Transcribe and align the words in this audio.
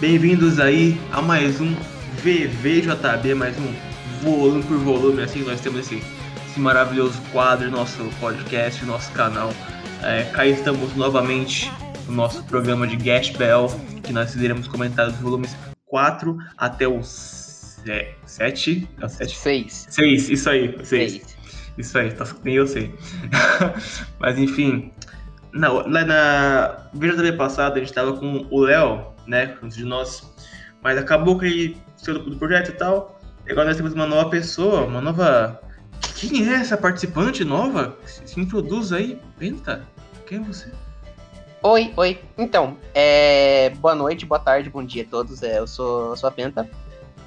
Bem-vindos 0.00 0.58
aí 0.58 1.00
a 1.12 1.22
mais 1.22 1.60
um 1.60 1.72
VVJB, 2.22 3.34
mais 3.34 3.56
um 3.58 3.72
volume 4.22 4.62
por 4.64 4.76
volume, 4.78 5.22
assim 5.22 5.44
nós 5.44 5.60
temos 5.60 5.80
esse, 5.80 6.02
esse 6.48 6.58
maravilhoso 6.58 7.20
quadro, 7.32 7.70
nosso 7.70 8.02
podcast, 8.20 8.84
nosso 8.84 9.10
canal. 9.12 9.52
É, 10.02 10.24
cá 10.24 10.44
estamos 10.46 10.94
novamente 10.96 11.70
no 12.06 12.14
nosso 12.14 12.42
programa 12.44 12.86
de 12.88 12.96
Guest 12.96 13.36
Bell, 13.36 13.68
que 14.02 14.12
nós 14.12 14.34
iremos 14.34 14.66
comentar 14.66 15.08
os 15.08 15.16
volumes 15.16 15.56
4 15.86 16.36
até 16.58 16.88
o 16.88 17.00
7. 17.02 18.88
É 19.00 19.06
o 19.06 19.08
7? 19.08 19.36
6. 19.36 19.86
6, 19.90 20.28
isso 20.28 20.50
aí, 20.50 20.76
6. 20.82 21.20
Isso 21.78 21.98
aí, 21.98 22.12
tá, 22.12 22.26
nem 22.42 22.56
eu 22.56 22.66
sei. 22.66 22.92
Mas 24.18 24.38
enfim, 24.38 24.92
na, 25.52 25.86
na, 25.88 26.04
na 26.04 26.88
VJB 26.92 27.32
passada 27.36 27.76
a 27.76 27.78
gente 27.78 27.92
tava 27.92 28.14
com 28.14 28.46
o 28.50 28.60
Léo, 28.60 29.13
né, 29.26 29.56
antes 29.62 29.76
de 29.76 29.84
nós, 29.84 30.34
mas 30.82 30.98
acabou 30.98 31.38
que 31.38 31.46
ele 31.46 31.82
saiu 31.96 32.18
do 32.18 32.36
projeto 32.36 32.70
e 32.70 32.74
tal. 32.74 33.18
E 33.46 33.52
agora 33.52 33.68
nós 33.68 33.76
temos 33.76 33.92
uma 33.92 34.06
nova 34.06 34.28
pessoa, 34.30 34.82
uma 34.82 35.00
nova. 35.00 35.60
Quem 36.16 36.48
é 36.48 36.54
essa 36.54 36.76
participante 36.76 37.44
nova? 37.44 37.96
Se, 38.04 38.40
introduz 38.40 38.92
aí, 38.92 39.20
Penta. 39.38 39.86
Quem 40.26 40.38
é 40.38 40.40
você? 40.40 40.70
Oi, 41.62 41.92
oi. 41.96 42.20
Então, 42.36 42.76
é... 42.94 43.70
boa 43.70 43.94
noite, 43.94 44.26
boa 44.26 44.38
tarde, 44.38 44.70
bom 44.70 44.84
dia 44.84 45.02
a 45.02 45.06
todos. 45.06 45.42
É, 45.42 45.58
eu 45.58 45.66
sou, 45.66 46.16
sou 46.16 46.28
a 46.28 46.32
Penta. 46.32 46.68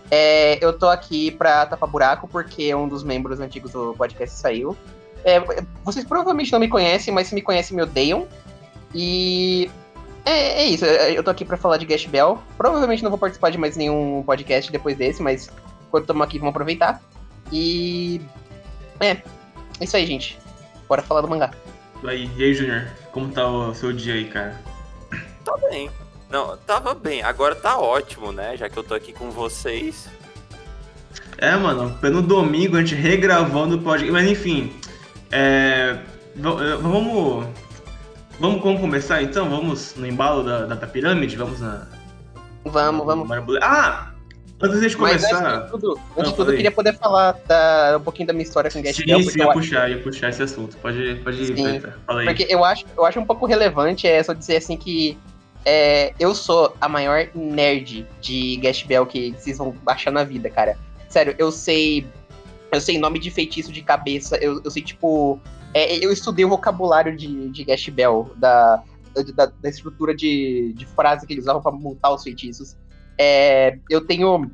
É, 0.10 0.64
eu 0.64 0.78
tô 0.78 0.88
aqui 0.88 1.32
pra 1.32 1.66
tapar 1.66 1.90
buraco 1.90 2.28
porque 2.28 2.74
um 2.74 2.88
dos 2.88 3.04
membros 3.04 3.40
antigos 3.40 3.72
do 3.72 3.94
podcast 3.98 4.38
saiu. 4.38 4.76
É, 5.24 5.40
vocês 5.84 6.06
provavelmente 6.06 6.52
não 6.52 6.60
me 6.60 6.68
conhecem, 6.68 7.14
mas 7.14 7.28
se 7.28 7.36
me 7.36 7.42
conhecem, 7.42 7.76
me 7.76 7.84
odeiam. 7.84 8.28
E 8.94 9.70
é, 10.28 10.62
é 10.62 10.66
isso. 10.66 10.86
Eu 10.86 11.24
tô 11.24 11.32
aqui 11.32 11.46
pra 11.46 11.58
falar 11.58 11.78
de 11.78 11.86
Guest 11.86 12.08
Bell. 12.10 12.42
Provavelmente 12.58 13.04
não 13.04 13.10
vou 13.10 13.20
participar 13.20 13.50
de 13.50 13.58
mais 13.58 13.78
nenhum 13.78 14.24
podcast 14.24 14.72
depois 14.72 14.98
desse, 14.98 15.22
mas 15.22 15.50
enquanto 15.88 16.04
estamos 16.04 16.24
aqui, 16.24 16.38
vamos 16.38 16.52
aproveitar. 16.52 17.02
E. 17.52 18.22
É, 19.00 19.12
é 19.12 19.22
isso 19.82 19.96
aí, 19.96 20.06
gente. 20.06 20.38
Bora 20.88 21.02
falar 21.02 21.22
do 21.22 21.28
mangá. 21.28 21.52
E 22.04 22.10
aí, 22.10 22.32
e 22.36 22.44
aí, 22.44 22.54
Junior? 22.54 22.88
Como 23.12 23.30
tá 23.30 23.48
o 23.48 23.74
seu 23.74 23.94
dia 23.94 24.14
aí, 24.14 24.26
cara? 24.26 24.60
Tá 25.44 25.56
bem. 25.70 25.90
Não, 26.30 26.58
tava 26.58 26.94
bem. 26.94 27.22
Agora 27.24 27.56
tá 27.56 27.80
ótimo, 27.80 28.32
né? 28.32 28.58
Já 28.58 28.70
que 28.70 28.78
eu 28.78 28.84
tô 28.84 28.94
aqui 28.94 29.14
com 29.14 29.32
vocês. 29.32 30.10
É, 31.38 31.56
mano, 31.56 31.98
pelo 32.00 32.22
domingo 32.22 32.76
a 32.76 32.80
gente 32.82 32.96
regravando 32.96 33.78
o 33.78 33.82
podcast. 33.82 34.12
Mas 34.12 34.30
enfim, 34.30 34.74
é... 35.32 35.98
vamos. 36.36 37.48
Vamos, 38.40 38.62
vamos 38.62 38.82
começar 38.82 39.22
então? 39.22 39.50
Vamos 39.50 39.96
no 39.96 40.06
embalo 40.06 40.44
da, 40.44 40.66
da, 40.66 40.76
da 40.76 40.88
pirâmide? 40.88 41.36
Vamos 41.36 41.60
na. 41.60 41.88
Vamos, 42.64 43.06
vamos. 43.06 43.30
Ah! 43.62 44.12
Antes 44.60 44.82
de 44.82 44.98
começar. 44.98 45.42
Mas, 45.42 45.54
antes 45.54 45.66
de 45.66 45.72
tudo, 45.72 46.00
antes 46.18 46.32
de 46.32 46.36
tudo 46.36 46.52
eu 46.52 46.56
queria 46.56 46.72
poder 46.72 46.94
falar 46.98 47.34
da, 47.48 47.98
um 48.00 48.04
pouquinho 48.04 48.28
da 48.28 48.34
minha 48.34 48.44
história 48.44 48.72
com 48.72 48.82
Get 48.82 48.96
Sim, 48.96 49.22
sim, 49.24 49.40
ia 49.40 49.52
puxar, 49.52 49.90
ia 49.90 50.02
puxar 50.02 50.30
esse 50.30 50.42
assunto. 50.42 50.76
Pode, 50.78 51.16
pode 51.24 51.42
ir, 51.44 51.94
Fala 52.06 52.22
aí. 52.22 52.26
Porque 52.26 52.48
eu 52.50 52.66
acho, 52.66 52.86
eu 52.98 53.06
acho 53.06 53.20
um 53.20 53.26
pouco 53.26 53.46
relevante 53.46 54.08
é 54.08 54.22
só 54.24 54.34
dizer 54.34 54.58
assim 54.58 54.76
que 54.76 55.18
é, 55.64 56.14
eu 56.20 56.34
sou 56.34 56.76
a 56.80 56.88
maior 56.88 57.28
nerd 57.36 58.08
de 58.22 58.56
Guest 58.58 58.88
Bell 58.88 59.06
que 59.06 59.34
vocês 59.38 59.58
vão 59.58 59.72
baixar 59.84 60.12
na 60.12 60.24
vida, 60.24 60.50
cara. 60.50 60.78
Sério, 61.10 61.36
eu 61.38 61.52
sei. 61.52 62.08
Eu 62.72 62.82
sei 62.82 62.98
nome 62.98 63.20
de 63.20 63.30
feitiço 63.30 63.72
de 63.72 63.82
cabeça, 63.82 64.38
eu, 64.38 64.62
eu 64.64 64.72
sei, 64.72 64.82
tipo. 64.82 65.40
É, 65.74 66.04
eu 66.04 66.12
estudei 66.12 66.46
o 66.46 66.50
vocabulário 66.50 67.16
de, 67.16 67.50
de 67.50 67.64
Guest 67.64 67.90
Bell, 67.92 68.32
da, 68.38 68.84
da, 69.36 69.46
da, 69.46 69.70
estrutura 69.70 70.16
de, 70.16 70.74
de 70.74 70.86
frase 70.86 71.26
que 71.26 71.34
eles 71.34 71.44
usavam 71.44 71.62
pra 71.62 71.72
montar 71.72 72.14
os 72.14 72.24
feitiços. 72.24 72.76
É, 73.20 73.78
eu 73.90 74.06
tenho. 74.06 74.52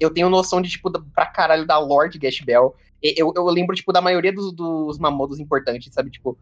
Eu 0.00 0.10
tenho 0.10 0.30
noção 0.30 0.62
de, 0.62 0.68
tipo, 0.70 0.90
pra 1.12 1.26
caralho 1.26 1.66
da 1.66 1.76
lore 1.78 2.08
de 2.08 2.18
Guest 2.18 2.44
Bell. 2.44 2.74
Eu, 3.02 3.32
eu 3.34 3.44
lembro, 3.46 3.74
tipo, 3.74 3.92
da 3.92 4.00
maioria 4.00 4.32
dos, 4.32 4.52
dos 4.52 4.96
mamodos 4.96 5.40
importantes, 5.40 5.92
sabe? 5.92 6.08
Tipo, 6.08 6.38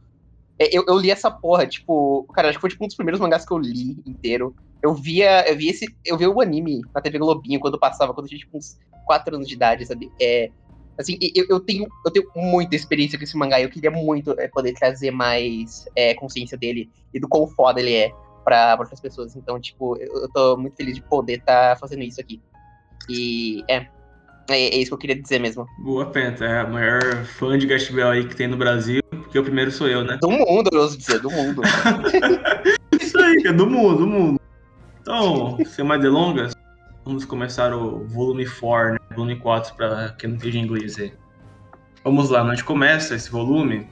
é, 0.60 0.68
eu, 0.76 0.84
eu 0.86 0.98
li 0.98 1.10
essa 1.10 1.30
porra, 1.30 1.66
tipo, 1.66 2.26
cara, 2.34 2.50
acho 2.50 2.58
que 2.58 2.60
foi 2.60 2.68
tipo 2.68 2.84
um 2.84 2.86
dos 2.86 2.94
primeiros 2.94 3.18
mangás 3.18 3.46
que 3.46 3.52
eu 3.52 3.58
li 3.58 3.96
inteiro. 4.06 4.54
Eu 4.82 4.94
via, 4.94 5.48
eu 5.48 5.56
via 5.56 5.70
esse, 5.70 5.86
eu 6.04 6.18
via 6.18 6.30
o 6.30 6.40
anime 6.40 6.82
na 6.94 7.00
TV 7.00 7.18
Globinho 7.18 7.58
quando 7.58 7.78
passava, 7.78 8.12
quando 8.12 8.26
eu 8.26 8.28
tinha 8.28 8.40
tipo 8.40 8.58
uns 8.58 8.76
4 9.06 9.34
anos 9.34 9.48
de 9.48 9.54
idade, 9.54 9.86
sabe? 9.86 10.10
É, 10.20 10.50
assim, 10.98 11.18
eu, 11.34 11.46
eu, 11.48 11.60
tenho, 11.60 11.86
eu 12.04 12.10
tenho 12.10 12.26
muita 12.36 12.76
experiência 12.76 13.18
com 13.18 13.24
esse 13.24 13.36
mangá, 13.36 13.60
eu 13.60 13.70
queria 13.70 13.90
muito 13.90 14.38
é, 14.38 14.48
poder 14.48 14.72
trazer 14.74 15.10
mais 15.10 15.86
é, 15.96 16.14
consciência 16.14 16.56
dele 16.56 16.90
e 17.12 17.20
do 17.20 17.28
quão 17.28 17.48
foda 17.48 17.80
ele 17.80 17.94
é 17.94 18.12
para 18.44 18.76
outras 18.78 19.00
pessoas. 19.00 19.36
Então, 19.36 19.60
tipo, 19.60 19.96
eu, 19.96 20.22
eu 20.22 20.28
tô 20.28 20.56
muito 20.56 20.76
feliz 20.76 20.94
de 20.94 21.02
poder 21.02 21.38
estar 21.38 21.74
tá 21.74 21.76
fazendo 21.76 22.02
isso 22.02 22.20
aqui. 22.20 22.40
E 23.08 23.64
é, 23.68 23.86
é, 24.48 24.76
é, 24.76 24.76
isso 24.76 24.90
que 24.90 24.94
eu 24.94 24.98
queria 24.98 25.20
dizer 25.20 25.38
mesmo. 25.38 25.66
Boa, 25.78 26.06
Penta. 26.06 26.44
É 26.44 26.60
a 26.60 26.66
maior 26.66 27.24
fã 27.24 27.56
de 27.56 27.66
Gash 27.66 27.88
Bell 27.90 28.08
aí 28.08 28.26
que 28.26 28.34
tem 28.34 28.48
no 28.48 28.56
Brasil, 28.56 29.00
porque 29.10 29.38
o 29.38 29.44
primeiro 29.44 29.70
sou 29.70 29.88
eu, 29.88 30.04
né? 30.04 30.18
Do 30.20 30.30
mundo, 30.30 30.70
eu 30.72 30.80
ouso 30.80 30.98
dizer, 30.98 31.20
do 31.20 31.30
mundo. 31.30 31.62
isso 33.00 33.18
aí, 33.18 33.44
é 33.46 33.52
do 33.52 33.66
mundo, 33.66 33.98
do 33.98 34.06
mundo. 34.06 34.40
Então, 35.00 35.56
sem 35.64 35.84
mais 35.84 36.00
delongas, 36.00 36.52
vamos 37.04 37.24
começar 37.24 37.72
o 37.74 38.04
volume 38.08 38.44
4, 38.46 38.94
né? 38.94 38.99
Volume 39.14 39.36
4, 39.36 39.74
para 39.74 40.14
quem 40.18 40.30
não 40.30 40.36
entende 40.36 40.58
inglês 40.58 40.98
aí. 40.98 41.12
Vamos 42.04 42.30
lá, 42.30 42.42
a 42.42 42.50
gente 42.50 42.64
começa 42.64 43.14
esse 43.14 43.30
volume 43.30 43.88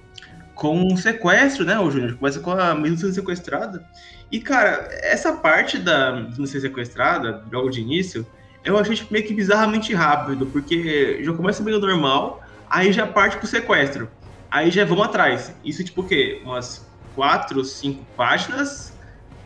com 0.54 0.80
um 0.80 0.96
sequestro, 0.96 1.64
né, 1.64 1.78
o 1.78 1.90
Júnior? 1.90 2.16
Começa 2.16 2.40
com 2.40 2.50
a 2.50 2.74
menina 2.74 2.96
sendo 2.96 3.12
sequestrada. 3.12 3.84
E, 4.30 4.40
cara, 4.40 4.88
essa 5.02 5.32
parte 5.34 5.78
da 5.78 6.12
menina 6.12 6.46
ser 6.46 6.60
sequestrada, 6.60 7.44
logo 7.52 7.70
de 7.70 7.80
início, 7.80 8.26
eu 8.64 8.76
achei 8.76 8.96
tipo, 8.96 9.12
meio 9.12 9.26
que 9.26 9.34
bizarramente 9.34 9.94
rápido, 9.94 10.46
porque 10.46 11.22
já 11.22 11.32
começa 11.32 11.62
meio 11.62 11.78
normal, 11.78 12.42
aí 12.68 12.92
já 12.92 13.06
parte 13.06 13.36
pro 13.36 13.46
sequestro. 13.46 14.10
Aí 14.50 14.70
já 14.70 14.84
vamos 14.84 15.04
atrás. 15.06 15.54
Isso, 15.64 15.84
tipo, 15.84 16.02
o 16.02 16.06
quê? 16.06 16.40
Umas 16.44 16.86
quatro, 17.14 17.64
cinco 17.64 18.04
páginas? 18.16 18.98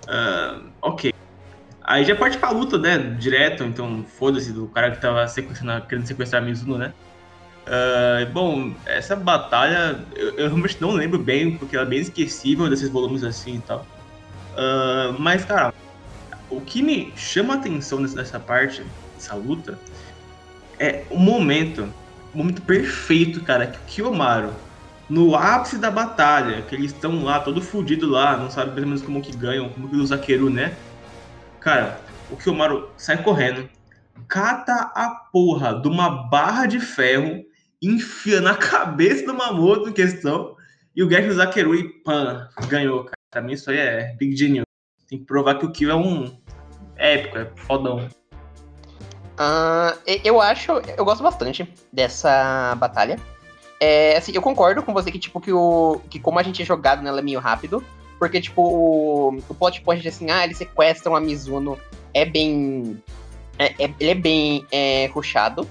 Uh, 0.08 0.70
ok. 0.80 1.12
Aí 1.92 2.06
já 2.06 2.16
parte 2.16 2.38
pra 2.38 2.48
luta, 2.48 2.78
né? 2.78 2.96
Direto, 3.18 3.64
então 3.64 4.02
foda-se 4.02 4.50
do 4.50 4.66
cara 4.66 4.92
que 4.92 4.98
tava 4.98 5.28
sequestrando, 5.28 5.86
querendo 5.86 6.06
sequestrar 6.06 6.42
a 6.42 6.46
Mizuno, 6.46 6.78
né? 6.78 6.94
Uh, 7.66 8.32
bom, 8.32 8.74
essa 8.86 9.14
batalha 9.14 10.02
eu, 10.16 10.30
eu, 10.30 10.46
realmente 10.46 10.80
não 10.80 10.92
lembro 10.92 11.18
bem, 11.18 11.58
porque 11.58 11.76
ela 11.76 11.84
é 11.84 11.88
bem 11.90 11.98
esquecível 12.00 12.70
desses 12.70 12.88
volumes 12.88 13.22
assim 13.22 13.56
e 13.56 13.60
tal. 13.60 13.86
Uh, 14.54 15.20
mas, 15.20 15.44
cara, 15.44 15.74
o 16.48 16.62
que 16.62 16.82
me 16.82 17.12
chama 17.14 17.52
a 17.52 17.56
atenção 17.58 18.00
nessa 18.00 18.40
parte 18.40 18.82
essa 19.18 19.34
luta, 19.34 19.78
é 20.78 21.04
o 21.10 21.18
momento, 21.18 21.92
o 22.32 22.38
momento 22.38 22.62
perfeito, 22.62 23.44
cara, 23.44 23.66
que 23.66 23.76
o 23.78 23.82
Kiyomaru, 23.82 24.54
no 25.10 25.36
ápice 25.36 25.76
da 25.76 25.90
batalha, 25.90 26.62
que 26.62 26.74
eles 26.74 26.90
estão 26.90 27.22
lá, 27.22 27.38
todo 27.38 27.60
fudido 27.60 28.08
lá, 28.08 28.34
não 28.38 28.50
sabe 28.50 28.72
pelo 28.72 28.86
menos 28.86 29.02
como 29.02 29.20
que 29.20 29.36
ganham, 29.36 29.68
como 29.68 29.90
que 29.90 29.96
usa 29.96 30.16
Keru, 30.16 30.48
né? 30.48 30.74
Cara, 31.62 32.00
o 32.28 32.36
Kiyomaru 32.36 32.90
sai 32.96 33.22
correndo, 33.22 33.68
cata 34.26 34.90
a 34.96 35.10
porra 35.32 35.80
de 35.80 35.86
uma 35.86 36.28
barra 36.28 36.66
de 36.66 36.80
ferro, 36.80 37.44
enfia 37.80 38.40
na 38.40 38.54
cabeça 38.58 39.24
do 39.24 39.34
Mamoto 39.34 39.88
em 39.88 39.92
questão, 39.92 40.56
e 40.94 41.04
o 41.04 41.08
Gesh 41.08 41.34
Zakeru 41.34 41.74
e 41.76 41.88
pan, 42.02 42.48
ganhou, 42.68 43.04
cara. 43.04 43.16
Pra 43.30 43.40
mim 43.40 43.52
isso 43.52 43.70
aí 43.70 43.78
é 43.78 44.14
big 44.18 44.36
genius. 44.36 44.66
Tem 45.08 45.20
que 45.20 45.24
provar 45.24 45.54
que 45.54 45.64
o 45.64 45.70
Kyo 45.70 45.90
é 45.90 45.94
um 45.94 46.36
épico, 46.96 47.38
é 47.38 47.50
fodão. 47.56 48.08
Uh, 49.38 49.96
eu 50.24 50.40
acho, 50.40 50.72
eu 50.96 51.04
gosto 51.04 51.22
bastante 51.22 51.72
dessa 51.92 52.74
batalha. 52.74 53.16
É, 53.80 54.16
assim, 54.16 54.32
eu 54.34 54.42
concordo 54.42 54.82
com 54.82 54.92
você 54.92 55.10
que, 55.10 55.18
tipo, 55.18 55.40
que, 55.40 55.52
o, 55.52 56.00
que 56.10 56.18
como 56.18 56.38
a 56.38 56.42
gente 56.42 56.60
é 56.60 56.64
jogado 56.64 57.02
nela 57.02 57.20
é 57.20 57.22
meio 57.22 57.40
rápido, 57.40 57.84
porque, 58.22 58.40
tipo, 58.40 58.62
o, 58.62 59.36
o 59.48 59.54
plot 59.56 59.80
point 59.80 60.00
de 60.00 60.06
assim, 60.06 60.30
ah, 60.30 60.44
eles 60.44 60.56
sequestram 60.56 61.16
a 61.16 61.20
Mizuno 61.20 61.76
é 62.14 62.24
bem. 62.24 63.02
É, 63.58 63.64
é, 63.82 63.92
ele 63.98 64.10
é 64.10 64.14
bem 64.14 64.64
é, 64.70 65.06
rushado. 65.12 65.68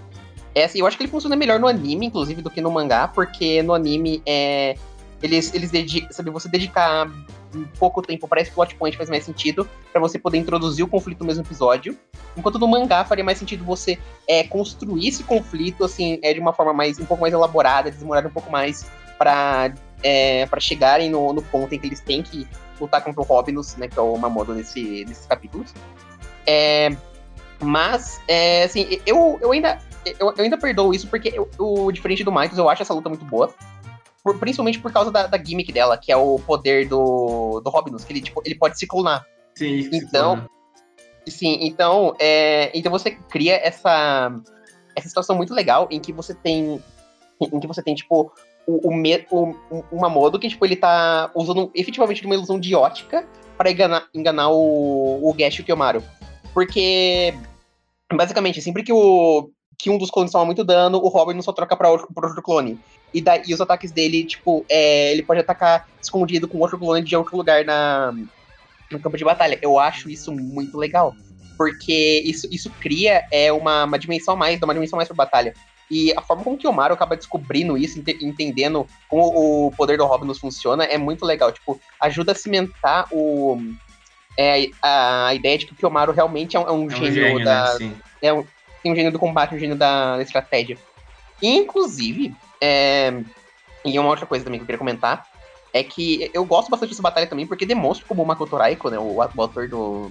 É, 0.53 0.65
assim, 0.65 0.79
eu 0.79 0.85
acho 0.85 0.97
que 0.97 1.03
ele 1.03 1.09
funciona 1.09 1.37
melhor 1.37 1.61
no 1.61 1.65
anime, 1.65 2.07
inclusive, 2.07 2.41
do 2.41 2.49
que 2.49 2.59
no 2.59 2.69
mangá, 2.69 3.07
porque 3.07 3.63
no 3.63 3.73
anime 3.73 4.21
é, 4.25 4.75
eles, 5.23 5.53
eles 5.53 5.71
dedicam, 5.71 6.11
sabe, 6.11 6.29
você 6.29 6.49
dedicar 6.49 7.09
em 7.55 7.63
pouco 7.79 8.01
tempo 8.01 8.27
para 8.27 8.41
esse 8.41 8.51
plot 8.51 8.75
point 8.75 8.97
faz 8.97 9.09
mais 9.09 9.23
sentido, 9.23 9.65
para 9.89 10.01
você 10.01 10.19
poder 10.19 10.37
introduzir 10.37 10.83
o 10.83 10.89
conflito 10.89 11.21
no 11.21 11.27
mesmo 11.27 11.43
episódio. 11.45 11.97
Enquanto 12.35 12.59
no 12.59 12.67
mangá 12.67 13.05
faria 13.05 13.23
mais 13.23 13.37
sentido 13.37 13.63
você 13.63 13.97
é, 14.27 14.43
construir 14.43 15.07
esse 15.07 15.23
conflito 15.23 15.85
assim, 15.85 16.19
é, 16.21 16.33
de 16.33 16.41
uma 16.41 16.51
forma 16.51 16.73
mais 16.73 16.99
um 16.99 17.05
pouco 17.05 17.21
mais 17.21 17.33
elaborada, 17.33 17.89
demorar 17.89 18.27
um 18.27 18.29
pouco 18.29 18.51
mais 18.51 18.85
para 19.17 19.73
é, 20.03 20.45
para 20.45 20.59
chegarem 20.59 21.09
no, 21.09 21.33
no, 21.33 21.42
ponto 21.42 21.74
em 21.74 21.80
que 21.80 21.88
eles 21.88 22.00
têm 22.00 22.21
que 22.21 22.48
lutar 22.80 23.03
contra 23.03 23.21
o 23.21 23.24
Robinus, 23.24 23.75
né, 23.75 23.88
que 23.88 23.98
é 23.98 24.01
o 24.01 24.18
Mamodo 24.18 24.53
desse, 24.53 25.06
desses 25.06 25.25
capítulos. 25.25 25.74
É, 26.45 26.89
mas, 27.59 28.19
é, 28.27 28.63
assim, 28.63 29.00
eu, 29.06 29.38
eu 29.42 29.51
ainda 29.51 29.80
eu, 30.06 30.33
eu 30.36 30.44
ainda 30.44 30.57
perdoo 30.57 30.94
isso 30.94 31.07
porque 31.07 31.31
eu, 31.33 31.50
eu, 31.59 31.92
diferente 31.92 32.24
do 32.24 32.31
Michaels, 32.31 32.57
eu 32.57 32.69
acho 32.69 32.81
essa 32.81 32.94
luta 32.94 33.09
muito 33.09 33.25
boa. 33.25 33.53
Por, 34.24 34.38
principalmente 34.38 34.80
por 34.80 34.92
causa 34.92 35.12
da, 35.12 35.25
da, 35.25 35.44
gimmick 35.44 35.71
dela, 35.71 35.98
que 35.98 36.12
é 36.12 36.18
o 36.18 36.39
poder 36.39 36.88
do, 36.88 37.59
do 37.59 37.69
Robinus, 37.69 38.03
que 38.03 38.13
ele, 38.13 38.21
tipo, 38.21 38.42
ele 38.45 38.56
pode 38.56 38.77
se 38.77 38.86
clonar. 38.86 39.25
Sim, 39.56 39.89
então, 39.92 40.48
Sim, 41.27 41.59
então, 41.62 42.15
é, 42.19 42.71
então 42.74 42.92
você 42.92 43.12
cria 43.12 43.56
essa, 43.56 44.31
essa 44.95 45.07
situação 45.07 45.36
muito 45.36 45.53
legal 45.53 45.88
em 45.92 46.00
que 46.00 46.12
você 46.12 46.33
tem. 46.33 46.81
Em 47.39 47.59
que 47.59 47.68
você 47.68 47.81
tem, 47.81 47.95
tipo, 47.95 48.31
o, 48.67 48.89
o, 48.89 49.55
o, 49.69 49.85
uma 49.91 50.09
modo 50.09 50.39
que, 50.39 50.49
tipo, 50.49 50.65
ele 50.65 50.75
tá 50.75 51.31
usando 51.35 51.71
efetivamente 51.75 52.25
uma 52.25 52.35
ilusão 52.35 52.59
de 52.59 52.75
ótica 52.75 53.27
para 53.57 53.71
enganar, 53.71 54.07
enganar 54.13 54.49
o, 54.49 55.29
o 55.29 55.33
Gash 55.33 55.55
e 55.55 55.61
o 55.61 55.63
Kiyomaru. 55.63 56.03
Porque, 56.53 57.33
basicamente, 58.13 58.61
sempre 58.61 58.83
que 58.83 58.93
o, 58.93 59.49
que 59.77 59.89
um 59.89 59.97
dos 59.97 60.11
clones 60.11 60.31
toma 60.31 60.45
muito 60.45 60.63
dano, 60.63 60.99
o 60.99 61.07
Robin 61.07 61.41
só 61.41 61.51
troca 61.51 61.75
pra 61.75 61.89
outro, 61.89 62.07
outro 62.15 62.41
clone. 62.41 62.79
E, 63.13 63.21
daí, 63.21 63.53
os 63.53 63.61
ataques 63.61 63.91
dele, 63.91 64.23
tipo, 64.23 64.65
é, 64.69 65.11
ele 65.11 65.23
pode 65.23 65.41
atacar 65.41 65.87
escondido 66.01 66.47
com 66.47 66.59
outro 66.59 66.77
clone 66.77 67.03
de 67.03 67.15
outro 67.15 67.35
lugar 67.35 67.65
na, 67.65 68.13
no 68.91 68.99
campo 68.99 69.17
de 69.17 69.23
batalha. 69.23 69.59
Eu 69.61 69.79
acho 69.79 70.09
isso 70.09 70.31
muito 70.31 70.77
legal. 70.77 71.15
Porque 71.57 72.23
isso, 72.25 72.47
isso 72.51 72.71
cria 72.79 73.23
é, 73.31 73.51
uma, 73.51 73.83
uma 73.83 73.99
dimensão 73.99 74.33
a 74.33 74.37
mais, 74.37 74.59
dá 74.59 74.65
uma 74.65 74.73
dimensão 74.73 74.97
a 74.97 74.99
mais 74.99 75.07
pra 75.07 75.15
batalha. 75.15 75.53
E 75.91 76.13
a 76.15 76.21
forma 76.21 76.41
como 76.41 76.57
que 76.57 76.65
o 76.65 76.71
Mario 76.71 76.93
acaba 76.93 77.17
descobrindo 77.17 77.77
isso, 77.77 77.99
ent 77.99 78.07
entendendo 78.21 78.88
como 79.09 79.67
o 79.67 79.71
poder 79.71 79.97
do 79.97 80.05
Robin 80.05 80.33
funciona, 80.33 80.85
é 80.85 80.97
muito 80.97 81.25
legal. 81.25 81.51
Tipo, 81.51 81.81
ajuda 81.99 82.31
a 82.31 82.35
cimentar 82.35 83.09
o, 83.11 83.61
é, 84.38 84.69
a, 84.81 85.27
a 85.27 85.35
ideia 85.35 85.57
de 85.57 85.65
que 85.65 85.73
o 85.73 85.75
Kiyomaru 85.75 86.13
realmente 86.13 86.55
é 86.55 86.59
um, 86.61 86.63
é 86.63 86.71
um, 86.71 86.83
é 86.83 86.85
um 86.85 86.89
gênio, 86.89 87.13
gênio, 87.13 87.43
da. 87.43 87.77
Né? 87.77 87.91
É 88.21 88.31
um, 88.31 88.45
tem 88.81 88.93
um 88.93 88.95
gênio 88.95 89.11
do 89.11 89.19
combate, 89.19 89.53
um 89.53 89.59
gênio 89.59 89.75
da, 89.75 90.15
da 90.15 90.23
estratégia. 90.23 90.77
inclusive, 91.41 92.33
é, 92.61 93.13
e 93.83 93.99
uma 93.99 94.09
outra 94.09 94.25
coisa 94.25 94.45
também 94.45 94.59
que 94.59 94.63
eu 94.63 94.67
queria 94.67 94.79
comentar 94.79 95.27
é 95.73 95.83
que 95.83 96.31
eu 96.33 96.45
gosto 96.45 96.69
bastante 96.69 96.91
dessa 96.91 97.01
batalha 97.01 97.27
também, 97.27 97.45
porque 97.45 97.65
demonstra 97.65 98.07
como 98.07 98.23
o 98.23 98.25
Makoto 98.25 98.55
Raiko, 98.55 98.89
né, 98.89 98.97
o, 98.97 99.17
o 99.17 99.21
autor 99.21 99.67
do, 99.67 100.09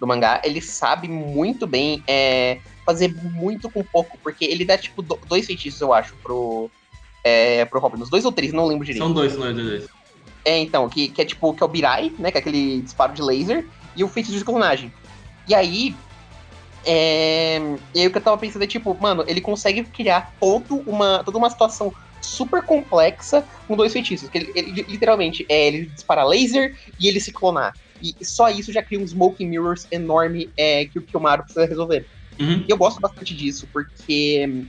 do 0.00 0.06
mangá, 0.06 0.40
ele 0.42 0.62
sabe 0.62 1.06
muito 1.06 1.66
bem 1.66 2.02
é, 2.06 2.58
fazer 2.86 3.14
muito 3.14 3.70
com 3.70 3.84
pouco, 3.84 4.18
porque 4.22 4.44
ele 4.46 4.64
dá, 4.64 4.78
tipo, 4.78 5.02
dois 5.02 5.46
feitiços, 5.46 5.80
eu 5.80 5.92
acho, 5.92 6.16
pro, 6.22 6.70
é, 7.22 7.64
pro 7.66 7.78
Robin. 7.78 8.02
Os 8.02 8.08
dois 8.08 8.24
ou 8.24 8.32
três, 8.32 8.52
não 8.52 8.66
lembro 8.66 8.86
direito. 8.86 9.04
São 9.04 9.12
dois, 9.12 9.36
não 9.36 9.46
é 9.46 9.52
dois. 9.52 9.86
É, 10.42 10.58
então, 10.58 10.88
que, 10.88 11.08
que 11.08 11.20
é 11.20 11.24
tipo, 11.24 11.52
que 11.52 11.62
é 11.62 11.66
o 11.66 11.68
Birai, 11.68 12.10
né, 12.18 12.30
que 12.30 12.38
é 12.38 12.40
aquele 12.40 12.80
disparo 12.80 13.12
de 13.12 13.20
laser, 13.20 13.66
e 13.94 14.02
o 14.02 14.08
feitiço 14.08 14.38
de 14.38 14.44
clonagem. 14.44 14.90
E 15.46 15.54
aí, 15.54 15.94
é... 16.84 17.60
E 17.94 18.00
aí 18.00 18.06
o 18.06 18.10
que 18.10 18.16
eu 18.16 18.22
tava 18.22 18.38
pensando 18.38 18.62
é, 18.62 18.66
tipo, 18.66 18.96
mano, 18.98 19.22
ele 19.26 19.42
consegue 19.42 19.84
criar 19.84 20.32
todo 20.40 20.82
uma, 20.86 21.22
toda 21.22 21.36
uma 21.36 21.50
situação 21.50 21.92
super 22.22 22.62
complexa 22.62 23.44
com 23.68 23.76
dois 23.76 23.92
feitiços. 23.92 24.30
Que 24.30 24.38
ele, 24.38 24.52
ele 24.54 24.86
literalmente, 24.88 25.44
é, 25.48 25.66
ele 25.66 25.86
dispara 25.86 26.24
laser 26.24 26.74
e 26.98 27.06
ele 27.06 27.20
se 27.20 27.32
clonar. 27.32 27.74
E 28.02 28.24
só 28.24 28.48
isso 28.48 28.72
já 28.72 28.82
cria 28.82 28.98
um 28.98 29.04
Smoking 29.04 29.46
Mirrors 29.46 29.86
enorme 29.90 30.50
é, 30.56 30.84
que 30.86 30.98
o 30.98 31.02
Kiyomaru 31.02 31.42
precisa 31.42 31.66
resolver. 31.66 32.06
Uhum. 32.38 32.64
E 32.66 32.70
eu 32.70 32.76
gosto 32.76 33.00
bastante 33.00 33.34
disso, 33.34 33.68
porque. 33.72 34.66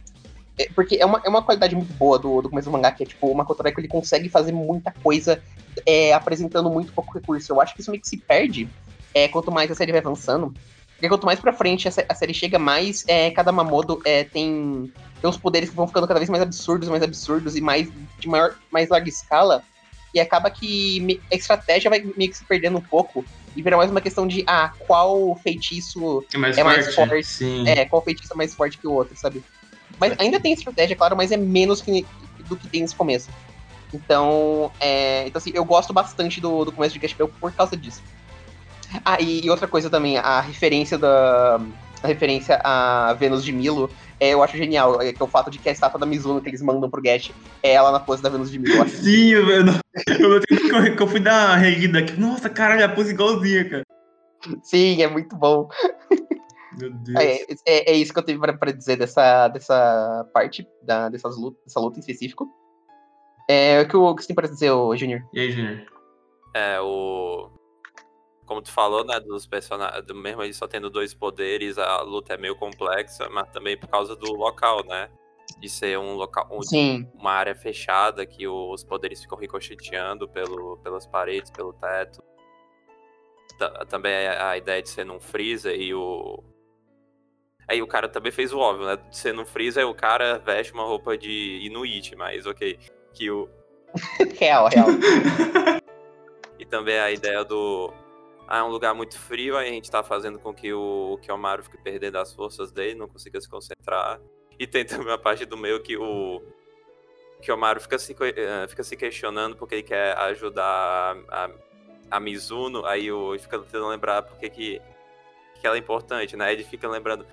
É, 0.57 0.67
porque 0.75 0.97
é 0.97 1.05
uma, 1.05 1.21
é 1.23 1.29
uma 1.29 1.41
qualidade 1.41 1.75
muito 1.75 1.93
boa 1.93 2.19
do, 2.19 2.41
do 2.41 2.49
começo 2.49 2.69
do 2.69 2.73
mangá, 2.73 2.91
que 2.91 3.03
é 3.03 3.05
tipo, 3.05 3.27
o 3.27 3.35
Makoto 3.35 3.63
Reiko, 3.63 3.79
ele 3.79 3.87
consegue 3.87 4.27
fazer 4.27 4.51
muita 4.51 4.91
coisa 5.01 5.41
é, 5.85 6.13
apresentando 6.13 6.69
muito 6.69 6.91
pouco 6.91 7.13
recurso. 7.13 7.51
Eu 7.51 7.61
acho 7.61 7.73
que 7.73 7.81
isso 7.81 7.89
meio 7.89 8.01
que 8.01 8.09
se 8.09 8.17
perde 8.17 8.67
é, 9.13 9.27
quanto 9.27 9.51
mais 9.51 9.71
a 9.71 9.75
série 9.75 9.91
vai 9.91 10.01
avançando. 10.01 10.53
Porque 11.01 11.09
quanto 11.09 11.25
mais 11.25 11.39
pra 11.39 11.53
frente 11.53 11.87
a, 11.87 11.91
a 12.09 12.13
série 12.13 12.33
chega, 12.33 12.59
mais 12.59 13.03
é, 13.07 13.31
cada 13.31 13.51
Mamodo 13.51 14.01
é, 14.05 14.23
tem, 14.23 14.91
tem 15.19 15.29
uns 15.29 15.37
poderes 15.37 15.69
que 15.69 15.75
vão 15.75 15.87
ficando 15.87 16.07
cada 16.07 16.19
vez 16.19 16.29
mais 16.29 16.43
absurdos, 16.43 16.89
mais 16.89 17.01
absurdos 17.01 17.55
e 17.55 17.61
mais 17.61 17.89
de 18.19 18.27
maior, 18.27 18.53
mais 18.69 18.89
larga 18.89 19.09
escala. 19.09 19.63
E 20.13 20.19
acaba 20.19 20.49
que 20.49 21.19
a 21.31 21.35
estratégia 21.35 21.89
vai 21.89 22.05
meio 22.17 22.29
que 22.29 22.37
se 22.37 22.45
perdendo 22.45 22.77
um 22.77 22.81
pouco. 22.81 23.23
E 23.55 23.61
vira 23.61 23.77
mais 23.77 23.91
uma 23.91 24.01
questão 24.01 24.25
de, 24.25 24.43
ah, 24.47 24.71
qual 24.79 25.35
feitiço 25.35 26.25
é 26.33 26.37
mais, 26.37 26.57
é 26.57 26.63
mais 26.63 26.95
forte. 26.95 27.23
Sim. 27.23 27.67
É, 27.67 27.85
qual 27.85 28.01
feitiço 28.01 28.33
é 28.33 28.35
mais 28.35 28.53
forte 28.53 28.77
que 28.77 28.87
o 28.87 28.93
outro, 28.93 29.17
sabe? 29.17 29.43
Mas 29.99 30.15
ainda 30.19 30.39
tem 30.39 30.53
estratégia, 30.53 30.95
claro, 30.95 31.15
mas 31.15 31.31
é 31.31 31.37
menos 31.37 31.81
que, 31.81 32.05
do 32.47 32.55
que 32.55 32.67
tem 32.67 32.81
nesse 32.81 32.95
começo. 32.95 33.29
Então, 33.93 34.71
é, 34.79 35.27
então 35.27 35.37
assim, 35.37 35.51
eu 35.53 35.65
gosto 35.65 35.93
bastante 35.93 36.39
do, 36.39 36.65
do 36.65 36.71
começo 36.71 36.93
de 36.93 36.99
Gaspel 36.99 37.27
por 37.27 37.51
causa 37.51 37.75
disso. 37.75 38.01
Ah, 39.05 39.21
e, 39.21 39.45
e, 39.45 39.49
outra 39.49 39.67
coisa 39.67 39.89
também, 39.89 40.17
a 40.17 40.41
referência 40.41 40.97
da. 40.97 41.59
A 42.03 42.07
referência 42.07 42.59
a 42.63 43.13
Vênus 43.13 43.43
de 43.43 43.51
Milo, 43.51 43.89
é, 44.21 44.35
eu 44.35 44.43
acho 44.43 44.55
genial, 44.55 45.01
é, 45.01 45.11
que 45.11 45.19
é 45.19 45.25
o 45.25 45.27
fato 45.27 45.49
de 45.49 45.57
que 45.57 45.67
a 45.67 45.71
estátua 45.71 45.99
da 45.99 46.05
Mizuno 46.05 46.39
que 46.39 46.47
eles 46.47 46.61
mandam 46.61 46.87
pro 46.91 47.01
Gash 47.01 47.33
é 47.63 47.73
ela 47.73 47.91
na 47.91 47.99
pose 47.99 48.21
da 48.21 48.29
Vênus 48.29 48.51
de 48.51 48.59
Milo. 48.59 48.85
Sim, 48.87 49.29
eu, 49.29 49.49
eu, 49.49 49.65
eu, 50.19 50.31
eu, 50.35 50.95
eu 50.95 51.07
fui 51.07 51.19
dar 51.19 51.49
uma 51.49 51.57
reguida 51.57 51.97
aqui. 51.97 52.19
Nossa, 52.19 52.47
caralho, 52.47 52.85
a 52.85 52.89
pose 52.89 53.13
igualzinha, 53.13 53.67
cara. 53.67 53.83
Sim, 54.61 55.01
é 55.01 55.07
muito 55.07 55.35
bom. 55.35 55.67
Meu 56.77 56.93
Deus. 56.93 57.19
É, 57.19 57.41
é, 57.65 57.91
é 57.91 57.93
isso 57.95 58.13
que 58.13 58.19
eu 58.19 58.23
tive 58.23 58.39
pra, 58.39 58.53
pra, 58.53 58.71
dizer 58.71 58.95
dessa, 58.95 59.47
dessa 59.47 60.29
parte, 60.31 60.67
da, 60.83 61.09
dessas 61.09 61.35
lutas, 61.35 61.59
dessa 61.65 61.79
luta 61.79 61.97
em 61.97 62.01
específico. 62.01 62.47
É, 63.49 63.81
o 63.81 63.87
que, 63.87 63.97
o 63.97 64.15
que 64.15 64.21
você 64.21 64.27
tem 64.27 64.35
pra 64.35 64.47
dizer, 64.47 64.69
Junior? 64.97 65.21
E 65.33 65.39
aí, 65.39 65.51
Junior? 65.51 65.81
É, 66.55 66.79
o 66.79 67.49
como 68.51 68.61
tu 68.61 68.69
falou, 68.69 69.05
né, 69.05 69.17
dos 69.17 69.47
personagens, 69.47 70.05
mesmo 70.13 70.43
ele 70.43 70.53
só 70.53 70.67
tendo 70.67 70.89
dois 70.89 71.13
poderes, 71.13 71.77
a 71.77 72.01
luta 72.01 72.33
é 72.33 72.37
meio 72.37 72.53
complexa, 72.53 73.29
mas 73.29 73.49
também 73.49 73.77
por 73.77 73.87
causa 73.87 74.13
do 74.13 74.33
local, 74.33 74.85
né? 74.85 75.09
De 75.57 75.69
ser 75.69 75.97
um 75.97 76.15
local, 76.15 76.49
um, 76.51 76.59
uma 77.17 77.31
área 77.31 77.55
fechada 77.55 78.25
que 78.25 78.45
os 78.45 78.83
poderes 78.83 79.21
ficam 79.21 79.37
ricocheteando 79.37 80.27
pelo, 80.27 80.77
pelas 80.83 81.07
paredes, 81.07 81.49
pelo 81.49 81.71
teto. 81.71 82.21
T 83.57 83.85
também 83.85 84.27
a 84.27 84.57
ideia 84.57 84.81
de 84.81 84.89
ser 84.89 85.05
num 85.05 85.21
freezer 85.21 85.79
e 85.79 85.93
o. 85.93 86.43
Aí 87.69 87.81
o 87.81 87.87
cara 87.87 88.09
também 88.09 88.33
fez 88.33 88.51
o 88.51 88.59
óbvio, 88.59 88.85
né? 88.85 88.97
De 88.97 89.15
ser 89.15 89.33
num 89.33 89.45
freezer, 89.45 89.87
o 89.87 89.95
cara 89.95 90.39
veste 90.39 90.73
uma 90.73 90.83
roupa 90.83 91.17
de 91.17 91.61
Inuit, 91.63 92.17
mas 92.17 92.45
ok. 92.45 92.77
Que 93.13 93.31
o. 93.31 93.47
real, 94.37 94.67
real. 94.67 94.87
e 96.59 96.65
também 96.65 96.99
a 96.99 97.09
ideia 97.11 97.45
do 97.45 97.93
ah, 98.47 98.59
é 98.59 98.63
um 98.63 98.67
lugar 98.67 98.93
muito 98.93 99.17
frio, 99.17 99.57
aí 99.57 99.69
a 99.69 99.71
gente 99.71 99.89
tá 99.89 100.03
fazendo 100.03 100.39
com 100.39 100.53
que 100.53 100.73
o 100.73 101.17
Kiyomaru 101.21 101.63
fique 101.63 101.77
perdendo 101.77 102.17
as 102.17 102.33
forças 102.33 102.71
dele, 102.71 102.95
não 102.95 103.07
consiga 103.07 103.39
se 103.39 103.49
concentrar. 103.49 104.19
E 104.59 104.67
tem 104.67 104.83
também 104.85 105.13
a 105.13 105.17
parte 105.17 105.45
do 105.45 105.57
meio 105.57 105.81
que 105.81 105.97
o 105.97 106.41
Kiyomaru 107.41 107.79
fica 107.79 107.97
se, 107.97 108.15
eh, 108.19 108.67
fica 108.67 108.83
se 108.83 108.95
questionando 108.95 109.55
porque 109.55 109.75
ele 109.75 109.83
quer 109.83 110.17
ajudar 110.17 111.17
a, 111.29 111.49
a 112.11 112.19
Mizuno, 112.19 112.85
aí 112.85 113.11
o, 113.11 113.37
fica 113.39 113.57
tentando 113.59 113.87
lembrar 113.87 114.21
porque 114.23 114.49
que, 114.49 114.81
que 115.59 115.65
ela 115.65 115.75
é 115.75 115.79
importante, 115.79 116.35
né? 116.35 116.51
Ele 116.51 116.63
fica 116.63 116.87
lembrando, 116.87 117.25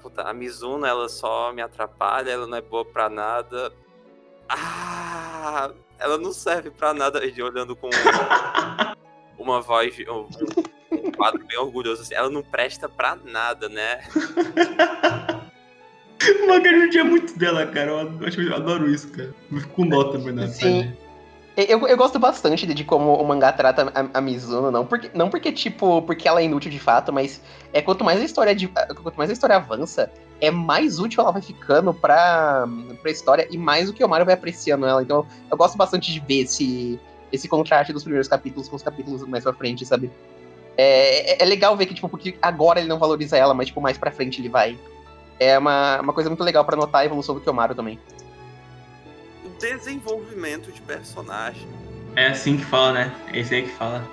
puta, 0.00 0.22
a 0.22 0.32
Mizuno 0.32 0.86
ela 0.86 1.08
só 1.08 1.52
me 1.52 1.62
atrapalha, 1.62 2.30
ela 2.30 2.46
não 2.46 2.56
é 2.56 2.62
boa 2.62 2.84
pra 2.84 3.08
nada. 3.08 3.72
Ah, 4.48 5.72
ela 5.98 6.16
não 6.16 6.32
serve 6.32 6.70
pra 6.70 6.94
nada, 6.94 7.24
ele 7.24 7.42
olhando 7.42 7.76
com 7.76 7.90
uma 9.40 9.60
voz, 9.60 9.96
um, 10.08 10.26
um 10.92 11.10
quadro 11.10 11.44
bem 11.46 11.58
orgulhoso 11.58 12.02
assim. 12.02 12.14
Ela 12.14 12.30
não 12.30 12.42
presta 12.42 12.88
pra 12.88 13.16
nada, 13.24 13.68
né? 13.68 14.00
o 16.42 16.46
Magarinho 16.46 16.90
tinha 16.90 17.04
muito 17.04 17.38
dela, 17.38 17.66
cara. 17.66 17.90
Eu, 17.90 18.26
acho, 18.26 18.40
eu 18.40 18.54
adoro 18.54 18.90
isso, 18.90 19.08
cara. 19.10 19.34
Eu 19.50 19.58
fico 19.58 19.72
com 19.72 19.88
dó 19.88 20.04
também, 20.04 20.32
né? 20.32 20.46
Sim. 20.48 20.92
Eu, 21.56 21.86
eu 21.86 21.96
gosto 21.96 22.18
bastante 22.18 22.66
de 22.66 22.84
como 22.84 23.14
o 23.14 23.26
mangá 23.26 23.52
trata 23.52 23.92
a, 23.94 24.18
a, 24.18 24.20
Mizuno, 24.20 24.70
não 24.70 24.86
porque, 24.86 25.10
não 25.12 25.28
porque, 25.28 25.52
tipo, 25.52 26.00
porque 26.02 26.26
ela 26.26 26.40
é 26.40 26.44
inútil 26.44 26.70
de 26.70 26.78
fato, 26.78 27.12
mas 27.12 27.42
é 27.72 27.82
quanto 27.82 28.04
mais 28.04 28.20
a 28.20 28.24
história 28.24 28.54
de, 28.54 28.68
quanto 28.68 29.16
mais 29.16 29.28
a 29.28 29.32
história 29.32 29.56
avança, 29.56 30.10
é 30.40 30.50
mais 30.50 30.98
útil 30.98 31.20
ela 31.20 31.32
vai 31.32 31.42
ficando 31.42 31.92
pra, 31.92 32.66
pra 33.02 33.10
história 33.10 33.46
e 33.50 33.58
mais 33.58 33.90
o 33.90 33.92
que 33.92 34.02
o 34.02 34.08
Mario 34.08 34.24
vai 34.24 34.34
apreciando 34.34 34.86
ela. 34.86 35.02
Então 35.02 35.26
eu 35.50 35.56
gosto 35.56 35.76
bastante 35.76 36.12
de 36.12 36.20
ver 36.20 36.42
esse, 36.42 36.98
esse 37.32 37.48
contraste 37.48 37.92
dos 37.92 38.02
primeiros 38.02 38.28
capítulos 38.28 38.68
com 38.68 38.76
os 38.76 38.82
capítulos 38.82 39.26
mais 39.26 39.44
pra 39.44 39.52
frente, 39.52 39.84
sabe? 39.86 40.10
É, 40.76 41.32
é, 41.32 41.42
é, 41.42 41.44
legal 41.44 41.76
ver 41.76 41.86
que, 41.86 41.94
tipo, 41.94 42.08
porque 42.08 42.36
agora 42.40 42.80
ele 42.80 42.88
não 42.88 42.98
valoriza 42.98 43.36
ela, 43.36 43.52
mas, 43.52 43.66
tipo, 43.66 43.80
mais 43.80 43.98
pra 43.98 44.10
frente 44.10 44.40
ele 44.40 44.48
vai. 44.48 44.78
É 45.38 45.58
uma, 45.58 46.00
uma 46.00 46.12
coisa 46.12 46.30
muito 46.30 46.44
legal 46.44 46.64
para 46.64 46.76
notar 46.76 47.02
a 47.02 47.04
evolução 47.04 47.34
do 47.34 47.40
Kiyomaru 47.40 47.74
também. 47.74 47.98
O 49.44 49.48
desenvolvimento 49.58 50.72
de 50.72 50.80
personagem. 50.82 51.66
É 52.16 52.28
assim 52.28 52.56
que 52.56 52.64
fala, 52.64 52.92
né? 52.92 53.14
É 53.32 53.40
esse 53.40 53.54
aí 53.54 53.62
que 53.62 53.70
fala. 53.70 54.06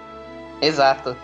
Exato. 0.61 1.15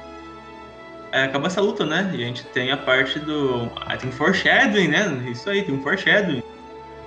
É, 1.12 1.24
acaba 1.24 1.48
essa 1.48 1.62
luta, 1.62 1.86
né? 1.86 2.10
E 2.14 2.24
a 2.24 2.28
gente 2.28 2.44
tem 2.46 2.72
a 2.72 2.78
parte 2.78 3.20
do. 3.20 3.70
Ah, 3.86 3.96
tem 3.96 4.12
foreshadowing, 4.12 4.88
né? 4.88 5.26
Isso 5.30 5.50
aí, 5.50 5.64
tem 5.64 5.76
um 5.76 5.84
foreshadowing. 5.84 6.42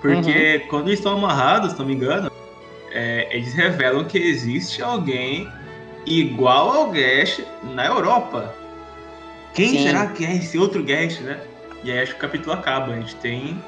Porque 0.01 0.61
uhum. 0.63 0.69
quando 0.69 0.89
eles 0.89 1.01
estão 1.01 1.17
amarrados, 1.17 1.73
se 1.73 1.79
não 1.79 1.87
me 1.87 1.95
engano, 1.95 2.31
é, 2.97 3.29
eles 3.31 3.53
revelam 3.53 4.05
que 4.05 4.17
existe 4.17 4.83
alguém 4.83 5.53
igual 6.07 6.71
ao 6.71 6.91
Gash 6.91 7.43
na 7.75 7.87
Europa. 7.87 8.55
Quem 9.53 9.69
Sim. 9.69 9.83
será 9.83 10.07
que 10.07 10.25
é 10.25 10.37
esse 10.37 10.57
outro 10.57 10.83
Gash, 10.83 11.21
né? 11.21 11.39
E 11.85 11.91
aí 11.93 12.01
acho 12.01 12.13
que 12.13 12.19
o 12.19 12.21
capítulo 12.21 12.53
acaba. 12.55 12.93
A 12.93 12.97
gente 12.97 13.15
tem 13.17 13.63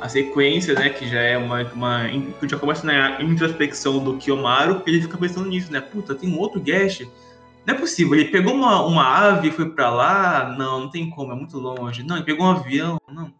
a 0.00 0.08
sequência, 0.08 0.74
né? 0.74 0.90
Que 0.90 1.08
já 1.08 1.20
é 1.20 1.38
uma. 1.38 1.62
uma 1.72 2.02
que 2.38 2.46
já 2.46 2.58
começa 2.58 2.86
na 2.86 3.22
introspecção 3.22 4.04
do 4.04 4.18
Kiyomaru, 4.18 4.82
ele 4.86 5.00
fica 5.00 5.16
pensando 5.16 5.48
nisso, 5.48 5.72
né? 5.72 5.80
Puta, 5.80 6.14
tem 6.14 6.28
um 6.28 6.38
outro 6.38 6.60
Gash. 6.60 7.06
Não 7.66 7.74
é 7.74 7.78
possível, 7.78 8.14
ele 8.14 8.26
pegou 8.26 8.52
uma, 8.52 8.84
uma 8.84 9.02
ave 9.02 9.48
e 9.48 9.50
foi 9.50 9.70
pra 9.70 9.88
lá? 9.88 10.54
Não, 10.58 10.80
não 10.80 10.90
tem 10.90 11.08
como, 11.08 11.32
é 11.32 11.34
muito 11.34 11.58
longe. 11.58 12.02
Não, 12.02 12.16
ele 12.16 12.24
pegou 12.26 12.44
um 12.44 12.50
avião, 12.50 12.98
não. 13.10 13.32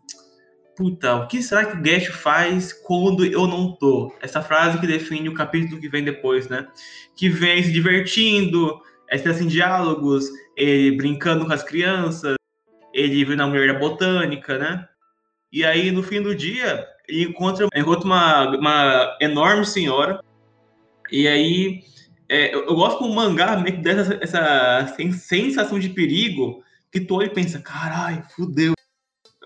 Puta, 0.77 1.15
o 1.15 1.29
que 1.29 1.41
será 1.41 1.65
que 1.65 1.77
o 1.77 1.83
Gash 1.83 2.09
faz 2.09 2.73
quando 2.73 3.25
eu 3.25 3.47
não 3.47 3.73
tô? 3.77 4.13
Essa 4.21 4.43
frase 4.43 4.79
que 4.81 4.87
define 4.87 5.29
o 5.29 5.35
capítulo 5.35 5.81
que 5.81 5.89
vem 5.89 6.03
depois, 6.03 6.49
né? 6.49 6.67
Que 7.15 7.29
vem 7.29 7.63
se 7.63 7.71
divertindo, 7.71 8.81
é 9.09 9.15
assim, 9.15 9.47
diálogos, 9.47 10.29
ele 10.57 10.97
brincando 10.97 11.47
com 11.47 11.53
as 11.53 11.63
crianças, 11.63 12.35
ele 12.93 13.25
vendo 13.25 13.43
a 13.43 13.47
mulher 13.47 13.73
da 13.73 13.79
botânica, 13.79 14.59
né? 14.59 14.89
E 15.53 15.65
aí, 15.65 15.93
no 15.93 16.03
fim 16.03 16.21
do 16.21 16.35
dia, 16.35 16.85
ele 17.09 17.25
encontra, 17.25 17.69
encontra 17.75 18.05
uma, 18.05 18.57
uma 18.57 19.17
enorme 19.21 19.65
senhora. 19.65 20.21
E 21.13 21.29
aí, 21.29 21.85
é, 22.29 22.53
eu, 22.53 22.75
gosto 22.75 22.99
com 22.99 23.05
o 23.05 23.15
mangá 23.15 23.57
meio 23.57 23.77
que 23.77 23.83
dessa 23.83 24.19
essa 24.21 24.97
sensação 25.19 25.79
de 25.79 25.91
perigo 25.91 26.65
que 26.91 26.99
e 26.99 27.29
pensa, 27.31 27.61
caralho, 27.61 28.25
fudeu. 28.35 28.73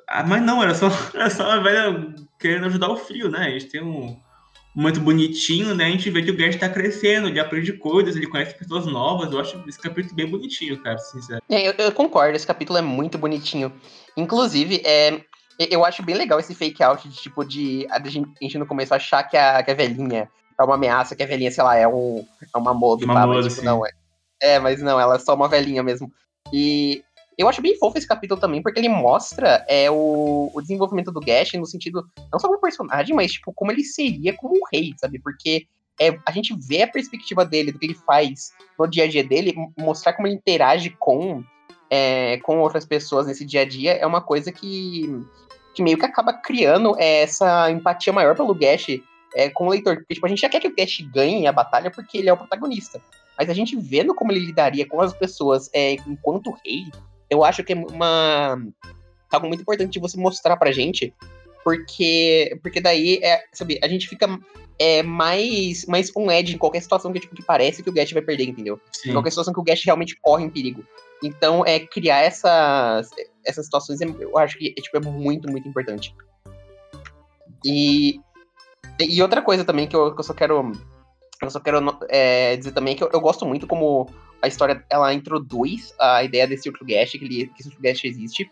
Ah, 0.09 0.25
mas 0.25 0.43
não, 0.43 0.63
era 0.63 0.75
só, 0.75 0.89
era 1.15 1.29
só 1.29 1.45
uma 1.45 1.63
velha 1.63 2.15
querendo 2.39 2.67
ajudar 2.67 2.89
o 2.89 2.97
filho, 2.97 3.31
né? 3.31 3.47
A 3.47 3.51
gente 3.51 3.67
tem 3.67 3.83
um 3.83 4.17
momento 4.75 5.01
bonitinho, 5.01 5.75
né? 5.75 5.87
A 5.87 5.91
gente 5.91 6.09
vê 6.09 6.23
que 6.23 6.31
o 6.31 6.37
Gert 6.37 6.59
tá 6.59 6.69
crescendo, 6.69 7.29
ele 7.29 7.41
aprende 7.41 7.73
coisas, 7.75 8.17
ele 8.17 8.27
conhece 8.27 8.55
pessoas 8.55 8.87
novas. 8.87 9.33
Eu 9.33 9.41
acho 9.41 9.63
esse 9.69 9.79
capítulo 9.79 10.15
bem 10.15 10.27
bonitinho, 10.27 10.81
cara, 10.83 10.99
sincero. 10.99 11.43
É, 11.51 11.69
eu, 11.69 11.73
eu, 11.77 11.93
concordo, 11.93 12.37
esse 12.37 12.47
capítulo 12.47 12.79
é 12.79 12.83
muito 12.83 13.19
bonitinho. 13.19 13.73
Inclusive, 14.17 14.81
é, 14.85 15.21
eu 15.59 15.85
acho 15.85 16.03
bem 16.03 16.15
legal 16.15 16.39
esse 16.39 16.55
fake 16.55 16.83
out 16.83 17.09
de 17.09 17.17
tipo 17.17 17.45
de 17.45 17.87
a 17.91 18.01
gente 18.09 18.59
no 18.59 18.67
começo 18.67 18.95
achar 18.95 19.23
que 19.25 19.37
a, 19.37 19.63
que 19.63 19.71
a 19.71 19.75
velhinha 19.75 20.31
é 20.59 20.65
uma 20.65 20.75
ameaça, 20.75 21.15
que 21.15 21.23
a 21.23 21.27
velhinha, 21.27 21.51
sei 21.51 21.63
lá, 21.63 21.77
é, 21.77 21.87
um, 21.87 22.25
é 22.55 22.59
uma 22.59 22.73
mob, 22.73 23.05
uma 23.05 23.27
moda, 23.27 23.49
tipo, 23.49 23.63
não 23.63 23.85
é. 23.85 23.91
É, 24.41 24.59
mas 24.59 24.81
não, 24.81 24.99
ela 24.99 25.17
é 25.17 25.19
só 25.19 25.35
uma 25.35 25.49
velhinha 25.49 25.83
mesmo. 25.83 26.13
E 26.53 27.03
eu 27.39 27.49
acho 27.49 27.63
bem 27.63 27.79
fofo 27.79 27.97
esse 27.97 28.07
capítulo 28.07 28.41
também, 28.41 28.61
porque 28.61 28.81
ele 28.81 28.89
mostra 28.89 29.65
é, 29.69 29.89
o, 29.89 30.51
o 30.53 30.61
desenvolvimento 30.61 31.13
do 31.13 31.21
Gash 31.21 31.53
no 31.55 31.65
sentido, 31.65 32.05
não 32.33 32.39
só 32.39 32.49
como 32.49 32.61
personagem, 32.61 33.15
mas 33.15 33.33
tipo, 33.33 33.53
como 33.53 33.71
ele 33.71 33.85
seria 33.85 34.35
como 34.35 34.57
um 34.57 34.61
rei, 34.73 34.93
sabe? 34.99 35.21
Porque 35.21 35.67
é, 36.01 36.19
a 36.27 36.33
gente 36.33 36.53
vê 36.61 36.83
a 36.83 36.89
perspectiva 36.89 37.45
dele, 37.45 37.71
do 37.71 37.79
que 37.79 37.87
ele 37.87 37.95
faz 37.95 38.53
no 38.77 38.89
dia 38.89 39.05
a 39.05 39.09
dia 39.09 39.23
dele, 39.23 39.55
mostrar 39.79 40.15
como 40.15 40.27
ele 40.27 40.35
interage 40.35 40.91
com, 40.99 41.45
é, 41.89 42.39
com 42.39 42.59
outras 42.59 42.85
pessoas 42.85 43.29
nesse 43.29 43.45
dia 43.45 43.63
a 43.63 43.65
dia, 43.65 43.93
é 43.93 44.05
uma 44.05 44.21
coisa 44.21 44.51
que, 44.51 45.25
que 45.75 45.83
meio 45.83 45.97
que 45.97 46.07
acaba 46.07 46.33
criando 46.33 46.97
é, 46.99 47.23
essa 47.23 47.71
empatia 47.71 48.13
maior 48.13 48.35
pelo 48.35 48.55
Gash 48.55 49.01
é, 49.35 49.49
com 49.49 49.67
o 49.67 49.71
leitor. 49.71 49.97
Porque 49.99 50.15
tipo, 50.15 50.27
a 50.27 50.29
gente 50.29 50.41
já 50.41 50.49
quer 50.49 50.61
que 50.61 50.69
o 50.69 50.75
Gash 50.75 51.03
ganhe 51.13 51.47
a 51.47 51.53
batalha 51.53 51.91
porque 51.91 52.19
ele 52.19 52.29
é 52.29 52.33
o 52.33 52.37
protagonista. 52.37 53.01
Mas 53.39 53.49
a 53.49 53.55
gente 53.55 53.77
vendo 53.77 54.15
como 54.15 54.33
ele 54.33 54.45
lidaria 54.45 54.87
com 54.87 55.01
as 55.01 55.13
pessoas 55.13 55.71
é, 55.73 55.93
enquanto 55.93 56.57
rei, 56.65 56.91
eu 57.31 57.45
acho 57.45 57.63
que 57.65 57.73
é 57.73 57.77
uma 57.77 58.59
algo 59.31 59.49
muito 59.49 59.61
importante 59.61 59.93
de 59.93 60.01
você 60.01 60.19
mostrar 60.19 60.57
pra 60.57 60.73
gente, 60.73 61.13
porque 61.63 62.59
porque 62.63 62.81
daí 62.81 63.21
é, 63.23 63.45
sabe, 63.53 63.79
a 63.83 63.89
gente 63.89 64.09
fica 64.09 64.39
é, 64.79 65.03
mais 65.03 65.85
mais 65.87 66.11
um 66.17 66.31
edge 66.31 66.55
em 66.55 66.59
qualquer 66.59 66.81
situação 66.81 67.13
que 67.13 67.21
tipo 67.21 67.35
que 67.35 67.43
parece 67.43 67.83
que 67.83 67.91
o 67.91 67.93
Gash 67.93 68.13
vai 68.13 68.23
perder, 68.23 68.45
entendeu? 68.45 68.81
Sim. 68.93 69.11
Em 69.11 69.13
qualquer 69.13 69.31
situação 69.31 69.53
que 69.53 69.61
o 69.61 69.65
Gash 69.65 69.85
realmente 69.85 70.19
corre 70.21 70.45
em 70.45 70.51
perigo. 70.51 70.85
Então, 71.23 71.65
é 71.67 71.81
criar 71.81 72.21
essas 72.21 73.11
essas 73.45 73.65
situações, 73.65 74.01
eu 74.01 74.39
acho 74.39 74.59
que 74.59 74.75
é, 74.77 74.81
tipo, 74.81 74.97
é 74.97 75.01
muito 75.01 75.51
muito 75.51 75.69
importante. 75.69 76.15
E 77.65 78.21
e 79.01 79.23
outra 79.23 79.43
coisa 79.43 79.65
também 79.65 79.87
que 79.87 79.95
eu, 79.95 80.15
que 80.15 80.21
eu 80.21 80.25
só 80.25 80.35
quero 80.35 80.73
eu 81.41 81.51
só 81.51 81.61
quero 81.61 81.79
é, 82.09 82.57
dizer 82.57 82.73
também 82.73 82.97
que 82.97 83.03
eu, 83.03 83.11
eu 83.13 83.21
gosto 83.21 83.47
muito 83.47 83.67
como 83.67 84.09
a 84.41 84.49
história 84.49 84.85
ela 84.91 85.13
introduz 85.13 85.95
a 85.99 86.23
ideia 86.23 86.47
desse 86.47 86.65
círculo 86.65 86.87
Gash, 86.87 87.13
que, 87.13 87.25
ele, 87.25 87.47
que 87.47 87.61
esse 87.61 87.65
círculo 87.65 87.83
Gash 87.83 88.05
existe, 88.05 88.51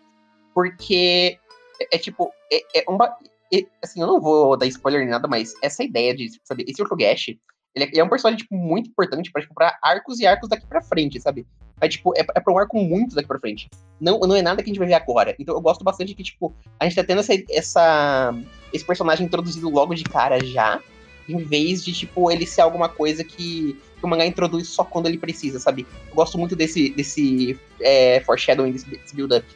porque 0.54 1.38
é, 1.80 1.96
é 1.96 1.98
tipo, 1.98 2.32
é, 2.52 2.80
é 2.80 2.84
uma, 2.88 3.16
é, 3.52 3.64
assim, 3.82 4.00
eu 4.00 4.06
não 4.06 4.20
vou 4.20 4.56
dar 4.56 4.66
spoiler 4.66 5.00
nem 5.02 5.10
nada, 5.10 5.28
mas 5.28 5.54
essa 5.62 5.84
ideia 5.84 6.14
de, 6.14 6.40
sabe, 6.44 6.64
esse 6.64 6.76
círculo 6.76 6.98
Gash, 6.98 7.28
ele 7.74 7.84
é, 7.84 7.98
é, 7.98 8.04
um 8.04 8.08
personagem, 8.08 8.38
tipo, 8.38 8.54
muito 8.56 8.88
importante 8.88 9.30
pra, 9.30 9.42
tipo, 9.42 9.54
pra 9.54 9.78
arcos 9.82 10.18
e 10.18 10.26
arcos 10.26 10.48
daqui 10.48 10.66
pra 10.66 10.82
frente, 10.82 11.20
sabe? 11.20 11.46
É, 11.80 11.88
tipo, 11.88 12.12
é, 12.16 12.20
é 12.20 12.40
pra 12.40 12.52
um 12.52 12.58
arco 12.58 12.78
muito 12.78 13.14
daqui 13.14 13.28
pra 13.28 13.38
frente. 13.38 13.68
Não, 14.00 14.18
não 14.20 14.34
é 14.34 14.40
nada 14.40 14.62
que 14.62 14.70
a 14.70 14.72
gente 14.72 14.78
vai 14.78 14.88
ver 14.88 14.94
agora. 14.94 15.36
Então 15.38 15.54
eu 15.54 15.60
gosto 15.60 15.84
bastante 15.84 16.14
que, 16.14 16.22
tipo, 16.22 16.54
a 16.80 16.84
gente 16.84 16.96
tá 16.96 17.04
tendo 17.04 17.20
essa, 17.20 17.34
essa, 17.50 18.34
esse 18.72 18.84
personagem 18.84 19.26
introduzido 19.26 19.68
logo 19.68 19.94
de 19.94 20.04
cara 20.04 20.42
já, 20.42 20.80
em 21.28 21.36
vez 21.36 21.84
de, 21.84 21.92
tipo, 21.92 22.30
ele 22.30 22.46
ser 22.46 22.62
alguma 22.62 22.88
coisa 22.88 23.22
que 23.22 23.78
que 23.98 24.04
o 24.04 24.08
mangá 24.08 24.26
introduz 24.26 24.68
só 24.68 24.84
quando 24.84 25.06
ele 25.06 25.18
precisa, 25.18 25.58
sabe? 25.58 25.86
Eu 26.08 26.14
gosto 26.14 26.38
muito 26.38 26.54
desse, 26.54 26.90
desse 26.90 27.58
é, 27.80 28.20
foreshadowing, 28.20 28.72
desse, 28.72 28.88
desse 28.88 29.14
build-up. 29.14 29.46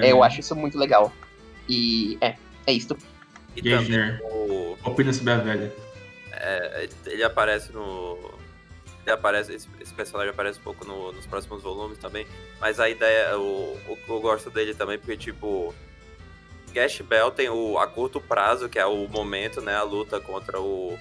É, 0.00 0.12
eu 0.12 0.22
acho 0.22 0.40
isso 0.40 0.54
muito 0.54 0.78
legal. 0.78 1.12
E 1.68 2.16
é, 2.20 2.36
é 2.66 2.72
isto. 2.72 2.96
E 3.56 3.62
também 3.62 4.18
o... 4.22 4.76
Opina 4.84 5.12
sobre 5.12 5.32
a 5.32 5.36
velha. 5.38 5.72
É, 6.32 6.88
ele 7.06 7.22
aparece 7.22 7.72
no. 7.72 8.18
Ele 9.02 9.12
aparece, 9.12 9.52
esse, 9.52 9.68
esse 9.80 9.92
personagem 9.92 10.30
aparece 10.30 10.58
um 10.58 10.62
pouco 10.62 10.84
no, 10.84 11.12
nos 11.12 11.26
próximos 11.26 11.62
volumes 11.62 11.98
também. 11.98 12.26
Mas 12.60 12.80
a 12.80 12.88
ideia, 12.88 13.38
o, 13.38 13.76
o, 13.88 13.98
eu 14.08 14.20
gosto 14.20 14.50
dele 14.50 14.74
também, 14.74 14.98
porque, 14.98 15.16
tipo, 15.16 15.74
Gash 16.72 17.00
Bell 17.02 17.30
tem 17.30 17.48
o 17.48 17.78
a 17.78 17.86
curto 17.86 18.20
prazo, 18.20 18.68
que 18.68 18.78
é 18.78 18.86
o 18.86 19.06
momento, 19.08 19.60
né? 19.60 19.74
A 19.74 19.82
luta 19.82 20.20
contra 20.20 20.60
o, 20.60 20.98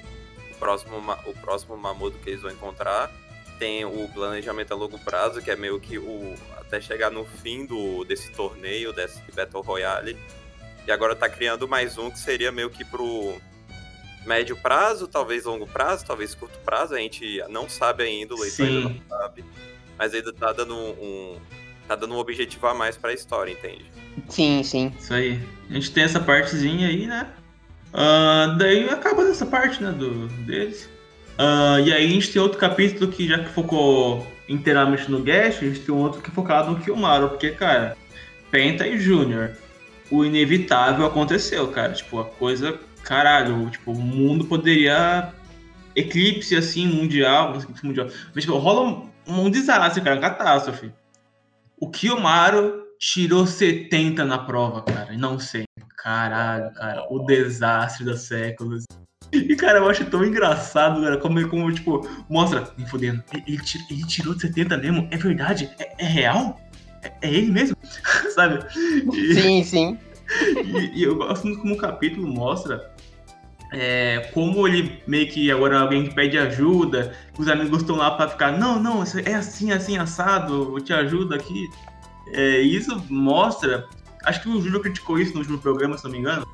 próximo, 0.63 0.98
o 1.25 1.34
próximo 1.34 1.75
Mamudo 1.75 2.17
que 2.20 2.29
eles 2.29 2.41
vão 2.41 2.51
encontrar. 2.51 3.12
Tem 3.60 3.84
o 3.84 4.10
planejamento 4.13 4.72
a 4.72 4.75
longo 4.75 4.98
prazo, 4.98 5.41
que 5.41 5.51
é 5.51 5.55
meio 5.58 5.77
que 5.79 5.98
o 5.98 6.34
até 6.58 6.79
chegar 6.79 7.12
no 7.12 7.25
fim 7.25 7.65
do, 7.65 8.05
desse 8.05 8.32
torneio, 8.32 8.93
desse 8.93 9.22
Battle 9.36 9.62
Royale. 9.62 10.17
E 10.88 10.91
agora 10.91 11.15
tá 11.15 11.27
criando 11.27 11.67
mais 11.67 11.98
um 11.98 12.10
que 12.10 12.17
seria 12.17 12.51
meio 12.51 12.70
que 12.70 12.86
pro 12.86 13.36
médio 14.25 14.55
prazo, 14.55 15.05
talvez 15.05 15.43
longo 15.43 15.67
prazo, 15.67 16.05
talvez 16.05 16.34
curto 16.34 16.58
prazo. 16.60 16.96
A 16.96 16.98
gente 16.98 17.43
não 17.50 17.67
sabe 17.67 18.03
ainda, 18.03 18.34
o 18.34 18.39
leitor 18.39 18.65
ainda 18.65 18.89
não 18.89 19.01
sabe. 19.10 19.43
Mas 19.98 20.13
ainda 20.13 20.32
tá 20.32 20.53
dando 20.53 20.75
um, 20.75 21.38
tá 21.88 21.96
dando 21.96 22.15
um 22.15 22.17
objetivo 22.17 22.67
a 22.67 22.74
mais 22.74 22.96
pra 22.96 23.13
história, 23.13 23.51
entende? 23.51 23.86
Sim, 24.29 24.63
sim. 24.63 24.93
Isso 24.98 25.13
aí. 25.13 25.41
A 25.70 25.74
gente 25.74 25.91
tem 25.91 26.03
essa 26.03 26.22
partezinha 26.22 26.88
aí, 26.88 27.05
né? 27.05 27.34
Uh, 27.93 28.57
daí 28.57 28.89
acaba 28.89 29.23
nessa 29.23 29.45
parte, 29.45 29.81
né, 29.81 29.91
do, 29.91 30.27
deles. 30.45 30.89
Uh, 31.33 31.79
e 31.85 31.93
aí 31.93 32.05
a 32.05 32.09
gente 32.09 32.31
tem 32.31 32.41
outro 32.41 32.57
capítulo 32.57 33.12
que 33.12 33.27
já 33.27 33.39
que 33.39 33.50
focou 33.50 34.25
inteiramente 34.50 35.09
no 35.09 35.21
Gash, 35.21 35.57
a 35.57 35.65
gente 35.65 35.79
tem 35.81 35.93
um 35.93 36.00
outro 36.00 36.21
que 36.21 36.29
é 36.29 36.33
focado 36.33 36.71
no 36.71 36.79
Kilmaro, 36.79 37.29
porque, 37.29 37.51
cara, 37.51 37.95
Penta 38.51 38.88
e 38.88 39.00
Júnior, 39.00 39.51
o 40.12 40.25
inevitável 40.25 41.05
aconteceu, 41.05 41.67
cara. 41.69 41.93
Tipo, 41.93 42.19
a 42.19 42.25
coisa, 42.25 42.79
caralho, 43.03 43.69
tipo, 43.69 43.91
o 43.91 44.00
mundo 44.00 44.45
poderia 44.45 45.31
eclipse, 45.95 46.55
assim, 46.55 46.88
mundial, 46.88 47.57
mundial. 47.83 48.07
Mas, 48.33 48.43
tipo, 48.43 48.57
rola 48.57 49.09
um, 49.27 49.43
um 49.45 49.50
desastre, 49.50 50.03
cara, 50.03 50.15
uma 50.15 50.21
catástrofe. 50.21 50.91
O 51.79 51.89
Kilmaro 51.89 52.82
tirou 53.12 53.45
70 53.45 54.24
na 54.24 54.39
prova, 54.39 54.81
cara, 54.81 55.12
não 55.17 55.38
sei. 55.38 55.65
Caralho, 55.98 56.74
cara, 56.74 57.05
o 57.10 57.19
desastre 57.25 58.05
dos 58.05 58.22
séculos. 58.22 58.86
E, 59.31 59.55
cara, 59.55 59.79
eu 59.79 59.89
acho 59.89 60.05
tão 60.05 60.24
engraçado, 60.24 61.01
cara, 61.01 61.17
como, 61.17 61.48
como 61.50 61.72
tipo, 61.72 62.07
mostra, 62.29 62.72
me 62.77 62.88
fodendo, 62.88 63.24
ele, 63.33 63.60
ele, 63.89 64.05
tirou 64.05 64.36
de 64.36 64.41
70 64.41 64.77
mesmo? 64.77 65.07
É 65.12 65.17
verdade? 65.17 65.69
É, 65.79 66.03
é 66.03 66.07
real? 66.07 66.62
É, 67.01 67.12
é, 67.22 67.33
ele 67.33 67.51
mesmo? 67.51 67.75
Sabe? 68.36 68.60
E, 69.13 69.33
sim, 69.33 69.63
sim. 69.63 69.98
E, 70.63 71.00
e, 71.00 71.03
eu 71.03 71.15
gosto 71.15 71.45
muito 71.45 71.62
como 71.62 71.74
o 71.74 71.77
capítulo 71.77 72.27
mostra 72.27 72.93
é, 73.74 74.29
como 74.33 74.67
ele 74.67 75.01
meio 75.07 75.27
que 75.27 75.51
agora 75.51 75.79
alguém 75.79 76.10
pede 76.12 76.38
ajuda, 76.38 77.13
os 77.38 77.48
amigos 77.48 77.81
estão 77.81 77.95
lá 77.95 78.12
pra 78.12 78.27
ficar, 78.27 78.51
não, 78.51 78.79
não, 78.79 79.03
é 79.25 79.33
assim, 79.33 79.72
assim, 79.72 79.98
assado, 79.98 80.77
eu 80.77 80.81
te 80.81 80.93
ajudo 80.93 81.33
aqui. 81.33 81.67
É, 82.27 82.62
isso 82.62 83.03
mostra 83.10 83.88
Acho 84.24 84.42
que 84.42 84.50
o 84.50 84.62
Júlio 84.62 84.80
criticou 84.80 85.20
isso 85.20 85.34
no 85.34 85.39
último 85.39 85.58
programa, 85.58 85.98
se 85.98 86.06
não 86.06 86.12
me 86.12 86.18
engano. 86.18 86.48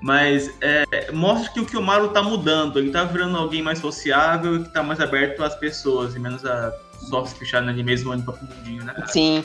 Mas 0.00 0.54
é, 0.60 1.10
mostra 1.12 1.52
que 1.52 1.60
o 1.60 1.66
Kiyomaru 1.66 2.10
tá 2.10 2.22
mudando. 2.22 2.78
Ele 2.78 2.90
tá 2.90 3.04
virando 3.04 3.36
alguém 3.36 3.62
mais 3.62 3.78
sociável 3.78 4.56
e 4.56 4.64
que 4.64 4.72
tá 4.72 4.82
mais 4.82 5.00
aberto 5.00 5.42
às 5.42 5.54
pessoas, 5.54 6.14
e 6.14 6.18
menos 6.18 6.44
a 6.44 6.72
só 7.00 7.24
se 7.24 7.34
fechar 7.34 7.62
ali 7.62 7.82
mesmo 7.82 8.14
no 8.14 8.22
próprio 8.22 8.48
mundinho, 8.48 8.84
né? 8.84 8.94
Sim. 9.06 9.44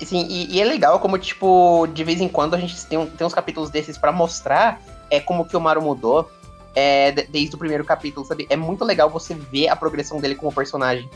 Sim, 0.00 0.26
e, 0.28 0.56
e, 0.56 0.60
é 0.60 0.64
legal 0.64 1.00
como, 1.00 1.18
tipo, 1.18 1.86
de 1.86 2.04
vez 2.04 2.20
em 2.20 2.28
quando 2.28 2.52
a 2.52 2.58
gente 2.58 2.84
tem, 2.84 3.06
tem 3.06 3.26
uns 3.26 3.32
capítulos 3.32 3.70
desses 3.70 3.96
para 3.96 4.12
mostrar 4.12 4.78
é, 5.10 5.20
como 5.20 5.42
o 5.42 5.46
Kiyomaru 5.46 5.80
mudou 5.80 6.30
é, 6.74 7.12
desde 7.12 7.54
o 7.54 7.58
primeiro 7.58 7.82
capítulo, 7.82 8.26
sabe? 8.26 8.46
É 8.50 8.56
muito 8.56 8.84
legal 8.84 9.08
você 9.08 9.34
ver 9.34 9.68
a 9.68 9.76
progressão 9.76 10.20
dele 10.20 10.34
como 10.34 10.52
personagem. 10.52 11.08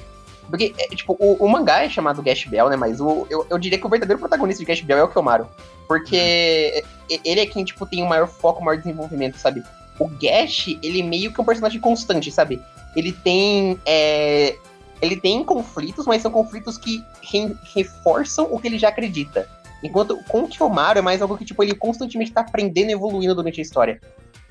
Porque, 0.50 0.75
é, 0.76 0.88
tipo, 0.95 1.16
o, 1.19 1.45
o, 1.45 1.49
mangá 1.49 1.85
é 1.85 1.88
chamado 1.88 2.23
Gash 2.23 2.45
Bell, 2.45 2.69
né? 2.69 2.76
Mas 2.76 3.00
o, 3.00 3.26
eu, 3.30 3.47
eu 3.49 3.59
diria 3.59 3.78
que 3.78 3.87
o 3.87 3.88
verdadeiro 3.88 4.19
protagonista 4.19 4.61
de 4.61 4.66
Gash 4.66 4.80
Bell 4.80 4.99
é 4.99 5.04
o 5.04 5.09
Kyomaru. 5.09 5.49
Porque 5.87 6.85
ele 7.25 7.40
é 7.40 7.47
quem, 7.47 7.64
tipo, 7.64 7.87
tem 7.87 8.02
o 8.02 8.09
maior 8.09 8.26
foco, 8.26 8.61
o 8.61 8.64
maior 8.64 8.76
desenvolvimento, 8.76 9.37
sabe? 9.37 9.62
O 9.99 10.09
Gash, 10.09 10.69
ele 10.83 11.00
é 11.00 11.04
meio 11.04 11.33
que 11.33 11.40
um 11.40 11.45
personagem 11.45 11.80
constante, 11.80 12.30
sabe? 12.30 12.61
Ele 12.97 13.12
tem. 13.12 13.78
É, 13.87 14.57
ele 15.00 15.16
tem 15.16 15.42
conflitos, 15.45 16.07
mas 16.07 16.21
são 16.21 16.30
conflitos 16.30 16.76
que 16.76 17.02
re 17.23 17.57
reforçam 17.75 18.49
o 18.50 18.59
que 18.59 18.69
ele 18.69 18.78
já 18.78 18.88
acredita. 18.88 19.49
Enquanto 19.83 20.19
com 20.28 20.42
o 20.42 20.49
Kiyomaru 20.49 20.99
é 20.99 21.02
mais 21.02 21.23
algo 21.23 21.38
que, 21.38 21.45
tipo, 21.45 21.62
ele 21.62 21.75
constantemente 21.75 22.33
tá 22.33 22.42
aprendendo 22.42 22.90
e 22.90 22.92
evoluindo 22.92 23.35
durante 23.35 23.61
a 23.61 23.62
história. 23.62 24.00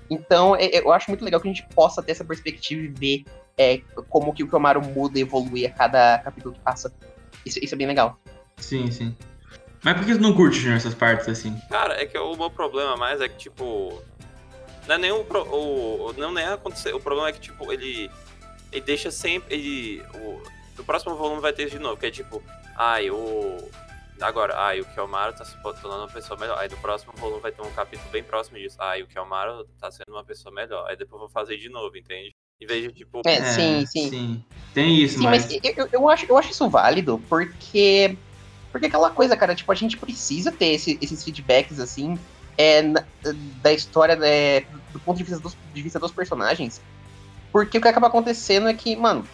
Então, 0.09 0.55
é, 0.55 0.65
é, 0.65 0.79
eu 0.79 0.91
acho 0.91 1.09
muito 1.09 1.23
legal 1.23 1.39
que 1.39 1.47
a 1.47 1.53
gente 1.53 1.67
possa 1.75 2.01
ter 2.01 2.13
essa 2.13 2.25
perspectiva 2.25 2.81
e 2.81 2.87
ver 2.87 3.23
é, 3.57 3.79
como 4.09 4.33
que 4.33 4.43
o 4.43 4.47
Kiyomaru 4.47 4.81
muda 4.81 5.19
e 5.19 5.21
evolui 5.21 5.65
a 5.65 5.71
cada 5.71 6.19
capítulo 6.19 6.55
que 6.55 6.61
passa. 6.61 6.93
Isso, 7.45 7.59
isso 7.63 7.75
é 7.75 7.77
bem 7.77 7.87
legal. 7.87 8.19
Sim, 8.57 8.91
sim. 8.91 9.15
Mas 9.83 9.95
por 9.95 10.05
que 10.05 10.13
você 10.13 10.19
não 10.19 10.33
curte 10.33 10.67
essas 10.69 10.93
partes 10.93 11.27
assim? 11.27 11.57
Cara, 11.69 12.01
é 12.01 12.05
que 12.05 12.17
o 12.17 12.35
meu 12.35 12.49
problema 12.49 12.97
mais 12.97 13.21
é 13.21 13.29
que, 13.29 13.37
tipo. 13.37 14.03
Não 14.87 14.95
é 14.95 14.97
nem 14.97 15.11
o. 15.11 15.21
o 15.21 16.13
não 16.13 16.31
nem 16.31 16.45
acontecer. 16.45 16.93
O 16.93 16.99
problema 16.99 17.29
é 17.29 17.31
que, 17.31 17.39
tipo, 17.39 17.71
ele. 17.71 18.09
Ele 18.71 18.81
deixa 18.81 19.09
sempre. 19.09 19.53
Ele. 19.53 20.03
O, 20.15 20.41
no 20.77 20.83
próximo 20.83 21.15
volume 21.15 21.41
vai 21.41 21.53
ter 21.53 21.63
isso 21.63 21.77
de 21.77 21.79
novo, 21.79 21.97
que 21.97 22.07
é 22.07 22.11
tipo. 22.11 22.43
Ai, 22.75 23.09
o. 23.09 23.57
Agora, 24.19 24.57
ai, 24.57 24.81
o 24.81 24.85
Kiyomaru 24.85 25.33
tá 25.33 25.45
se 25.45 25.55
tornando 25.61 26.03
uma 26.03 26.09
pessoa 26.09 26.37
melhor. 26.37 26.57
Aí 26.59 26.67
no 26.67 26.77
próximo 26.77 27.13
volume 27.15 27.41
vai 27.41 27.53
ter 27.53 27.61
um 27.61 27.71
capítulo 27.71 28.09
bem 28.11 28.21
próximo 28.21 28.57
disso. 28.57 28.75
Ai, 28.81 29.01
o 29.01 29.07
Kiyomaru 29.07 29.63
tá 29.79 29.89
sendo 29.89 30.11
uma 30.11 30.25
pessoa 30.25 30.53
melhor. 30.53 30.85
Aí 30.89 30.97
depois 30.97 31.13
eu 31.13 31.19
vou 31.19 31.29
fazer 31.29 31.55
de 31.55 31.69
novo, 31.69 31.95
entende? 31.95 32.35
Em 32.61 32.65
vez 32.65 32.83
de, 32.83 32.91
tipo. 32.93 33.21
É, 33.25 33.41
sim, 33.43 33.85
sim. 33.85 34.09
sim. 34.09 34.43
Tem 34.73 34.95
isso, 34.97 35.17
Sim, 35.17 35.23
mas. 35.25 35.47
mas 35.47 35.59
eu, 35.63 35.89
eu, 35.93 36.09
acho, 36.09 36.25
eu 36.27 36.37
acho 36.37 36.51
isso 36.51 36.69
válido, 36.69 37.19
porque. 37.29 38.17
Porque 38.71 38.85
aquela 38.85 39.09
coisa, 39.09 39.35
cara, 39.35 39.55
tipo, 39.55 39.71
a 39.71 39.75
gente 39.75 39.97
precisa 39.97 40.51
ter 40.51 40.67
esse- 40.73 40.99
esses 41.01 41.23
feedbacks, 41.23 41.79
assim, 41.79 42.19
é, 42.55 42.83
na- 42.83 43.07
da 43.63 43.73
história, 43.73 44.15
né, 44.15 44.61
do 44.91 44.99
ponto 44.99 45.17
de 45.17 45.23
vista, 45.23 45.39
dos, 45.39 45.57
de 45.73 45.81
vista 45.81 45.97
dos 45.99 46.11
personagens. 46.11 46.79
Porque 47.51 47.79
o 47.79 47.81
que 47.81 47.87
acaba 47.87 48.07
acontecendo 48.07 48.67
é 48.67 48.73
que, 48.75 48.95
mano, 48.95 49.27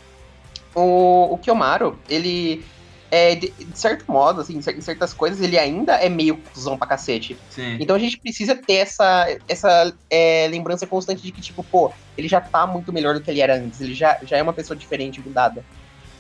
o, 0.74 1.34
o 1.34 1.38
Kiyomaru, 1.38 2.00
ele. 2.08 2.66
É, 3.12 3.36
de, 3.36 3.56
de 3.56 3.80
certo 3.80 4.06
modo, 4.10 4.42
assim, 4.42 4.58
em 4.58 4.62
cer- 4.62 4.76
em 4.78 4.82
certas 4.82 5.14
coisas, 5.14 5.40
ele 5.40 5.58
ainda 5.58 5.94
é 5.96 6.10
meio 6.10 6.44
cuzão 6.54 6.78
pra 6.78 6.88
cacete. 6.88 7.42
Sim. 7.50 7.78
Então 7.80 7.96
a 7.96 8.00
gente 8.00 8.20
precisa 8.20 8.56
ter 8.56 8.76
essa, 8.76 9.28
essa 9.48 9.94
é, 10.10 10.48
lembrança 10.48 10.88
constante 10.88 11.22
de 11.22 11.32
que, 11.32 11.42
tipo, 11.42 11.64
pô, 11.64 11.94
ele 12.18 12.28
já 12.28 12.42
tá 12.42 12.68
muito 12.68 12.92
melhor 12.92 13.14
do 13.16 13.22
que 13.24 13.30
ele 13.32 13.42
era 13.42 13.56
antes, 13.58 13.80
ele 13.80 13.94
já, 13.94 14.18
já 14.24 14.38
é 14.38 14.44
uma 14.44 14.56
pessoa 14.56 14.76
diferente, 14.78 15.22
mudada. 15.24 15.66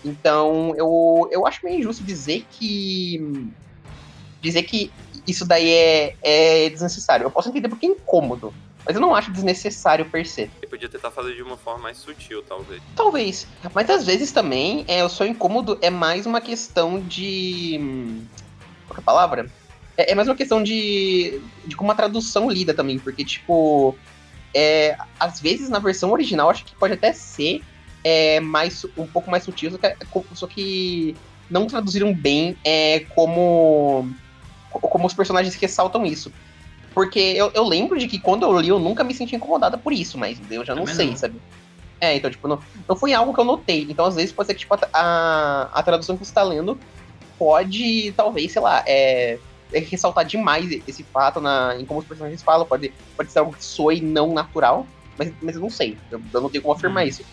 Então, 0.04 0.74
eu, 0.77 1.27
eu 1.32 1.48
acho 1.48 1.60
meio 1.63 1.80
injusto 1.80 2.06
dizer 2.06 2.46
que. 2.50 3.20
Dizer 4.42 4.63
que 4.63 4.94
isso 5.27 5.48
daí 5.48 5.70
é, 5.70 6.13
é 6.65 6.70
desnecessário. 6.70 7.25
Eu 7.25 7.32
posso 7.32 7.50
entender 7.50 7.70
porque 7.70 7.86
é 7.86 7.89
incômodo, 7.89 8.56
mas 8.86 8.96
eu 8.96 9.01
não 9.01 9.15
acho 9.15 9.32
desnecessário 9.32 10.06
per 10.06 10.25
se. 10.27 10.42
Ele 10.42 10.70
podia 10.70 10.88
tentar 10.88 11.10
fazer 11.10 11.36
de 11.36 11.42
uma 11.42 11.58
forma 11.58 11.84
mais 11.84 11.98
sutil, 11.98 12.44
talvez. 12.44 12.82
Talvez. 12.96 13.48
Mas 13.74 13.89
às 13.89 14.06
vezes 14.06 14.32
também 14.32 14.86
é, 14.88 15.04
o 15.04 15.10
seu 15.10 15.25
incômodo 15.25 15.77
é 15.82 15.89
mais 15.89 16.25
uma 16.25 16.39
questão 16.39 17.00
de. 17.00 17.77
hum, 17.82 18.25
Qual 18.88 18.96
que 18.96 19.00
é 19.00 19.01
a 19.01 19.06
palavra? 19.06 19.51
É, 19.98 20.12
é 20.12 20.15
mais 20.15 20.27
uma 20.27 20.36
questão 20.36 20.62
de, 20.62 21.42
de 21.65 21.75
como 21.75 21.92
a 21.92 21.96
tradução 21.96 22.50
lida 22.50 22.74
também, 22.74 23.00
porque, 23.00 23.25
tipo. 23.25 23.96
É, 24.58 24.96
às 25.20 25.42
vezes 25.42 25.68
na 25.68 25.80
versão 25.80 26.12
original 26.12 26.50
acho 26.50 26.63
que 26.63 26.74
pode 26.77 26.94
até 26.94 27.12
ser 27.12 27.62
é, 28.06 28.39
mais, 28.39 28.86
um 28.96 29.06
pouco 29.06 29.30
mais 29.30 29.44
sutil, 29.44 29.70
só 29.70 29.77
que, 29.77 29.96
só 30.34 30.48
que 30.48 31.13
não 31.50 31.68
traduziram 31.68 32.13
bem 32.13 32.56
é, 32.63 33.01
como, 33.13 34.10
como 34.72 35.08
os 35.08 35.13
personagens 35.13 35.56
ressaltam 35.56 36.06
isso. 36.06 36.32
Porque 36.96 37.20
eu, 37.20 37.52
eu 37.54 37.66
lembro 37.66 38.00
de 38.00 38.08
que 38.08 38.20
quando 38.20 38.44
eu 38.44 38.58
li, 38.58 38.70
eu 38.70 38.80
nunca 38.80 39.04
me 39.04 39.14
senti 39.14 39.36
incomodada 39.36 39.78
por 39.78 39.92
isso, 39.92 40.18
mas 40.18 40.40
eu 40.50 40.64
já 40.64 40.74
não 40.74 40.86
Também 40.86 40.96
sei, 40.96 41.10
não. 41.10 41.18
sabe? 41.18 41.42
É, 42.00 42.16
então, 42.16 42.32
tipo, 42.32 42.48
não, 42.48 42.62
não 42.88 42.96
foi 42.96 43.14
algo 43.14 43.34
que 43.34 43.40
eu 43.40 43.44
notei. 43.44 43.86
Então, 43.90 44.06
às 44.06 44.16
vezes, 44.16 44.32
pode 44.32 44.48
ser 44.48 44.54
que, 44.54 44.62
tipo, 44.62 44.75
a, 44.94 45.70
a, 45.74 45.84
tradução 45.84 46.16
que 46.18 46.25
você 46.25 46.34
tá 46.34 46.42
lendo 46.42 46.80
pode, 47.38 48.14
talvez, 48.14 48.54
sei 48.54 48.62
lá, 48.62 48.82
é, 48.88 49.38
é 49.74 49.80
ressaltar 49.80 50.24
demais 50.24 50.72
esse 50.88 51.04
fato 51.12 51.42
na, 51.42 51.75
em 51.78 51.86
como 51.86 52.00
os 52.00 52.06
personagens 52.06 52.42
falam. 52.42 52.66
Pode, 52.66 52.94
pode 53.18 53.30
ser 53.30 53.40
algo 53.40 53.54
que 53.54 53.66
soe 53.66 54.00
não 54.00 54.34
natural, 54.34 54.88
mas, 55.17 55.34
mas 55.41 55.56
eu 55.56 55.62
não 55.62 55.69
sei. 55.69 55.98
Eu, 56.10 56.22
eu 56.34 56.41
não 56.41 56.50
tenho 56.50 56.62
como 56.62 56.76
afirmar 56.76 57.04
Hum. 57.04 57.10
isso. 57.10 57.24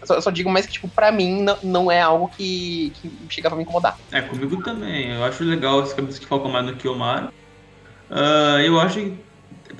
Eu 0.00 0.06
só, 0.06 0.14
eu 0.14 0.22
só 0.22 0.30
digo 0.30 0.48
mais 0.48 0.64
que, 0.64 0.72
tipo, 0.72 0.88
pra 0.88 1.12
mim, 1.12 1.42
não, 1.42 1.58
não 1.62 1.90
é 1.90 2.00
algo 2.00 2.28
que, 2.28 2.90
que 2.90 3.10
chegava 3.28 3.54
a 3.54 3.58
me 3.58 3.64
incomodar. 3.64 3.98
É, 4.12 4.22
comigo 4.22 4.62
também. 4.62 5.10
Eu 5.12 5.24
acho 5.24 5.44
legal 5.44 5.82
esse 5.82 5.94
capítulo 5.94 6.20
que 6.20 6.26
focam 6.26 6.50
mais 6.50 6.64
no 6.64 6.74
Kiyomaru. 6.76 7.28
Ah, 8.10 8.62
eu 8.62 8.78
acho 8.80 8.96
que. 9.00 9.30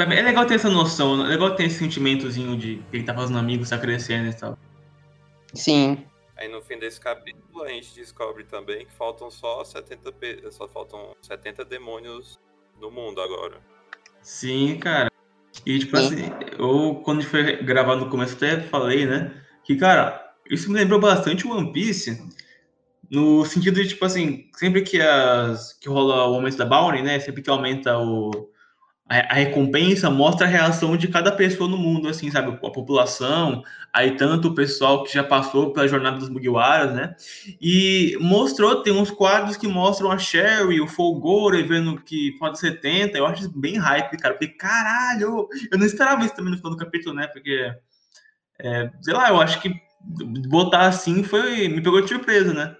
mim 0.06 0.14
É 0.14 0.22
legal 0.22 0.46
ter 0.46 0.54
essa 0.54 0.70
noção, 0.70 1.24
é 1.24 1.28
legal 1.28 1.54
ter 1.54 1.64
esse 1.64 1.78
sentimentozinho 1.78 2.56
de 2.56 2.76
que 2.90 2.96
ele 2.96 3.04
tá 3.04 3.14
fazendo 3.14 3.38
amigos, 3.38 3.68
tá 3.70 3.78
crescendo 3.78 4.28
e 4.30 4.34
tal. 4.34 4.58
Sim. 5.52 6.04
Aí 6.36 6.48
no 6.48 6.62
fim 6.62 6.78
desse 6.78 6.98
capítulo 7.00 7.64
a 7.64 7.68
gente 7.68 7.94
descobre 7.94 8.44
também 8.44 8.86
que 8.86 8.92
faltam 8.92 9.30
só 9.30 9.62
70 9.64 10.10
pe- 10.12 10.42
só 10.50 10.66
faltam 10.68 11.14
70 11.20 11.64
demônios 11.64 12.38
no 12.80 12.90
mundo 12.90 13.20
agora. 13.20 13.60
Sim, 14.22 14.78
cara. 14.78 15.10
E 15.66 15.78
tipo 15.78 15.96
Sim. 15.98 16.06
assim, 16.06 16.32
eu 16.58 17.02
quando 17.04 17.18
a 17.18 17.20
gente 17.22 17.30
foi 17.30 17.56
gravar 17.62 17.96
no 17.96 18.08
começo 18.08 18.36
até 18.36 18.60
falei, 18.60 19.04
né? 19.04 19.42
Que, 19.64 19.76
cara, 19.76 20.34
isso 20.48 20.70
me 20.70 20.78
lembrou 20.78 20.98
bastante 21.00 21.46
One 21.46 21.72
Piece. 21.72 22.26
No 23.10 23.44
sentido 23.44 23.82
de, 23.82 23.88
tipo 23.88 24.04
assim, 24.04 24.48
sempre 24.54 24.82
que 24.82 25.00
as. 25.00 25.72
que 25.72 25.88
rola 25.88 26.28
o 26.28 26.34
aumento 26.34 26.56
da 26.56 26.64
Bounty, 26.64 27.02
né? 27.02 27.18
Sempre 27.18 27.42
que 27.42 27.50
aumenta 27.50 27.98
o. 27.98 28.30
A, 29.08 29.32
a 29.32 29.34
recompensa 29.34 30.08
mostra 30.08 30.46
a 30.46 30.48
reação 30.48 30.96
de 30.96 31.08
cada 31.08 31.32
pessoa 31.32 31.68
no 31.68 31.76
mundo, 31.76 32.08
assim, 32.08 32.30
sabe? 32.30 32.52
A 32.52 32.70
população, 32.70 33.64
aí 33.92 34.16
tanto 34.16 34.48
o 34.48 34.54
pessoal 34.54 35.02
que 35.02 35.12
já 35.12 35.24
passou 35.24 35.72
pela 35.72 35.88
jornada 35.88 36.18
dos 36.18 36.28
Mugiwaras, 36.28 36.94
né? 36.94 37.16
E 37.60 38.16
mostrou, 38.20 38.80
tem 38.84 38.92
uns 38.92 39.10
quadros 39.10 39.56
que 39.56 39.66
mostram 39.66 40.12
a 40.12 40.16
Sherry, 40.16 40.80
o 40.80 40.86
Folgore 40.86 41.64
vendo 41.64 42.00
que 42.00 42.36
pode 42.38 42.60
70. 42.60 43.18
Eu 43.18 43.26
acho 43.26 43.42
isso 43.42 43.58
bem 43.58 43.76
hype, 43.76 44.16
cara. 44.18 44.34
Porque, 44.34 44.54
caralho, 44.54 45.48
eu 45.72 45.76
não 45.76 45.86
esperava 45.86 46.24
isso 46.24 46.36
também 46.36 46.52
no 46.52 46.58
final 46.58 46.70
do 46.70 46.78
capítulo, 46.78 47.16
né? 47.16 47.26
Porque, 47.26 47.74
é, 48.60 48.88
sei 49.02 49.14
lá, 49.14 49.30
eu 49.30 49.40
acho 49.40 49.60
que 49.60 49.74
botar 50.48 50.82
assim 50.82 51.24
foi. 51.24 51.66
me 51.66 51.82
pegou 51.82 52.00
de 52.00 52.08
surpresa, 52.08 52.54
né? 52.54 52.76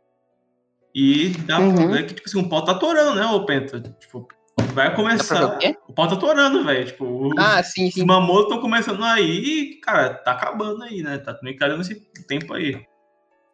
E 0.95 1.29
dá 1.47 1.57
pra 1.57 1.67
Uhum. 1.67 1.91
ver 1.93 2.07
que, 2.07 2.15
tipo 2.15 2.29
assim, 2.29 2.41
o 2.41 2.49
pau 2.49 2.65
tá 2.65 2.73
atorando, 2.73 3.15
né, 3.15 3.27
ô 3.27 3.45
Penta? 3.47 3.81
Tipo, 4.01 4.27
vai 4.75 4.95
começar. 4.95 5.59
o? 5.59 5.91
O 5.91 5.95
pau 5.95 6.09
tá 6.09 6.15
atorando, 6.15 6.65
velho. 6.65 6.87
Tipo, 6.87 7.05
os, 7.05 7.35
Ah, 7.39 7.63
sim, 7.63 7.89
os 7.89 7.95
sim. 7.95 8.05
Mamoto 8.05 8.45
estão 8.45 8.61
começando 8.61 9.05
aí 9.05 9.39
e, 9.39 9.75
cara, 9.81 10.15
tá 10.15 10.33
acabando 10.33 10.83
aí, 10.83 11.03
né? 11.03 11.19
Tá 11.19 11.39
meio 11.43 11.57
carando 11.57 11.83
esse 11.83 11.95
tempo 12.27 12.55
aí. 12.55 12.81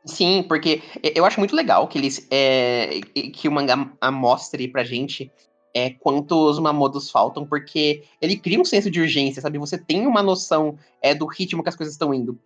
Sim, 0.04 0.44
porque 0.46 0.82
eu 1.02 1.24
acho 1.24 1.40
muito 1.40 1.54
legal 1.56 1.88
que 1.88 1.98
eles 1.98 2.26
é, 2.30 3.00
que 3.32 3.48
o 3.48 3.52
mangá 3.52 3.76
mostre 4.12 4.68
pra 4.68 4.84
gente 4.84 5.32
é, 5.74 5.90
quantos 5.90 6.58
mamodos 6.58 7.10
faltam, 7.10 7.44
porque 7.44 8.04
ele 8.20 8.36
cria 8.36 8.58
um 8.58 8.64
senso 8.64 8.90
de 8.90 9.00
urgência, 9.00 9.42
sabe? 9.42 9.58
Você 9.58 9.76
tem 9.76 10.06
uma 10.06 10.22
noção 10.22 10.78
é, 11.02 11.14
do 11.14 11.26
ritmo 11.26 11.62
que 11.62 11.68
as 11.68 11.76
coisas 11.76 11.94
estão 11.94 12.14
indo. 12.14 12.38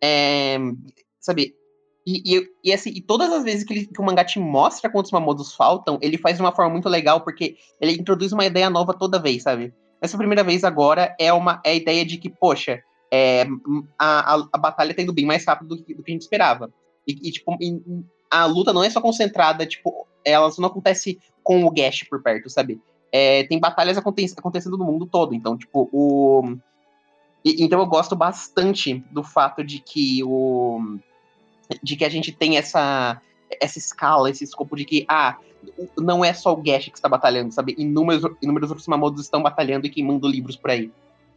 É, 0.00 0.56
sabe? 1.18 1.55
E, 2.06 2.22
e, 2.36 2.48
e, 2.64 2.72
assim, 2.72 2.90
e 2.90 3.00
todas 3.00 3.32
as 3.32 3.42
vezes 3.42 3.64
que, 3.64 3.72
ele- 3.74 3.86
que 3.86 4.00
o 4.00 4.04
mangá 4.04 4.24
te 4.24 4.38
mostra 4.38 4.88
quantos 4.90 5.10
mamodos 5.10 5.54
faltam, 5.54 5.98
ele 6.00 6.16
faz 6.16 6.36
de 6.36 6.42
uma 6.42 6.54
forma 6.54 6.70
muito 6.70 6.88
legal, 6.88 7.22
porque 7.22 7.56
ele 7.80 7.92
introduz 7.92 8.30
uma 8.32 8.46
ideia 8.46 8.70
nova 8.70 8.94
toda 8.94 9.18
vez, 9.20 9.42
sabe? 9.42 9.74
Essa 10.00 10.16
primeira 10.16 10.44
vez 10.44 10.62
agora 10.62 11.16
é 11.18 11.32
uma 11.32 11.60
é 11.64 11.70
a 11.70 11.74
ideia 11.74 12.04
de 12.04 12.16
que, 12.18 12.28
poxa, 12.30 12.80
é, 13.12 13.44
a, 13.98 14.34
a, 14.34 14.48
a 14.52 14.58
batalha 14.58 14.94
tá 14.94 15.02
indo 15.02 15.12
bem 15.12 15.26
mais 15.26 15.44
rápido 15.44 15.74
do 15.76 15.82
que, 15.82 15.94
do 15.94 16.02
que 16.02 16.10
a 16.12 16.14
gente 16.14 16.22
esperava. 16.22 16.70
E, 17.08 17.28
e, 17.28 17.32
tipo, 17.32 17.56
a 18.30 18.44
luta 18.46 18.72
não 18.72 18.84
é 18.84 18.90
só 18.90 19.00
concentrada, 19.00 19.66
tipo, 19.66 20.06
ela 20.24 20.50
só 20.50 20.60
não 20.62 20.68
acontece 20.68 21.18
com 21.42 21.64
o 21.64 21.70
Gash 21.70 22.04
por 22.08 22.22
perto, 22.22 22.48
sabe? 22.50 22.80
É, 23.10 23.44
tem 23.44 23.58
batalhas 23.58 23.96
aconte- 23.96 24.32
acontecendo 24.36 24.76
no 24.76 24.84
mundo 24.84 25.06
todo. 25.06 25.34
Então, 25.34 25.56
tipo, 25.56 25.88
o. 25.92 26.56
e- 27.44 27.64
então 27.64 27.80
eu 27.80 27.86
gosto 27.86 28.14
bastante 28.14 29.02
do 29.10 29.22
fato 29.22 29.64
de 29.64 29.80
que 29.80 30.22
o. 30.24 30.98
De 31.82 31.96
que 31.96 32.04
a 32.04 32.08
gente 32.08 32.30
tem 32.32 32.56
essa, 32.56 33.20
essa 33.60 33.78
escala, 33.78 34.30
esse 34.30 34.44
escopo 34.44 34.76
de 34.76 34.84
que, 34.84 35.04
ah, 35.08 35.36
o- 35.76 36.00
não 36.00 36.24
é 36.24 36.32
só 36.32 36.52
o 36.52 36.56
Gash 36.56 36.86
que 36.86 36.96
está 36.96 37.08
batalhando, 37.08 37.52
sabe? 37.52 37.74
Inúmeros, 37.76 38.30
inúmeros 38.40 38.70
outros 38.70 38.86
Mamodos 38.86 39.22
estão 39.22 39.42
batalhando 39.42 39.86
e 39.86 39.90
queimando 39.90 40.28
livros 40.28 40.56
por 40.56 40.70
aí. 40.70 40.90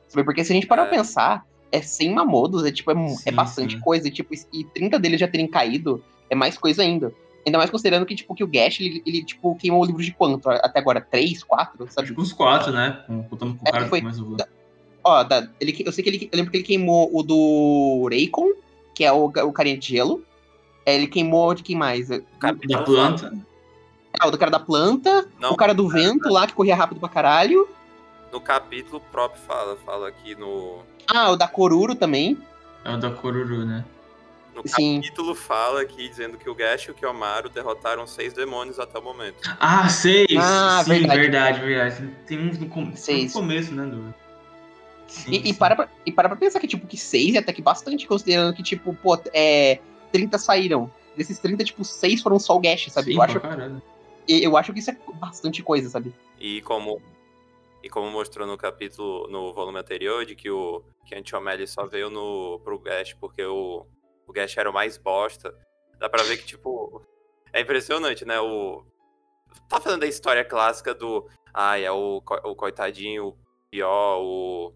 Sabe? 0.08 0.24
Porque 0.24 0.44
se 0.44 0.52
a 0.52 0.56
gente 0.56 0.68
parar 0.68 0.84
É. 0.84 0.86
pra 0.88 0.98
pensar, 0.98 1.46
é 1.72 1.82
100 1.82 2.14
Mamodos, 2.14 2.64
é 2.66 2.72
tipo, 2.72 2.92
é, 2.92 2.94
é 3.06 3.08
Sim, 3.10 3.32
bastante 3.32 3.76
sim. 3.76 3.80
coisa, 3.82 4.08
e, 4.08 4.12
tipo, 4.12 4.34
e 4.54 4.64
30 4.66 5.00
deles 5.00 5.20
já 5.20 5.28
terem 5.28 5.48
caído, 5.48 6.04
é 6.30 6.36
mais 6.36 6.58
coisa 6.58 6.82
ainda. 6.84 7.12
Ainda 7.46 7.58
mais 7.58 7.70
considerando 7.72 8.06
que, 8.06 8.16
tipo, 8.16 8.36
que 8.36 8.44
o 8.44 8.48
Gash, 8.48 8.80
ele, 8.82 9.02
ele, 9.06 9.24
tipo, 9.24 9.56
queimou 9.56 9.84
livros 9.86 10.06
de 10.06 10.12
quanto? 10.14 10.48
Até 10.50 10.78
agora? 10.80 11.00
Três, 11.02 11.44
quatro, 11.44 11.88
sabe? 11.90 12.14
Que 12.14 12.20
uns 12.22 12.34
quatro, 12.34 12.72
né? 12.72 13.04
Contando 13.30 13.56
com 13.56 13.66
o 13.66 13.68
É, 13.68 13.72
cara 13.72 13.88
foi- 13.88 14.02
que 14.02 14.06
começa 14.06 14.22
o 14.24 14.38
Ó, 15.04 15.24
da- 15.24 15.48
ele, 15.62 15.76
eu 15.86 15.92
sei 15.94 16.04
que 16.04 16.10
ele. 16.10 16.30
Eu 16.32 16.38
lembro 16.38 16.52
que 16.52 16.58
ele 16.58 16.64
queimou 16.66 17.10
o 17.18 17.24
do 17.24 18.08
Raycon, 18.12 18.50
que 19.00 19.06
é 19.06 19.14
o, 19.14 19.28
o 19.28 19.54
carinha 19.54 19.78
de 19.78 19.88
gelo. 19.88 20.22
É, 20.86 20.94
ele 20.94 21.08
queimou 21.08 21.54
de 21.54 21.64
quem 21.64 21.74
mais? 21.74 22.12
É, 22.12 22.22
Capítulo 22.38 22.78
da 22.80 22.84
planta. 22.84 23.34
o 24.26 24.30
do 24.32 24.38
cara 24.38 24.52
da 24.52 24.60
planta, 24.60 25.26
Não, 25.40 25.52
o 25.54 25.56
cara 25.56 25.74
do 25.74 25.88
vento 25.88 26.28
lá, 26.28 26.46
que 26.46 26.52
corria 26.52 26.76
rápido 26.76 27.00
pra 27.00 27.08
caralho. 27.08 27.66
no 28.30 28.42
capítulo 28.42 29.02
próprio 29.10 29.42
fala, 29.48 29.78
fala 29.86 30.10
aqui 30.10 30.36
no 30.36 30.80
Ah, 31.08 31.32
o 31.32 31.38
da 31.38 31.48
Koruro 31.48 31.96
também. 31.96 32.38
É 32.84 32.94
o 32.94 32.98
da 32.98 33.10
Koruru, 33.10 33.66
né? 33.66 33.86
No 34.54 34.64
Sim. 34.68 35.00
capítulo 35.00 35.34
fala 35.34 35.80
aqui 35.82 36.10
dizendo 36.10 36.38
que 36.38 36.50
o 36.50 36.54
Gash 36.54 36.90
e 36.90 36.92
o 36.92 36.94
Kiyomaru 36.94 37.48
derrotaram 37.48 38.06
seis 38.06 38.34
demônios 38.34 38.82
até 38.82 39.00
o 39.00 39.02
momento. 39.02 39.38
Ah, 39.62 39.88
seis! 39.88 40.28
Ah, 40.38 40.82
Sim, 40.84 40.90
verdade. 40.90 41.20
verdade, 41.22 41.60
verdade. 41.62 42.10
Tem 42.28 42.38
uns 42.38 42.60
no, 42.60 42.68
com... 42.68 42.94
Seis. 42.98 43.34
no 43.34 43.40
começo, 43.40 43.74
né? 43.74 43.86
Do... 43.86 44.14
Sim, 45.10 45.32
E, 45.32 45.50
e 45.50 45.54
para 45.54 45.76
pra, 45.76 45.90
e 46.06 46.12
para 46.12 46.30
pra 46.30 46.38
pensar 46.38 46.60
que, 46.60 46.68
tipo, 46.68 46.86
que 46.88 46.98
seis 46.98 47.36
é 47.36 47.40
até 47.40 47.52
que 47.52 47.62
bastante, 47.62 48.08
considerando 48.08 48.54
que, 48.54 48.64
tipo, 48.64 48.94
pô, 48.94 49.20
é, 49.34 49.80
30 50.12 50.38
saíram. 50.38 50.92
Desses 51.18 51.40
30, 51.40 51.64
tipo, 51.64 51.84
seis 51.84 52.22
foram 52.22 52.40
só 52.40 52.56
o 52.56 52.60
Gash, 52.60 52.92
sabe? 52.92 53.12
Sim, 53.12 53.16
eu, 53.18 53.22
acho, 53.22 53.40
caralho. 53.40 53.82
eu 54.28 54.56
acho 54.56 54.72
que 54.72 54.80
isso 54.80 54.92
é 54.92 54.98
bastante 55.16 55.64
coisa, 55.64 55.90
sabe? 55.90 56.14
E 56.40 56.62
como 56.62 57.02
e 57.82 57.90
como 57.90 58.10
mostrou 58.12 58.46
no 58.46 58.58
capítulo, 58.58 59.28
no 59.30 59.54
volume 59.54 59.80
anterior, 59.80 60.26
de 60.26 60.36
que 60.36 60.50
o 60.50 60.84
que 61.06 61.16
Antiomeli 61.16 61.66
só 61.66 61.86
veio 61.86 62.10
no, 62.10 62.60
pro 62.64 62.78
Gash 62.80 63.14
porque 63.14 63.44
o, 63.44 63.86
o 64.28 64.34
Gash 64.34 64.58
era 64.58 64.70
o 64.70 64.74
mais 64.74 64.98
bosta, 64.98 65.56
dá 65.98 66.10
pra 66.10 66.24
ver 66.24 66.38
que, 66.38 66.46
tipo, 66.46 67.02
é 67.54 67.62
impressionante, 67.62 68.26
né? 68.26 68.40
O, 68.40 68.84
tá 69.68 69.80
falando 69.80 70.02
da 70.02 70.08
história 70.08 70.44
clássica 70.44 70.94
do, 70.94 71.28
ai, 71.54 71.86
é 71.86 71.92
o, 71.92 72.18
o 72.18 72.56
coitadinho, 72.56 73.28
o 73.28 73.38
pior, 73.72 74.20
o, 74.22 74.74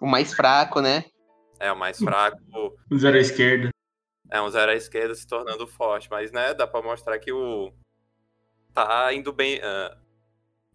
O 0.00 0.06
mais 0.06 0.32
fraco, 0.34 0.80
né? 0.80 1.04
é 1.58 1.72
o 1.72 1.76
mais 1.78 1.98
fraco, 1.98 2.38
O 2.90 2.96
zero 2.98 3.16
à 3.16 3.20
esquerda. 3.20 3.70
é 4.30 4.40
um 4.42 4.50
zero 4.50 4.70
à 4.72 4.74
esquerda 4.74 5.14
se 5.14 5.26
tornando 5.26 5.66
forte, 5.66 6.08
mas, 6.10 6.30
né, 6.32 6.52
dá 6.52 6.66
pra 6.66 6.82
mostrar 6.82 7.18
que 7.18 7.32
o, 7.32 7.72
tá 8.74 9.12
indo 9.14 9.32
bem, 9.32 9.58
ah, 9.62 9.96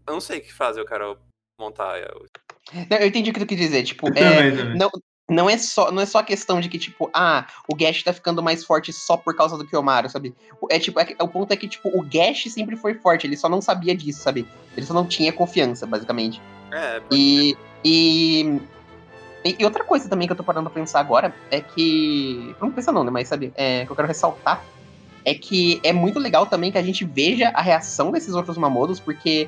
eu 0.08 0.14
não 0.14 0.22
sei 0.22 0.40
que 0.42 0.52
frase 0.52 0.80
eu 0.80 0.86
quero 0.86 1.20
montar, 1.60 2.00
eu- 2.00 2.26
Não, 2.90 2.98
Eu 2.98 3.08
entendi 3.08 3.30
o 3.30 3.34
que 3.34 3.40
tu 3.40 3.46
quis 3.46 3.58
dizer, 3.60 3.84
tipo, 3.84 4.08
é, 4.08 4.12
também, 4.14 4.56
também. 4.56 4.78
não, 4.78 4.90
não 5.30 5.50
é 5.50 5.58
só 5.58 5.92
não 5.92 6.02
é 6.02 6.06
só 6.06 6.20
a 6.20 6.24
questão 6.24 6.60
de 6.60 6.68
que 6.68 6.80
tipo 6.80 7.10
ah 7.14 7.46
o 7.68 7.76
Gash 7.76 8.04
tá 8.04 8.12
ficando 8.12 8.42
mais 8.44 8.66
forte 8.66 8.92
só 8.92 9.16
por 9.16 9.36
causa 9.36 9.58
do 9.58 9.66
Kiyomaru 9.66 10.10
sabe 10.10 10.36
O- 10.60 10.68
é 10.70 10.78
tipo 10.80 11.00
é 11.00 11.16
o 11.22 11.28
ponto 11.28 11.52
é 11.54 11.56
que 11.56 11.70
tipo 11.70 11.90
o 11.90 12.04
Gash 12.04 12.52
sempre 12.52 12.76
foi 12.76 12.96
forte 12.96 13.26
ele 13.28 13.38
só 13.38 13.48
não 13.48 13.62
sabia 13.62 13.96
disso 13.96 14.22
sabe 14.22 14.46
ele 14.76 14.86
só 14.86 14.94
não 14.94 15.08
tinha 15.08 15.32
confiança 15.32 15.86
basicamente 15.88 16.42
é, 16.74 17.02
e 17.12 17.56
e 17.86 18.60
e 19.44 19.58
e 19.60 19.66
outra 19.66 19.84
coisa 19.84 20.10
também 20.10 20.28
que 20.28 20.34
eu 20.34 20.38
tô 20.38 20.44
parando 20.44 20.70
pra 20.70 20.80
pensar 20.80 21.00
agora 21.00 21.34
é 21.50 21.62
que 21.62 22.56
não 22.62 22.72
pensa 22.72 22.92
não 22.92 23.04
né 23.04 23.12
mas 23.12 23.28
sabe 23.28 23.52
é, 23.56 23.86
que 23.86 23.92
eu 23.92 23.96
quero 23.96 24.08
ressaltar 24.08 24.64
é 25.24 25.34
que 25.34 25.80
é 25.84 25.94
muito 25.94 26.20
legal 26.20 26.46
também 26.46 26.72
que 26.72 26.78
a 26.78 26.84
gente 26.84 27.06
veja 27.06 27.50
a 27.50 27.62
reação 27.62 28.12
desses 28.12 28.34
outros 28.34 28.58
Mamodos 28.58 29.00
porque 29.00 29.48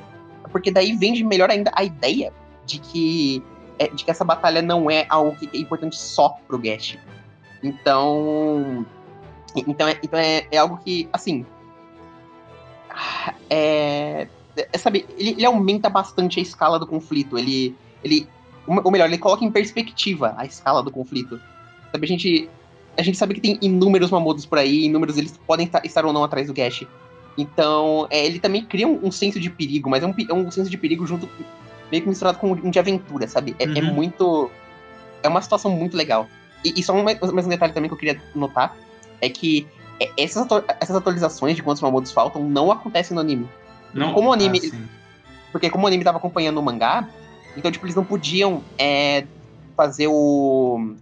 porque 0.52 0.72
daí 0.72 0.96
vende 0.96 1.24
melhor 1.24 1.50
ainda 1.50 1.72
a 1.74 1.84
ideia 1.84 2.32
de 2.66 2.80
que 2.80 3.44
é, 3.78 3.88
de 3.88 4.04
que 4.04 4.12
essa 4.12 4.24
batalha 4.24 4.62
não 4.62 4.90
é 4.90 5.06
algo 5.10 5.36
que 5.36 5.50
é 5.54 5.60
importante 5.60 5.98
só 5.98 6.38
pro 6.48 6.58
Gash. 6.58 6.98
Então. 7.62 8.86
Então 9.56 9.88
é, 9.88 10.00
então 10.02 10.20
é, 10.20 10.48
é 10.52 10.58
algo 10.58 10.78
que, 10.78 11.10
assim. 11.12 11.46
É, 13.50 14.28
é, 14.56 14.78
sabe, 14.78 15.06
ele, 15.18 15.32
ele 15.32 15.46
aumenta 15.46 15.90
bastante 15.90 16.40
a 16.40 16.44
escala 16.44 16.80
do 16.80 16.88
conflito. 16.88 17.38
Ele. 17.38 17.76
ele 18.04 18.28
ou 18.68 18.92
melhor, 18.92 19.08
ele 19.08 19.18
coloca 19.18 19.44
em 19.44 19.52
perspectiva 19.52 20.34
a 20.38 20.46
escala 20.46 20.82
do 20.84 20.92
conflito. 20.92 21.40
Sabe, 21.92 22.06
a 22.06 22.08
gente. 22.08 22.50
A 22.96 23.02
gente 23.02 23.18
sabe 23.18 23.34
que 23.34 23.42
tem 23.42 23.58
inúmeros 23.62 24.12
mamodos 24.12 24.46
por 24.46 24.60
aí, 24.60 24.86
inúmeros 24.86 25.18
eles 25.18 25.36
podem 25.48 25.68
estar, 25.84 26.06
ou 26.06 26.14
não 26.14 26.24
atrás 26.24 26.46
do 26.48 26.54
Gash. 26.54 26.86
Então, 27.38 28.08
é, 28.12 28.24
ele 28.24 28.40
também 28.40 28.64
cria 28.64 28.88
um, 28.88 29.08
um 29.08 29.12
senso 29.12 29.40
de 29.40 29.50
perigo, 29.50 29.90
mas 29.90 30.04
é 30.04 30.08
um, 30.08 30.14
é 30.30 30.34
um 30.34 30.52
senso 30.52 30.70
de 30.70 30.78
perigo 30.78 31.06
junto 31.08 31.28
meio 31.92 32.04
que 32.04 32.08
misturado 32.10 32.38
com 32.38 32.52
um 32.52 32.70
de 32.70 32.78
aventura, 32.78 33.28
sabe? 33.28 33.56
É, 33.58 33.64
é 33.64 33.82
Uhum. 33.82 33.94
muito. 33.94 34.52
É 35.24 35.28
uma 35.28 35.42
situação 35.42 35.72
muito 35.72 35.98
legal. 35.98 36.28
E, 36.64 36.80
e 36.80 36.84
só 36.84 36.94
um, 36.94 37.04
mais 37.04 37.46
um 37.46 37.50
detalhe 37.50 37.74
também 37.74 37.90
que 37.90 37.94
eu 37.96 37.98
queria 37.98 38.22
notar 38.36 38.78
é 39.22 39.28
que 39.30 39.66
é, 40.00 40.10
essas, 40.18 40.44
atu- 40.44 40.64
essas 40.80 40.96
atualizações 40.96 41.56
de 41.56 41.64
quantos 41.64 41.82
mamodos 41.82 42.12
faltam 42.12 42.44
não 42.48 42.72
acontecem 42.72 43.16
no 43.16 43.22
anime. 43.22 43.48
Não, 43.94 44.14
como 44.14 44.30
o 44.30 44.34
anime- 44.34 44.72
ah. 44.72 44.78
Porque 45.52 45.70
como 45.70 45.86
o 45.86 45.88
anime 45.88 46.04
tava 46.04 46.18
acompanhando 46.20 46.58
o 46.60 46.64
mangá, 46.64 47.10
então, 47.56 47.72
tipo, 47.72 47.86
eles 47.86 47.96
não 47.96 48.04
podiam 48.06 48.64
é, 48.78 49.26
fazer 49.76 50.08
o. 50.08 50.96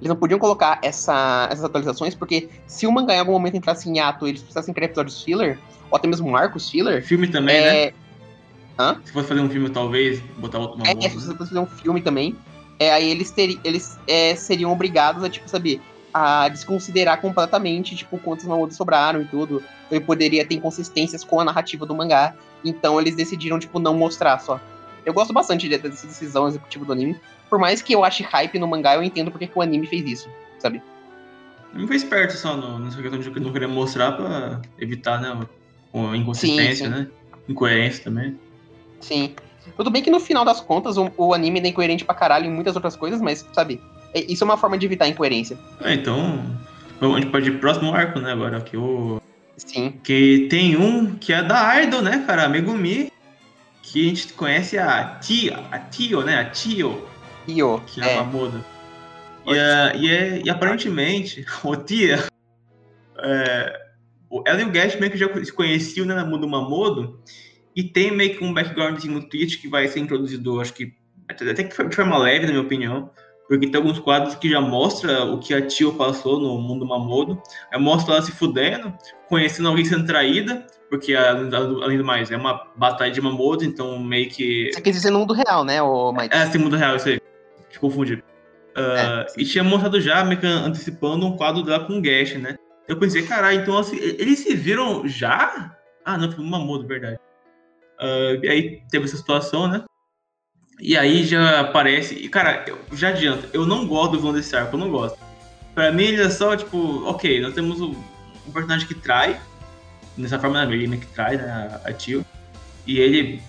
Eles 0.00 0.08
não 0.08 0.16
podiam 0.16 0.38
colocar 0.38 0.78
essa- 0.82 1.46
essas 1.50 1.64
atualizações, 1.64 2.14
porque 2.14 2.48
se 2.66 2.86
o 2.86 2.92
mangá 2.92 3.14
em 3.14 3.18
algum 3.18 3.32
momento 3.32 3.56
entrasse 3.56 3.88
em 3.88 4.00
ato 4.00 4.26
eles 4.26 4.40
precisassem 4.40 4.72
criar 4.72 4.86
episódios 4.86 5.22
filler, 5.22 5.58
ou 5.90 5.96
até 5.96 6.08
mesmo 6.08 6.34
arcos 6.34 6.70
filler, 6.70 7.04
Filme 7.04 7.28
também, 7.28 7.60
né? 7.60 7.76
é, 7.84 7.94
Se 9.04 9.12
fosse 9.12 9.28
fazer 9.28 9.40
um 9.40 9.50
filme, 9.50 9.68
talvez, 9.68 10.20
botar 10.38 10.58
outro 10.58 10.82
É, 10.86 11.08
se 11.08 11.10
fosse 11.10 11.36
fazer 11.36 11.58
um 11.58 11.66
filme 11.66 12.00
também, 12.00 12.34
é, 12.78 12.90
aí 12.92 13.10
eles, 13.10 13.30
teri, 13.30 13.60
eles 13.62 13.98
é, 14.06 14.34
seriam 14.34 14.72
obrigados 14.72 15.22
a, 15.22 15.28
tipo, 15.28 15.46
saber, 15.50 15.82
a 16.14 16.48
desconsiderar 16.48 17.20
completamente, 17.20 17.94
tipo, 17.94 18.16
quantos 18.18 18.46
mamodos 18.46 18.76
sobraram 18.76 19.20
e 19.20 19.26
tudo. 19.26 19.58
Então 19.86 19.98
ele 19.98 20.04
poderia 20.04 20.46
ter 20.46 20.54
inconsistências 20.54 21.22
com 21.22 21.40
a 21.40 21.44
narrativa 21.44 21.84
do 21.84 21.94
mangá. 21.94 22.34
Então 22.64 22.98
eles 22.98 23.14
decidiram, 23.14 23.58
tipo, 23.58 23.78
não 23.78 23.94
mostrar 23.94 24.38
só. 24.38 24.58
Eu 25.04 25.12
gosto 25.14 25.32
bastante 25.32 25.68
de- 25.68 25.78
dessa 25.78 26.06
decisão 26.06 26.46
executiva 26.48 26.84
do 26.84 26.92
anime. 26.92 27.16
Por 27.48 27.58
mais 27.58 27.82
que 27.82 27.92
eu 27.92 28.04
ache 28.04 28.22
hype 28.22 28.58
no 28.58 28.66
mangá, 28.68 28.94
eu 28.94 29.02
entendo 29.02 29.30
porque 29.30 29.46
que 29.46 29.58
o 29.58 29.62
anime 29.62 29.86
fez 29.86 30.04
isso, 30.04 30.28
sabe? 30.58 30.82
Não 31.72 31.86
foi 31.86 31.96
esperto 31.96 32.36
só 32.36 32.56
no, 32.56 32.78
nessa 32.78 33.00
questão 33.00 33.18
de 33.18 33.40
não 33.40 33.52
querer 33.52 33.66
mostrar 33.68 34.12
pra 34.12 34.60
evitar, 34.78 35.20
né? 35.20 35.38
A 35.94 36.16
inconsistência, 36.16 36.86
Sim, 36.86 36.92
sim. 36.92 36.98
né? 37.00 37.06
Incoerência 37.48 38.04
também. 38.04 38.38
Sim. 39.00 39.34
Tudo 39.76 39.90
bem 39.90 40.02
que 40.02 40.10
no 40.10 40.20
final 40.20 40.44
das 40.44 40.60
contas 40.60 40.96
o, 40.96 41.10
o 41.16 41.32
anime 41.34 41.60
é 41.60 41.68
incoerente 41.68 42.04
pra 42.04 42.14
caralho 42.14 42.46
em 42.46 42.50
muitas 42.52 42.74
outras 42.76 42.96
coisas, 42.96 43.20
mas, 43.20 43.46
sabe, 43.52 43.80
é- 44.14 44.24
isso 44.30 44.42
é 44.42 44.46
uma 44.46 44.56
forma 44.56 44.76
de 44.78 44.86
evitar 44.86 45.04
a 45.04 45.08
incoerência. 45.08 45.58
Ah, 45.80 45.92
então. 45.92 46.44
A 47.00 47.06
gente 47.18 47.26
pode 47.30 47.48
ir 47.48 47.52
pro 47.52 47.60
próximo 47.60 47.94
arco, 47.94 48.18
né? 48.20 48.32
Agora 48.32 48.60
que 48.60 48.76
o. 48.76 49.20
Sim. 49.56 49.94
Que 50.04 50.46
tem 50.50 50.76
um 50.76 51.14
que 51.16 51.32
é 51.32 51.42
da 51.42 51.82
Idol, 51.82 52.02
né, 52.02 52.24
cara? 52.26 52.48
Megumi. 52.48 53.10
Que 53.90 54.06
a 54.06 54.08
gente 54.08 54.32
conhece 54.34 54.78
a 54.78 55.16
Tia, 55.16 55.58
a 55.70 55.78
Tio, 55.78 56.22
né? 56.22 56.38
A 56.38 56.44
Tio, 56.50 57.06
Io. 57.48 57.80
que 57.86 58.00
é, 58.00 58.14
É. 58.14 58.18
a 58.18 58.24
Mamoda. 58.24 58.64
E, 59.46 59.52
e, 59.98 60.08
é- 60.10 60.42
e 60.44 60.50
aparentemente, 60.50 61.44
o 61.64 61.74
Tia. 61.76 62.24
é, 63.18 63.80
ela 64.46 64.60
e 64.60 64.64
o 64.64 64.70
Gash 64.70 64.96
meio 64.96 65.10
que 65.10 65.18
já 65.18 65.26
se 65.44 65.52
conheciam 65.52 66.06
né, 66.06 66.14
na 66.14 66.24
Mundo 66.24 66.48
Mamodo. 66.48 67.20
E 67.74 67.82
tem 67.82 68.10
meio 68.10 68.36
que 68.36 68.44
um 68.44 68.52
background 68.52 69.02
no 69.04 69.28
Twitch 69.28 69.60
que 69.60 69.68
vai 69.68 69.86
ser 69.88 70.00
introduzido, 70.00 70.60
acho 70.60 70.72
que 70.74 70.92
até 71.28 71.62
que 71.64 71.84
de 71.84 71.94
forma 71.96 72.18
leve, 72.18 72.46
na 72.46 72.52
minha 72.52 72.62
opinião. 72.64 73.10
Porque 73.48 73.66
tem 73.68 73.80
alguns 73.80 73.98
quadros 73.98 74.36
que 74.36 74.48
já 74.48 74.60
mostra 74.60 75.24
o 75.24 75.38
que 75.40 75.52
a 75.52 75.66
Tio 75.66 75.94
passou 75.94 76.38
no 76.40 76.60
mundo 76.60 76.86
Mamodo. 76.86 77.40
Mostra 77.78 78.14
ela 78.14 78.22
se 78.22 78.30
fudendo, 78.30 78.92
conhecendo 79.28 79.68
alguém 79.68 79.84
sendo 79.84 80.06
traída, 80.06 80.64
porque 80.90 81.14
além 81.14 81.96
do 81.96 82.04
mais, 82.04 82.30
é 82.30 82.36
uma 82.36 82.66
batalha 82.74 83.12
de 83.12 83.20
Mamodo, 83.20 83.64
então 83.64 83.98
meio 83.98 84.28
que 84.28 84.70
Você 84.74 84.80
quis 84.80 84.96
dizer 84.96 85.10
no 85.10 85.20
mundo 85.20 85.32
real, 85.32 85.64
né, 85.64 85.80
ô 85.80 86.12
Mike? 86.12 86.34
é, 86.34 86.46
sim, 86.46 86.58
mundo 86.58 86.76
real, 86.76 86.96
isso 86.96 87.08
aí. 87.08 87.20
Te 87.70 87.78
confundi. 87.78 88.22
Ah, 88.74 89.26
e 89.36 89.44
tinha 89.44 89.62
mostrado 89.62 90.00
já, 90.00 90.24
meio 90.24 90.40
que 90.40 90.46
antecipando 90.46 91.24
um 91.26 91.36
quadro 91.36 91.62
dela 91.62 91.84
com 91.84 91.98
o 91.98 92.02
Gash, 92.02 92.34
né? 92.34 92.56
Eu 92.88 92.98
pensei, 92.98 93.22
caralho, 93.22 93.60
então 93.60 93.78
assim, 93.78 93.96
eles 93.96 94.40
se 94.40 94.54
viram 94.54 95.06
já? 95.06 95.76
Ah, 96.04 96.18
não, 96.18 96.30
foi 96.30 96.44
uma 96.44 96.58
muda, 96.58 96.86
verdade. 96.86 97.18
Ah, 97.98 98.36
e 98.42 98.48
aí 98.48 98.82
teve 98.90 99.04
essa 99.04 99.16
situação, 99.16 99.68
né? 99.68 99.84
E 100.80 100.96
aí 100.96 101.24
já 101.24 101.60
aparece. 101.60 102.14
E, 102.14 102.28
cara, 102.28 102.64
eu 102.66 102.78
já 102.92 103.10
adianto, 103.10 103.48
eu 103.52 103.64
não 103.64 103.86
gosto 103.86 104.12
do 104.12 104.18
vilão 104.18 104.32
desse 104.32 104.56
arco, 104.56 104.74
eu 104.74 104.80
não 104.80 104.90
gosto. 104.90 105.18
Pra 105.74 105.92
mim, 105.92 106.04
ele 106.04 106.22
é 106.22 106.30
só, 106.30 106.56
tipo, 106.56 107.04
ok, 107.06 107.40
nós 107.40 107.54
temos 107.54 107.80
um, 107.80 107.94
um 108.46 108.52
personagem 108.52 108.88
que 108.88 108.94
trai. 108.94 109.38
Nessa 110.20 110.38
forma, 110.38 110.64
né? 110.64 110.72
Ele 110.74 110.86
meio 110.86 111.00
que 111.00 111.08
trai, 111.08 111.36
né? 111.36 111.80
A, 111.84 111.92
tio. 111.92 112.24
E 112.86 112.98
ele 112.98 113.42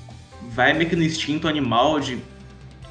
vai 0.49 0.73
meio 0.73 0.89
que 0.89 0.95
no 0.95 1.03
instinto 1.03 1.47
animal 1.47 1.99
de 1.99 2.19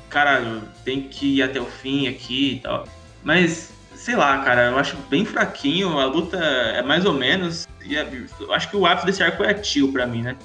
cara, 0.08 0.62
tem 0.84 1.02
que 1.02 1.36
ir 1.36 1.42
até 1.42 1.60
o 1.60 1.64
fim 1.66 2.08
aqui 2.08 2.54
e 2.54 2.60
tal. 2.60 2.86
Mas, 3.22 3.72
sei 3.94 4.16
lá, 4.16 4.38
cara, 4.38 4.66
eu 4.70 4.78
acho 4.78 4.96
bem 5.08 5.24
fraquinho, 5.24 5.98
a 5.98 6.06
luta 6.06 6.36
é 6.36 6.82
mais 6.82 7.04
ou 7.04 7.12
menos. 7.12 7.66
E 7.84 7.96
é- 7.96 8.08
eu 8.40 8.52
acho 8.52 8.68
que 8.68 8.76
o 8.76 8.84
ápice 8.84 9.06
desse 9.06 9.22
arco 9.22 9.42
é 9.44 9.50
a 9.50 9.54
Tio 9.54 9.92
pra 9.92 10.06
mim, 10.06 10.22
né? 10.22 10.36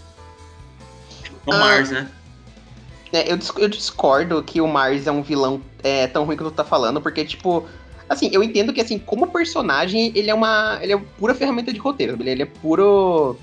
O 1.46 1.52
Ah. 1.52 1.58
Mars, 1.58 1.90
né? 1.92 2.08
É, 3.12 3.32
eu, 3.32 3.40
eu 3.58 3.70
discordo 3.70 4.44
que 4.44 4.60
o 4.62 4.68
Mars 4.68 5.08
é 5.08 5.12
um 5.12 5.22
vilão 5.22 5.62
é, 5.84 6.06
tão 6.08 6.26
ruim 6.26 6.36
que 6.38 6.44
tu 6.44 6.52
tá 6.52 6.64
falando, 6.64 7.02
porque, 7.02 7.24
tipo, 7.24 7.68
assim, 8.10 8.30
eu 8.32 8.44
entendo 8.44 8.74
que, 8.74 8.82
assim, 8.82 8.98
como 8.98 9.28
personagem, 9.28 10.12
ele 10.16 10.30
é 10.30 10.34
uma. 10.34 10.80
Ele 10.82 10.94
é 10.94 10.98
pura 10.98 11.34
ferramenta 11.34 11.74
de 11.74 11.80
roteiro, 11.80 12.18
ele 12.20 12.44
é 12.44 12.46
puro. 12.46 13.38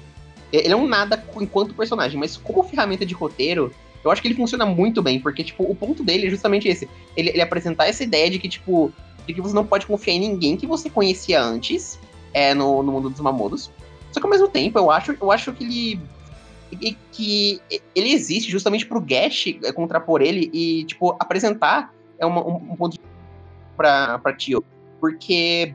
Ele 0.53 0.72
é 0.72 0.77
um 0.77 0.87
nada 0.87 1.22
enquanto 1.40 1.75
personagem, 1.75 2.18
mas 2.18 2.37
como 2.37 2.62
ferramenta 2.62 3.07
de 3.07 3.14
roteiro, 3.14 3.72
eu 4.05 4.11
acho 4.11 4.20
que 4.20 4.29
ele 4.29 4.35
funciona 4.35 4.66
muito 4.66 5.03
bem, 5.03 5.18
porque, 5.18 5.42
tipo, 5.42 5.62
o 5.64 5.75
ponto 5.75 6.03
dele 6.03 6.27
é 6.27 6.31
justamente 6.31 6.68
esse. 6.68 6.88
Ele, 7.16 7.31
ele 7.31 7.40
apresentar 7.40 7.87
essa 7.87 8.03
ideia 8.03 8.29
de 8.29 8.38
que, 8.38 8.48
tipo, 8.48 8.92
de 9.27 9.33
que 9.33 9.40
você 9.40 9.55
não 9.55 9.64
pode 9.64 9.87
confiar 9.87 10.14
em 10.14 10.20
ninguém 10.20 10.57
que 10.57 10.66
você 10.66 10.90
conhecia 10.90 11.42
antes 11.42 11.98
é, 12.35 12.53
no, 12.55 12.83
no 12.83 12.92
mundo 12.92 13.09
dos 13.09 13.20
mamodos. 13.20 13.70
Só 14.11 14.20
que 14.20 14.27
ao 14.27 14.31
mesmo 14.31 14.48
tempo, 14.48 14.79
eu 14.79 14.90
acho, 14.90 15.16
eu 15.20 15.33
acho 15.33 15.53
que 15.53 15.64
ele 15.64 16.96
que 17.12 17.61
ele 17.94 18.12
existe 18.12 18.51
justamente 18.51 18.87
pro 18.87 18.98
Gash 18.98 19.55
é, 19.62 19.72
contrapor 19.72 20.22
ele 20.22 20.51
e, 20.55 20.85
tipo, 20.85 21.14
apresentar 21.20 21.92
é 22.18 22.25
uma- 22.25 22.46
um, 22.46 22.57
um 22.57 22.77
ponto 22.77 22.94
de 22.94 23.01
pra, 23.76 24.18
pra 24.18 24.35
Tio. 24.35 24.64
Porque 25.00 25.74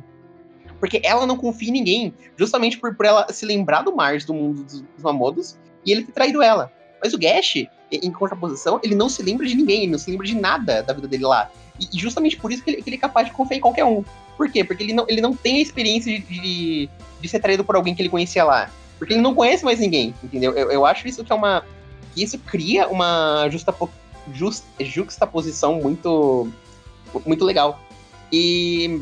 Porque 0.79 1.01
ela 1.03 1.25
não 1.25 1.38
confia 1.38 1.69
em 1.69 1.73
ninguém, 1.73 2.13
justamente 2.38 2.77
por, 2.77 2.95
por 2.95 3.05
ela 3.05 3.27
se 3.31 3.45
lembrar 3.45 3.81
do 3.81 3.95
Mars, 3.95 4.25
do 4.25 4.33
mundo 4.33 4.63
dos, 4.63 4.81
dos 4.81 5.03
Mamodos, 5.03 5.57
e 5.86 5.91
ele 5.91 6.03
ter 6.03 6.12
traído 6.12 6.41
ela. 6.41 6.71
Mas 7.01 7.13
o 7.13 7.17
Gash, 7.17 7.67
em 7.91 8.12
contraposição, 8.12 8.79
ele 8.83 8.95
não 8.95 9.10
se 9.10 9.21
lembra 9.23 9.45
de 9.45 9.55
ninguém, 9.55 9.83
ele 9.83 9.91
não 9.91 9.99
se 9.99 10.10
lembra 10.10 10.25
de 10.25 10.36
nada 10.36 10.81
da 10.83 10.93
vida 10.93 11.07
dele 11.07 11.25
lá. 11.25 11.49
E, 11.79 11.97
justamente 11.97 12.38
por 12.38 12.51
isso 12.51 12.63
que 12.63 12.71
ele, 12.71 12.81
que 12.81 12.89
ele, 12.89 12.97
é 12.97 12.99
capaz 12.99 13.27
de 13.27 13.33
confiar 13.33 13.57
em 13.57 13.62
qualquer 13.62 13.86
um. 13.86 14.03
Por 14.36 14.49
quê? 14.51 14.63
Porque 14.63 14.83
ele 14.83 14.93
não, 14.93 15.05
ele 15.07 15.21
não 15.21 15.33
tem 15.33 15.57
a 15.57 15.62
experiência 15.62 16.12
de, 16.12 16.19
de, 16.19 16.89
de, 17.21 17.29
ser 17.29 17.39
traído 17.39 17.63
por 17.63 17.75
alguém 17.75 17.95
que 17.95 18.01
ele 18.01 18.10
conhecia 18.10 18.43
lá. 18.43 18.69
Porque 18.97 19.13
ele 19.13 19.21
não 19.21 19.36
conhece 19.36 19.63
mais 19.63 19.79
ninguém, 19.79 20.13
entendeu? 20.23 20.53
Eu, 20.53 20.71
eu 20.71 20.86
acho 20.86 21.07
isso 21.07 21.23
que 21.23 21.31
é 21.31 21.36
uma. 21.36 21.63
que 22.13 22.23
isso 22.23 22.38
cria 22.39 22.88
uma 22.88 23.47
justapo, 23.49 23.89
just, 24.33 24.63
juxtaposição 24.79 25.75
muito. 25.75 26.51
muito 27.25 27.45
legal. 27.45 27.79
E. 28.31 29.01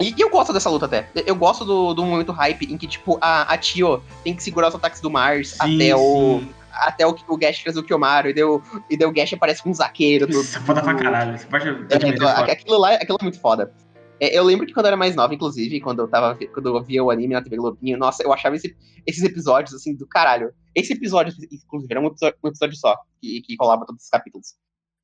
E, 0.00 0.14
eu 0.16 0.30
gosto 0.30 0.52
dessa 0.52 0.70
luta 0.70 0.86
até. 0.86 1.10
Eu 1.26 1.34
gosto 1.34 1.64
do, 1.64 1.92
do 1.92 2.04
momento 2.04 2.30
hype 2.30 2.72
em 2.72 2.78
que, 2.78 2.86
tipo, 2.86 3.18
a, 3.20 3.52
a 3.52 3.58
Tio 3.58 4.00
tem 4.22 4.34
que 4.34 4.42
segurar 4.42 4.68
os 4.68 4.74
ataques 4.74 5.00
do 5.00 5.10
Mars 5.10 5.50
sim, 5.50 5.76
até 5.76 5.96
o. 5.96 6.40
Sim 6.40 6.58
até 6.78 7.06
o, 7.06 7.16
o 7.26 7.36
Gash 7.36 7.58
fez 7.58 7.76
o 7.76 7.82
Kiyomaru, 7.82 8.28
e 8.28 8.32
deu, 8.32 8.62
e 8.88 8.96
deu 8.96 9.08
o 9.08 9.12
Gash 9.12 9.32
aparece 9.32 9.62
com 9.62 9.70
um 9.70 9.74
zaqueiro. 9.74 10.30
Isso 10.30 10.56
é 10.56 10.60
foda 10.60 10.82
pra 10.82 10.94
caralho. 10.94 11.32
Essa 11.34 11.46
parte 11.46 11.68
é, 11.68 11.70
é, 11.70 12.52
aquilo 12.52 12.78
lá 12.78 12.94
aquilo 12.94 13.18
é 13.20 13.24
muito 13.24 13.40
foda. 13.40 13.72
É, 14.20 14.36
eu 14.36 14.42
lembro 14.42 14.66
que 14.66 14.72
quando 14.72 14.86
eu 14.86 14.88
era 14.88 14.96
mais 14.96 15.14
nova, 15.14 15.34
inclusive, 15.34 15.80
quando 15.80 16.00
eu 16.00 16.08
tava 16.08 16.38
quando 16.52 16.68
eu 16.76 16.82
via 16.82 17.02
o 17.02 17.10
anime 17.10 17.34
na 17.34 17.42
TV 17.42 17.56
Globinho, 17.56 17.98
nossa, 17.98 18.22
eu 18.22 18.32
achava 18.32 18.56
esse, 18.56 18.76
esses 19.06 19.22
episódios 19.22 19.74
assim 19.74 19.94
do 19.94 20.06
caralho. 20.06 20.52
Esse 20.74 20.92
episódio, 20.92 21.34
inclusive, 21.50 21.92
era 21.92 22.00
um 22.00 22.06
episódio, 22.06 22.38
um 22.42 22.48
episódio 22.48 22.76
só, 22.76 22.96
que, 23.20 23.40
que 23.42 23.56
rolava 23.58 23.86
todos 23.86 24.04
os 24.04 24.08
capítulos. 24.08 24.54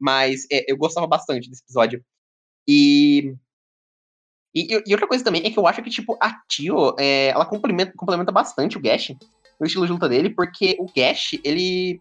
Mas 0.01 0.47
é, 0.51 0.71
eu 0.71 0.77
gostava 0.77 1.07
bastante 1.07 1.49
desse 1.49 1.63
episódio. 1.63 2.05
E, 2.67 3.35
e, 4.55 4.83
e. 4.87 4.93
outra 4.93 5.09
coisa 5.09 5.25
também 5.25 5.45
é 5.45 5.51
que 5.51 5.59
eu 5.59 5.67
acho 5.67 5.83
que, 5.83 5.91
tipo, 5.91 6.17
a 6.21 6.33
Tio, 6.49 6.95
é, 6.99 7.29
ela 7.29 7.45
complementa, 7.45 7.93
complementa 7.97 8.31
bastante 8.31 8.77
o 8.77 8.81
Gash 8.81 9.15
no 9.59 9.67
estilo 9.67 9.87
de 9.87 9.93
luta 9.93 10.09
dele, 10.09 10.31
porque 10.31 10.77
o 10.79 10.87
Gash, 10.95 11.39
ele. 11.45 12.01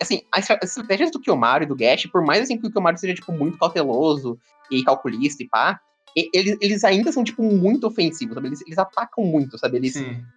Assim, 0.00 0.22
as 0.32 0.48
estratégias 0.62 1.10
do 1.10 1.20
Kiyomaru 1.20 1.64
e 1.64 1.66
do 1.66 1.76
Gash, 1.76 2.06
por 2.06 2.24
mais 2.24 2.42
assim 2.42 2.58
que 2.58 2.66
o 2.66 2.70
Kiyomaru 2.70 2.98
seja, 2.98 3.14
tipo, 3.14 3.32
muito 3.32 3.58
cauteloso 3.58 4.38
e 4.70 4.82
calculista 4.82 5.42
e 5.42 5.48
pá, 5.48 5.78
eles, 6.16 6.56
eles 6.60 6.84
ainda 6.84 7.10
são, 7.10 7.24
tipo, 7.24 7.42
muito 7.42 7.86
ofensivos, 7.86 8.34
sabe? 8.34 8.48
Eles, 8.48 8.62
eles 8.62 8.78
atacam 8.78 9.24
muito, 9.24 9.58
sabe? 9.58 9.76
Eles, 9.76 9.94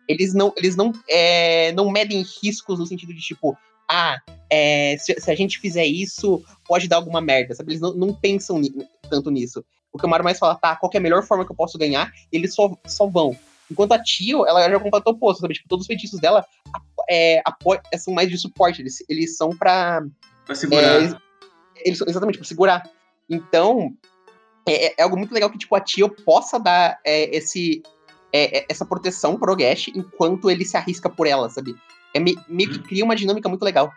eles 0.07 0.33
não, 0.33 0.51
eles 0.57 0.75
não, 0.75 0.91
é, 1.07 1.71
não 1.73 1.91
medem 1.91 2.25
riscos 2.41 2.79
no 2.79 2.85
sentido 2.85 3.13
de, 3.13 3.21
tipo, 3.21 3.55
ah, 3.87 4.19
é, 4.49 4.97
se, 4.97 5.13
se, 5.19 5.31
a 5.31 5.35
gente 5.35 5.59
fizer 5.59 5.85
isso, 5.85 6.43
pode 6.67 6.87
dar 6.87 6.97
alguma 6.97 7.21
merda, 7.21 7.53
sabe? 7.53 7.71
Eles 7.71 7.81
não, 7.81 7.93
não 7.93 8.13
pensam 8.13 8.59
ni, 8.59 8.73
tanto 9.09 9.29
nisso. 9.29 9.63
O 9.97 9.99
Kiyomaru 9.99 10.23
mais 10.23 10.37
fala, 10.37 10.55
tá, 10.55 10.75
qual 10.75 10.91
é 10.93 10.97
a 10.97 11.01
melhor 11.01 11.23
forma 11.23 11.43
que 11.43 11.51
eu 11.51 11.55
posso 11.55 11.77
ganhar? 11.77 12.11
Eles 12.31 12.53
só, 12.53 12.71
só 12.85 13.07
vão. 13.07 13.35
Enquanto 13.69 13.91
a 13.93 14.01
Tio, 14.01 14.45
ela 14.45 14.69
já 14.69 14.79
completou 14.79 15.11
o 15.11 15.15
oposto, 15.15 15.41
sabe? 15.41 15.55
Tipo, 15.55 15.67
todos 15.67 15.83
os 15.83 15.87
feitiços 15.87 16.19
dela 16.19 16.45
é, 17.09 17.41
é, 17.91 17.97
são 17.97 18.13
mais 18.13 18.29
de 18.29 18.37
suporte, 18.37 18.81
eles, 18.81 19.03
eles 19.09 19.35
são 19.35 19.49
pra. 19.49 20.03
Pra 20.45 20.55
segurar. 20.55 21.03
É, 21.03 21.17
eles, 21.83 21.99
exatamente, 22.01 22.37
pra 22.37 22.47
segurar. 22.47 22.89
Então, 23.29 23.91
é, 24.67 24.93
é, 24.99 25.03
algo 25.03 25.17
muito 25.17 25.33
legal 25.33 25.49
que, 25.49 25.57
tipo, 25.57 25.75
a 25.75 25.81
Tio 25.81 26.09
possa 26.09 26.59
dar 26.59 26.99
é, 27.03 27.35
esse, 27.35 27.81
é, 28.31 28.59
é, 28.59 28.65
essa 28.69 28.85
proteção 28.85 29.37
pro 29.37 29.55
Gash 29.55 29.89
enquanto 29.89 30.49
ele 30.49 30.63
se 30.63 30.77
arrisca 30.77 31.09
por 31.09 31.25
ela, 31.25 31.49
sabe? 31.49 31.75
É 32.13 32.19
meio 32.19 32.37
que 32.69 32.79
hum. 32.79 32.83
cria 32.83 33.03
uma 33.03 33.15
dinâmica 33.15 33.49
muito 33.49 33.63
legal. 33.63 33.91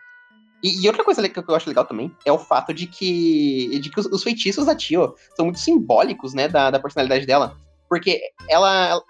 E, 0.62 0.82
e, 0.82 0.86
outra 0.86 1.04
coisa 1.04 1.26
que 1.26 1.38
eu 1.38 1.54
acho 1.54 1.68
legal 1.68 1.84
também 1.84 2.14
é 2.24 2.30
o 2.30 2.38
fato 2.38 2.74
de 2.74 2.86
que, 2.86 3.78
de 3.78 3.90
que 3.90 3.98
os, 3.98 4.06
os 4.06 4.22
feitiços 4.22 4.66
da 4.66 4.74
Tio 4.74 5.14
são 5.34 5.46
muito 5.46 5.58
simbólicos, 5.58 6.34
né, 6.34 6.48
da, 6.48 6.70
da 6.70 6.78
personalidade 6.78 7.26
dela. 7.26 7.56
Porque 7.88 8.20
ela, 8.48 9.02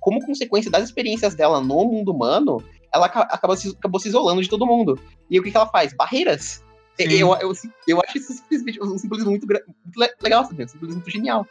como 0.00 0.24
consequência 0.24 0.70
das 0.70 0.84
experiências 0.84 1.34
dela 1.34 1.60
no 1.60 1.84
mundo 1.84 2.12
humano, 2.12 2.62
ela 2.92 3.06
acaba 3.06 3.56
se, 3.56 3.70
acabou 3.70 4.00
se 4.00 4.08
isolando 4.08 4.42
de 4.42 4.48
todo 4.48 4.66
mundo. 4.66 4.98
E 5.30 5.38
o 5.38 5.42
que, 5.42 5.50
que 5.50 5.56
ela 5.56 5.68
faz? 5.68 5.94
Barreiras. 5.94 6.64
Eu, 6.98 7.32
eu, 7.40 7.52
eu, 7.86 8.00
acho 8.02 8.18
isso 8.18 8.32
simplesmente 8.32 8.82
um 8.82 8.98
simbolismo 8.98 9.30
muito, 9.30 9.46
muito 9.46 10.14
legal, 10.20 10.44
sabe? 10.44 10.64
Um 10.64 10.68
simbolismo 10.68 11.00
muito 11.00 11.10
genial. 11.10 11.46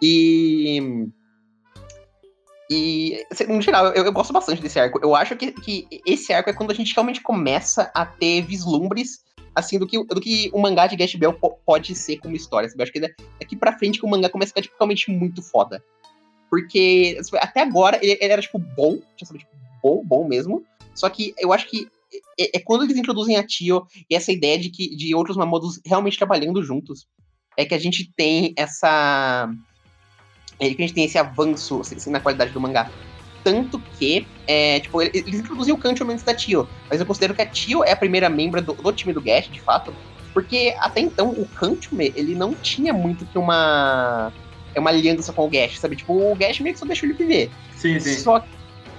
E. 0.00 1.08
E, 2.70 3.24
assim, 3.30 3.44
no 3.44 3.60
geral, 3.60 3.86
eu, 3.88 4.04
eu, 4.04 4.12
gosto 4.12 4.32
bastante 4.32 4.62
desse 4.62 4.78
arco. 4.78 4.98
Eu 5.02 5.14
acho 5.14 5.36
que, 5.36 5.52
que 5.52 5.86
esse 6.06 6.32
arco 6.32 6.48
é 6.48 6.52
quando 6.52 6.70
a 6.70 6.74
gente 6.74 6.94
realmente 6.94 7.20
começa 7.20 7.90
a 7.94 8.06
ter 8.06 8.42
vislumbres 8.42 9.20
assim, 9.54 9.78
do 9.78 9.86
que, 9.86 10.02
do 10.02 10.20
que 10.20 10.50
o 10.52 10.58
mangá 10.58 10.86
de 10.86 10.96
Gash 10.96 11.14
Bell 11.14 11.34
pode 11.66 11.94
ser 11.94 12.18
como 12.18 12.34
história. 12.34 12.68
Sabe? 12.68 12.80
Eu 12.80 12.84
acho 12.84 12.92
que 12.92 13.00
daqui 13.00 13.56
pra 13.56 13.76
frente 13.76 13.98
que 13.98 14.06
o 14.06 14.08
mangá 14.08 14.28
começa 14.28 14.50
a 14.50 14.54
ficar 14.54 14.62
tipo, 14.62 14.76
realmente 14.78 15.10
muito 15.10 15.42
foda. 15.42 15.82
Porque 16.48 17.16
assim, 17.18 17.36
até 17.36 17.62
agora 17.62 17.98
ele, 18.02 18.16
ele 18.20 18.32
era, 18.32 18.42
tipo, 18.42 18.58
bom, 18.58 18.98
sabe, 19.22 19.40
tipo, 19.40 19.52
bom, 19.82 20.02
bom 20.04 20.26
mesmo. 20.26 20.64
Só 20.94 21.08
que 21.08 21.34
eu 21.38 21.52
acho 21.52 21.68
que 21.68 21.88
é, 22.38 22.58
é, 22.58 22.60
quando 22.60 22.84
eles 22.84 22.96
introduzem 22.96 23.36
a 23.36 23.46
Tio 23.46 23.86
e 24.08 24.14
essa 24.14 24.32
ideia 24.32 24.58
de 24.58 24.70
que 24.70 24.94
de 24.94 25.14
outros 25.14 25.36
Mamodos 25.36 25.80
realmente 25.84 26.18
trabalhando 26.18 26.62
juntos, 26.62 27.06
é 27.56 27.64
que 27.64 27.74
a 27.74 27.78
gente 27.78 28.10
tem 28.14 28.52
essa. 28.56 29.50
É 30.60 30.68
que 30.68 30.82
a 30.82 30.86
gente 30.86 30.94
tem 30.94 31.04
esse 31.04 31.18
avanço 31.18 31.80
assim, 31.80 32.10
na 32.10 32.20
qualidade 32.20 32.52
do 32.52 32.60
mangá. 32.60 32.90
Tanto 33.42 33.82
que, 33.98 34.26
é, 34.46 34.78
tipo, 34.80 35.02
eles 35.02 35.40
introduzem 35.40 35.74
o 35.74 35.78
Kancho 35.78 36.08
antes 36.08 36.22
da 36.22 36.32
Tio, 36.32 36.68
mas 36.88 37.00
eu 37.00 37.06
considero 37.06 37.34
que 37.34 37.42
a 37.42 37.46
Tio 37.46 37.82
é 37.82 37.90
a 37.90 37.96
primeira 37.96 38.28
membro 38.28 38.62
do, 38.62 38.72
do 38.72 38.92
time 38.92 39.12
do 39.12 39.20
Gash, 39.20 39.50
de 39.50 39.60
fato, 39.60 39.92
porque 40.32 40.74
até 40.78 41.00
então 41.00 41.30
o 41.30 41.46
Kanchume, 41.46 42.12
ele 42.14 42.34
não 42.34 42.54
tinha 42.54 42.92
muito 42.92 43.26
que 43.26 43.36
uma 43.36 44.32
é 44.74 44.80
uma 44.80 44.90
aliança 44.90 45.32
com 45.32 45.44
o 45.44 45.50
Gash, 45.50 45.78
sabe? 45.78 45.96
Tipo, 45.96 46.32
o 46.32 46.34
Gash 46.34 46.60
meio 46.60 46.74
que 46.74 46.80
só 46.80 46.86
deixou 46.86 47.08
ele 47.08 47.18
viver. 47.18 47.50
Sim, 47.76 47.98
sim. 48.00 48.16
Só, 48.16 48.42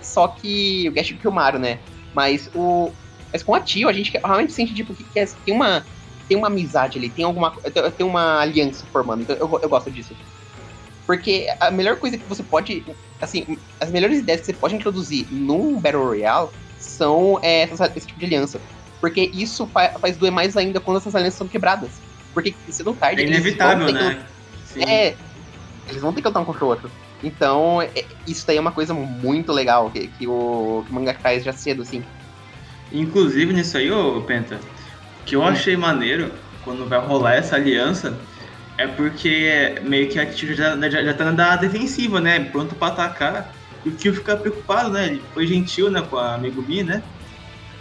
só 0.01 0.27
que 0.27 0.87
o 0.89 0.91
Gash 0.91 1.11
e 1.11 1.27
o 1.27 1.31
Mario, 1.31 1.59
né? 1.59 1.79
Mas 2.13 2.49
o. 2.53 2.91
Mas 3.31 3.41
com 3.41 3.55
a 3.55 3.59
Tio, 3.59 3.89
a 3.89 3.93
gente 3.93 4.11
realmente 4.11 4.53
sente, 4.53 4.73
tipo, 4.73 4.93
que, 4.93 5.03
que 5.03 5.19
é, 5.19 5.25
tem 5.25 5.53
uma. 5.53 5.85
Tem 6.27 6.37
uma 6.37 6.47
amizade 6.47 6.97
ali, 6.97 7.09
tem 7.09 7.25
alguma. 7.25 7.51
Tem 7.97 8.05
uma 8.05 8.39
aliança 8.39 8.85
formando. 8.91 9.23
Então 9.23 9.35
eu, 9.35 9.59
eu 9.61 9.69
gosto 9.69 9.89
disso. 9.89 10.15
Porque 11.05 11.47
a 11.59 11.69
melhor 11.69 11.97
coisa 11.97 12.17
que 12.17 12.25
você 12.27 12.43
pode. 12.43 12.83
Assim, 13.19 13.57
as 13.79 13.89
melhores 13.89 14.19
ideias 14.19 14.41
que 14.41 14.47
você 14.47 14.53
pode 14.53 14.75
introduzir 14.75 15.27
num 15.31 15.79
Battle 15.79 16.03
Royale 16.03 16.49
são 16.79 17.39
é, 17.41 17.63
esse 17.63 18.07
tipo 18.07 18.19
de 18.19 18.25
aliança. 18.25 18.59
Porque 19.01 19.29
isso 19.33 19.67
faz, 19.67 19.97
faz 19.99 20.17
doer 20.17 20.31
mais 20.31 20.55
ainda 20.55 20.79
quando 20.79 20.97
essas 20.97 21.15
alianças 21.15 21.37
são 21.37 21.47
quebradas. 21.47 21.89
Porque 22.33 22.55
se 22.69 22.83
não 22.83 22.93
tarde. 22.93 23.21
É 23.21 23.27
inevitável, 23.27 23.91
né? 23.91 24.25
Que... 24.73 24.83
É, 24.83 25.15
eles 25.89 26.01
vão 26.01 26.13
ter 26.13 26.21
que 26.21 26.27
lutar 26.27 26.41
um 26.41 26.45
contra 26.45 26.65
o 26.65 26.67
outro. 26.67 26.89
Então, 27.21 27.81
é, 27.81 28.05
isso 28.27 28.45
daí 28.45 28.57
é 28.57 28.59
uma 28.59 28.71
coisa 28.71 28.93
muito 28.93 29.51
legal 29.51 29.89
que, 29.89 30.07
que, 30.07 30.27
o, 30.27 30.83
que 30.85 30.91
o 30.91 30.95
manga 30.95 31.13
faz 31.13 31.43
já 31.43 31.53
cedo, 31.53 31.81
assim. 31.81 32.03
Inclusive 32.91 33.53
nisso 33.53 33.77
aí, 33.77 33.91
ô 33.91 34.21
Penta, 34.21 34.59
que 35.25 35.35
eu 35.35 35.41
hum. 35.41 35.47
achei 35.47 35.75
maneiro 35.77 36.31
quando 36.63 36.87
vai 36.87 36.99
rolar 36.99 37.35
essa 37.35 37.55
aliança 37.55 38.17
é 38.77 38.87
porque 38.87 39.75
meio 39.83 40.09
que 40.09 40.19
a 40.19 40.25
Tio 40.25 40.55
já, 40.55 40.77
já, 40.89 41.03
já 41.03 41.13
tá 41.13 41.31
na 41.31 41.55
defensiva, 41.55 42.19
né? 42.19 42.39
Pronto 42.39 42.75
pra 42.75 42.89
atacar. 42.89 43.53
E 43.85 43.89
o 43.89 43.91
Kyo 43.91 44.13
fica 44.13 44.37
preocupado, 44.37 44.89
né? 44.89 45.07
Ele 45.07 45.23
foi 45.33 45.45
gentil 45.45 45.91
né, 45.91 46.01
com 46.01 46.17
a 46.17 46.37
Megumi, 46.37 46.83
né? 46.83 47.03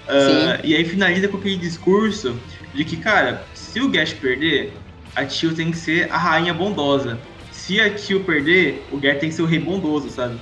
Uh, 0.02 0.58
e 0.64 0.74
aí 0.74 0.84
finaliza 0.84 1.28
com 1.28 1.36
aquele 1.36 1.56
discurso 1.56 2.36
de 2.74 2.84
que, 2.84 2.96
cara, 2.96 3.44
se 3.54 3.80
o 3.80 3.88
Gash 3.88 4.12
perder, 4.12 4.76
a 5.14 5.24
Tio 5.24 5.54
tem 5.54 5.70
que 5.70 5.76
ser 5.76 6.10
a 6.10 6.18
rainha 6.18 6.52
bondosa 6.52 7.18
se 7.62 7.80
a 7.80 7.94
Tio 7.94 8.24
perder, 8.24 8.84
o 8.90 9.00
Gert 9.00 9.20
tem 9.20 9.28
que 9.28 9.34
ser 9.34 9.42
o 9.42 9.46
rei 9.46 9.58
bondoso, 9.58 10.10
sabe? 10.10 10.36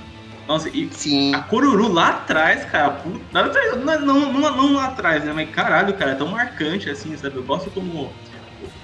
Nossa, 0.47 0.69
e 0.69 0.89
Sim. 0.91 1.35
a 1.35 1.39
Coruru 1.39 1.91
lá 1.91 2.09
atrás, 2.09 2.65
cara, 2.65 2.89
puta, 2.89 3.19
não, 3.31 3.99
não, 3.99 4.31
não, 4.31 4.57
não, 4.57 4.73
lá 4.73 4.87
atrás, 4.87 5.23
né? 5.23 5.31
Mas 5.31 5.49
caralho, 5.51 5.93
cara, 5.93 6.11
é 6.11 6.15
tão 6.15 6.27
marcante 6.27 6.89
assim, 6.89 7.15
sabe? 7.15 7.35
Eu 7.35 7.43
gosto 7.43 7.69
como 7.69 8.11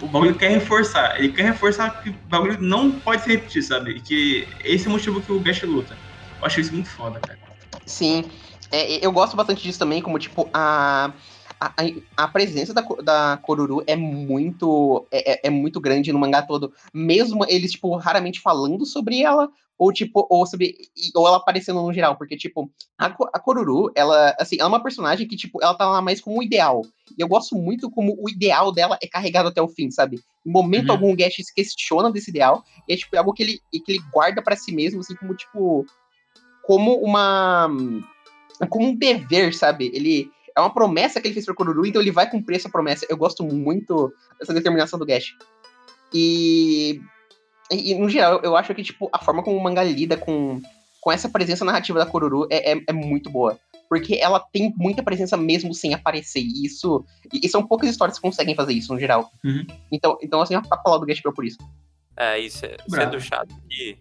o, 0.02 0.08
bagulho 0.08 0.36
quer 0.36 0.50
reforçar. 0.50 1.20
Ele 1.20 1.32
quer 1.32 1.44
reforçar 1.44 2.02
que 2.02 2.10
o 2.10 2.16
bagulho 2.30 2.62
não 2.62 2.92
pode 2.92 3.24
se 3.24 3.30
repetir, 3.30 3.64
sabe? 3.64 4.00
Que 4.02 4.48
esse 4.64 4.86
é 4.86 4.90
o 4.90 4.94
motivo 4.94 5.22
que 5.22 5.32
o 5.32 5.40
Gash 5.40 5.64
luta. 5.64 5.98
Eu 6.40 6.46
acho 6.46 6.60
isso 6.60 6.74
muito 6.74 6.90
foda, 6.90 7.20
cara. 7.20 7.40
Sim. 7.86 8.26
É, 8.72 9.06
eu 9.06 9.12
gosto 9.12 9.36
bastante 9.36 9.64
disso 9.64 9.80
também, 9.80 10.02
como, 10.02 10.20
tipo, 10.20 10.50
a 10.54 11.12
a, 11.60 11.74
a, 12.16 12.28
presença 12.28 12.74
da, 12.74 12.82
da 13.04 13.38
Koruru 13.38 13.84
é 13.88 13.96
muito 13.96 15.08
é, 15.12 15.34
é, 15.34 15.40
é, 15.46 15.50
muito 15.50 15.82
grande 15.82 16.14
no 16.14 16.20
mangá 16.20 16.42
todo. 16.42 16.72
Mesmo 16.94 17.44
eles, 17.48 17.72
tipo, 17.72 17.96
raramente 17.96 18.40
falando 18.40 18.86
sobre 18.86 19.24
ela, 19.24 19.50
ou 19.78 19.94
tipo, 19.94 20.26
ou 20.30 20.46
sobre. 20.46 20.76
Ou 21.16 21.28
ela 21.28 21.38
aparecendo 21.38 21.82
no 21.82 21.94
geral, 21.94 22.18
porque, 22.18 22.36
tipo, 22.36 22.72
a, 22.98 23.06
a 23.06 23.40
Koruru, 23.40 23.92
ela, 23.96 24.36
assim, 24.40 24.56
ela 24.60 24.70
é 24.70 24.74
uma 24.74 24.84
personagem 24.84 25.28
que, 25.28 25.36
tipo, 25.36 25.62
ela 25.62 25.76
tá 25.76 25.88
lá 25.88 26.02
mais 26.02 26.20
como 26.20 26.40
o 26.40 26.44
ideal. 26.44 26.82
E 27.18 27.22
eu 27.22 27.28
gosto 27.28 27.56
muito 27.56 27.90
como 27.92 28.16
o 28.20 28.30
ideal 28.30 28.72
dela 28.72 28.98
é 29.02 29.08
carregado 29.08 29.50
até 29.50 29.62
o 29.62 29.68
fim, 29.68 29.92
sabe? 29.92 30.20
Em 30.46 30.52
momento 30.52 30.88
uhum. 30.88 30.94
algum, 30.94 31.12
o 31.12 31.16
Gash 31.16 31.36
se 31.36 31.54
questiona 31.54 32.12
desse 32.12 32.32
ideal, 32.32 32.64
e 32.88 32.94
é, 32.94 32.98
tipo, 32.98 33.16
é 33.16 33.20
algo 33.20 33.34
que 33.34 33.44
ele, 33.44 33.60
que 33.72 33.92
ele 33.92 34.04
guarda 34.12 34.42
para 34.42 34.56
si 34.56 34.74
mesmo, 34.74 35.02
assim, 35.02 35.16
como, 35.16 35.36
tipo. 35.36 35.86
Como 36.66 36.96
uma. 36.96 37.70
Como 38.70 38.88
um 38.88 38.96
dever, 38.96 39.54
sabe? 39.54 39.92
Ele, 39.94 40.32
é 40.56 40.60
uma 40.60 40.74
promessa 40.74 41.22
que 41.22 41.28
ele 41.28 41.36
fez 41.36 41.46
pro 41.46 41.54
Kururu, 41.54 41.86
então 41.86 42.02
ele 42.02 42.12
vai 42.12 42.28
cumprir 42.28 42.56
essa 42.56 42.68
promessa. 42.70 43.06
Eu 43.08 43.16
gosto 43.16 43.44
muito 43.44 44.12
dessa 44.40 44.56
determinação 44.56 44.98
do 44.98 45.06
Gash. 45.06 45.36
E, 46.12 47.00
e, 47.72 47.96
no 47.96 48.10
geral, 48.10 48.40
eu 48.44 48.56
acho 48.56 48.74
que, 48.74 48.84
tipo, 48.84 49.10
a 49.12 49.20
forma 49.20 49.44
como 49.44 49.58
o 49.58 49.64
mangá 49.64 49.84
lida 49.84 50.16
com, 50.18 50.62
com 51.02 51.12
essa 51.12 51.30
presença 51.30 51.66
narrativa 51.66 52.00
da 52.00 52.06
Kururu 52.06 52.48
é, 52.50 52.74
é, 52.74 52.82
é, 52.88 52.94
muito 52.94 53.30
boa. 53.30 53.60
Porque 53.90 54.16
ela 54.16 54.40
tem 54.40 54.74
muita 54.78 55.04
presença 55.04 55.38
mesmo 55.38 55.74
sem 55.74 55.94
aparecer. 55.94 56.42
E 56.42 56.66
isso. 56.66 57.06
E 57.32 57.48
são 57.48 57.66
poucas 57.66 57.90
histórias 57.90 58.18
que 58.18 58.22
conseguem 58.22 58.56
fazer 58.56 58.74
isso, 58.74 58.94
no 58.94 59.00
geral. 59.00 59.32
Uhum. 59.44 59.66
Então, 59.92 60.18
então, 60.22 60.42
assim, 60.42 60.56
a 60.56 60.62
falar 60.62 60.98
do 60.98 61.06
Gaspel 61.06 61.34
por 61.34 61.46
isso. 61.46 61.58
É, 62.18 62.40
isso 62.40 62.66
é, 62.66 62.76
sendo 62.90 63.22
chato 63.22 63.56
que 63.70 63.98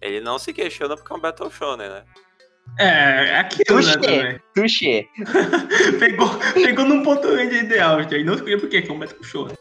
ele 0.00 0.20
não 0.20 0.38
se 0.38 0.52
questiona 0.52 0.96
porque 0.96 1.12
é 1.12 1.16
um 1.16 1.20
Battle 1.20 1.50
Shonen, 1.50 1.88
né? 1.88 2.04
É, 2.78 2.86
é 2.86 3.38
aquilo, 3.38 3.78
Tuxê, 3.78 3.96
né, 3.96 4.00
também. 4.00 4.40
Tuxê. 4.54 5.08
pegou, 5.98 6.28
pegou 6.54 6.84
num 6.84 7.02
ponto 7.02 7.28
ideal, 7.38 8.00
e 8.00 8.24
não 8.24 8.34
escolheu 8.34 8.60
porque 8.60 8.82
que 8.82 8.90
é 8.90 8.94
um 8.94 8.98
Battle 8.98 9.22
Shonen. 9.24 9.56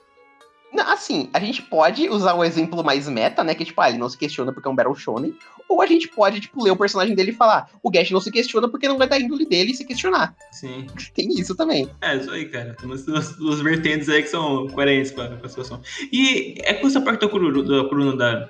Assim, 0.83 1.29
a 1.33 1.39
gente 1.39 1.61
pode 1.61 2.09
usar 2.09 2.33
o 2.33 2.43
exemplo 2.43 2.83
mais 2.83 3.07
meta, 3.07 3.43
né? 3.43 3.55
Que, 3.55 3.65
tipo, 3.65 3.79
ah, 3.81 3.89
ele 3.89 3.97
não 3.97 4.09
se 4.09 4.17
questiona 4.17 4.51
porque 4.51 4.67
é 4.67 4.71
um 4.71 4.75
Battle 4.75 4.95
Shonen. 4.95 5.35
Ou 5.67 5.81
a 5.81 5.85
gente 5.85 6.07
pode, 6.07 6.39
tipo, 6.39 6.63
ler 6.63 6.71
o 6.71 6.77
personagem 6.77 7.15
dele 7.15 7.31
e 7.31 7.35
falar, 7.35 7.69
o 7.81 7.89
Gash 7.89 8.11
não 8.11 8.19
se 8.19 8.31
questiona 8.31 8.69
porque 8.69 8.87
não 8.87 8.97
vai 8.97 9.07
dar 9.07 9.19
índole 9.19 9.45
dele 9.45 9.71
e 9.71 9.75
se 9.75 9.85
questionar. 9.85 10.35
Sim. 10.51 10.87
Tem 11.13 11.27
isso 11.29 11.55
também. 11.55 11.89
É, 12.01 12.15
isso 12.15 12.31
aí, 12.31 12.45
cara. 12.45 12.75
Tem 12.75 12.85
umas 12.87 13.05
duas, 13.05 13.35
duas 13.35 13.61
vertentes 13.61 14.09
aí 14.09 14.21
que 14.21 14.29
são 14.29 14.67
coerentes 14.67 15.11
com 15.11 15.21
a, 15.21 15.49
situação. 15.49 15.81
E 16.11 16.55
é 16.63 16.73
com 16.73 16.87
essa 16.87 17.01
parte 17.01 17.21
da 17.21 17.29
coluna 17.29 17.63
da, 17.63 17.89
coluna 17.89 18.15
da, 18.15 18.49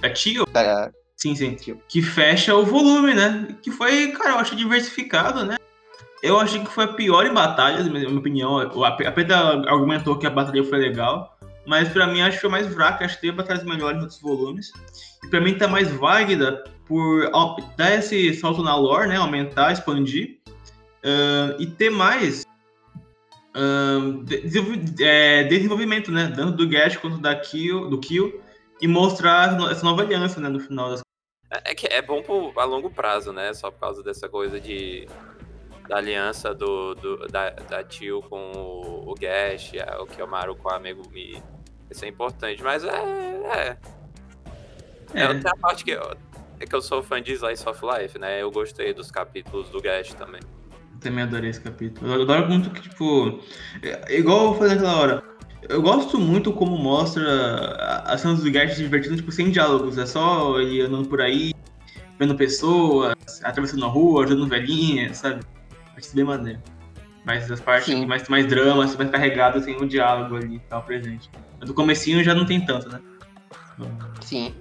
da 0.00 0.10
Tio. 0.10 0.46
Da... 0.46 0.90
Sim, 1.16 1.34
sim. 1.34 1.56
Que 1.88 2.02
fecha 2.02 2.54
o 2.54 2.64
volume, 2.64 3.14
né? 3.14 3.56
Que 3.62 3.70
foi, 3.70 4.08
cara, 4.12 4.30
eu 4.30 4.38
acho 4.38 4.54
diversificado, 4.54 5.44
né? 5.44 5.56
Eu 6.22 6.38
achei 6.40 6.60
que 6.60 6.70
foi 6.70 6.84
a 6.84 6.88
pior 6.88 7.26
em 7.26 7.32
batalhas, 7.32 7.86
na 7.86 7.92
minha 7.92 8.18
opinião. 8.18 8.58
A 8.58 9.12
Pedra 9.12 9.36
argumentou 9.68 10.18
que 10.18 10.26
a 10.26 10.30
batalha 10.30 10.64
foi 10.64 10.78
legal. 10.78 11.35
Mas 11.66 11.88
para 11.88 12.06
mim 12.06 12.20
acho 12.20 12.48
mais 12.48 12.72
fraca, 12.72 13.04
acho 13.04 13.16
que 13.16 13.22
teve 13.22 13.36
batalhas 13.36 13.64
melhores 13.64 13.98
em 13.98 14.02
outros 14.02 14.20
volumes. 14.20 14.72
E 15.24 15.28
para 15.28 15.40
mim 15.40 15.58
tá 15.58 15.66
mais 15.66 15.90
válida 15.90 16.62
por 16.86 17.28
dar 17.76 17.94
esse 17.96 18.32
salto 18.34 18.62
na 18.62 18.76
lore, 18.76 19.08
né? 19.08 19.16
Aumentar, 19.16 19.72
expandir. 19.72 20.38
Uh, 21.04 21.60
e 21.60 21.66
ter 21.66 21.90
mais 21.90 22.44
uh, 23.56 24.24
é, 25.00 25.44
desenvolvimento, 25.44 26.10
né? 26.10 26.32
Tanto 26.34 26.56
do 26.56 26.68
Gash 26.68 26.96
quanto 26.96 27.18
da 27.18 27.34
Kill, 27.34 27.88
do 27.88 27.98
Kill. 27.98 28.40
E 28.80 28.86
mostrar 28.86 29.58
essa 29.70 29.84
nova 29.84 30.02
aliança, 30.02 30.40
né? 30.40 30.48
No 30.48 30.60
final 30.60 30.90
das 30.90 31.00
é, 31.50 31.70
é 31.70 31.74
que 31.74 31.86
é 31.86 32.02
bom 32.02 32.22
pro, 32.22 32.52
a 32.56 32.64
longo 32.64 32.90
prazo, 32.90 33.32
né? 33.32 33.52
Só 33.54 33.70
por 33.70 33.80
causa 33.80 34.02
dessa 34.02 34.28
coisa 34.28 34.60
de 34.60 35.08
da 35.88 35.98
aliança 35.98 36.52
do, 36.52 36.94
do 36.96 37.28
da, 37.28 37.50
da 37.50 37.84
Tio 37.84 38.20
com 38.22 38.52
o, 38.52 39.10
o 39.10 39.14
Gash, 39.14 39.72
o 40.00 40.06
Kiyomaru 40.06 40.56
com 40.56 40.68
a 40.68 40.78
Megumi. 40.78 41.40
Isso 41.90 42.04
é 42.04 42.08
importante, 42.08 42.62
mas 42.62 42.84
é. 42.84 42.88
É, 42.88 43.76
é. 45.14 45.22
é 45.22 45.28
outra 45.28 45.52
parte 45.60 45.84
que 45.84 45.92
eu, 45.92 46.16
é 46.58 46.66
que 46.66 46.74
eu 46.74 46.82
sou 46.82 47.02
fã 47.02 47.22
de 47.22 47.32
Slice 47.32 47.68
of 47.68 47.80
Life, 47.84 48.18
né? 48.18 48.42
Eu 48.42 48.50
gostei 48.50 48.92
dos 48.92 49.10
capítulos 49.10 49.68
do 49.68 49.80
Gash 49.80 50.14
também. 50.14 50.40
Eu 50.94 51.00
também 51.00 51.24
adorei 51.24 51.50
esse 51.50 51.60
capítulo. 51.60 52.12
Eu 52.12 52.22
adoro 52.22 52.48
muito 52.48 52.70
que, 52.70 52.82
tipo. 52.82 53.40
É, 53.82 54.18
igual 54.18 54.46
eu 54.46 54.54
falei 54.54 54.74
naquela 54.74 54.96
hora. 54.96 55.22
Eu 55.68 55.82
gosto 55.82 56.18
muito 56.18 56.52
como 56.52 56.78
mostra 56.78 58.02
as 58.04 58.20
cenas 58.20 58.42
do 58.42 58.50
Gash 58.50 58.74
se 58.74 58.82
divertindo, 58.82 59.16
tipo, 59.16 59.32
sem 59.32 59.50
diálogos. 59.50 59.98
É 59.98 60.06
só 60.06 60.60
ele 60.60 60.80
andando 60.80 61.08
por 61.08 61.20
aí, 61.20 61.52
vendo 62.18 62.34
pessoas, 62.36 63.14
atravessando 63.42 63.84
a 63.84 63.88
rua, 63.88 64.24
ajudando 64.24 64.48
velhinhas, 64.48 65.18
sabe? 65.18 65.44
Acho 65.96 66.14
bem 66.14 66.24
maneiro. 66.24 66.60
Mas 67.26 67.50
as 67.50 67.60
partes 67.60 67.92
Sim. 67.92 68.06
mais, 68.06 68.28
mais 68.28 68.46
drama, 68.46 68.86
mais 68.86 69.10
carregadas, 69.10 69.64
tem 69.64 69.76
um 69.82 69.86
diálogo 69.86 70.36
ali 70.36 70.56
e 70.56 70.60
tal 70.60 70.80
presente. 70.84 71.28
Do 71.58 71.74
comecinho 71.74 72.22
já 72.22 72.32
não 72.32 72.46
tem 72.46 72.64
tanto, 72.64 72.88
né? 72.88 73.00
Sim. 74.20 74.54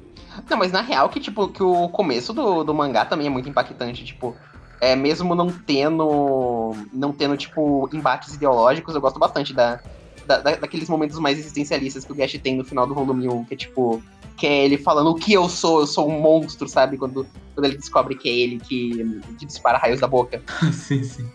Não, 0.49 0.57
mas 0.57 0.71
na 0.71 0.81
real 0.81 1.07
que, 1.07 1.19
tipo, 1.19 1.47
que 1.47 1.61
o 1.61 1.87
começo 1.89 2.33
do, 2.33 2.63
do 2.63 2.73
mangá 2.73 3.05
também 3.05 3.27
é 3.27 3.29
muito 3.29 3.47
impactante, 3.47 4.03
tipo, 4.03 4.35
é, 4.81 4.95
mesmo 4.95 5.35
não 5.35 5.47
tendo, 5.47 6.75
não 6.91 7.13
tendo, 7.13 7.37
tipo, 7.37 7.87
embates 7.93 8.33
ideológicos, 8.33 8.95
eu 8.95 8.99
gosto 8.99 9.19
bastante 9.19 9.53
da, 9.53 9.79
da, 10.25 10.39
daqueles 10.39 10.89
momentos 10.89 11.19
mais 11.19 11.37
existencialistas 11.37 12.03
que 12.03 12.11
o 12.11 12.15
Gash 12.15 12.39
tem 12.41 12.57
no 12.57 12.65
final 12.65 12.87
do 12.87 12.95
volume 12.95 13.29
1, 13.29 13.45
que 13.45 13.53
é, 13.53 13.57
tipo, 13.57 14.03
que 14.35 14.47
é 14.47 14.65
ele 14.65 14.77
falando 14.77 15.11
o 15.11 15.15
que 15.15 15.31
eu 15.31 15.47
sou, 15.47 15.81
eu 15.81 15.87
sou 15.87 16.09
um 16.09 16.19
monstro, 16.19 16.67
sabe? 16.67 16.97
Quando, 16.97 17.27
quando 17.53 17.65
ele 17.65 17.77
descobre 17.77 18.15
que 18.15 18.27
é 18.27 18.33
ele 18.33 18.59
que, 18.59 19.21
que 19.37 19.45
dispara 19.45 19.77
raios 19.77 20.01
da 20.01 20.07
boca. 20.07 20.41
sim, 20.73 21.03
sim. 21.03 21.29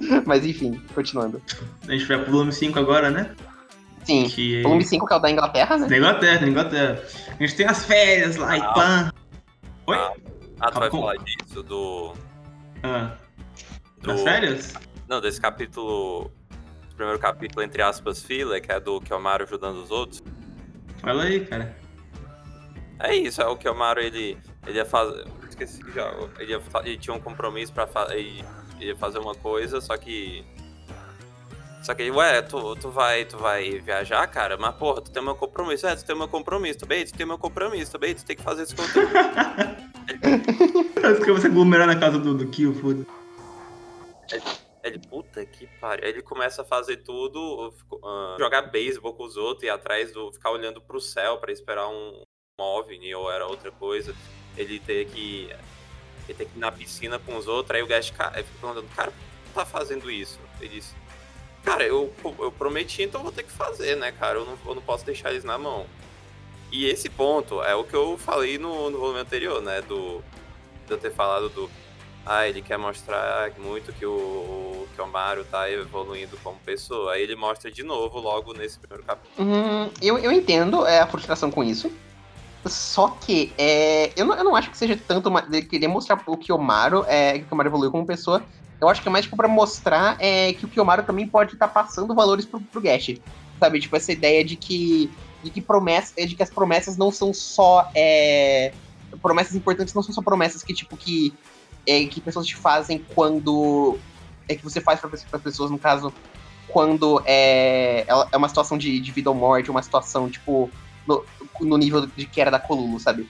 Mas 0.26 0.44
enfim, 0.44 0.80
continuando. 0.94 1.42
A 1.88 1.92
gente 1.92 2.04
vai 2.04 2.18
pro 2.18 2.32
volume 2.32 2.52
5 2.52 2.78
agora, 2.78 3.10
né? 3.10 3.34
Sim. 4.04 4.28
Que... 4.28 4.62
Volume 4.62 4.84
5 4.84 5.06
que 5.06 5.12
é 5.12 5.16
o 5.16 5.18
da 5.18 5.30
Inglaterra, 5.30 5.78
né? 5.78 5.88
Da 5.88 5.96
Inglaterra, 5.96 6.38
da 6.38 6.48
Inglaterra. 6.48 7.02
A 7.28 7.42
gente 7.42 7.56
tem 7.56 7.66
as 7.66 7.84
férias 7.84 8.36
lá 8.36 8.50
ah. 8.50 8.56
e 8.56 8.60
pã. 8.74 9.12
Oi? 9.86 9.96
Ah, 9.96 10.12
ah 10.60 10.70
tu 10.70 10.78
vai 10.80 10.90
falar 10.90 11.16
disso, 11.16 11.62
do. 11.62 12.14
Ah. 12.82 13.16
Do... 14.00 14.08
Das 14.08 14.22
férias? 14.22 14.74
Não, 15.08 15.20
desse 15.20 15.40
capítulo. 15.40 16.30
Primeiro 16.94 17.18
capítulo, 17.18 17.62
entre 17.62 17.82
aspas, 17.82 18.22
fila, 18.22 18.58
que 18.58 18.72
é 18.72 18.80
do 18.80 19.00
Kiyomaru 19.02 19.44
ajudando 19.44 19.82
os 19.82 19.90
outros. 19.90 20.22
Fala 20.98 21.24
aí, 21.24 21.44
cara. 21.44 21.76
É 22.98 23.14
isso, 23.14 23.42
é 23.42 23.46
o 23.46 23.56
Kiyomaru, 23.56 24.00
ele, 24.00 24.38
ele 24.66 24.78
ia 24.78 24.86
fazer. 24.86 25.26
Esqueci 25.46 25.82
já. 25.94 26.10
Ele, 26.38 26.52
ia, 26.52 26.62
ele 26.84 26.96
tinha 26.96 27.14
um 27.14 27.20
compromisso 27.20 27.72
pra 27.72 27.86
fazer. 27.86 28.16
Ele 28.16 28.42
ia 28.80 28.96
fazer 28.96 29.18
uma 29.18 29.34
coisa, 29.34 29.80
só 29.80 29.96
que 29.96 30.44
só 31.86 31.94
que, 31.94 32.10
ué, 32.10 32.42
tu, 32.42 32.74
tu, 32.74 32.90
vai, 32.90 33.24
tu 33.24 33.38
vai 33.38 33.78
viajar, 33.78 34.26
cara? 34.26 34.56
Mas, 34.56 34.74
porra, 34.74 35.00
tu 35.00 35.08
tem 35.12 35.22
meu 35.22 35.36
compromisso. 35.36 35.86
É, 35.86 35.94
tu 35.94 36.04
tem 36.04 36.16
meu 36.16 36.26
compromisso, 36.26 36.80
também, 36.80 37.04
tu 37.06 37.14
tem 37.16 37.24
meu 37.24 37.38
compromisso, 37.38 37.92
também, 37.92 38.12
tu 38.12 38.24
tem 38.24 38.34
que 38.34 38.42
fazer 38.42 38.64
esse 38.64 38.74
conteúdo. 38.74 39.06
Acho 41.06 41.20
que 41.20 41.30
você 41.30 41.46
aglomerar 41.46 41.86
na 41.86 41.96
casa 41.96 42.18
do, 42.18 42.34
do 42.34 42.48
Kill, 42.48 42.74
foda. 42.74 43.06
Ele, 44.82 44.98
puta 44.98 45.46
que 45.46 45.68
pariu. 45.80 46.08
Ele 46.08 46.22
começa 46.22 46.62
a 46.62 46.64
fazer 46.64 46.96
tudo, 47.04 47.68
uh, 47.68 48.36
jogar 48.36 48.62
beisebol 48.62 49.14
com 49.14 49.22
os 49.22 49.36
outros 49.36 49.62
e 49.62 49.70
atrás 49.70 50.10
do. 50.10 50.32
ficar 50.32 50.50
olhando 50.50 50.80
pro 50.80 51.00
céu 51.00 51.38
para 51.38 51.52
esperar 51.52 51.86
um, 51.86 52.22
um 52.60 52.64
OVNI 52.64 53.14
ou 53.14 53.30
era 53.30 53.46
outra 53.46 53.70
coisa. 53.70 54.12
Ele 54.56 54.80
ter 54.80 55.06
que. 55.06 55.54
Ele 56.28 56.38
ter 56.38 56.44
que 56.46 56.56
ir 56.56 56.60
na 56.60 56.72
piscina 56.72 57.18
com 57.18 57.36
os 57.36 57.46
outros, 57.46 57.76
aí 57.76 57.82
o 57.82 57.86
Gash 57.86 58.08
fica 58.08 58.30
perguntando, 58.30 58.88
cara, 58.94 59.10
por 59.10 59.18
que 59.44 59.54
tá 59.54 59.64
fazendo 59.64 60.10
isso? 60.10 60.38
Ele 60.60 60.68
disse, 60.68 60.94
Cara, 61.66 61.82
eu, 61.82 62.12
eu 62.38 62.52
prometi, 62.52 63.02
então 63.02 63.24
vou 63.24 63.32
ter 63.32 63.42
que 63.42 63.50
fazer, 63.50 63.96
né, 63.96 64.12
cara? 64.12 64.38
Eu 64.38 64.46
não, 64.46 64.56
eu 64.64 64.74
não 64.76 64.82
posso 64.82 65.04
deixar 65.04 65.32
eles 65.32 65.42
na 65.42 65.58
mão. 65.58 65.84
E 66.70 66.86
esse 66.86 67.08
ponto 67.08 67.60
é 67.60 67.74
o 67.74 67.82
que 67.82 67.94
eu 67.94 68.16
falei 68.16 68.56
no, 68.56 68.88
no 68.88 69.00
volume 69.00 69.18
anterior, 69.18 69.60
né? 69.60 69.82
Do, 69.82 70.22
de 70.86 70.92
eu 70.92 70.96
ter 70.96 71.10
falado 71.10 71.48
do. 71.48 71.68
Ah, 72.24 72.48
ele 72.48 72.62
quer 72.62 72.78
mostrar 72.78 73.50
muito 73.58 73.92
que 73.92 74.06
o, 74.06 74.86
que 74.94 75.00
o 75.00 75.06
Mario 75.08 75.44
tá 75.44 75.68
evoluindo 75.68 76.36
como 76.36 76.56
pessoa. 76.60 77.14
Aí 77.14 77.22
ele 77.22 77.34
mostra 77.34 77.68
de 77.68 77.82
novo 77.82 78.20
logo 78.20 78.52
nesse 78.52 78.78
primeiro 78.78 79.02
capítulo. 79.02 79.48
Hum, 79.48 79.90
eu, 80.00 80.18
eu 80.18 80.30
entendo 80.30 80.86
é, 80.86 81.00
a 81.00 81.06
frustração 81.08 81.50
com 81.50 81.64
isso. 81.64 81.90
Só 82.64 83.08
que 83.08 83.52
é, 83.58 84.12
eu, 84.16 84.24
não, 84.24 84.34
eu 84.34 84.44
não 84.44 84.56
acho 84.56 84.70
que 84.70 84.78
seja 84.78 84.96
tanto 84.96 85.28
uma, 85.28 85.46
ele 85.46 85.62
querer 85.62 85.88
mostrar 85.88 86.20
o 86.26 86.36
Kiyomaru, 86.36 87.04
é, 87.06 87.34
que 87.34 87.44
o 87.44 87.46
Kiyomaru 87.46 87.68
evoluiu 87.68 87.90
como 87.90 88.06
pessoa, 88.06 88.42
eu 88.80 88.88
acho 88.88 89.00
que 89.00 89.08
é 89.08 89.10
mais 89.10 89.24
tipo, 89.24 89.36
pra 89.36 89.48
mostrar 89.48 90.16
é, 90.18 90.52
que 90.52 90.64
o 90.64 90.68
Kiyomaru 90.68 91.04
também 91.04 91.26
pode 91.26 91.54
estar 91.54 91.68
tá 91.68 91.82
passando 91.82 92.14
valores 92.14 92.44
pro, 92.44 92.60
pro 92.60 92.80
Gash. 92.80 93.14
Sabe? 93.58 93.80
Tipo, 93.80 93.96
essa 93.96 94.12
ideia 94.12 94.44
de 94.44 94.56
que, 94.56 95.10
de 95.42 95.50
que, 95.50 95.62
promessa, 95.62 96.14
de 96.14 96.34
que 96.34 96.42
as 96.42 96.50
promessas 96.50 96.96
não 96.96 97.10
são 97.10 97.32
só. 97.32 97.88
É, 97.94 98.72
promessas 99.22 99.54
importantes 99.54 99.94
não 99.94 100.02
são 100.02 100.14
só 100.14 100.20
promessas 100.20 100.62
que, 100.62 100.74
tipo, 100.74 100.96
que, 100.96 101.32
é, 101.86 102.04
que 102.04 102.20
pessoas 102.20 102.46
te 102.46 102.56
fazem 102.56 103.04
quando. 103.14 103.98
É 104.48 104.54
que 104.54 104.62
você 104.62 104.80
faz 104.80 105.00
para 105.00 105.10
as 105.14 105.42
pessoas, 105.42 105.70
no 105.70 105.78
caso, 105.78 106.12
quando 106.68 107.22
é, 107.24 108.04
é 108.06 108.36
uma 108.36 108.48
situação 108.48 108.76
de, 108.76 109.00
de 109.00 109.10
vida 109.10 109.30
ou 109.30 109.34
morte, 109.34 109.70
uma 109.70 109.82
situação, 109.82 110.28
tipo, 110.28 110.70
no, 111.06 111.24
no 111.60 111.76
nível 111.76 112.06
de 112.06 112.26
que 112.26 112.40
era 112.40 112.50
da 112.50 112.58
Colulu, 112.58 112.98
sabe? 112.98 113.28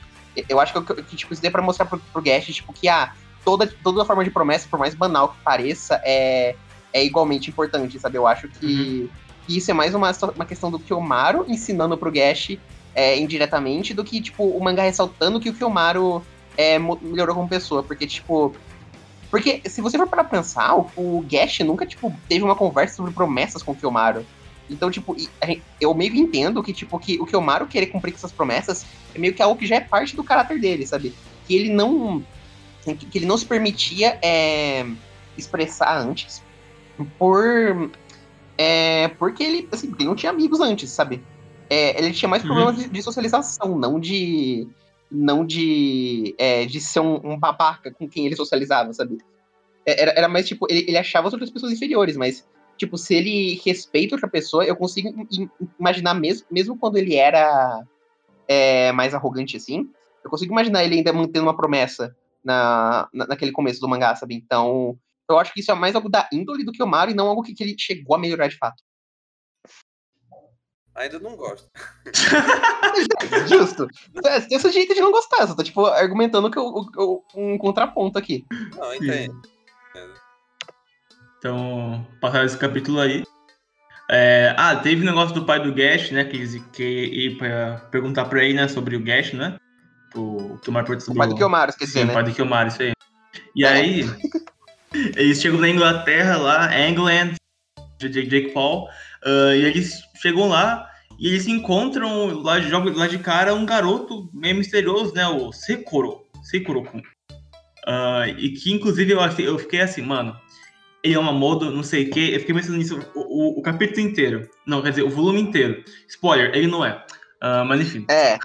Eu 0.49 0.61
acho 0.61 0.73
que, 0.73 1.03
que 1.03 1.17
tipo, 1.17 1.33
isso 1.33 1.47
é 1.47 1.51
pra 1.51 1.63
mostrar 1.63 1.87
pro, 1.87 1.99
pro 1.99 2.23
Gash, 2.23 2.47
tipo, 2.47 2.73
que, 2.73 2.89
ah, 2.89 3.13
toda, 3.45 3.67
toda 3.67 4.05
forma 4.05 4.25
de 4.25 4.31
promessa, 4.31 4.69
por 4.69 4.79
mais 4.79 4.95
banal 4.95 5.31
que 5.31 5.37
pareça, 5.43 6.01
é, 6.05 6.55
é 6.93 7.05
igualmente 7.05 7.51
importante, 7.51 7.99
sabe? 7.99 8.19
Eu 8.19 8.27
acho 8.27 8.49
que, 8.49 8.67
uhum. 8.67 9.09
isso 9.49 9.71
é 9.71 9.75
mais 9.75 9.95
uma, 9.95 10.11
uma 10.35 10.45
questão 10.45 10.71
do 10.71 10.79
Kiyomaru 10.79 11.45
ensinando 11.49 11.97
pro 11.97 12.13
Gash 12.13 12.59
é, 12.95 13.19
indiretamente 13.19 13.93
do 13.93 14.03
que, 14.03 14.21
tipo, 14.21 14.45
o 14.45 14.63
mangá 14.63 14.83
ressaltando 14.83 15.39
que 15.39 15.51
o 15.51 15.55
Kiyomaru 15.55 16.25
é, 16.57 16.79
melhorou 16.79 17.35
como 17.35 17.49
pessoa. 17.49 17.83
Porque, 17.83 18.07
tipo. 18.07 18.55
Porque 19.31 19.61
se 19.67 19.81
você 19.81 19.99
for 19.99 20.07
para 20.07 20.25
pensar, 20.25 20.75
o, 20.77 20.91
o 20.97 21.25
Gash 21.29 21.61
nunca, 21.61 21.85
tipo, 21.85 22.15
teve 22.29 22.45
uma 22.45 22.55
conversa 22.55 22.97
sobre 22.97 23.13
promessas 23.13 23.63
com 23.63 23.73
o 23.73 23.77
Kiyomaru. 23.77 24.25
Então, 24.69 24.91
tipo, 24.91 25.17
eu 25.81 25.95
meio 25.95 26.13
que 26.13 26.19
entendo 26.19 26.63
que, 26.63 26.73
tipo, 26.73 26.99
que 26.99 27.21
o 27.21 27.27
Kiyomaru 27.27 27.67
querer 27.67 27.87
cumprir 27.87 28.13
com 28.13 28.19
essas 28.19 28.33
promessas 28.33 28.85
é 29.15 29.19
meio 29.19 29.33
que 29.33 29.43
algo 29.43 29.59
que 29.59 29.67
já 29.67 29.77
é 29.77 29.81
parte 29.81 30.17
do 30.17 30.25
caráter 30.25 30.61
dele, 30.61 30.87
sabe? 30.87 31.15
Que 31.47 31.55
ele 31.55 31.73
não 31.73 32.25
que, 32.85 33.07
que 33.07 33.19
ele 33.19 33.27
não 33.27 33.37
se 33.37 33.47
permitia 33.47 34.19
é, 34.23 34.87
expressar 35.37 35.99
antes, 35.99 36.43
por 37.19 37.91
é, 38.59 39.09
porque 39.19 39.43
ele, 39.43 39.69
assim, 39.71 39.93
ele 39.99 40.09
não 40.09 40.15
tinha 40.15 40.31
amigos 40.31 40.61
antes, 40.61 40.91
sabe? 40.91 41.23
É, 41.69 41.99
ele 41.99 42.13
tinha 42.13 42.29
mais 42.29 42.43
uhum. 42.43 42.49
problemas 42.49 42.77
uhum. 42.77 42.83
de, 42.85 42.89
de, 42.91 43.03
socialização, 43.03 43.79
não 43.79 43.99
de, 43.99 44.69
não 45.11 45.45
de, 45.45 46.35
é, 46.39 46.65
de 46.65 46.81
ser 46.81 47.01
um, 47.01 47.21
um, 47.33 47.39
babaca 47.39 47.91
com 47.91 48.09
quem 48.09 48.27
ele 48.27 48.37
socializava, 48.37 48.93
sabe? 48.93 49.19
É, 49.85 50.01
era, 50.01 50.13
era 50.13 50.29
mais 50.29 50.47
tipo, 50.47 50.67
ele, 50.71 50.85
ele 50.89 50.97
achava 50.97 51.27
as 51.27 51.35
outras 51.35 51.51
pessoas 51.51 51.73
inferiores, 51.73 52.17
mas, 52.17 52.47
tipo, 52.77 52.97
se 52.97 53.15
ele 53.15 53.61
respeita 53.65 54.15
outra 54.15 54.29
pessoa, 54.29 54.65
eu 54.65 54.77
consigo 54.77 55.27
imaginar 55.79 56.15
mesmo, 56.15 56.47
mesmo 56.51 56.79
quando 56.79 56.97
ele 56.97 57.15
era 57.15 57.83
é, 58.47 58.93
mais 58.93 59.15
arrogante 59.15 59.57
assim, 59.57 59.89
eu 60.23 60.31
consigo 60.31 60.53
imaginar 60.53 60.85
ele 60.85 60.97
ainda 60.97 61.13
mantendo 61.13 61.47
uma 61.47 61.57
promessa 61.57 62.15
na, 62.45 63.09
na, 63.13 63.27
naquele 63.27 63.53
começo 63.53 63.81
do 63.81 63.89
mangá, 63.89 64.15
sabe? 64.15 64.35
Então, 64.35 64.99
eu 65.29 65.39
acho 65.39 65.53
que 65.53 65.61
isso 65.61 65.71
é 65.71 65.75
mais 65.75 65.95
algo 65.95 66.09
da 66.09 66.29
índole 66.33 66.65
do 66.65 66.73
que 66.73 66.83
o 66.83 66.87
Mario 66.87 67.13
e 67.13 67.17
não 67.17 67.29
algo 67.29 67.43
que, 67.43 67.55
que 67.55 67.65
ele 67.65 67.77
chegou 67.79 68.15
a 68.15 68.19
melhorar 68.19 68.49
de 68.49 68.57
fato. 68.57 68.83
Ainda 70.95 71.19
não 71.19 71.37
gosto. 71.37 71.69
Justo. 73.49 73.87
É, 74.25 74.41
tem 74.41 74.57
esse 74.57 74.73
jeito 74.73 74.95
de 74.95 75.01
não 75.01 75.13
gostar, 75.13 75.47
você 75.47 75.55
tá, 75.55 75.63
tipo, 75.63 75.85
argumentando 75.85 76.51
que 76.51 76.59
eu, 76.59 76.87
eu, 76.97 77.25
um 77.35 77.59
contraponto 77.59 78.19
aqui. 78.19 78.47
Não, 78.75 78.95
entendo. 78.95 79.43
Então, 81.39 82.07
passar 82.21 82.45
esse 82.45 82.57
capítulo 82.57 83.01
aí. 83.01 83.25
É, 84.11 84.55
ah, 84.57 84.77
teve 84.77 85.03
o 85.03 85.05
negócio 85.05 85.35
do 85.35 85.45
pai 85.45 85.61
do 85.61 85.75
Gash, 85.75 86.11
né? 86.11 86.25
Que, 86.25 86.61
que 86.73 86.83
ia 86.83 87.37
pra 87.37 87.77
perguntar 87.91 88.27
pra 88.27 88.45
ele, 88.45 88.55
né, 88.55 88.69
sobre 88.69 88.97
o 88.97 89.03
Gash, 89.03 89.33
né? 89.33 89.57
O, 90.15 90.59
que 90.59 90.71
o 90.71 90.73
Mario 90.73 91.01
sobre 91.01 91.13
o 91.13 91.19
pai 91.19 91.29
do 91.29 91.35
Kiyomaru, 91.35 91.71
esqueci, 91.71 91.93
Sim, 91.93 92.05
né? 92.05 92.11
o 92.11 92.15
pai 92.15 92.25
do 92.25 92.33
Kiyomaru, 92.33 92.69
isso 92.69 92.83
aí. 92.83 92.93
E 93.55 93.65
é. 93.65 93.69
aí, 93.69 94.05
eles 95.17 95.41
chegam 95.41 95.59
na 95.59 95.69
Inglaterra 95.69 96.37
lá, 96.37 96.89
England, 96.89 97.35
Jake 97.99 98.53
Paul, 98.53 98.85
uh, 99.25 99.53
e 99.55 99.65
eles 99.65 100.01
chegam 100.21 100.49
lá 100.49 100.89
e 101.19 101.29
eles 101.29 101.47
encontram 101.47 102.43
lá 102.43 102.59
de, 102.59 102.71
lá 102.71 103.07
de 103.07 103.19
cara 103.19 103.55
um 103.55 103.67
garoto 103.67 104.31
meio 104.33 104.57
misterioso, 104.57 105.15
né? 105.15 105.27
O 105.27 105.53
Sekoro. 105.53 106.25
Sekoro-kun. 106.43 106.99
Uh, 107.87 108.29
e 108.39 108.51
que 108.51 108.73
inclusive 108.73 109.13
eu, 109.13 109.21
eu 109.21 109.59
fiquei 109.59 109.81
assim, 109.81 110.03
mano. 110.03 110.37
Ele 111.03 111.15
é 111.15 111.19
uma 111.19 111.33
moda, 111.33 111.71
não 111.71 111.83
sei 111.83 112.09
o 112.09 112.11
que. 112.11 112.33
Eu 112.33 112.41
fiquei 112.41 112.55
pensando 112.55 112.79
nisso 112.79 112.99
o, 113.15 113.21
o, 113.21 113.59
o, 113.59 113.63
capítulo 113.63 114.01
inteiro. 114.01 114.49
Não, 114.67 114.83
quer 114.83 114.91
dizer, 114.91 115.03
o 115.03 115.11
volume 115.11 115.41
inteiro. 115.41 115.85
Spoiler, 116.09 116.51
ele 116.55 116.67
não 116.67 116.85
é. 116.85 117.05
Uh, 117.43 117.65
mas 117.67 117.81
enfim. 117.81 118.05
É. 118.09 118.39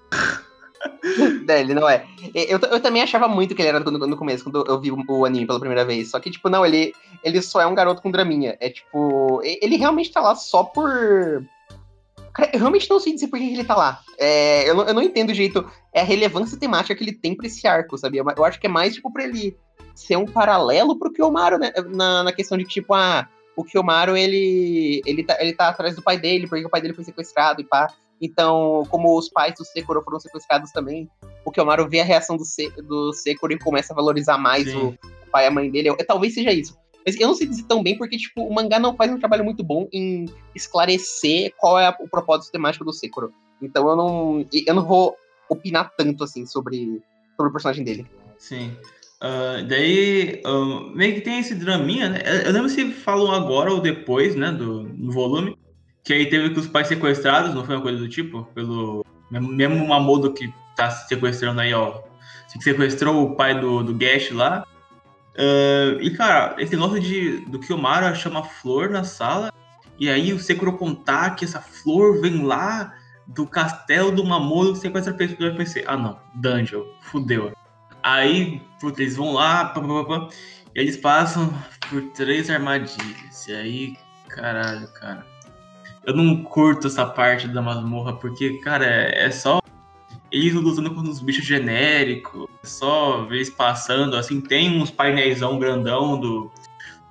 é, 1.47 1.59
ele 1.59 1.73
não 1.73 1.89
é. 1.89 2.05
Eu, 2.33 2.59
eu 2.59 2.79
também 2.79 3.01
achava 3.01 3.27
muito 3.27 3.55
que 3.55 3.61
ele 3.61 3.69
era 3.69 3.79
no, 3.79 3.91
no 3.91 4.17
começo, 4.17 4.43
quando 4.43 4.65
eu 4.67 4.79
vi 4.79 4.91
o 4.91 5.25
anime 5.25 5.45
pela 5.45 5.59
primeira 5.59 5.85
vez. 5.85 6.09
Só 6.09 6.19
que, 6.19 6.31
tipo, 6.31 6.49
não, 6.49 6.65
ele, 6.65 6.93
ele 7.23 7.41
só 7.41 7.61
é 7.61 7.65
um 7.65 7.75
garoto 7.75 8.01
com 8.01 8.11
draminha. 8.11 8.57
É 8.59 8.69
tipo. 8.69 9.41
Ele 9.43 9.77
realmente 9.77 10.11
tá 10.11 10.21
lá 10.21 10.35
só 10.35 10.63
por. 10.63 11.45
Cara, 12.33 12.49
eu 12.53 12.59
realmente 12.59 12.89
não 12.89 12.99
sei 12.99 13.13
dizer 13.13 13.27
por 13.27 13.37
que 13.37 13.45
ele 13.45 13.63
tá 13.63 13.75
lá. 13.75 14.01
É, 14.17 14.69
eu, 14.69 14.75
não, 14.75 14.85
eu 14.85 14.93
não 14.93 15.01
entendo 15.01 15.31
o 15.31 15.35
jeito. 15.35 15.69
É 15.93 16.01
a 16.01 16.05
relevância 16.05 16.57
temática 16.57 16.95
que 16.95 17.03
ele 17.03 17.11
tem 17.11 17.35
pra 17.35 17.47
esse 17.47 17.67
arco, 17.67 17.97
sabia? 17.97 18.23
Eu 18.37 18.45
acho 18.45 18.59
que 18.59 18.67
é 18.67 18.69
mais, 18.69 18.95
tipo, 18.95 19.11
pra 19.11 19.23
ele 19.23 19.57
ser 19.95 20.17
um 20.17 20.25
paralelo 20.25 20.97
pro 20.97 21.11
Kiyomaru, 21.11 21.57
né? 21.57 21.71
Na, 21.89 22.23
na 22.23 22.31
questão 22.31 22.57
de 22.57 22.65
que, 22.65 22.71
tipo, 22.71 22.93
ah, 22.93 23.27
o 23.55 23.63
Kiyomaru, 23.63 24.15
ele, 24.15 25.01
ele, 25.05 25.23
tá, 25.23 25.37
ele 25.39 25.53
tá 25.53 25.69
atrás 25.69 25.95
do 25.95 26.01
pai 26.01 26.17
dele, 26.17 26.47
porque 26.47 26.65
o 26.65 26.69
pai 26.69 26.81
dele 26.81 26.93
foi 26.93 27.03
sequestrado 27.03 27.61
e 27.61 27.63
pá. 27.63 27.93
Então, 28.21 28.83
como 28.89 29.17
os 29.17 29.29
pais 29.29 29.55
do 29.55 29.65
Sekiro 29.65 30.03
foram 30.03 30.19
sequestrados 30.19 30.71
também, 30.71 31.09
o 31.43 31.51
Kiyomaru 31.51 31.89
vê 31.89 32.01
a 32.01 32.05
reação 32.05 32.37
do, 32.37 32.45
Se 32.45 32.69
do 32.83 33.11
Sekiro 33.13 33.53
e 33.53 33.59
começa 33.59 33.93
a 33.93 33.95
valorizar 33.95 34.37
mais 34.37 34.73
o, 34.75 34.89
o, 34.89 35.31
pai 35.31 35.45
e 35.45 35.47
a 35.47 35.51
mãe 35.51 35.71
dele. 35.71 35.89
Eu, 35.89 35.97
talvez 36.05 36.35
seja 36.35 36.51
isso. 36.51 36.77
Mas 37.03 37.19
eu 37.19 37.27
não 37.27 37.33
sei 37.33 37.47
dizer 37.47 37.63
tão 37.63 37.81
bem 37.81 37.97
porque, 37.97 38.15
tipo, 38.15 38.43
o 38.43 38.53
mangá 38.53 38.77
não 38.77 38.95
faz 38.95 39.11
um 39.11 39.17
trabalho 39.17 39.43
muito 39.43 39.63
bom 39.63 39.87
em 39.91 40.25
esclarecer 40.53 41.51
qual 41.57 41.79
é 41.79 41.89
o 41.99 42.07
propósito 42.07 42.51
temático 42.51 42.85
do 42.85 42.93
Sekiro. 42.93 43.33
Então 43.59 43.89
eu 43.89 43.95
não, 43.95 44.45
eu 44.67 44.73
não 44.75 44.85
vou 44.85 45.15
opinar 45.49 45.91
tanto, 45.97 46.23
assim, 46.23 46.45
sobre, 46.45 47.01
sobre 47.35 47.49
o 47.49 47.51
personagem 47.51 47.83
dele. 47.83 48.05
Sim. 48.37 48.75
Uh, 49.22 49.63
daí, 49.67 50.41
uh, 50.45 50.89
meio 50.95 51.13
que 51.13 51.22
tem 51.22 51.39
esse 51.39 51.53
draminha, 51.53 52.09
né? 52.09 52.19
Eu 52.43 52.51
lembro 52.51 52.69
se 52.69 52.91
falam 52.91 53.32
agora 53.32 53.72
ou 53.72 53.80
depois, 53.80 54.36
né, 54.36 54.51
do, 54.51 54.84
do 54.84 55.11
volume, 55.11 55.55
que 56.03 56.11
aí 56.11 56.28
teve 56.28 56.49
que 56.49 56.59
os 56.59 56.67
pais 56.67 56.88
sequestrados, 56.88 57.53
não 57.53 57.63
foi 57.63 57.76
uma 57.76 57.84
coisa 57.84 57.99
do 57.99 58.09
tipo? 58.09 58.43
Pelo. 58.55 59.05
Mesmo 59.30 59.76
uma 59.76 59.99
modo 59.99 60.34
que 60.34 60.51
tá 60.76 60.89
sequestrando 60.89 61.61
aí, 61.61 61.74
ó. 61.74 62.01
Que 62.51 62.63
sequestrou 62.63 63.24
o 63.24 63.36
pai 63.36 63.59
do, 63.59 63.84
do 63.84 63.93
Gash 63.93 64.32
lá. 64.32 64.65
Uh, 65.36 66.01
e, 66.01 66.09
cara, 66.11 66.55
esse 66.57 66.76
negócio 66.76 66.99
de, 66.99 67.45
do 67.45 67.59
Kiyomaru 67.59 68.13
chama 68.15 68.43
flor 68.43 68.89
na 68.89 69.03
sala. 69.03 69.53
E 69.99 70.09
aí 70.09 70.34
o 70.34 70.39
Sekiro 70.39 70.74
contar 70.74 71.36
que 71.36 71.45
essa 71.45 71.61
flor 71.61 72.19
vem 72.19 72.43
lá 72.43 72.93
do 73.28 73.45
castelo 73.45 74.11
do 74.11 74.26
Mamoru 74.26 74.76
sequestra 74.76 75.13
a 75.13 75.15
pessoa. 75.15 75.49
Eu 75.49 75.55
pensei, 75.55 75.84
ah 75.86 75.95
não, 75.95 76.19
Dungeon, 76.34 76.84
fudeu. 77.01 77.53
Aí, 78.03 78.61
putz, 78.79 78.99
eles 78.99 79.15
vão 79.15 79.33
lá, 79.33 79.65
pá, 79.65 79.81
pá, 79.81 80.05
pá, 80.05 80.29
eles 80.73 80.97
passam 80.97 81.53
por 81.89 82.01
três 82.11 82.49
armadilhas. 82.49 83.47
E 83.47 83.53
aí, 83.53 83.97
caralho, 84.29 84.87
cara. 84.93 85.25
Eu 86.05 86.15
não 86.15 86.43
curto 86.43 86.87
essa 86.87 87.05
parte 87.05 87.47
da 87.47 87.61
masmorra, 87.61 88.13
porque, 88.13 88.57
cara, 88.59 88.85
é, 88.85 89.25
é 89.25 89.31
só 89.31 89.61
eles 90.31 90.53
lutando 90.53 90.93
com 90.95 91.01
uns 91.01 91.21
bichos 91.21 91.45
genéricos, 91.45 92.47
é 92.63 92.67
só 92.67 93.25
vez 93.25 93.49
passando, 93.49 94.15
assim, 94.15 94.39
tem 94.39 94.81
uns 94.81 94.89
painéisão 94.89 95.59
grandão 95.59 96.19
do, 96.19 96.49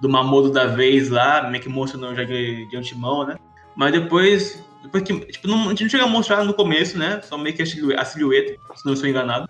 do 0.01 0.09
Mamodo 0.09 0.51
da 0.51 0.67
vez 0.67 1.11
lá, 1.11 1.49
meio 1.51 1.63
que 1.63 1.69
mostrando 1.69 2.15
já 2.17 2.25
de, 2.25 2.65
de 2.67 2.77
antemão, 2.77 3.27
né? 3.27 3.37
Mas 3.77 3.93
depois, 3.93 4.65
depois 4.83 5.05
que, 5.05 5.21
tipo, 5.27 5.47
não, 5.47 5.67
a 5.67 5.69
gente 5.71 5.83
não 5.83 5.91
chega 5.91 6.05
a 6.05 6.09
mostrar 6.09 6.45
no 6.45 6.55
começo, 6.55 6.99
né? 6.99 7.21
Só 7.23 7.37
meio 7.37 7.55
que 7.55 7.63
a 7.63 8.05
silhueta 8.05 8.57
se 8.75 8.87
não 8.87 8.95
estou 8.95 9.09
enganado. 9.09 9.49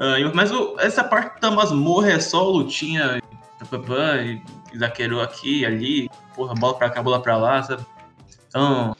Uh, 0.00 0.34
mas 0.34 0.50
o, 0.50 0.76
essa 0.78 1.04
parte 1.04 1.38
da 1.42 1.50
masmorra 1.50 2.12
é 2.12 2.18
só 2.18 2.42
lutinha, 2.42 3.20
e, 4.24 4.42
e 4.72 4.78
zaqueirou 4.78 5.20
aqui, 5.20 5.66
ali, 5.66 6.08
porra, 6.34 6.54
bola 6.54 6.74
pra 6.74 6.88
cá, 6.88 7.02
bola 7.02 7.20
pra 7.20 7.36
lá, 7.36 7.62
sabe? 7.62 7.84
Então. 8.48 8.96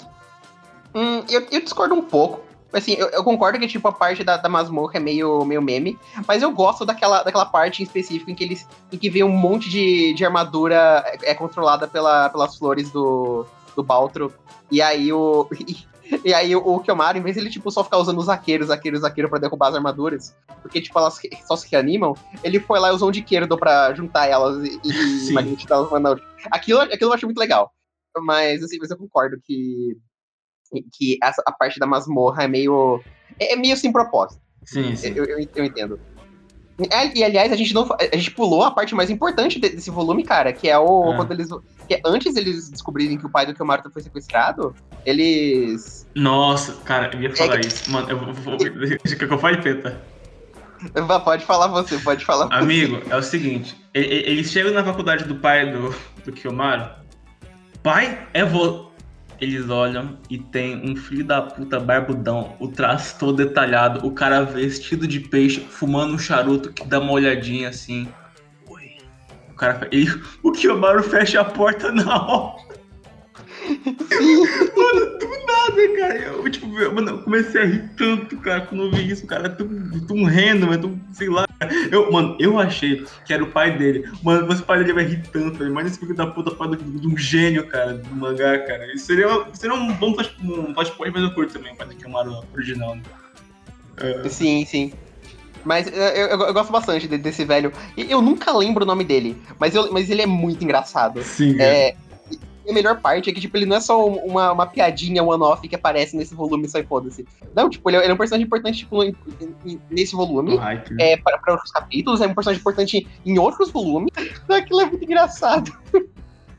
Hum, 0.94 1.24
eu, 1.30 1.46
eu 1.50 1.60
discordo 1.62 1.94
um 1.94 2.02
pouco. 2.02 2.42
Assim, 2.70 2.92
eu, 2.92 3.08
eu, 3.08 3.24
concordo 3.24 3.58
que, 3.58 3.66
tipo, 3.66 3.88
a 3.88 3.92
parte 3.92 4.22
da, 4.22 4.36
da 4.36 4.48
masmorra 4.48 4.96
é 4.96 5.00
meio, 5.00 5.44
meio 5.44 5.62
meme, 5.62 5.98
mas 6.28 6.42
eu 6.42 6.52
gosto 6.52 6.84
daquela, 6.84 7.22
daquela 7.22 7.46
parte 7.46 7.82
em 7.82 7.86
específico 7.86 8.30
em 8.30 8.34
que 8.34 8.44
eles. 8.44 8.68
em 8.92 8.98
que 8.98 9.10
vem 9.10 9.24
um 9.24 9.28
monte 9.28 9.68
de, 9.70 10.12
de 10.12 10.24
armadura 10.24 11.02
é, 11.06 11.30
é 11.30 11.34
controlada 11.34 11.88
pela, 11.88 12.28
pelas 12.28 12.56
flores 12.56 12.90
do, 12.90 13.46
do 13.74 13.82
Baltro. 13.82 14.32
E 14.70 14.82
aí 14.82 15.10
o. 15.12 15.48
aí 16.34 16.54
o, 16.54 16.80
Kiyomaru, 16.80 17.18
em 17.18 17.22
vez 17.22 17.36
de 17.36 17.42
ele, 17.42 17.50
tipo, 17.50 17.70
só 17.70 17.84
ficar 17.84 17.98
usando 17.98 18.18
os 18.18 18.26
zaqueiros, 18.26 18.68
zaqueiros, 18.68 19.00
zaqueiro 19.00 19.28
pra 19.28 19.38
derrubar 19.38 19.68
as 19.68 19.74
armaduras, 19.74 20.36
porque, 20.62 20.80
tipo, 20.80 20.98
elas 20.98 21.18
só 21.46 21.56
se 21.56 21.68
reanimam, 21.70 22.14
ele 22.42 22.60
foi 22.60 22.78
lá 22.78 22.88
e 22.88 22.92
usou 22.92 23.08
um 23.08 23.12
Diqueiro 23.12 23.46
pra 23.58 23.94
juntar 23.94 24.26
elas 24.26 24.56
e, 24.64 24.80
e 24.84 25.32
magnetizar 25.32 25.80
os 25.80 25.90
Aquilo, 26.50 26.80
aquilo 26.80 27.10
eu 27.10 27.14
acho 27.14 27.26
muito 27.26 27.38
legal. 27.38 27.72
Mas, 28.18 28.62
assim, 28.62 28.78
mas 28.80 28.90
eu 28.90 28.96
concordo 28.96 29.40
que, 29.42 29.96
que 30.92 31.18
essa, 31.22 31.42
a 31.46 31.52
parte 31.52 31.78
da 31.78 31.86
masmorra 31.86 32.44
é 32.44 32.48
meio. 32.48 33.00
É, 33.38 33.52
é 33.52 33.56
meio 33.56 33.76
sem 33.76 33.92
propósito. 33.92 34.40
Sim, 34.64 34.94
sim. 34.96 35.12
Eu, 35.14 35.24
eu, 35.24 35.38
eu 35.54 35.64
entendo. 35.64 36.00
É, 36.90 37.16
e 37.16 37.24
aliás, 37.24 37.52
a 37.52 37.56
gente 37.56 37.74
não. 37.74 37.88
A 37.98 38.16
gente 38.16 38.30
pulou 38.30 38.62
a 38.62 38.70
parte 38.70 38.94
mais 38.94 39.10
importante 39.10 39.58
desse 39.58 39.90
volume, 39.90 40.22
cara, 40.22 40.52
que 40.52 40.68
é 40.68 40.78
o. 40.78 41.12
É. 41.12 41.16
Quando 41.16 41.32
eles. 41.32 41.48
Que 41.88 42.00
antes 42.04 42.36
eles 42.36 42.70
descobrirem 42.70 43.18
que 43.18 43.26
o 43.26 43.30
pai 43.30 43.46
do 43.46 43.54
Kilmarto 43.54 43.90
foi 43.90 44.02
sequestrado, 44.02 44.74
eles. 45.04 46.06
Nossa, 46.14 46.74
cara, 46.84 47.10
eu 47.14 47.22
ia 47.22 47.34
falar 47.34 47.56
é 47.56 47.60
isso. 47.60 47.90
Mano, 47.90 48.10
eu 48.10 48.18
vou. 48.18 48.56
Deixa 48.56 49.16
que 49.16 49.24
eu 49.24 49.38
fale, 49.38 49.60
Peta. 49.60 50.00
Pode 51.24 51.44
falar 51.44 51.66
você, 51.66 51.98
pode 51.98 52.24
falar 52.24 52.48
Amigo, 52.50 53.00
você. 53.00 53.12
é 53.12 53.16
o 53.16 53.22
seguinte: 53.22 53.76
eles 53.92 54.50
chegam 54.50 54.72
na 54.72 54.82
faculdade 54.82 55.24
do 55.24 55.36
pai 55.36 55.70
do, 55.70 55.94
do 56.24 56.32
Kiyomaru 56.32 57.00
pai 57.82 58.26
é 58.32 58.44
vo... 58.44 58.89
Eles 59.40 59.70
olham 59.70 60.18
e 60.28 60.36
tem 60.36 60.76
um 60.88 60.94
filho 60.94 61.24
da 61.24 61.40
puta 61.40 61.80
barbudão, 61.80 62.54
o 62.60 62.68
traço 62.68 63.18
todo 63.18 63.36
detalhado, 63.36 64.06
o 64.06 64.12
cara 64.12 64.42
vestido 64.42 65.08
de 65.08 65.18
peixe, 65.18 65.60
fumando 65.60 66.14
um 66.14 66.18
charuto 66.18 66.70
que 66.70 66.86
dá 66.86 67.00
uma 67.00 67.12
olhadinha 67.12 67.70
assim. 67.70 68.06
Oi. 68.68 68.98
O 69.50 69.54
cara. 69.54 69.88
E 69.90 70.06
o 70.42 70.52
Kiyomaru 70.52 71.02
fecha 71.02 71.40
a 71.40 71.44
porta 71.44 71.90
na 71.90 72.22
hora. 72.22 72.70
Mano, 74.76 75.18
do 75.18 75.28
nada, 75.46 75.96
cara. 75.98 76.18
Eu, 76.18 76.50
tipo, 76.50 76.66
mano, 76.66 77.10
eu 77.10 77.22
comecei 77.22 77.62
a 77.62 77.64
rir 77.64 77.90
tanto, 77.96 78.36
cara, 78.38 78.62
quando 78.62 78.84
eu 78.84 78.90
vi 78.90 79.10
isso, 79.10 79.26
cara. 79.26 79.48
Tão, 79.48 79.68
tão 80.06 80.24
rendo, 80.24 80.66
mas 80.66 80.78
tão, 80.78 81.00
sei 81.12 81.28
lá. 81.28 81.46
Eu, 81.90 82.10
mano, 82.10 82.36
eu 82.38 82.58
achei 82.58 83.04
que 83.24 83.32
era 83.32 83.42
o 83.42 83.50
pai 83.50 83.76
dele. 83.76 84.08
Mano, 84.22 84.46
mas 84.48 84.60
o 84.60 84.64
pai 84.64 84.78
dele 84.78 84.92
vai 84.92 85.04
rir 85.04 85.22
tanto, 85.30 85.58
velho. 85.58 85.72
Mas 85.72 85.86
esse 85.86 85.98
filho 85.98 86.14
da 86.14 86.26
puta 86.26 86.50
pai 86.50 86.68
de 86.76 87.06
um 87.06 87.16
gênio, 87.16 87.66
cara, 87.68 87.94
do 87.94 88.16
mangá, 88.16 88.58
cara. 88.60 88.92
Isso 88.94 89.06
seria, 89.06 89.26
seria 89.52 89.76
um 89.76 89.92
bom 89.94 90.14
um 90.42 90.74
flashpoint, 90.74 91.12
mas 91.12 91.22
eu 91.22 91.34
curto 91.34 91.52
também, 91.52 91.74
pai 91.74 91.86
do 91.86 91.94
Kiyomaru 91.94 92.44
original, 92.54 92.96
né? 92.96 93.02
É. 93.98 94.28
Sim, 94.28 94.64
sim. 94.64 94.92
Mas 95.64 95.86
eu, 95.86 95.92
eu, 95.92 96.28
eu, 96.40 96.54
gosto 96.54 96.72
bastante 96.72 97.06
desse 97.06 97.44
velho. 97.44 97.72
Eu 97.96 98.22
nunca 98.22 98.56
lembro 98.56 98.84
o 98.84 98.86
nome 98.86 99.04
dele, 99.04 99.36
mas, 99.58 99.74
eu, 99.74 99.92
mas 99.92 100.08
ele 100.08 100.22
é 100.22 100.26
muito 100.26 100.64
engraçado. 100.64 101.22
Sim. 101.22 101.60
É, 101.60 101.94
a 102.68 102.72
melhor 102.72 103.00
parte 103.00 103.30
é 103.30 103.32
que, 103.32 103.40
tipo, 103.40 103.56
ele 103.56 103.66
não 103.66 103.76
é 103.76 103.80
só 103.80 104.06
uma, 104.06 104.52
uma 104.52 104.66
piadinha 104.66 105.22
one-off 105.22 105.66
que 105.66 105.74
aparece 105.74 106.16
nesse 106.16 106.34
volume 106.34 106.68
só 106.68 106.78
e 106.78 106.84
foda-se. 106.84 107.26
Não, 107.54 107.68
tipo, 107.70 107.88
ele 107.90 107.96
é, 107.96 108.00
ele 108.02 108.10
é 108.10 108.14
um 108.14 108.18
personagem 108.18 108.46
importante, 108.46 108.78
tipo, 108.78 108.96
nesse 109.90 110.14
volume. 110.14 110.58
Ai, 110.60 110.82
que- 110.82 111.00
É, 111.02 111.16
para, 111.16 111.38
para 111.38 111.54
outros 111.54 111.70
capítulos, 111.72 112.20
é 112.20 112.26
um 112.26 112.34
personagem 112.34 112.60
importante 112.60 113.06
em 113.24 113.38
outros 113.38 113.70
volumes. 113.70 114.10
Aquilo 114.48 114.80
é 114.80 114.86
muito 114.86 115.04
engraçado. 115.04 115.72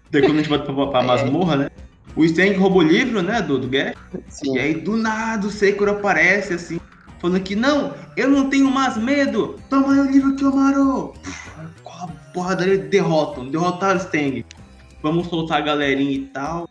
Daí 0.09 0.21
quando 0.21 0.33
a 0.33 0.37
gente 0.37 0.49
volta 0.49 0.73
pra, 0.73 0.87
pra 0.87 1.03
É. 1.03 1.05
masmorra, 1.05 1.55
né? 1.55 1.69
O 2.15 2.25
Stang 2.25 2.53
rouba 2.55 2.77
o 2.77 2.81
livro, 2.81 3.21
né, 3.21 3.41
do, 3.41 3.57
do. 3.57 3.69
Sim. 4.27 4.55
E 4.55 4.59
aí, 4.59 4.73
do 4.73 4.97
nada, 4.97 5.47
o 5.47 5.49
Sekiro 5.49 5.91
aparece, 5.91 6.53
assim, 6.53 6.77
falando 7.19 7.39
que, 7.41 7.55
não, 7.55 7.93
eu 8.17 8.29
não 8.29 8.49
tenho 8.49 8.69
mais 8.69 8.97
medo, 8.97 9.57
toma 9.69 9.93
aí 9.93 9.99
o 10.01 10.11
livro 10.11 10.35
que 10.35 10.43
eu 10.43 10.53
maro. 10.53 11.13
Com 11.83 11.93
a 11.93 12.07
porradaria, 12.33 12.77
derrotam, 12.77 13.47
derrotaram 13.47 13.97
o 13.97 14.03
Stang. 14.03 14.45
Vamos 15.01 15.27
soltar 15.27 15.59
a 15.59 15.61
galerinha 15.61 16.11
e 16.11 16.25
tal. 16.27 16.69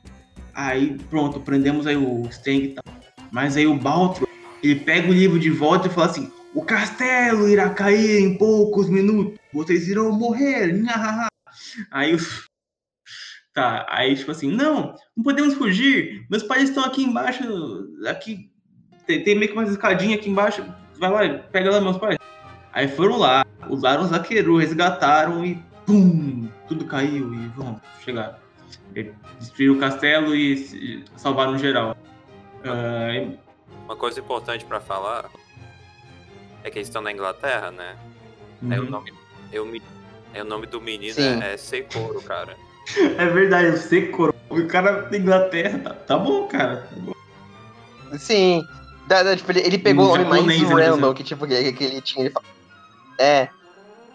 Aí, 0.54 0.96
pronto, 1.08 1.40
prendemos 1.40 1.86
aí 1.86 1.96
o 1.96 2.26
Stang 2.30 2.64
e 2.64 2.68
tal. 2.68 2.84
Mas 3.30 3.56
aí 3.56 3.66
o 3.66 3.76
Baltro, 3.76 4.28
ele 4.62 4.76
pega 4.76 5.08
o 5.08 5.12
livro 5.12 5.38
de 5.38 5.50
volta 5.50 5.86
e 5.86 5.90
fala 5.90 6.06
assim, 6.06 6.30
o 6.54 6.62
castelo 6.62 7.48
irá 7.48 7.70
cair 7.70 8.20
em 8.20 8.36
poucos 8.36 8.88
minutos, 8.88 9.38
vocês 9.52 9.88
irão 9.88 10.12
morrer. 10.12 10.74
Aí 11.90 12.14
os... 12.14 12.48
Tá, 13.52 13.84
aí 13.90 14.14
tipo 14.14 14.30
assim, 14.30 14.48
não, 14.48 14.94
não 15.16 15.24
podemos 15.24 15.54
fugir. 15.54 16.24
Meus 16.30 16.44
pais 16.44 16.68
estão 16.68 16.84
aqui 16.84 17.02
embaixo. 17.02 17.42
Aqui. 18.06 18.48
Tem, 19.08 19.24
tem 19.24 19.34
meio 19.34 19.50
que 19.50 19.58
uma 19.58 19.64
escadinha 19.64 20.14
aqui 20.14 20.30
embaixo. 20.30 20.64
Vai 21.00 21.10
lá, 21.10 21.38
pega 21.50 21.68
lá 21.68 21.80
meus 21.80 21.98
pais. 21.98 22.16
Aí 22.72 22.86
foram 22.86 23.18
lá, 23.18 23.44
usaram 23.68 24.04
os 24.04 24.10
Zaqueru, 24.10 24.58
resgataram 24.58 25.44
e 25.44 25.60
pum! 25.84 26.48
Tudo 26.70 26.84
caiu 26.84 27.34
e 27.34 27.48
vamos, 27.48 27.80
chegaram. 28.04 28.36
E 28.94 29.10
Destruíram 29.40 29.74
o 29.74 29.80
castelo 29.80 30.36
e 30.36 31.04
salvaram 31.16 31.58
geral. 31.58 31.96
Ah, 32.64 33.08
Uma 33.86 33.96
coisa 33.96 34.20
importante 34.20 34.64
pra 34.64 34.78
falar 34.80 35.28
é 36.62 36.70
que 36.70 36.78
eles 36.78 36.86
estão 36.86 37.02
na 37.02 37.10
Inglaterra, 37.10 37.72
né? 37.72 37.96
Aí 38.70 38.78
o 38.78 38.84
uhum. 38.84 38.90
nome, 38.90 39.12
eu 39.52 39.66
me, 39.66 39.82
aí 40.32 40.42
o 40.42 40.44
nome 40.44 40.68
do 40.68 40.80
menino 40.80 41.14
Sim. 41.14 41.42
é, 41.42 41.54
é 41.54 41.56
Sekoro, 41.56 42.22
cara. 42.22 42.56
É 43.18 43.26
verdade, 43.26 43.68
o 43.70 43.76
Sekoro. 43.76 44.32
O 44.48 44.64
cara 44.66 45.02
da 45.02 45.16
Inglaterra. 45.16 45.78
Tá, 45.80 45.90
tá 45.94 46.18
bom, 46.18 46.46
cara. 46.46 46.88
Tá 46.88 46.96
bom. 46.98 47.12
Sim. 48.16 48.64
Da- 49.08 49.24
da- 49.24 49.36
tipo, 49.36 49.50
ele, 49.50 49.60
ele 49.60 49.78
pegou 49.78 50.12
o 50.12 50.16
nome 50.16 50.46
mais 50.46 50.62
random 50.62 51.14
que, 51.14 51.24
tipo, 51.24 51.46
que, 51.48 51.72
que 51.72 51.84
ele 51.84 52.00
tinha. 52.00 52.24
Ele 52.26 52.32
fala- 52.32 52.46
É. 53.18 53.48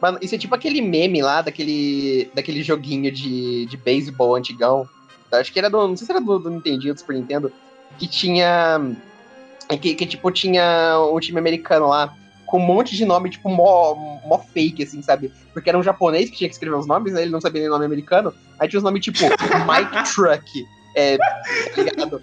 Mano, 0.01 0.17
isso 0.21 0.35
é 0.35 0.37
tipo 0.37 0.53
aquele 0.53 0.81
meme 0.81 1.21
lá 1.21 1.41
daquele, 1.41 2.29
daquele 2.33 2.61
joguinho 2.61 3.11
de, 3.11 3.65
de 3.65 3.77
beisebol 3.77 4.35
antigão. 4.35 4.87
Acho 5.31 5.51
que 5.51 5.59
era 5.59 5.69
do. 5.69 5.87
Não 5.87 5.97
sei 5.97 6.05
se 6.05 6.11
era 6.11 6.21
do, 6.21 6.37
do 6.39 6.49
Nintendo, 6.49 6.93
do 6.93 6.99
Super 6.99 7.15
Nintendo. 7.15 7.51
Que 7.97 8.07
tinha. 8.07 8.79
Que, 9.81 9.95
que, 9.95 10.05
tipo, 10.05 10.29
tinha 10.31 10.99
um 11.11 11.19
time 11.19 11.39
americano 11.39 11.87
lá. 11.87 12.13
Com 12.45 12.59
um 12.59 12.65
monte 12.65 12.95
de 12.95 13.03
nome, 13.05 13.31
tipo, 13.31 13.49
mó, 13.49 13.95
mó 14.25 14.37
fake, 14.37 14.83
assim, 14.83 15.01
sabe? 15.01 15.31
Porque 15.51 15.67
era 15.67 15.77
um 15.77 15.81
japonês 15.83 16.29
que 16.29 16.37
tinha 16.37 16.47
que 16.47 16.53
escrever 16.53 16.75
os 16.77 16.85
nomes, 16.85 17.13
né? 17.13 17.23
Ele 17.23 17.31
não 17.31 17.41
sabia 17.41 17.61
nem 17.61 17.69
nome 17.69 17.83
americano. 17.85 18.31
Aí 18.59 18.67
tinha 18.69 18.77
os 18.77 18.83
nomes, 18.83 19.03
tipo, 19.03 19.17
Mike 19.67 20.13
Truck. 20.13 20.65
É, 20.95 21.17
tá 21.17 21.41
ligado? 21.81 22.21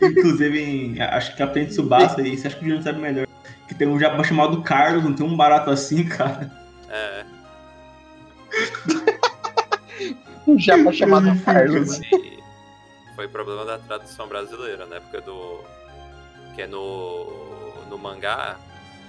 Inclusive, 0.00 0.60
em- 0.62 1.00
acho 1.00 1.32
que 1.32 1.38
Capitão 1.38 1.66
Tsubasa, 1.66 2.22
e 2.26 2.36
você 2.38 2.46
acha 2.46 2.56
que 2.56 2.62
o 2.62 2.64
Juliano 2.64 2.82
sabe 2.84 3.00
melhor. 3.00 3.26
Que 3.68 3.74
tem 3.74 3.88
um 3.88 3.98
japa 3.98 4.22
chamado 4.24 4.62
Carlos, 4.62 5.04
não 5.04 5.12
tem 5.12 5.26
um 5.26 5.36
barato 5.36 5.68
assim, 5.70 6.04
cara. 6.04 6.50
Um 10.54 10.58
japa 10.58 10.92
chamado 10.92 11.26
Carlos. 11.44 12.00
e 12.00 12.38
foi 13.16 13.28
problema 13.28 13.64
da 13.64 13.78
tradução 13.78 14.26
brasileira, 14.26 14.86
né? 14.86 15.00
Porque 15.00 15.20
do. 15.20 15.60
Que 16.54 16.62
é 16.62 16.66
no. 16.66 17.26
No 17.88 17.98
mangá. 17.98 18.56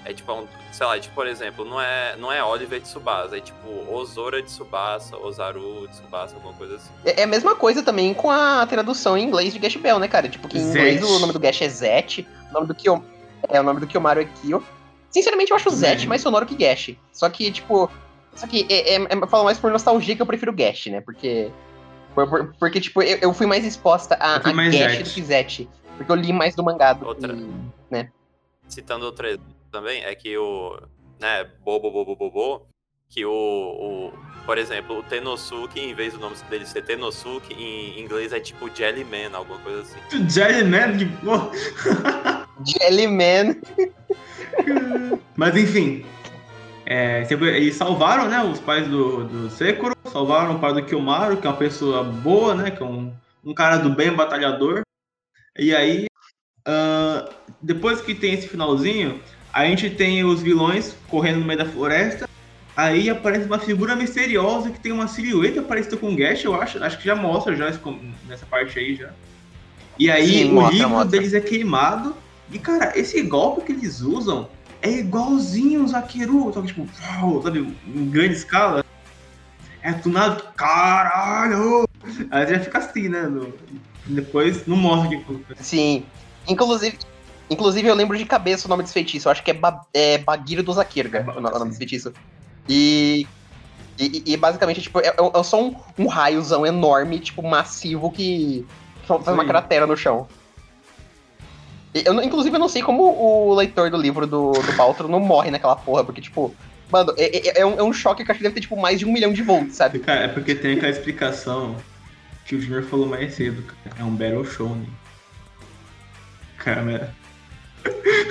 É 0.04 0.12
tipo, 0.14 0.34
um, 0.34 0.48
sei 0.72 0.86
lá, 0.88 1.00
tipo, 1.00 1.14
por 1.14 1.28
exemplo, 1.28 1.64
não 1.64 1.80
é, 1.80 2.16
não 2.18 2.32
é 2.32 2.44
Oliver 2.44 2.82
Tsubasa, 2.82 3.38
é 3.38 3.39
tipo 3.39 3.68
Ozora 3.94 4.42
Tsubasa, 4.42 5.16
Ozaru 5.16 5.88
Tsubasa, 5.89 6.34
alguma 6.34 6.54
coisa 6.56 6.78
assim. 6.78 6.89
É 7.06 7.22
é 7.22 7.24
a 7.24 7.28
mesma 7.28 7.56
coisa 7.56 7.84
também 7.84 8.12
com 8.12 8.32
a 8.32 8.66
tradução 8.66 9.16
em 9.16 9.24
inglês 9.24 9.54
de 9.54 9.60
Gash 9.60 9.76
Bell, 9.76 10.00
né, 10.00 10.08
cara? 10.08 10.28
Tipo, 10.28 10.48
que 10.48 10.58
em 10.58 10.62
inglês 10.62 11.02
Zete. 11.02 11.12
o 11.14 11.20
nome 11.20 11.32
do 11.34 11.39
Gash 11.39 11.62
é 11.62 11.70
Zet, 11.70 12.28
o 12.50 12.54
nome 12.54 12.66
do 12.66 12.74
Kyo... 12.74 13.06
É, 13.48 13.60
o 13.60 13.64
nome 13.64 13.80
do 13.80 13.86
Kiyomaru 13.86 14.22
é 14.22 14.26
Kyo. 14.26 14.64
Sinceramente, 15.12 15.52
eu 15.52 15.56
acho 15.58 15.70
o 15.70 15.72
Zet 15.72 15.92
Também. 15.94 16.08
mais 16.08 16.22
sonoro 16.24 16.48
que 16.48 16.56
Gash. 16.56 16.96
Só 17.14 17.30
que, 17.30 17.52
tipo... 17.52 17.88
Só 18.36 18.48
que 18.48 18.66
é, 18.70 18.96
é, 18.96 19.04
é 19.04 19.28
falo 19.28 19.44
mais 19.44 19.60
por 19.60 19.72
nostalgia 19.72 20.16
que 20.16 20.22
eu 20.22 20.26
prefiro 20.26 20.54
Gash, 20.54 20.88
né? 20.88 21.02
Porque... 21.02 21.52
por- 22.16 22.28
por- 22.30 22.54
porque, 22.60 22.80
tipo, 22.80 23.02
eu, 23.02 23.18
eu 23.22 23.34
fui 23.34 23.46
mais 23.46 23.66
exposta 23.66 24.16
a, 24.16 24.38
a 24.50 24.54
mais 24.54 24.74
Gash 24.74 24.92
Zet. 24.92 25.04
do 25.04 25.10
que 25.10 25.24
Zet. 25.24 25.70
Porque 25.98 26.12
eu 26.12 26.16
li 26.16 26.34
mais 26.34 26.56
do 26.56 26.64
mangá 26.64 26.94
do 26.94 27.06
Outra. 27.06 27.34
que... 27.34 28.08
Citando 28.68 29.06
outro 29.06 29.28
exemplo 29.28 29.46
também, 29.72 30.02
é 30.04 30.16
que 30.16 30.38
o. 30.38 30.80
Né, 31.20 31.46
Bobo 31.64 31.92
Bobo 31.92 32.16
Bobo, 32.16 32.66
que 33.10 33.26
o. 33.26 33.32
o 33.32 34.14
por 34.46 34.58
exemplo, 34.58 34.98
o 35.00 35.04
Tenosuke, 35.04 35.80
em 35.80 35.94
vez 35.94 36.14
do 36.14 36.20
nome 36.20 36.36
dele 36.50 36.66
ser 36.66 36.84
Tenosuke, 36.84 37.54
em 37.54 38.00
inglês 38.00 38.32
é 38.34 38.40
tipo 38.40 38.74
Jellyman, 38.74 39.30
alguma 39.36 39.60
coisa 39.60 39.82
assim. 39.82 40.00
Jellyman, 40.30 40.98
que 40.98 41.06
porra. 41.06 41.52
Jellyman. 42.66 43.62
Mas 45.36 45.56
enfim. 45.58 46.06
É, 46.94 47.26
eles 47.32 47.78
salvaram, 47.78 48.28
né, 48.28 48.44
os 48.44 48.60
pais 48.60 48.86
do, 48.86 49.24
do 49.24 49.50
Sekiro, 49.50 49.96
salvaram 50.12 50.56
o 50.56 50.60
pai 50.60 50.74
do 50.74 50.84
Kiyomaru, 50.84 51.38
que 51.38 51.48
é 51.48 51.50
uma 51.50 51.56
pessoa 51.56 52.04
boa, 52.04 52.54
né, 52.54 52.70
que 52.70 52.84
é 52.84 52.86
um, 52.86 53.14
um 53.46 53.54
cara 53.54 53.78
do 53.78 53.89
bem, 53.92 54.12
batalhador. 54.12 54.82
E 55.58 55.74
aí, 55.74 56.08
ah, 56.66 57.30
depois 57.62 58.02
que 58.02 58.14
tem 58.14 58.34
esse 58.34 58.50
finalzinho, 58.50 59.22
a 59.54 59.66
gente 59.68 59.89
tem 59.89 60.26
os 60.26 60.42
vilões 60.42 60.94
correndo 61.08 61.39
no 61.39 61.46
meio 61.46 61.60
da 61.60 61.66
floresta. 61.66 62.28
Aí 62.76 63.10
aparece 63.10 63.46
uma 63.46 63.60
figura 63.60 63.96
misteriosa 63.96 64.70
que 64.70 64.80
tem 64.82 64.92
uma 64.92 65.08
silhueta 65.08 65.62
parecida 65.62 65.96
com 65.96 66.12
o 66.12 66.16
Gash, 66.18 66.44
eu 66.44 66.62
acho. 66.62 66.84
Acho 66.84 66.98
que 66.98 67.06
já 67.06 67.16
mostra 67.16 67.56
já 67.56 67.72
nessa 68.28 68.46
parte 68.46 68.78
aí 68.78 68.96
já. 68.96 69.12
E 69.98 70.12
aí 70.12 70.28
Sim, 70.28 70.50
o 70.50 70.56
mostra, 70.56 70.74
livro 70.74 70.89
mostra. 70.89 71.12
deles 71.12 71.34
é 71.34 71.39
queimado. 71.39 72.14
E 72.52 72.60
cara, 72.60 72.92
esse 73.00 73.22
golpe 73.22 73.62
que 73.62 73.72
eles 73.72 74.02
usam 74.02 74.50
é 74.82 74.90
igualzinho 74.90 75.84
o 75.84 75.88
só 76.54 76.62
que 76.62 76.68
tipo, 76.68 76.88
uau, 77.22 77.42
sabe, 77.42 77.60
em 77.88 78.10
grande 78.10 78.34
escala. 78.34 78.84
É 79.82 79.94
tunado, 79.94 80.44
caralho! 80.56 81.84
Aí 82.30 82.48
já 82.48 82.60
fica 82.60 82.78
assim, 82.80 83.10
né? 83.10 83.24
no- 83.24 83.54
depois 84.06 84.66
não 84.66 84.76
mostra 84.76 85.10
que. 85.10 85.26
Sim. 85.64 86.06
Inclusive, 86.48 86.98
inclusive, 87.50 87.88
eu 87.88 87.96
lembro 87.96 88.18
de 88.18 88.26
cabeça 88.26 88.68
o 88.68 88.70
nome 88.70 88.84
desse 88.84 88.94
feitiço. 88.94 89.28
Eu 89.28 89.32
acho 89.32 89.44
que 89.44 89.52
é, 89.52 89.54
ba 89.54 89.82
é 89.94 90.18
do 90.64 90.74
Zakirga, 90.74 91.26
o, 91.36 91.42
no- 91.42 91.50
o 91.50 91.52
nome 91.52 91.66
desse 91.68 91.78
feitiço. 91.78 92.14
E, 92.68 93.28
e, 94.00 94.24
e 94.34 94.38
basicamente, 94.38 94.82
tipo, 94.82 95.00
é, 95.00 95.08
é- 95.08 95.40
é 95.40 95.44
só 95.44 95.62
um, 95.62 95.76
um 95.98 96.08
raiozão 96.08 96.66
enorme, 96.66 97.20
tipo, 97.20 97.42
massivo 97.44 98.12
que 98.12 98.66
faz 99.08 99.28
uma 99.28 99.44
Sim. 99.44 99.50
cratera 99.50 99.86
no 99.88 99.96
chão. 99.96 100.28
Eu, 101.94 102.14
não- 102.14 102.24
inclusive, 102.24 102.56
eu 102.56 102.60
não 102.60 102.70
sei 102.70 102.82
como 102.82 103.04
o 103.04 103.54
leitor 103.54 103.89
do 103.89 103.98
livro 103.98 104.26
do, 104.26 104.52
do 104.52 104.72
Baltro 104.78 105.08
não 105.08 105.20
morre 105.20 105.52
naquela 105.52 105.76
porra, 105.76 106.04
porque, 106.04 106.22
tipo, 106.22 106.56
mano, 106.92 107.14
é, 107.18 107.50
é- 107.50 107.62
é 107.62 107.66
um, 107.66 107.80
é 107.80 107.84
um 107.84 107.92
choque 107.92 108.24
que 108.24 108.32
eu 108.32 108.34
acho 108.34 108.38
que 108.39 108.44
deve 108.44 108.56
ter, 108.56 108.62
tipo, 108.62 108.80
mais 108.80 109.00
de 109.00 109.06
um 109.06 109.12
milhão 109.12 109.34
de 109.34 109.42
volts, 109.44 109.76
sabe? 109.76 110.00
Cara, 110.00 110.22
é 110.22 110.28
porque 110.28 110.56
tem 110.56 110.74
aquela 110.78 110.92
explicação 110.92 111.76
que 112.46 112.56
o 112.56 112.62
Junior 112.62 112.84
falou 112.84 113.08
mais 113.08 113.34
cedo, 113.34 113.62
cara. 113.64 113.98
É 114.00 114.04
um 114.04 114.12
Battle 114.16 114.46
Shonen. 114.46 114.88
Cara, 116.58 117.14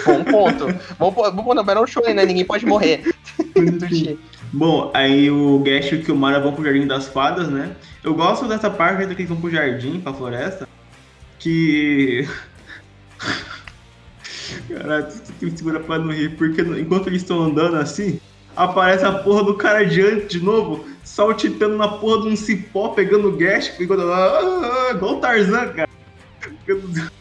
Bom 0.07 0.25
ponto. 0.25 0.67
Vamos 0.99 1.15
pôr 1.15 1.25
vamos 1.31 1.45
pôr 1.45 1.55
no 1.55 1.65
Battle 1.65 1.87
Show, 1.87 2.03
né? 2.15 2.25
Ninguém 2.25 2.45
pode 2.45 2.65
morrer. 2.65 3.03
Bom, 4.53 4.91
aí 4.95 5.31
o 5.31 5.59
Gash 5.61 5.93
e 5.93 5.97
o 5.97 6.03
Kilmara 6.05 6.41
vão 6.41 6.53
pro 6.53 6.65
Jardim 6.65 6.87
das 6.87 7.09
Fadas, 7.09 7.49
né? 7.49 7.77
Eu 8.03 8.15
gosto 8.15 8.47
dessa 8.49 8.71
parte 8.71 9.07
que 9.07 9.13
eles 9.23 9.29
vão 9.29 9.41
pro 9.41 9.51
jardim, 9.51 10.01
pra 10.01 10.13
floresta, 10.13 10.69
que... 11.39 12.27
Caralho, 14.73 15.07
tu 15.07 15.33
tem 15.33 15.51
que 15.51 15.59
segurar 15.59 15.81
pra 15.81 15.99
não 15.99 16.13
rir, 16.13 16.37
porque 16.37 16.63
enquanto 16.63 17.09
eles 17.09 17.23
estão 17.23 17.43
andando 17.43 17.77
assim, 17.77 18.21
aparece 18.57 19.05
a 19.05 19.13
porra 19.13 19.45
do 19.45 19.57
cara 19.57 19.81
adiante 19.81 20.39
de 20.39 20.45
novo, 20.45 20.87
saltitando 21.05 21.77
na 21.77 21.89
porra 21.89 22.23
de 22.23 22.29
um 22.29 22.37
cipó, 22.37 22.91
pegando 22.91 23.29
o 23.29 23.37
Gash, 23.37 23.79
enquanto... 23.81 24.03
Ah, 24.03 24.39
ah, 24.39 24.91
igual 24.93 25.17
o 25.17 25.21
Tarzan, 25.21 25.73
cara. 25.73 25.91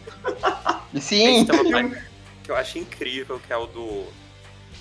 Sim. 1.00 1.45
Tem 1.45 1.60
uma 1.60 1.72
página 1.72 2.10
que 2.43 2.52
eu 2.52 2.56
acho 2.56 2.80
incrível, 2.80 3.39
que 3.45 3.54
é 3.54 3.58
o 3.58 3.68
do. 3.68 4.06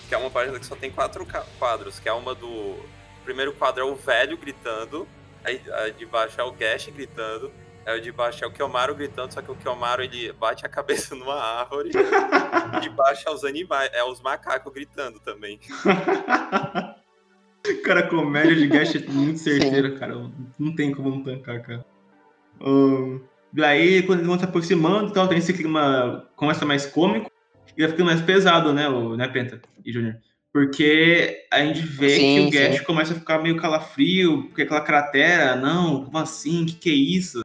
Que 0.09 0.14
é 0.14 0.19
uma 0.19 0.31
página 0.31 0.59
que 0.59 0.64
só 0.64 0.75
tem 0.75 0.91
quatro 0.91 1.27
quadros, 1.59 1.99
que 2.01 2.09
é 2.09 2.12
uma 2.12 2.35
do. 2.35 2.49
O 2.49 3.25
primeiro 3.25 3.53
quadro 3.53 3.83
é 3.83 3.85
o 3.85 3.95
velho 3.95 4.39
gritando, 4.39 5.07
aí 5.45 5.61
a 5.71 5.91
de 5.91 6.07
baixo 6.07 6.41
é 6.41 6.45
o 6.45 6.53
Gash 6.53 6.89
gritando, 6.95 7.53
aí 7.89 7.99
o 7.99 8.03
de 8.03 8.12
baixo 8.12 8.45
é 8.45 8.47
o 8.47 8.51
Kiyomaru 8.51 8.95
gritando, 8.95 9.32
só 9.32 9.41
que 9.41 9.51
o 9.51 9.55
Kiyomaru 9.55 10.03
ele 10.03 10.30
bate 10.32 10.66
a 10.66 10.68
cabeça 10.68 11.14
numa 11.16 11.34
árvore, 11.34 11.91
e 11.91 12.80
de 12.80 12.91
baixo 12.91 13.28
é 13.28 13.32
os 13.32 13.45
animais, 13.45 13.91
é 13.93 14.05
os 14.05 14.20
macacos 14.20 14.72
gritando 14.72 15.18
também. 15.20 15.59
cara, 17.84 18.01
a 18.01 18.09
comédia 18.09 18.57
de 18.57 18.66
Gash 18.66 18.97
é 18.97 19.07
muito 19.09 19.39
certeira, 19.39 19.99
cara. 19.99 20.30
Não 20.59 20.74
tem 20.74 20.95
como 20.95 21.11
não 21.11 21.22
tancar, 21.22 21.62
cara. 21.62 21.84
Um, 22.61 23.20
daí, 23.53 24.03
quando 24.03 24.18
eles 24.18 24.28
vão 24.28 24.39
se 24.39 24.45
aproximando, 24.45 25.11
então, 25.11 25.28
tem 25.28 25.39
esse 25.39 25.53
clima 25.53 26.28
começa 26.36 26.66
mais 26.66 26.86
cômico 26.86 27.30
e 27.76 27.82
vai 27.82 27.91
ficando 27.91 28.07
mais 28.07 28.20
pesado, 28.20 28.72
né, 28.72 28.89
o, 28.89 29.16
né 29.16 29.28
Penta 29.28 29.61
e 29.84 29.93
Júnior? 29.93 30.16
Porque 30.53 31.47
a 31.53 31.61
gente 31.61 31.82
vê 31.82 32.11
Sim, 32.11 32.34
que 32.34 32.41
o 32.41 32.51
Gash 32.51 32.78
sim. 32.78 32.84
começa 32.84 33.12
a 33.12 33.18
ficar 33.18 33.39
meio 33.39 33.57
calafrio, 33.57 34.45
porque 34.45 34.62
aquela 34.62 34.80
cratera, 34.80 35.55
não, 35.55 36.05
como 36.05 36.18
assim? 36.18 36.64
Que 36.64 36.74
que 36.74 36.91
é 36.91 36.95
isso? 36.95 37.43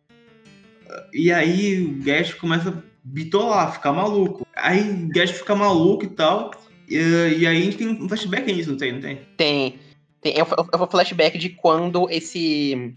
E 1.13 1.31
aí 1.31 1.81
o 1.83 2.03
Gash 2.03 2.33
começa 2.33 2.69
a 2.69 2.73
bitolar, 3.03 3.71
ficar 3.71 3.93
maluco. 3.93 4.47
Aí 4.55 4.81
o 4.81 5.09
Gash 5.09 5.31
fica 5.31 5.55
maluco 5.55 6.03
e 6.05 6.09
tal. 6.09 6.51
E, 6.89 6.97
e 6.97 7.47
aí 7.47 7.57
a 7.57 7.61
gente 7.61 7.77
tem 7.77 7.87
um 7.87 8.09
flashback 8.09 8.51
nisso, 8.51 8.71
não 8.71 8.77
tem? 8.77 8.93
Não 8.93 9.01
tem? 9.01 9.19
Tem. 9.37 9.79
tem 10.21 10.37
eu, 10.37 10.47
eu 10.71 10.87
flashback 10.87 11.37
de 11.37 11.49
quando 11.49 12.09
esse. 12.09 12.95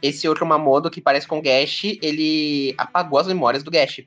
Esse 0.00 0.26
outro 0.26 0.46
Mamodo 0.46 0.90
que 0.90 1.02
parece 1.02 1.28
com 1.28 1.38
o 1.38 1.42
Gash, 1.42 1.84
ele 2.00 2.74
apagou 2.78 3.18
as 3.18 3.26
memórias 3.26 3.62
do 3.62 3.70
Gash. 3.70 4.02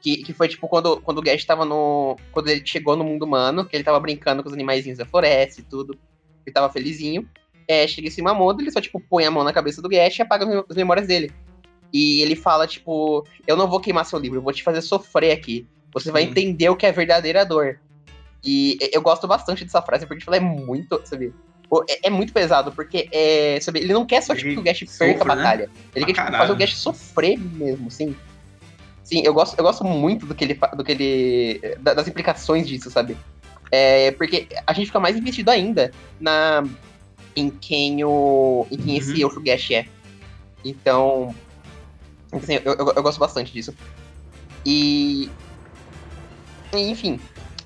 Que, 0.00 0.18
que 0.18 0.32
foi 0.32 0.48
tipo 0.48 0.68
quando, 0.68 1.00
quando 1.00 1.18
o 1.18 1.22
Gash 1.22 1.44
tava 1.44 1.64
no. 1.64 2.16
Quando 2.32 2.48
ele 2.48 2.62
chegou 2.64 2.96
no 2.96 3.04
mundo 3.04 3.24
humano, 3.24 3.64
que 3.64 3.76
ele 3.76 3.84
tava 3.84 4.00
brincando 4.00 4.42
com 4.42 4.48
os 4.48 4.54
animaizinhos 4.54 4.98
da 4.98 5.06
floresta 5.06 5.60
e 5.60 5.64
tudo. 5.64 5.96
Ele 6.44 6.52
tava 6.52 6.72
felizinho. 6.72 7.28
É, 7.66 7.86
chega 7.86 8.08
esse 8.08 8.20
Mamodo, 8.20 8.60
ele 8.60 8.70
só, 8.70 8.80
tipo, 8.80 9.00
põe 9.00 9.24
a 9.24 9.30
mão 9.30 9.42
na 9.42 9.52
cabeça 9.52 9.80
do 9.80 9.88
Gash 9.88 10.18
e 10.18 10.22
apaga 10.22 10.64
as 10.68 10.76
memórias 10.76 11.06
dele. 11.06 11.32
E 11.94 12.20
ele 12.22 12.34
fala, 12.34 12.66
tipo, 12.66 13.24
eu 13.46 13.56
não 13.56 13.68
vou 13.70 13.78
queimar 13.80 14.04
seu 14.04 14.18
livro, 14.18 14.38
eu 14.38 14.42
vou 14.42 14.52
te 14.52 14.64
fazer 14.64 14.82
sofrer 14.82 15.30
aqui. 15.30 15.68
Você 15.92 16.10
vai 16.10 16.24
Hum. 16.24 16.26
entender 16.30 16.68
o 16.68 16.74
que 16.74 16.84
é 16.84 16.90
verdadeira 16.90 17.46
dor. 17.46 17.78
E 18.44 18.76
eu 18.92 19.00
gosto 19.00 19.28
bastante 19.28 19.64
dessa 19.64 19.80
frase, 19.80 20.04
porque 20.04 20.18
tipo, 20.18 20.34
ela 20.34 20.44
é 20.44 20.46
muito, 20.46 21.00
sabe? 21.04 21.32
É, 21.88 22.08
é 22.08 22.10
muito 22.10 22.32
pesado, 22.32 22.72
porque 22.72 23.08
é, 23.12 23.58
sabe, 23.60 23.78
ele 23.80 23.92
não 23.92 24.04
quer 24.04 24.22
só 24.22 24.34
tipo, 24.34 24.48
que 24.54 24.58
o 24.58 24.62
Gash 24.62 24.80
perca 24.80 24.92
sofre, 25.18 25.32
a 25.32 25.34
né? 25.36 25.42
batalha. 25.42 25.70
Ele 25.94 26.04
Pra 26.04 26.14
quer 26.14 26.24
tipo, 26.26 26.36
fazer 26.38 26.52
o 26.52 26.56
Gash 26.56 26.76
sofrer 26.76 27.38
mesmo, 27.38 27.88
sim. 27.90 28.14
Sim, 29.04 29.22
eu 29.24 29.32
gosto, 29.32 29.56
eu 29.56 29.62
gosto 29.64 29.84
muito 29.84 30.26
do 30.26 30.34
que 30.34 30.44
ele. 30.44 30.58
Do 30.76 30.82
que 30.82 30.92
ele 30.92 31.76
da- 31.80 31.94
das 31.94 32.08
implicações 32.08 32.66
disso, 32.66 32.90
sabe? 32.90 33.16
É, 33.70 34.10
porque 34.12 34.48
a 34.66 34.72
gente 34.72 34.86
fica 34.86 34.98
mais 35.00 35.16
investido 35.16 35.50
ainda 35.50 35.90
na 36.20 36.64
em 37.36 37.50
quem 37.50 38.02
o. 38.04 38.66
em 38.70 38.76
quem 38.78 38.96
esse 38.96 39.14
Uhum. 39.18 39.24
outro 39.24 39.40
Gash 39.42 39.70
é. 39.70 39.86
Então. 40.64 41.34
Assim, 42.38 42.54
eu, 42.64 42.74
eu, 42.74 42.92
eu 42.96 43.02
gosto 43.02 43.18
bastante 43.18 43.52
disso. 43.52 43.74
E. 44.64 45.30
e, 46.72 46.78
Enfim. 46.90 47.20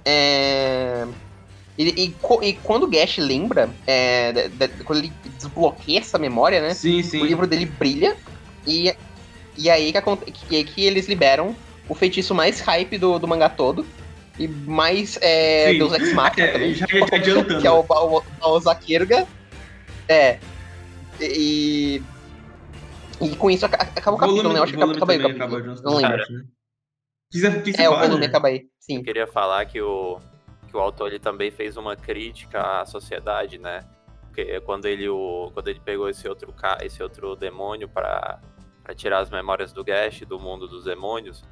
É. 0.04 1.06
E, 1.76 2.04
e 2.06 2.14
e 2.42 2.52
quando 2.54 2.84
o 2.84 2.88
Gash 2.90 3.18
lembra, 3.18 3.70
é, 3.86 4.32
da- 4.32 4.66
da- 4.66 4.84
quando 4.84 4.98
ele 4.98 5.12
desbloqueia 5.38 6.00
essa 6.00 6.18
memória, 6.18 6.60
né? 6.60 6.74
Sim, 6.74 7.02
sim. 7.02 7.20
O 7.20 7.24
livro 7.24 7.46
dele 7.46 7.66
brilha 7.66 8.16
e, 8.66 8.92
e 9.56 9.70
aí 9.70 9.92
que, 9.92 10.32
que, 10.32 10.64
que 10.64 10.84
eles 10.84 11.06
liberam 11.08 11.54
o 11.88 11.94
feitiço 11.94 12.34
mais 12.34 12.60
hype 12.60 12.98
do, 12.98 13.18
do 13.18 13.28
mangá 13.28 13.48
todo. 13.48 13.86
E 14.38 14.46
mais 14.48 15.18
é, 15.20 15.70
Sim. 15.72 15.78
Deus 15.78 15.92
Ex 15.94 16.12
Machina 16.12 16.46
É, 16.46 16.52
também. 16.52 16.74
já- 16.74 16.86
já 16.90 17.06
tá 17.06 17.16
adiantando. 17.16 17.60
Que 17.60 17.66
é 17.66 17.70
o, 17.70 17.84
Zakirga. 18.60 19.26
É. 20.08 20.38
E. 21.20 22.02
E 23.20 23.36
com 23.36 23.50
isso 23.50 23.66
aca- 23.66 23.82
acaba 23.82 24.16
o 24.16 24.20
capítulo, 24.20 24.52
né? 24.52 24.58
Eu 24.58 24.62
acho 24.64 24.72
que 24.72 24.82
acaba 24.82 25.12
aí 25.12 25.18
o 25.18 25.22
capítulo. 25.38 25.82
Não 25.82 25.96
lembro. 25.96 26.32
né? 26.32 26.44
Você 27.32 27.82
É, 27.82 27.88
o 27.90 27.96
volume 27.98 28.20
né? 28.20 28.26
acaba 28.26 28.48
aí. 28.48 28.66
Sim. 28.80 28.96
Eu 28.98 29.04
queria 29.04 29.26
falar 29.26 29.64
que 29.66 29.80
o, 29.82 30.18
que 30.68 30.76
o 30.76 30.80
autor 30.80 31.08
ele 31.08 31.18
também 31.18 31.50
fez 31.50 31.76
uma 31.76 31.94
crítica 31.96 32.80
à 32.80 32.86
sociedade, 32.86 33.58
né? 33.58 33.84
Porque 34.28 34.60
quando 34.60 34.86
ele, 34.86 35.08
o, 35.08 35.50
quando 35.52 35.68
ele 35.68 35.80
pegou 35.80 36.08
esse 36.08 36.26
outro, 36.28 36.54
esse 36.80 37.02
outro 37.02 37.34
demônio 37.36 37.88
para 37.88 38.38
tirar 38.96 39.18
as 39.18 39.28
memórias 39.30 39.72
do 39.72 39.84
Gash 39.84 40.20
do 40.20 40.38
mundo 40.38 40.66
dos 40.66 40.84
demônios, 40.84 41.42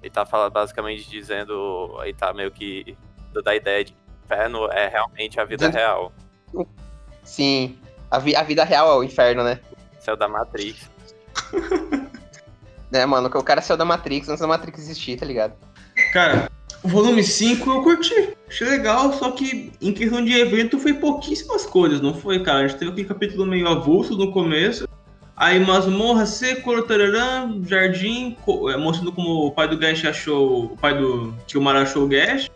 ele 0.00 0.10
tá 0.10 0.24
falando, 0.24 0.52
basicamente 0.52 1.10
dizendo, 1.10 1.96
aí 2.00 2.14
tá 2.14 2.32
meio 2.32 2.50
que 2.50 2.96
da 3.44 3.54
ideia 3.54 3.84
de 3.84 3.92
que 3.92 3.98
o 3.98 4.24
inferno 4.24 4.70
é 4.70 4.88
realmente 4.88 5.38
a 5.40 5.44
vida 5.44 5.68
real. 5.68 6.12
Sim. 7.24 7.78
A, 8.10 8.18
vi- 8.18 8.34
a 8.36 8.42
vida 8.42 8.64
real 8.64 8.90
é 8.90 8.96
o 8.96 9.02
inferno, 9.04 9.44
né? 9.44 9.60
Isso 10.00 10.08
é 10.08 10.12
o 10.14 10.16
da 10.16 10.26
Matrix. 10.28 10.90
É, 12.90 13.04
mano, 13.04 13.28
o 13.28 13.42
cara 13.42 13.60
saiu 13.60 13.76
da 13.76 13.84
Matrix 13.84 14.28
antes 14.28 14.40
da 14.40 14.46
Matrix 14.46 14.80
existir, 14.80 15.18
tá 15.18 15.26
ligado? 15.26 15.52
Cara, 16.12 16.50
o 16.82 16.88
volume 16.88 17.22
5 17.22 17.70
eu 17.70 17.82
curti. 17.82 18.34
Achei 18.48 18.66
legal, 18.66 19.12
só 19.12 19.30
que 19.32 19.72
em 19.80 19.92
questão 19.92 20.24
de 20.24 20.32
evento 20.32 20.78
foi 20.78 20.94
pouquíssimas 20.94 21.66
coisas, 21.66 22.00
não 22.00 22.14
foi, 22.14 22.42
cara? 22.42 22.64
A 22.64 22.68
gente 22.68 22.78
teve 22.78 22.90
aquele 22.92 23.08
capítulo 23.08 23.44
meio 23.44 23.68
avulso 23.68 24.16
no 24.16 24.32
começo. 24.32 24.88
Aí 25.36 25.60
masmorra, 25.60 26.26
seco, 26.26 26.82
tararã, 26.82 27.62
jardim, 27.64 28.36
é, 28.72 28.76
mostrando 28.76 29.12
como 29.12 29.46
o 29.46 29.52
pai 29.52 29.68
do 29.68 29.76
Gash 29.76 30.04
achou. 30.04 30.64
O 30.64 30.76
pai 30.76 30.96
do 30.96 31.34
Kilmar 31.46 31.76
achou 31.76 32.04
o 32.04 32.08
Gash. 32.08 32.50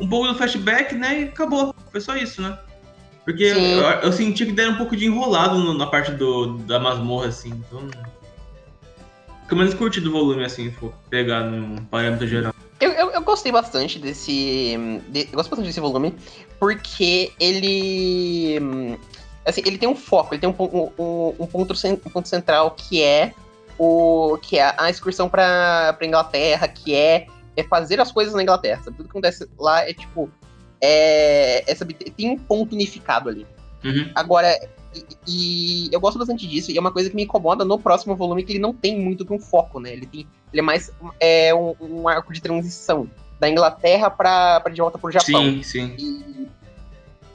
Um 0.00 0.08
pouco 0.08 0.28
do 0.28 0.34
flashback, 0.34 0.94
né? 0.94 1.20
E 1.20 1.24
acabou. 1.24 1.74
Foi 1.92 2.00
só 2.00 2.16
isso, 2.16 2.40
né? 2.40 2.58
Porque 3.28 3.44
eu, 3.44 3.80
eu 4.04 4.10
senti 4.10 4.46
que 4.46 4.52
deram 4.52 4.72
um 4.72 4.76
pouco 4.78 4.96
de 4.96 5.04
enrolado 5.04 5.58
no- 5.58 5.74
na 5.74 5.86
parte 5.86 6.12
do, 6.12 6.56
da 6.60 6.80
masmorra, 6.80 7.26
assim. 7.26 7.50
Então. 7.50 7.86
Pelo 9.46 9.58
menos 9.60 9.74
curti 9.74 10.00
do 10.00 10.10
volume, 10.10 10.42
assim, 10.46 10.70
se 10.70 10.76
for 10.76 10.94
pegar 11.10 11.42
no 11.42 11.82
parâmetro 11.88 12.26
geral. 12.26 12.54
Eu, 12.80 12.90
eu, 12.92 13.10
eu 13.10 13.20
gostei 13.20 13.52
bastante 13.52 13.98
desse. 13.98 14.78
de- 15.10 15.28
eu 15.30 15.34
gosto 15.34 15.50
bastante 15.50 15.66
desse 15.66 15.78
volume, 15.78 16.14
porque 16.58 17.30
ele. 17.38 18.98
Assim, 19.44 19.60
ele 19.66 19.76
tem 19.76 19.90
um 19.90 19.94
foco, 19.94 20.32
ele 20.32 20.40
tem 20.40 20.48
um, 20.48 20.54
um, 20.98 21.34
um 21.38 21.46
ponto, 21.46 21.74
um 21.84 22.10
ponto 22.10 22.28
central 22.28 22.70
que 22.70 23.02
é 23.02 23.34
o. 23.78 24.38
que 24.40 24.58
é 24.58 24.74
a 24.78 24.88
excursão 24.88 25.28
pra, 25.28 25.92
pra 25.98 26.06
Inglaterra, 26.06 26.66
que 26.66 26.94
é, 26.94 27.26
é 27.54 27.62
fazer 27.62 28.00
as 28.00 28.10
coisas 28.10 28.32
na 28.32 28.42
Inglaterra. 28.42 28.80
Sabe? 28.82 28.96
Tudo 28.96 29.04
que 29.04 29.10
acontece 29.10 29.46
lá 29.58 29.86
é 29.86 29.92
tipo. 29.92 30.30
É, 30.80 31.74
sabe, 31.74 31.94
tem 31.94 32.30
um 32.30 32.38
ponto 32.38 32.74
unificado 32.74 33.28
ali. 33.28 33.46
Uhum. 33.84 34.10
Agora, 34.14 34.56
e, 34.94 35.86
e 35.86 35.88
eu 35.92 36.00
gosto 36.00 36.18
bastante 36.18 36.46
disso, 36.46 36.70
e 36.70 36.76
é 36.76 36.80
uma 36.80 36.92
coisa 36.92 37.10
que 37.10 37.16
me 37.16 37.24
incomoda 37.24 37.64
no 37.64 37.78
próximo 37.78 38.16
volume, 38.16 38.44
que 38.44 38.52
ele 38.52 38.58
não 38.58 38.72
tem 38.72 38.98
muito 38.98 39.24
de 39.24 39.32
um 39.32 39.38
foco, 39.38 39.80
né? 39.80 39.92
Ele, 39.92 40.06
tem, 40.06 40.26
ele 40.52 40.60
é 40.60 40.62
mais 40.62 40.90
é, 41.20 41.54
um, 41.54 41.74
um 41.80 42.08
arco 42.08 42.32
de 42.32 42.40
transição 42.40 43.08
da 43.38 43.48
Inglaterra 43.48 44.10
pra, 44.10 44.60
pra 44.60 44.72
de 44.72 44.80
volta 44.80 44.98
pro 44.98 45.10
Japão. 45.10 45.42
Sim, 45.42 45.62
sim. 45.62 45.94
E, 45.98 46.48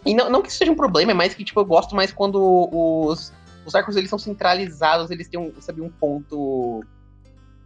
e 0.06 0.14
não, 0.14 0.30
não 0.30 0.42
que 0.42 0.50
isso 0.50 0.58
seja 0.58 0.72
um 0.72 0.76
problema, 0.76 1.12
é 1.12 1.16
mais 1.16 1.34
que 1.34 1.44
tipo, 1.44 1.60
eu 1.60 1.66
gosto 1.66 1.96
mais 1.96 2.12
quando 2.12 2.70
os, 2.72 3.32
os 3.66 3.76
arcos 3.76 3.96
eles 3.96 4.10
são 4.10 4.20
centralizados, 4.20 5.10
eles 5.12 5.28
têm 5.28 5.40
um, 5.40 5.54
sabe, 5.60 5.82
um 5.82 5.90
ponto. 5.90 6.84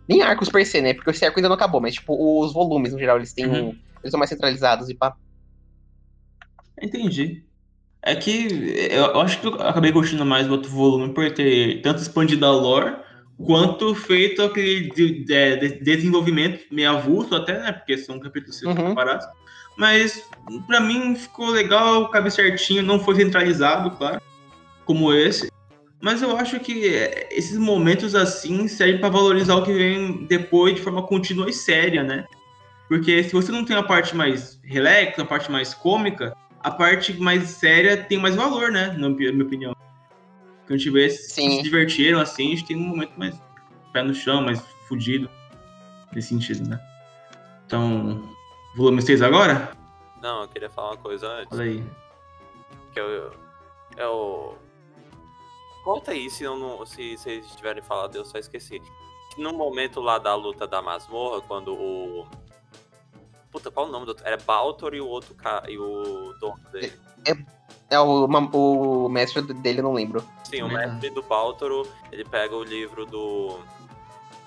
Nem 0.08 0.22
arcos 0.22 0.50
per 0.50 0.66
se, 0.66 0.82
né? 0.82 0.94
Porque 0.94 1.10
esse 1.10 1.26
arco 1.26 1.40
ainda 1.40 1.50
não 1.50 1.56
acabou, 1.56 1.82
mas 1.82 1.96
tipo, 1.96 2.42
os 2.42 2.54
volumes, 2.54 2.94
no 2.94 3.00
geral, 3.00 3.18
eles 3.18 3.34
têm 3.34 3.46
Uhum. 3.48 3.70
um. 3.70 3.78
Eles 4.02 4.12
são 4.12 4.20
mais 4.20 4.30
centralizados 4.30 4.90
e 4.90 4.94
pá. 4.94 5.16
Entendi. 6.82 7.44
É 8.02 8.16
que 8.16 8.48
eu 8.92 9.20
acho 9.22 9.40
que 9.42 9.48
eu 9.48 9.56
acabei 9.56 9.92
curtindo 9.92 10.26
mais 10.26 10.48
o 10.48 10.52
outro 10.52 10.70
volume 10.70 11.14
por 11.14 11.30
ter 11.32 11.82
tanto 11.82 12.02
expandido 12.02 12.46
a 12.46 12.52
lore, 12.52 12.96
quanto 13.46 13.94
feito 13.96 14.42
aquele 14.42 14.90
de- 14.92 15.24
de- 15.26 15.56
de- 15.58 15.80
desenvolvimento 15.84 16.64
meio 16.72 16.92
avulso 16.92 17.36
até, 17.36 17.60
né? 17.60 17.72
Porque 17.72 17.98
são 17.98 18.20
capítulos 18.20 18.62
Uhum. 18.62 18.90
separados. 18.90 19.26
Mas 19.78 20.24
pra 20.66 20.80
mim 20.80 21.16
ficou 21.16 21.50
legal, 21.50 22.10
cabe 22.10 22.32
certinho, 22.32 22.82
não 22.82 23.00
foi 23.00 23.16
centralizado, 23.16 23.92
claro, 23.92 24.22
como 24.86 25.14
esse. 25.14 25.52
Mas 26.02 26.22
eu 26.22 26.36
acho 26.38 26.60
que 26.60 26.88
é, 26.96 27.28
esses 27.32 27.58
momentos 27.58 28.16
assim 28.16 28.68
servem 28.68 29.00
pra 29.00 29.10
valorizar 29.10 29.56
o 29.56 29.64
que 29.64 29.74
vem 29.74 30.26
depois 30.28 30.76
de 30.76 30.82
forma 30.82 31.02
contínua 31.04 31.50
e 31.50 31.54
séria, 31.54 32.04
né? 32.04 32.26
Porque 32.88 33.24
se 33.24 33.34
você 33.34 33.52
não 33.52 33.66
tem 33.66 33.76
a 33.76 33.84
parte 33.84 34.16
mais 34.16 34.60
relax, 34.64 35.20
a 35.20 35.26
parte 35.26 35.52
mais 35.52 35.74
cômica, 35.74 36.34
a 36.62 36.72
parte 36.72 37.14
mais 37.20 37.50
séria 37.50 37.98
tem 38.04 38.18
mais 38.18 38.36
valor, 38.36 38.72
né? 38.72 38.96
Na 38.98 39.10
minha 39.10 39.44
opinião. 39.44 39.76
Quando 40.66 40.74
a 40.74 40.78
gente 40.78 40.90
vê 40.90 41.10
se 41.10 41.62
divertiram 41.62 42.20
assim, 42.20 42.48
a 42.48 42.50
gente 42.50 42.66
tem 42.66 42.76
um 42.76 42.88
momento 42.88 43.14
mais 43.18 43.40
pé 43.94 44.04
no 44.04 44.14
chão, 44.14 44.42
mais 44.42 44.62
fudido. 44.88 45.30
Nesse 46.14 46.30
sentido, 46.30 46.68
né? 46.68 46.80
Então, 47.66 48.30
volume 48.76 49.02
6 49.02 49.22
agora? 49.22 49.72
Não, 50.22 50.42
eu 50.42 50.48
queria 50.48 50.70
falar 50.70 50.92
uma 50.92 50.98
coisa 50.98 51.28
antes. 51.28 51.58
Olha 51.58 51.70
aí. 51.70 51.84
Que 52.94 53.00
eu. 53.00 53.32
Eu. 53.98 54.58
Conta 55.84 56.12
aí 56.12 56.30
se, 56.30 56.44
eu 56.44 56.58
não, 56.58 56.86
se 56.86 57.18
vocês 57.18 57.56
tiverem 57.56 57.84
falado, 57.84 58.16
eu 58.16 58.26
só 58.26 58.38
esqueci. 58.38 58.82
No 59.38 59.54
momento 59.54 60.02
lá 60.02 60.18
da 60.18 60.34
luta 60.36 60.68
da 60.68 60.82
masmorra, 60.82 61.42
quando 61.42 61.74
o. 61.74 62.28
Puta, 63.58 63.72
qual 63.72 63.88
o 63.88 63.92
nome 63.92 64.06
do 64.06 64.10
outro? 64.10 64.24
Era 64.24 64.38
Baltor 64.38 64.94
e 64.94 65.02
o 65.02 65.08
outro 65.08 65.34
cara. 65.34 65.70
E 65.70 65.80
o 65.80 66.32
dono 66.40 66.60
dele. 66.72 66.94
É 67.90 68.00
o, 68.00 68.28
ma- 68.28 68.48
o 68.54 69.10
mestre 69.10 69.42
dele, 69.42 69.82
não 69.82 69.94
lembro. 69.94 70.24
Sim, 70.44 70.62
o 70.62 70.68
Legal. 70.68 70.92
mestre 70.92 71.10
do 71.10 71.24
Baltoro, 71.24 71.88
ele 72.12 72.24
pega 72.24 72.56
o 72.56 72.64
livro 72.64 73.04
do. 73.08 73.58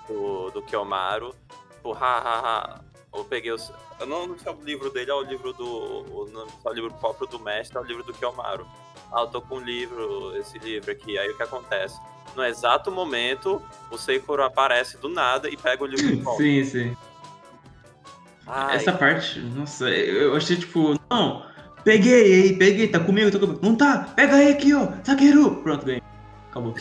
do, 0.07 0.49
do 0.51 0.61
Kiyomaru. 0.61 1.35
Tipo, 1.75 1.91
ha, 1.93 1.97
ha, 2.17 2.39
ha. 2.39 2.81
Eu 3.13 3.25
peguei 3.25 3.51
os. 3.51 3.69
Eu 3.99 4.07
não, 4.07 4.27
não 4.27 4.39
sei 4.39 4.53
o 4.53 4.61
livro 4.63 4.89
dele, 4.89 5.11
é 5.11 5.13
o 5.13 5.23
livro 5.23 5.51
do. 5.51 5.65
O, 5.65 6.29
não 6.31 6.47
sei 6.47 6.71
o 6.71 6.73
livro 6.73 6.93
próprio 6.93 7.27
do 7.27 7.37
mestre, 7.37 7.77
é 7.77 7.81
o 7.81 7.83
livro 7.83 8.03
do 8.03 8.13
Kiyomaru. 8.13 8.65
Ah, 9.11 9.21
eu 9.21 9.27
tô 9.27 9.41
com 9.41 9.55
um 9.55 9.59
livro, 9.59 10.33
esse 10.37 10.57
livro 10.57 10.89
aqui. 10.89 11.17
Aí 11.17 11.29
o 11.29 11.35
que 11.35 11.43
acontece? 11.43 11.99
no 12.33 12.45
exato 12.45 12.89
momento, 12.89 13.61
o 13.91 13.97
Seikoro 13.97 14.41
aparece 14.41 14.95
do 14.97 15.09
nada 15.09 15.49
e 15.49 15.57
pega 15.57 15.83
o 15.83 15.85
livro 15.85 16.07
de 16.07 16.15
volta. 16.23 16.41
Sim, 16.41 16.63
sim. 16.63 16.97
Ai, 18.53 18.75
Essa 18.75 18.91
parte, 18.91 19.39
nossa, 19.39 19.89
eu 19.89 20.35
achei 20.35 20.57
tipo, 20.57 20.93
não, 21.09 21.45
peguei 21.85 22.43
aí, 22.49 22.57
peguei, 22.57 22.85
tá 22.89 22.99
comigo, 22.99 23.31
tá 23.31 23.39
comigo. 23.39 23.59
Não 23.63 23.77
tá, 23.77 24.11
pega 24.15 24.35
aí 24.35 24.51
aqui, 24.51 24.73
ó, 24.73 24.87
Takeru. 24.87 25.61
Pronto, 25.63 25.85
ganhei. 25.85 26.01
Acabou. 26.49 26.75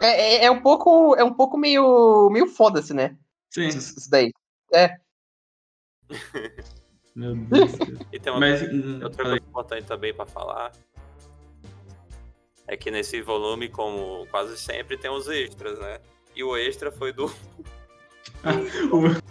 É, 0.00 0.08
é, 0.08 0.44
é 0.46 0.50
um 0.50 0.60
pouco. 0.60 1.14
É 1.14 1.22
um 1.22 1.32
pouco 1.32 1.56
meio. 1.56 2.28
meio 2.30 2.48
foda-se, 2.48 2.92
né? 2.92 3.16
Sim, 3.48 3.68
Isso, 3.68 3.96
isso 3.96 4.10
daí. 4.10 4.32
meu 7.14 7.36
Deus. 7.36 7.70
do 7.72 7.76
céu. 7.84 7.96
E 8.12 8.18
tem 8.18 8.32
uma 8.32 8.40
Mas, 8.40 8.58
coisa- 8.60 8.74
hum, 8.74 9.00
outra 9.04 9.22
coisa 9.22 9.38
importante 9.46 9.84
também 9.86 10.12
pra 10.12 10.26
falar 10.26 10.72
é 12.66 12.76
que 12.76 12.90
nesse 12.90 13.22
volume, 13.22 13.68
como 13.68 14.26
quase 14.32 14.58
sempre, 14.58 14.98
tem 14.98 15.12
os 15.12 15.28
extras, 15.28 15.78
né? 15.78 16.00
E 16.34 16.42
o 16.42 16.56
extra 16.56 16.90
foi 16.90 17.12
do. 17.12 17.32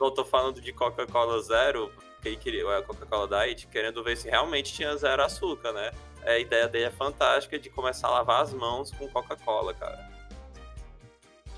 O- 0.00 0.04
Eu 0.06 0.10
tô 0.10 0.24
falando 0.24 0.60
de 0.60 0.72
Coca-Cola 0.72 1.40
Zero, 1.42 1.90
que 2.22 2.28
ele 2.28 2.36
queria, 2.36 2.78
a 2.78 2.82
Coca-Cola 2.82 3.28
Diet, 3.44 3.66
querendo 3.68 4.02
ver 4.02 4.16
se 4.16 4.28
realmente 4.28 4.72
tinha 4.72 4.96
zero 4.96 5.22
açúcar, 5.22 5.72
né? 5.72 5.90
A 6.26 6.38
ideia 6.38 6.66
dele 6.68 6.84
é 6.86 6.90
fantástica 6.90 7.58
de 7.58 7.68
começar 7.70 8.08
a 8.08 8.12
lavar 8.12 8.42
as 8.42 8.52
mãos 8.54 8.90
com 8.92 9.06
Coca-Cola, 9.08 9.74
cara. 9.74 10.12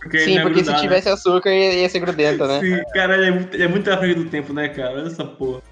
Porque 0.00 0.18
Sim, 0.20 0.34
não 0.34 0.40
é 0.40 0.42
porque 0.42 0.58
se 0.58 0.64
grudado, 0.64 0.82
né? 0.82 0.88
tivesse 0.88 1.08
açúcar 1.08 1.50
ia, 1.50 1.88
ser 1.88 1.98
grudento, 2.00 2.46
né? 2.46 2.60
Sim, 2.60 2.82
cara, 2.92 3.16
ele 3.16 3.26
é, 3.26 3.30
muito, 3.30 3.54
ele 3.54 3.62
é 3.62 3.68
muito 3.68 3.90
à 3.90 3.96
frente 3.96 4.14
do 4.22 4.30
tempo, 4.30 4.52
né, 4.52 4.68
cara? 4.68 4.92
Olha 4.94 5.06
essa 5.06 5.24
porra. 5.24 5.62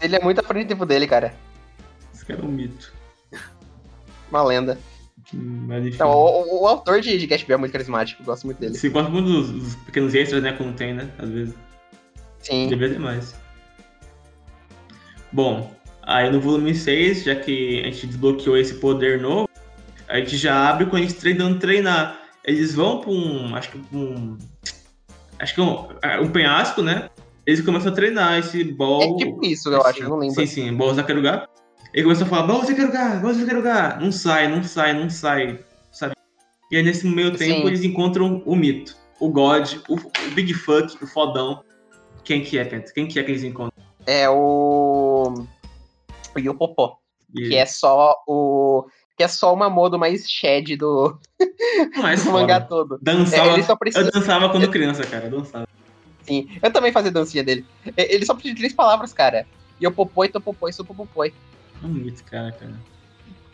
Ele 0.00 0.16
é 0.16 0.20
muito 0.20 0.40
à 0.40 0.42
frente 0.42 0.66
do 0.66 0.68
tempo 0.70 0.84
dele, 0.86 1.06
cara. 1.06 1.34
Esse 2.14 2.24
cara 2.24 2.40
é 2.40 2.44
um 2.44 2.48
mito. 2.48 2.92
Uma 4.30 4.42
lenda. 4.44 4.78
Hum, 5.34 5.66
Mas. 5.68 5.86
Então, 5.94 6.10
o, 6.10 6.42
o- 6.42 6.62
o 6.64 6.66
autor 6.68 7.00
de, 7.00 7.16
de 7.16 7.26
Bell 7.26 7.54
é 7.54 7.56
muito 7.56 7.72
carismático, 7.72 8.22
eu 8.22 8.26
gosto 8.26 8.44
muito 8.44 8.58
dele. 8.58 8.74
Se 8.76 8.88
gosta 8.88 9.10
muito 9.10 9.26
dos, 9.26 9.50
dos 9.50 9.74
pequenos 9.76 10.14
extras, 10.14 10.42
né? 10.42 10.52
Quando 10.52 10.76
tem, 10.76 10.94
né? 10.94 11.10
Às 11.18 11.28
vezes. 11.28 11.54
Sim. 12.40 12.68
Devia 12.68 12.90
ter 12.90 12.98
mais. 12.98 13.34
Bom, 15.32 15.72
aí 16.02 16.30
no 16.30 16.40
volume 16.40 16.74
6, 16.74 17.24
já 17.24 17.34
que 17.34 17.80
a 17.80 17.84
gente 17.84 18.06
desbloqueou 18.06 18.56
esse 18.56 18.74
poder 18.74 19.20
novo, 19.20 19.48
a 20.08 20.18
gente 20.18 20.36
já 20.36 20.68
abre 20.68 20.86
com 20.86 20.96
a 20.96 21.00
gente 21.00 21.14
treinando 21.14 21.58
treinar. 21.58 22.18
Eles 22.44 22.74
vão 22.74 23.00
pra 23.00 23.10
um. 23.10 23.54
Acho 23.54 23.70
que 23.70 23.78
um. 23.94 24.38
Acho 25.38 25.54
que 25.54 25.60
um, 25.60 25.88
é, 26.02 26.18
um 26.18 26.30
penhasco, 26.30 26.82
né? 26.82 27.10
Eles 27.46 27.60
começam 27.60 27.92
a 27.92 27.94
treinar 27.94 28.38
esse 28.38 28.64
ball. 28.64 29.14
É 29.14 29.24
tipo 29.24 29.44
isso, 29.44 29.68
eu 29.70 29.82
acho, 29.82 30.02
eu 30.02 30.08
não 30.08 30.18
lembro. 30.18 30.34
Sim, 30.34 30.46
sim, 30.46 30.74
ball 30.74 30.94
Zakeruga. 30.94 31.48
Ele 31.94 32.02
começa 32.02 32.24
a 32.24 32.26
falar, 32.26 32.46
ball 32.46 32.64
Zakeruga, 32.64 33.20
ball 33.22 33.34
Zakeruga. 33.34 33.98
Não 34.00 34.12
sai, 34.12 34.48
não 34.48 34.62
sai, 34.62 34.92
não 34.92 35.08
sai, 35.08 35.58
sabe? 35.92 36.14
E 36.70 36.76
aí 36.76 36.82
nesse 36.82 37.06
meio 37.06 37.34
tempo 37.36 37.62
Sim. 37.62 37.66
eles 37.66 37.82
encontram 37.84 38.42
o 38.44 38.54
mito, 38.54 38.94
o 39.18 39.30
God, 39.30 39.74
o, 39.88 39.94
o 39.94 40.30
Big 40.34 40.52
Fuck, 40.52 41.02
o 41.02 41.06
fodão. 41.06 41.62
Quem 42.28 42.44
que 42.44 42.58
é, 42.58 42.64
Penta? 42.66 42.92
Quem 42.92 43.06
que 43.06 43.18
é 43.18 43.24
que 43.24 43.30
eles 43.30 43.42
encontram? 43.42 43.82
É 44.06 44.28
o. 44.28 45.46
O 46.36 46.38
Yopopó. 46.38 46.98
Que 47.34 47.56
é 47.56 47.64
só 47.64 48.22
o. 48.26 48.86
Que 49.16 49.24
é 49.24 49.28
só 49.28 49.50
o 49.50 49.56
Mamodo 49.56 49.98
mais 49.98 50.30
shed 50.30 50.76
do, 50.76 51.18
mais 51.96 52.22
do 52.22 52.26
foda. 52.26 52.38
mangá 52.42 52.60
todo. 52.60 52.96
É, 52.96 52.98
Dançava, 53.00 53.62
só 53.62 53.74
precisa. 53.74 54.04
eu 54.06 54.12
dançava 54.12 54.50
quando 54.50 54.68
criança, 54.68 55.04
cara, 55.06 55.24
eu 55.24 55.38
dançava. 55.38 55.66
Sim. 56.20 56.46
Eu 56.62 56.70
também 56.70 56.92
fazia 56.92 57.10
dancinha 57.10 57.42
dele. 57.42 57.64
É, 57.96 58.14
Ele 58.14 58.26
só 58.26 58.34
precisa 58.34 58.54
de 58.54 58.60
três 58.60 58.74
palavras, 58.74 59.14
cara. 59.14 59.46
Yopopoi, 59.82 60.28
topopoi, 60.28 60.70
sopopopoi. 60.70 61.32
É 61.82 61.86
mito, 61.86 62.22
cara, 62.24 62.52
cara. 62.52 62.74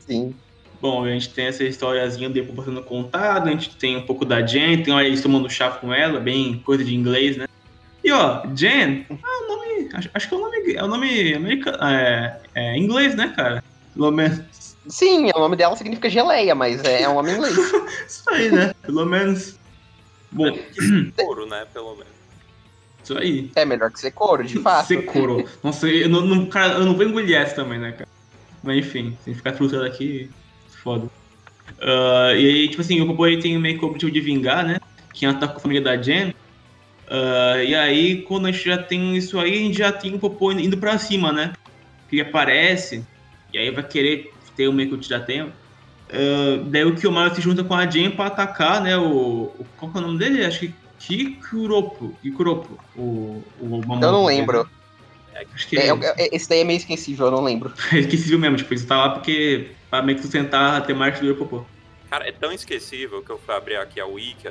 Sim. 0.01 0.35
Bom, 0.81 1.05
a 1.05 1.11
gente 1.11 1.33
tem 1.33 1.47
essa 1.47 1.63
historiazinha 1.63 2.29
do 2.29 2.37
Epo 2.41 2.61
sendo 2.65 2.83
contado, 2.83 3.47
a 3.47 3.53
gente 3.53 3.77
tem 3.77 3.97
um 3.97 4.03
pouco 4.05 4.25
da 4.25 4.45
Jen, 4.45 4.83
tem 4.83 4.93
olha 4.93 5.07
eles 5.07 5.23
tomando 5.23 5.49
chá 5.49 5.71
com 5.71 5.95
ela, 5.95 6.19
bem 6.19 6.59
coisa 6.59 6.85
de 6.85 6.93
inglês, 6.93 7.37
né? 7.37 7.47
E 8.05 8.13
ó, 8.13 8.43
Jen, 8.55 9.07
ah, 9.11 9.45
o 9.45 9.49
nome, 9.49 9.89
acho, 9.95 10.11
acho 10.13 10.29
que 10.29 10.35
é 10.35 10.37
o 10.37 10.41
nome, 10.41 10.75
é 10.75 10.85
o 10.85 10.87
nome 10.87 11.35
americano, 11.35 11.79
é, 11.83 12.43
é 12.55 12.77
inglês, 12.77 13.15
né, 13.17 13.33
cara? 13.35 13.65
Pelo 13.95 14.11
menos, 14.11 14.77
Sim, 14.89 15.31
o 15.35 15.39
nome 15.39 15.57
dela 15.57 15.75
significa 15.77 16.11
geleia, 16.11 16.55
mas 16.55 16.85
é, 16.85 17.03
é 17.03 17.09
um 17.09 17.15
nome 17.15 17.33
inglês. 17.33 17.57
isso 18.07 18.23
aí, 18.31 18.51
né? 18.51 18.73
Pelo 18.83 19.07
menos, 19.07 19.59
bom, 20.31 20.45
Ouro, 21.27 21.47
né? 21.47 21.65
Pelo 21.73 21.97
menos. 21.97 22.13
isso 23.03 23.17
aí. 23.17 23.51
É 23.57 23.65
melhor 23.65 23.91
que 23.91 24.01
ser 24.01 24.11
couro, 24.11 24.45
de 24.45 24.59
fato. 24.59 24.87
Secoro. 24.87 25.49
Nossa, 25.63 25.89
eu 25.89 26.09
não, 26.09 26.21
não- 26.21 26.47
cara, 26.47 26.75
eu 26.75 26.85
não 26.85 26.95
vou 26.95 27.07
engolir 27.07 27.37
essa 27.37 27.55
também, 27.55 27.79
né, 27.79 27.93
cara? 27.93 28.09
Mas 28.63 28.79
enfim, 28.79 29.17
tem 29.25 29.33
que 29.33 29.39
ficar 29.39 29.55
frustrado 29.55 29.87
aqui, 29.87 30.29
foda. 30.83 31.11
Ah, 31.81 32.33
e 32.35 32.47
aí, 32.47 32.69
tipo 32.69 32.83
assim, 32.83 33.01
o 33.01 33.07
Popo 33.07 33.27
ele 33.27 33.41
tem 33.41 33.59
meio 33.59 33.79
que 33.79 33.85
o 33.85 33.89
objetivo 33.89 34.13
de 34.13 34.21
vingar, 34.21 34.67
né? 34.67 34.77
Quem 35.15 35.29
ataca 35.29 35.57
a 35.57 35.61
família 35.61 35.83
da 35.83 35.97
Jen. 35.97 36.35
Ah, 37.09 37.63
e 37.63 37.75
aí, 37.75 38.23
quando 38.23 38.47
a 38.47 38.53
gente 38.53 38.65
já 38.65 38.79
tem 38.79 39.17
isso 39.17 39.39
aí, 39.39 39.53
a 39.53 39.57
gente 39.57 39.79
já 39.79 39.93
tem 39.93 40.15
o 40.15 40.19
Popo 40.19 40.51
indo 40.53 40.77
pra 40.79 40.99
cima, 40.99 41.33
né? 41.33 41.53
Que 42.09 42.17
ele 42.17 42.23
aparece, 42.29 43.05
e 43.53 43.59
aí 43.59 43.71
vai 43.71 43.85
querer 43.85 44.33
ter 44.57 44.69
o 44.69 44.73
meio 44.73 44.89
que 44.89 44.95
o 44.95 44.99
tiratempo. 44.99 45.53
Ah, 46.11 46.63
daí 46.67 46.85
o 46.85 46.95
Kiyomaru 46.95 47.35
se 47.35 47.41
junta 47.41 47.63
com 47.65 47.75
a 47.75 47.87
Jen 47.87 48.11
pra 48.11 48.27
atacar, 48.27 48.81
né? 48.83 48.97
O, 48.97 49.53
o- 49.59 49.67
qual 49.77 49.91
que 49.93 49.99
é 49.99 50.01
o 50.01 50.07
nome 50.07 50.19
dele? 50.19 50.45
Acho 50.45 50.61
que 50.61 50.75
Kikuropo. 50.99 52.17
Kikuropo. 52.23 52.79
O, 52.97 53.43
o 53.61 53.63
Eu 53.63 53.69
Mamoru 53.69 54.01
não 54.01 54.25
lembro. 54.27 54.69
Acho 55.55 55.69
que 55.69 55.77
É, 55.79 55.89
é- 55.89 56.15
é- 56.17 56.37
esse 56.37 56.49
daí 56.49 56.61
é 56.61 56.65
meio 56.65 56.77
esquecível, 56.79 57.27
eu 57.27 57.33
não 57.33 57.43
lembro. 57.43 57.73
é 57.93 57.99
esquecível 57.99 58.39
mesmo, 58.39 58.57
tipo, 58.57 58.73
isso 58.73 58.87
tá 58.87 58.97
lá 58.97 59.11
porque 59.11 59.71
pra 59.91 60.01
meio 60.01 60.17
que 60.17 60.23
sustentar 60.23 60.77
a 60.77 60.81
temática 60.81 61.21
do 61.21 61.27
Europopô. 61.27 61.65
Cara, 62.09 62.29
é 62.29 62.33
tão 62.33 62.53
esquecível 62.53 63.21
que 63.23 63.31
eu 63.31 63.39
fui 63.39 63.55
abrir 63.55 63.77
aqui 63.77 64.01
a 64.01 64.07
Wiki, 64.07 64.47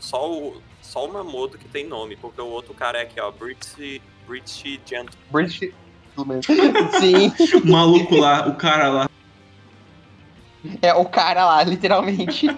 só 0.00 0.30
o, 0.30 0.60
só 0.80 1.06
o 1.06 1.12
Mamoto 1.12 1.58
que 1.58 1.68
tem 1.68 1.86
nome, 1.86 2.16
porque 2.16 2.40
o 2.40 2.46
outro 2.46 2.74
cara 2.74 2.98
é 2.98 3.02
aqui, 3.02 3.20
ó, 3.20 3.30
British, 3.30 4.00
British 4.26 4.80
Gent. 4.84 5.10
British. 5.30 5.72
Sim, 6.98 7.30
O 7.62 7.70
maluco 7.70 8.16
lá, 8.16 8.48
o 8.48 8.54
cara 8.54 8.88
lá. 8.88 9.10
é 10.80 10.94
o 10.94 11.04
cara 11.04 11.44
lá, 11.44 11.62
literalmente. 11.62 12.46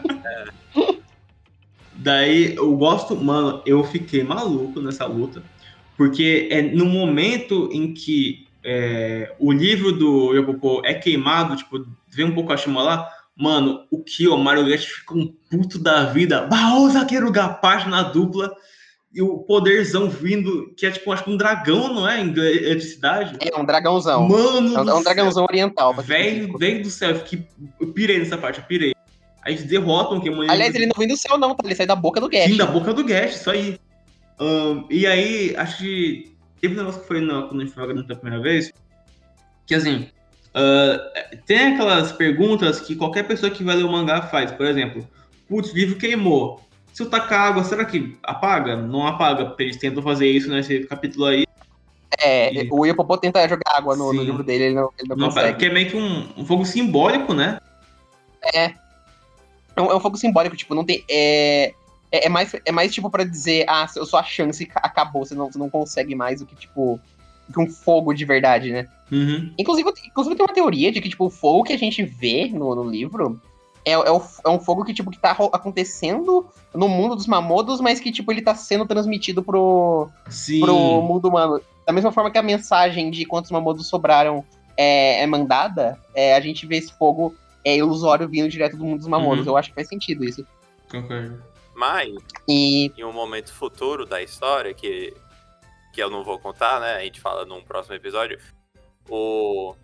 Daí 1.94 2.54
eu 2.54 2.76
gosto, 2.76 3.16
mano, 3.16 3.60
eu 3.66 3.82
fiquei 3.82 4.22
maluco 4.22 4.80
nessa 4.80 5.04
luta, 5.04 5.42
porque 5.96 6.48
é 6.50 6.62
no 6.62 6.86
momento 6.86 7.68
em 7.72 7.92
que 7.92 8.46
é, 8.62 9.34
o 9.38 9.50
livro 9.50 9.92
do 9.92 10.32
Yopopô 10.34 10.80
é 10.84 10.94
queimado, 10.94 11.56
tipo, 11.56 11.84
vem 12.08 12.26
um 12.26 12.34
pouco 12.34 12.52
a 12.52 12.56
chama 12.56 12.82
lá, 12.82 13.10
mano, 13.38 13.86
o 13.90 14.02
Kiyomaru 14.02 14.66
Gash 14.66 14.84
fica 14.84 15.14
um 15.14 15.32
puto 15.48 15.78
da 15.78 16.06
vida, 16.06 16.42
Baô 16.42 16.90
Zakeruga, 16.90 17.48
página 17.48 18.02
dupla, 18.02 18.52
e 19.14 19.22
o 19.22 19.38
poderzão 19.38 20.10
vindo, 20.10 20.74
que 20.76 20.84
é 20.84 20.90
tipo, 20.90 21.10
acho 21.12 21.24
que 21.24 21.30
um 21.30 21.36
dragão, 21.36 21.94
não 21.94 22.08
é? 22.08 22.20
Em 22.20 22.28
eletricidade. 22.30 23.38
É 23.40 23.56
um 23.56 23.64
dragãozão. 23.64 24.28
Mano, 24.28 24.76
É 24.76 24.82
um, 24.82 24.90
é 24.90 24.94
um 24.94 25.02
dragãozão 25.02 25.44
oriental. 25.44 25.94
Velho, 25.94 26.58
velho 26.58 26.82
do 26.82 26.90
céu, 26.90 27.10
eu, 27.10 27.16
fiquei, 27.20 27.46
eu 27.80 27.92
pirei 27.92 28.18
nessa 28.18 28.36
parte, 28.36 28.58
eu 28.58 28.66
pirei. 28.66 28.92
Aí 29.42 29.54
eles 29.54 29.64
derrotam 29.64 30.20
quem 30.20 30.32
Aliás, 30.50 30.74
ele 30.74 30.86
não 30.86 30.94
vem 30.98 31.08
do 31.08 31.16
céu, 31.16 31.38
não, 31.38 31.54
tá? 31.54 31.62
Ele 31.64 31.74
sai 31.74 31.86
da 31.86 31.96
boca 31.96 32.20
do 32.20 32.28
Gash. 32.28 32.50
Sim, 32.50 32.56
da 32.56 32.66
boca 32.66 32.92
do 32.92 33.04
Gash, 33.04 33.36
isso 33.36 33.50
aí. 33.50 33.80
Ahn, 34.38 34.84
e 34.90 35.06
aí, 35.06 35.54
acho 35.56 35.78
que 35.78 36.36
teve 36.60 36.74
um 36.74 36.78
negócio 36.78 37.00
que 37.00 37.06
foi 37.06 37.20
na, 37.20 37.42
quando 37.42 37.60
a 37.60 37.64
gente 37.64 37.74
foi 37.74 38.16
primeira 38.16 38.42
vez, 38.42 38.72
que 39.66 39.74
assim, 39.74 40.08
ah, 40.54 41.10
tem 41.46 41.74
aquelas 41.74 42.12
perguntas 42.12 42.80
que 42.80 42.96
qualquer 42.96 43.24
pessoa 43.26 43.50
que 43.50 43.64
vai 43.64 43.76
ler 43.76 43.84
o 43.84 43.92
mangá 43.92 44.22
faz. 44.22 44.50
Por 44.50 44.66
exemplo, 44.66 45.06
putz, 45.48 45.72
o 45.72 45.76
livro 45.76 45.96
queimou. 45.98 46.60
Se 46.92 47.02
eu 47.02 47.10
tacar 47.10 47.48
água, 47.48 47.62
será 47.64 47.84
que 47.84 48.16
apaga? 48.22 48.74
Não 48.76 49.06
apaga, 49.06 49.46
porque 49.46 49.62
eles 49.62 49.76
tentam 49.76 50.02
fazer 50.02 50.28
isso 50.28 50.50
nesse 50.50 50.80
capítulo 50.86 51.26
aí. 51.26 51.44
É, 52.20 52.52
E- 52.52 52.68
o 52.72 52.84
Yopopô 52.84 53.16
tenta 53.16 53.46
jogar 53.48 53.76
água 53.76 53.94
no, 53.94 54.12
no 54.12 54.22
livro 54.22 54.42
dele, 54.42 54.64
ele 54.64 54.74
não, 54.74 54.90
ele 54.98 55.08
não, 55.08 55.16
Não 55.16 55.26
consegue. 55.28 55.58
que 55.58 55.66
é 55.66 55.70
meio 55.72 55.88
que 55.90 55.96
um, 55.96 56.28
um 56.36 56.44
fogo 56.44 56.64
simbólico, 56.64 57.32
né? 57.34 57.58
É 58.54 58.74
um, 59.80 59.92
é 59.92 59.94
um 59.94 60.00
fogo 60.00 60.16
simbólico, 60.16 60.56
tipo, 60.56 60.74
não 60.74 60.84
tem. 60.84 61.04
É, 61.08 61.72
é, 62.10 62.26
é 62.26 62.28
mais, 62.28 62.52
é 62.64 62.72
mais 62.72 62.92
tipo 62.92 63.08
pra 63.10 63.22
dizer, 63.22 63.64
ah, 63.68 63.86
sua 63.86 64.22
chance 64.24 64.64
ca- 64.66 64.80
acabou, 64.82 65.24
você 65.24 65.34
não, 65.34 65.52
você 65.52 65.58
não 65.58 65.70
consegue 65.70 66.14
mais 66.14 66.40
do 66.40 66.46
que, 66.46 66.56
tipo, 66.56 66.98
que 67.52 67.60
um 67.60 67.68
fogo 67.68 68.12
de 68.12 68.24
verdade, 68.24 68.70
né? 68.72 68.86
Uhum. 69.10 69.52
Inclusive, 69.58 69.88
inclusive 70.06 70.36
tem 70.36 70.44
uma 70.44 70.52
teoria 70.54 70.92
de 70.92 71.00
que, 71.00 71.08
tipo, 71.08 71.26
o 71.26 71.30
fogo 71.30 71.64
que 71.64 71.72
a 71.72 71.78
gente 71.78 72.02
vê 72.02 72.48
no, 72.48 72.74
no 72.74 72.84
livro 72.88 73.40
é, 73.84 73.92
é, 73.92 74.10
o- 74.10 74.22
é 74.44 74.48
um 74.50 74.58
fogo 74.60 74.84
que, 74.84 74.92
tipo, 74.92 75.10
que 75.10 75.18
tá 75.18 75.30
acontecendo 75.52 76.46
no 76.74 76.88
mundo 76.88 77.16
dos 77.16 77.26
mamodos, 77.26 77.80
mas 77.80 78.00
que, 78.00 78.12
tipo, 78.12 78.30
ele 78.30 78.42
tá 78.42 78.54
sendo 78.54 78.84
transmitido 78.86 79.42
pro, 79.42 80.08
Sim. 80.28 80.60
pro 80.60 80.74
mundo 81.02 81.28
humano. 81.28 81.60
Da 81.86 81.92
mesma 81.92 82.12
forma 82.12 82.30
que 82.30 82.36
a 82.36 82.42
mensagem 82.42 83.10
de 83.10 83.24
quantos 83.24 83.50
mamodos 83.50 83.86
sobraram 83.88 84.44
é, 84.76 85.22
é 85.22 85.26
mandada, 85.26 85.98
é, 86.14 86.34
a 86.34 86.40
gente 86.40 86.66
vê 86.66 86.76
esse 86.76 86.92
fogo 86.92 87.34
é, 87.64 87.76
ilusório 87.76 88.28
vindo 88.28 88.48
direto 88.48 88.76
do 88.76 88.84
mundo 88.84 88.98
dos 88.98 89.08
mamodos. 89.08 89.46
Uhum. 89.46 89.52
Eu 89.52 89.56
acho 89.56 89.70
que 89.70 89.74
faz 89.74 89.88
sentido 89.88 90.22
isso. 90.24 90.46
Concordo. 90.90 91.42
Mas, 91.74 92.12
E 92.48 92.92
em 92.98 93.04
um 93.04 93.12
momento 93.12 93.52
futuro 93.54 94.04
da 94.04 94.20
história, 94.22 94.74
que, 94.74 95.14
que 95.98 96.02
eu 96.04 96.08
não 96.08 96.22
vou 96.22 96.38
contar, 96.38 96.78
né? 96.78 96.94
A 96.94 97.00
gente 97.00 97.20
fala 97.20 97.44
num 97.44 97.60
próximo 97.60 97.96
episódio, 97.96 98.38
o, 99.08 99.74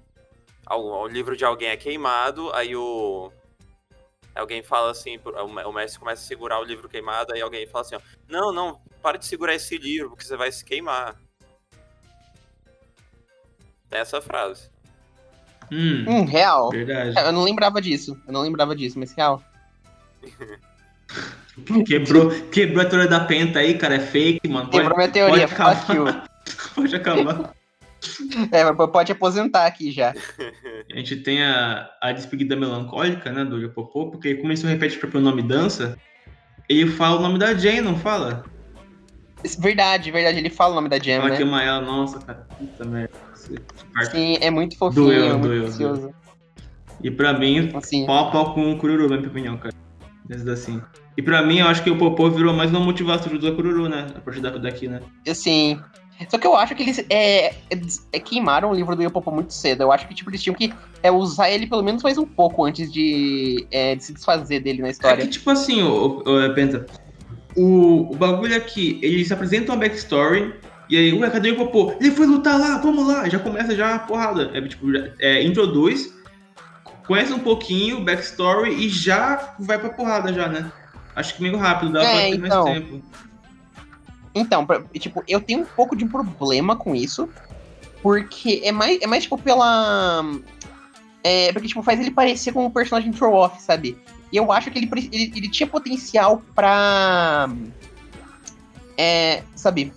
o, 0.70 1.08
livro 1.08 1.36
de 1.36 1.44
alguém 1.44 1.70
é 1.70 1.76
queimado, 1.76 2.52
aí 2.52 2.76
o, 2.76 3.32
Alguém 4.32 4.62
fala 4.62 4.92
assim, 4.92 5.18
o 5.66 5.72
mestre 5.72 5.98
começa 5.98 6.22
a 6.22 6.26
segurar 6.26 6.60
o 6.60 6.64
livro 6.64 6.88
queimado, 6.88 7.34
aí 7.34 7.40
alguém 7.40 7.66
fala 7.66 7.84
assim, 7.84 7.96
ó, 7.96 8.00
não, 8.28 8.52
não, 8.52 8.80
para 9.02 9.18
de 9.18 9.26
segurar 9.26 9.54
esse 9.54 9.76
livro, 9.76 10.10
porque 10.10 10.24
você 10.24 10.36
vai 10.36 10.52
se 10.52 10.64
queimar. 10.64 11.16
Tem 13.90 13.98
essa 13.98 14.20
frase. 14.20 14.70
Hum, 15.72 16.04
Hum, 16.06 16.24
real. 16.26 16.70
verdade. 16.70 17.18
Eu 17.18 17.32
não 17.32 17.42
lembrava 17.42 17.82
disso. 17.82 18.20
Eu 18.24 18.32
não 18.32 18.42
lembrava 18.42 18.76
disso, 18.76 19.00
mas 19.00 19.12
real. 19.12 19.42
Quebrou, 21.86 22.30
quebrou 22.50 22.82
a 22.84 22.88
teoria 22.88 23.08
da 23.08 23.20
penta 23.20 23.60
aí, 23.60 23.78
cara. 23.78 23.96
É 23.96 24.00
fake, 24.00 24.48
mano. 24.48 24.66
Pode, 24.66 24.78
Quebrou 24.78 24.96
minha 24.96 25.08
teoria, 25.08 25.48
pode 25.48 25.52
acabar. 25.54 25.76
fuck 25.76 25.96
you. 25.96 26.04
pode 26.74 26.96
acabar. 26.96 27.54
É, 28.52 28.64
mas 28.64 28.90
pode 28.90 29.12
aposentar 29.12 29.66
aqui 29.66 29.90
já. 29.90 30.12
A 30.92 30.96
gente 30.96 31.16
tem 31.16 31.42
a, 31.42 31.88
a 32.00 32.12
despedida 32.12 32.54
melancólica, 32.54 33.32
né, 33.32 33.44
do 33.44 33.58
Yopopô, 33.58 34.10
porque 34.10 34.34
como 34.34 34.48
ele 34.48 34.56
só 34.56 34.66
repete 34.66 34.96
o 34.96 35.00
próprio 35.00 35.20
nome 35.20 35.42
dança, 35.42 35.96
ele 36.68 36.90
fala 36.90 37.18
o 37.18 37.22
nome 37.22 37.38
da 37.38 37.54
Jane, 37.54 37.80
não 37.80 37.96
fala? 37.96 38.44
Verdade, 39.58 40.10
verdade. 40.10 40.38
Ele 40.38 40.50
fala 40.50 40.72
o 40.72 40.74
nome 40.76 40.88
da 40.88 40.98
Jam, 40.98 41.14
Ela 41.14 41.28
né? 41.30 41.36
que 41.36 41.42
ama 41.42 41.62
ela, 41.62 41.80
nossa, 41.80 42.18
cara, 42.18 42.46
puta 42.58 42.84
merda. 42.84 43.12
Sim, 44.10 44.38
é 44.40 44.50
muito 44.50 44.76
fofinho, 44.78 45.06
Doeu, 45.06 45.28
muito 45.30 45.42
doeu, 45.42 45.62
precioso. 45.64 46.14
E 47.02 47.10
pra 47.10 47.34
mim, 47.34 47.70
Assim, 47.74 48.06
pau 48.06 48.28
a 48.28 48.30
pau 48.30 48.54
com 48.54 48.72
o 48.72 48.78
Cururu, 48.78 49.08
na 49.08 49.16
minha 49.18 49.28
opinião, 49.28 49.58
cara. 49.58 49.74
Desde 50.24 50.50
assim. 50.50 50.80
E 51.16 51.22
pra 51.22 51.42
mim, 51.42 51.58
eu 51.58 51.66
acho 51.68 51.82
que 51.82 51.90
o 51.90 51.96
Popô 51.96 52.28
virou 52.30 52.52
mais 52.52 52.70
uma 52.70 52.80
motivação 52.80 53.32
do 53.36 53.54
Cururu, 53.54 53.88
né? 53.88 54.06
A 54.16 54.20
partir 54.20 54.40
da- 54.40 54.50
daqui, 54.50 54.88
né? 54.88 55.00
assim. 55.28 55.80
Só 56.28 56.38
que 56.38 56.46
eu 56.46 56.54
acho 56.54 56.76
que 56.76 56.82
eles 56.84 57.04
é, 57.10 57.54
eles, 57.68 58.06
é, 58.12 58.20
queimaram 58.20 58.70
o 58.70 58.74
livro 58.74 58.94
do 58.94 59.02
Yopopo 59.02 59.32
muito 59.32 59.52
cedo. 59.52 59.82
Eu 59.82 59.90
acho 59.90 60.06
que 60.06 60.14
tipo, 60.14 60.30
eles 60.30 60.40
tinham 60.42 60.54
que 60.54 60.72
é, 61.02 61.10
usar 61.10 61.50
ele 61.50 61.66
pelo 61.66 61.82
menos 61.82 62.04
mais 62.04 62.16
um 62.16 62.24
pouco 62.24 62.64
antes 62.64 62.92
de, 62.92 63.66
é, 63.70 63.96
de 63.96 64.04
se 64.04 64.12
desfazer 64.12 64.60
dele 64.60 64.80
na 64.80 64.88
É 64.88 64.90
história. 64.92 65.24
que, 65.24 65.30
tipo 65.32 65.50
assim, 65.50 65.82
o, 65.82 66.22
Penta, 66.54 66.86
o, 67.56 68.12
o 68.12 68.16
bagulho 68.16 68.56
aqui, 68.56 68.98
eles 69.02 69.30
apresentam 69.32 69.74
a 69.74 69.78
backstory, 69.78 70.54
e 70.88 70.96
aí, 70.96 71.12
ué, 71.12 71.28
cadê 71.30 71.50
o 71.50 71.56
Popô? 71.56 71.94
Ele 72.00 72.12
foi 72.12 72.26
lutar 72.26 72.60
lá, 72.60 72.78
vamos 72.78 73.06
lá, 73.08 73.28
já 73.28 73.40
começa 73.40 73.74
já 73.74 73.96
a 73.96 73.98
porrada. 73.98 74.52
É 74.54 74.60
tipo, 74.62 74.86
é, 75.18 75.42
introduz, 75.42 76.14
conhece 77.08 77.32
um 77.32 77.40
pouquinho 77.40 77.98
o 77.98 78.04
backstory 78.04 78.72
e 78.72 78.88
já 78.88 79.54
vai 79.58 79.78
pra 79.80 79.90
porrada 79.90 80.32
já, 80.32 80.48
né? 80.48 80.70
Acho 81.14 81.36
que 81.36 81.42
meio 81.42 81.56
rápido, 81.56 81.92
dá 81.92 82.02
É, 82.02 82.10
pra 82.12 82.20
ter 82.20 82.46
então. 82.46 82.64
mais 82.64 82.78
tempo. 82.78 83.02
Então, 84.34 84.66
pra- 84.66 84.82
tipo, 84.98 85.22
eu 85.28 85.40
tenho 85.40 85.60
um 85.60 85.64
pouco 85.64 85.94
de 85.94 86.04
problema 86.06 86.76
com 86.76 86.94
isso. 86.94 87.28
Porque 88.02 88.60
é 88.64 88.72
mais, 88.72 89.00
é 89.00 89.06
mais 89.06 89.22
tipo, 89.22 89.38
pela. 89.38 90.24
É, 91.22 91.52
porque, 91.52 91.68
tipo, 91.68 91.82
faz 91.82 91.98
ele 92.00 92.10
parecer 92.10 92.52
com 92.52 92.66
um 92.66 92.70
personagem 92.70 93.12
throw-off, 93.12 93.62
sabe? 93.62 93.96
E 94.30 94.36
eu 94.36 94.50
acho 94.52 94.70
que 94.70 94.78
ele, 94.78 94.90
ele, 95.12 95.32
ele 95.36 95.48
tinha 95.48 95.66
potencial 95.66 96.42
pra. 96.54 97.48
É, 98.98 99.42
sabe? 99.54 99.92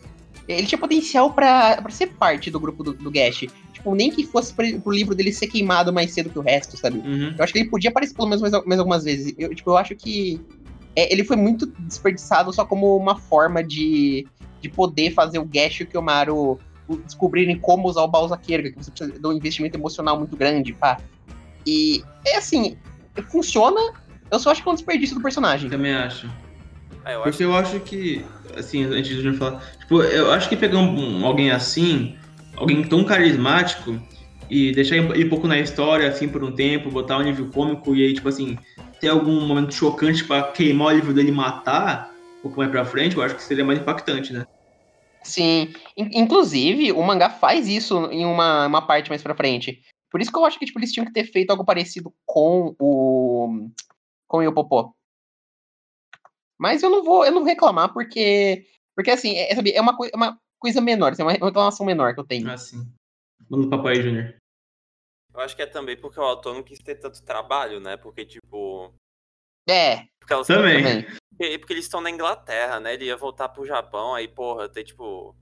Ele 0.48 0.66
tinha 0.66 0.80
potencial 0.80 1.34
pra, 1.34 1.82
pra 1.82 1.92
ser 1.92 2.08
parte 2.08 2.50
do 2.50 2.60
grupo 2.60 2.82
do, 2.84 2.94
do 2.94 3.12
Gash. 3.12 3.46
Tipo, 3.74 3.94
nem 3.94 4.10
que 4.10 4.26
fosse 4.26 4.54
pro, 4.54 4.80
pro 4.80 4.94
livro 4.94 5.14
dele 5.14 5.34
ser 5.34 5.48
queimado 5.48 5.92
mais 5.92 6.14
cedo 6.14 6.30
que 6.30 6.40
o 6.40 6.42
resto, 6.42 6.78
sabe? 6.78 7.00
Uhum. 7.00 7.36
Eu 7.38 7.44
acho 7.44 7.52
que 7.52 7.60
ele 7.60 7.70
podia 7.70 7.90
aparecer 7.90 8.16
pelo 8.16 8.30
menos 8.30 8.42
mais, 8.42 8.66
mais 8.66 8.80
algumas 8.80 9.04
vezes. 9.04 9.34
Eu, 9.38 9.54
tipo, 9.54 9.70
eu 9.72 9.78
acho 9.78 9.94
que 9.96 10.40
é, 10.98 11.14
ele 11.14 11.24
foi 11.24 11.38
muito 11.38 11.68
desperdiçado 11.80 12.52
só 12.52 12.66
como 12.66 12.98
uma 12.98 13.16
forma 13.16 13.64
de, 13.64 14.26
de 14.60 14.68
poder 14.68 15.12
fazer 15.12 15.38
o 15.38 15.46
Gash 15.46 15.80
e 15.80 15.84
o 15.84 15.88
Kiyomaru 15.88 16.60
descobrirem 17.06 17.60
como 17.60 17.88
usar 17.88 18.02
o 18.02 18.08
Balzaqueira, 18.08 18.72
que 18.72 18.84
você 18.84 18.90
precisa 18.90 19.20
de 19.20 19.28
um 19.28 19.32
investimento 19.34 19.78
emocional 19.78 20.18
muito 20.18 20.36
grande, 20.36 20.74
pá. 20.74 20.98
E 21.68 22.02
é 22.26 22.38
assim, 22.38 22.78
funciona, 23.30 23.80
eu 24.32 24.40
só 24.40 24.50
acho 24.50 24.64
que 24.64 24.70
é 24.70 24.72
um 24.72 24.76
desperdício 24.76 25.16
do 25.16 25.22
personagem. 25.22 25.70
Também 25.70 25.94
acho. 25.94 26.28
Ah, 27.06 27.12
eu 27.12 27.20
acho 27.20 27.30
Porque 27.30 27.44
eu 27.44 27.56
acho 27.56 27.80
que, 27.82 28.26
assim, 28.58 28.86
antes 28.86 29.22
de 29.22 29.24
eu 29.24 29.36
falar, 29.36 29.62
tipo, 29.80 30.02
eu 30.02 30.32
acho 30.32 30.50
que 30.50 30.58
pegar 30.58 30.80
um, 30.80 31.20
um- 31.20 31.26
alguém 31.28 31.52
assim, 31.52 32.16
alguém 32.56 32.82
tão 32.84 33.04
carismático, 33.04 34.02
e 34.50 34.72
deixar 34.72 34.96
ele 34.96 35.26
um 35.26 35.30
pouco 35.30 35.48
na 35.48 35.60
história, 35.60 36.08
assim, 36.08 36.28
por 36.28 36.44
um 36.44 36.52
tempo, 36.52 36.90
botar 36.90 37.18
um 37.18 37.24
nível 37.24 37.48
cômico 37.48 37.94
e 37.96 38.06
aí, 38.06 38.14
tipo 38.14 38.30
assim, 38.30 38.58
ter 39.00 39.10
algum 39.10 39.46
momento 39.46 39.74
chocante 39.74 40.24
pra 40.26 40.52
queimar 40.52 40.88
o 40.88 40.92
livro 40.92 41.14
dele 41.14 41.30
e 41.30 41.34
matar, 41.34 42.18
um 42.40 42.42
pouco 42.44 42.58
mais 42.58 42.70
pra 42.72 42.86
frente, 42.86 43.16
eu 43.16 43.22
acho 43.24 43.36
que 43.36 43.44
seria 43.44 43.66
mais 43.66 43.80
impactante, 43.80 44.34
né? 44.34 44.44
Sim, 45.24 45.74
In- 45.98 46.22
inclusive, 46.22 46.92
o 46.94 47.04
mangá 47.04 47.30
faz 47.30 47.68
isso 47.68 48.06
em 48.12 48.26
uma, 48.26 48.68
uma 48.68 48.86
parte 48.86 49.10
mais 49.10 49.22
pra 49.22 49.36
frente. 49.36 49.82
Por 50.10 50.22
isso 50.22 50.32
que 50.32 50.38
eu 50.38 50.46
acho 50.46 50.58
que 50.58 50.66
tipo, 50.66 50.80
eles 50.80 50.92
tinham 50.92 51.06
que 51.06 51.12
ter 51.12 51.26
feito 51.26 51.52
algo 51.52 51.66
parecido 51.66 52.14
com 52.26 52.74
o 52.80 53.70
com 54.28 54.38
o 54.38 54.42
Yopopô. 54.42 54.94
Mas 56.58 56.82
eu 56.82 56.90
não 56.90 57.04
vou, 57.04 57.26
eu 57.26 57.32
não 57.32 57.40
vou 57.42 57.48
reclamar 57.48 57.94
porque 57.94 58.66
porque 58.96 59.12
assim, 59.12 59.36
é, 59.38 59.54
sabe, 59.54 59.72
é 59.74 59.82
uma, 59.82 59.96
coi- 59.96 60.10
é 60.12 60.16
uma 60.16 60.40
coisa 60.58 60.82
menor, 60.82 61.12
assim, 61.12 61.22
é 61.22 61.26
uma 61.26 61.32
reclamação 61.32 61.86
menor 61.86 62.14
que 62.14 62.20
eu 62.20 62.26
tenho. 62.26 62.50
Assim. 62.50 62.90
Manda 63.50 63.68
o 63.68 63.70
papai, 63.70 63.96
Júnior. 64.02 64.36
Eu 65.38 65.44
acho 65.44 65.56
que 65.56 65.62
é 65.62 65.68
também 65.68 65.96
porque 65.96 66.20
o 66.20 66.24
autor 66.24 66.56
não 66.56 66.64
quis 66.64 66.80
ter 66.80 66.96
tanto 66.96 67.22
trabalho, 67.24 67.80
né? 67.80 67.96
Porque, 67.96 68.26
tipo. 68.26 68.92
É, 69.70 70.08
Porque, 70.20 70.34
elas- 70.34 70.48
Também. 70.48 70.78
também. 70.84 71.06
porque, 71.30 71.60
porque 71.60 71.74
eles 71.74 71.86
estão 71.86 72.02
na 72.02 72.10
Inglaterra, 72.10 72.80
né? 72.80 72.96
Ele 72.96 73.06
ia 73.06 73.16
voltar 73.16 73.48
pro 73.50 73.64
Japão, 73.66 74.16
aí, 74.16 74.28
porra, 74.28 74.68
ter, 74.68 74.84
tipo. 74.84 75.38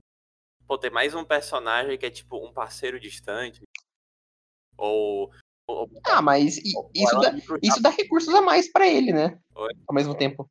Pô, 0.66 0.76
ter 0.76 0.90
mais 0.90 1.14
um 1.14 1.24
personagem 1.24 1.96
que 1.96 2.04
é, 2.04 2.10
tipo, 2.10 2.44
um 2.46 2.52
parceiro 2.52 3.00
distante. 3.00 3.62
Ou. 4.76 5.32
ou 5.66 5.88
Ah, 6.04 6.20
mas 6.20 6.58
ou 6.74 6.90
isso 6.94 7.18
dá, 7.18 7.32
isso 7.62 7.80
dá 7.80 7.88
recursos 7.88 8.34
a 8.34 8.42
mais 8.42 8.70
pra 8.70 8.86
ele, 8.86 9.12
né? 9.14 9.40
Oi? 9.54 9.72
Ao 9.88 9.94
mesmo 9.94 10.14
tempo. 10.14 10.46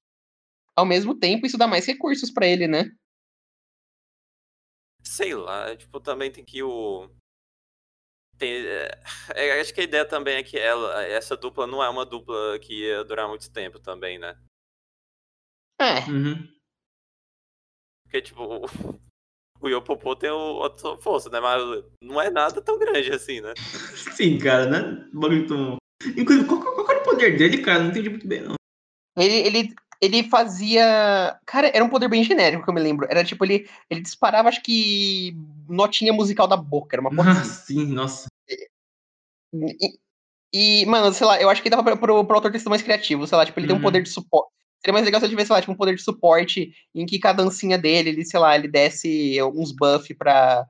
Ao 0.76 0.86
mesmo 0.88 1.14
tempo, 1.20 1.46
isso 1.46 1.58
dá 1.58 1.68
mais 1.68 1.86
recursos 1.86 2.32
pra 2.32 2.48
ele, 2.48 2.68
né? 2.68 2.90
Sei 5.04 5.36
lá, 5.36 5.76
tipo, 5.78 6.00
também 6.00 6.32
tem 6.32 6.44
que 6.44 6.64
o. 6.64 7.10
Tem, 8.38 8.66
é, 8.66 9.02
é, 9.34 9.62
acho 9.62 9.74
que 9.74 9.82
a 9.82 9.84
ideia 9.84 10.06
também 10.06 10.36
é 10.36 10.44
que 10.44 10.58
ela, 10.58 11.04
essa 11.04 11.38
dupla 11.38 11.66
não 11.66 11.84
é 11.84 11.90
uma 11.90 12.06
dupla 12.06 12.60
que 12.60 12.82
ia 12.86 13.04
durar 13.04 13.28
muito 13.28 13.52
tempo 13.52 13.80
também, 13.80 14.20
né? 14.20 14.38
É, 15.80 16.10
Uhum. 16.10 16.48
Porque, 18.04 18.22
tipo, 18.22 18.44
o, 18.44 18.66
o 19.62 19.68
Yopopo 19.68 20.16
tem 20.16 20.30
o, 20.30 20.64
a 20.64 20.78
sua 20.78 20.98
força, 20.98 21.30
né? 21.30 21.40
Mas 21.40 21.84
não 22.02 22.22
é 22.22 22.30
nada 22.30 22.62
tão 22.62 22.78
grande 22.80 23.12
assim, 23.12 23.42
né? 23.42 23.54
Sim, 24.16 24.38
cara, 24.38 24.68
né? 24.68 25.10
Bagulho 25.14 25.48
tão... 25.48 25.78
Inclusive, 26.16 26.48
qual, 26.48 26.62
qual, 26.62 26.76
qual 26.76 26.92
era 26.92 27.02
o 27.02 27.04
poder 27.04 27.38
dele, 27.38 27.62
cara? 27.62 27.84
Não 27.84 27.90
entendi 27.90 28.10
muito 28.10 28.28
bem, 28.28 28.42
não. 28.42 28.56
ele, 29.18 29.34
ele, 29.34 29.76
ele 30.06 30.24
fazia. 30.30 31.38
Cara, 31.46 31.72
era 31.74 31.84
um 31.84 31.90
poder 31.90 32.08
bem 32.08 32.24
genérico 32.24 32.64
que 32.64 32.70
eu 32.70 32.74
me 32.74 32.82
lembro. 32.82 33.08
Era 33.10 33.24
tipo, 33.24 33.44
ele, 33.46 33.68
ele 33.90 34.02
disparava, 34.02 34.50
acho 34.50 34.62
que. 34.62 35.36
Notinha 35.68 36.14
musical 36.14 36.48
da 36.48 36.56
boca, 36.56 36.96
era 36.96 37.02
uma 37.02 37.10
porra 37.14 37.32
Ah, 37.32 37.42
assim. 37.42 37.50
sim, 37.50 37.86
nossa. 37.88 38.28
E, 39.54 39.98
e, 40.54 40.86
mano, 40.86 41.12
sei 41.14 41.26
lá, 41.26 41.42
eu 41.42 41.50
acho 41.50 41.62
que 41.64 41.70
dava 41.70 41.84
pra, 41.84 41.98
pro, 41.98 42.24
pro 42.24 42.36
autor 42.36 42.52
ter 42.52 42.60
sido 42.60 42.70
mais 42.70 42.82
criativo, 42.82 43.26
sei 43.26 43.38
lá, 43.38 43.46
tipo, 43.46 43.60
ele 43.60 43.68
tem 43.68 43.76
um 43.76 43.80
Uhum. 43.80 43.84
poder 43.84 44.04
de 44.04 44.10
suporte. 44.10 44.52
Seria 44.80 44.94
mais 44.94 45.06
legal 45.06 45.20
se 45.20 45.26
ele 45.26 45.32
tivesse, 45.32 45.48
sei 45.48 45.56
lá, 45.56 45.62
tipo, 45.62 45.72
um 45.72 45.78
poder 45.78 45.96
de 45.96 46.02
suporte 46.04 46.72
em 46.94 47.06
que 47.06 47.18
cada 47.18 47.44
dancinha 47.44 47.78
dele, 47.78 48.10
ele, 48.10 48.26
sei 48.26 48.40
lá, 48.40 48.56
ele 48.56 48.68
desse 48.68 49.42
uns 49.42 49.72
buff 49.72 50.14
pra, 50.14 50.68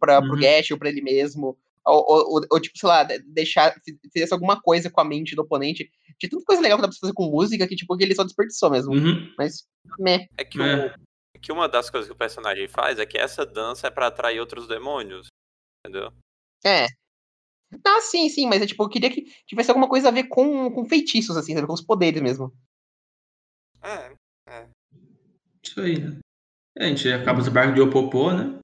pra, 0.00 0.22
pro 0.22 0.34
Uhum. 0.34 0.40
Gash 0.40 0.70
ou 0.70 0.78
pra 0.78 0.88
ele 0.88 1.02
mesmo. 1.02 1.56
Ou, 1.86 2.04
ou, 2.08 2.46
ou- 2.50 2.60
tipo, 2.60 2.76
sei 2.76 2.88
lá, 2.88 3.04
de- 3.04 3.20
deixar, 3.20 3.72
fi- 3.84 3.98
fizesse 4.12 4.32
alguma 4.34 4.60
coisa 4.60 4.90
com 4.90 5.00
a 5.00 5.04
mente 5.04 5.36
do 5.36 5.42
oponente. 5.42 5.88
Tinha 6.18 6.28
tanta 6.30 6.44
coisa 6.44 6.60
legal 6.60 6.78
que 6.78 6.82
dá 6.82 6.88
pra 6.88 6.98
fazer 7.00 7.12
com 7.12 7.30
música 7.30 7.66
que, 7.68 7.76
tipo, 7.76 7.96
que 7.96 8.02
ele 8.04 8.14
só 8.14 8.24
desperdiçou 8.24 8.70
mesmo. 8.70 8.92
Uhum. 8.92 9.32
Mas, 9.38 9.64
meh. 9.98 10.26
É 10.36 10.44
que, 10.44 10.60
É. 10.60 10.94
O, 11.36 11.40
que 11.40 11.52
uma 11.52 11.68
das 11.68 11.88
coisas 11.90 12.08
que 12.08 12.14
o 12.14 12.18
personagem 12.18 12.66
faz 12.66 12.98
é 12.98 13.06
que 13.06 13.16
essa 13.18 13.46
dança 13.46 13.86
é 13.86 13.90
pra 13.90 14.08
atrair 14.08 14.40
outros 14.40 14.66
demônios. 14.66 15.28
Entendeu? 15.84 16.12
É. 16.64 16.86
Ah, 17.84 18.00
sim, 18.00 18.28
sim, 18.28 18.46
mas 18.46 18.62
é 18.62 18.66
tipo, 18.66 18.82
eu 18.82 18.88
queria 18.88 19.10
que 19.10 19.22
tivesse 19.46 19.70
alguma 19.70 19.88
coisa 19.88 20.08
a 20.08 20.12
ver 20.12 20.24
com, 20.24 20.70
com 20.72 20.86
feitiços, 20.88 21.36
assim, 21.36 21.54
sabe? 21.54 21.66
Com 21.66 21.72
os 21.74 21.82
poderes 21.82 22.22
mesmo. 22.22 22.52
É. 23.82 24.14
Isso 25.62 25.80
aí, 25.80 25.98
né? 26.00 26.18
É, 26.78 26.84
a 26.84 26.88
gente 26.88 27.08
acaba 27.12 27.40
os 27.40 27.48
barcos 27.48 27.74
de 27.74 27.80
Opopô, 27.80 28.32
né? 28.32 28.58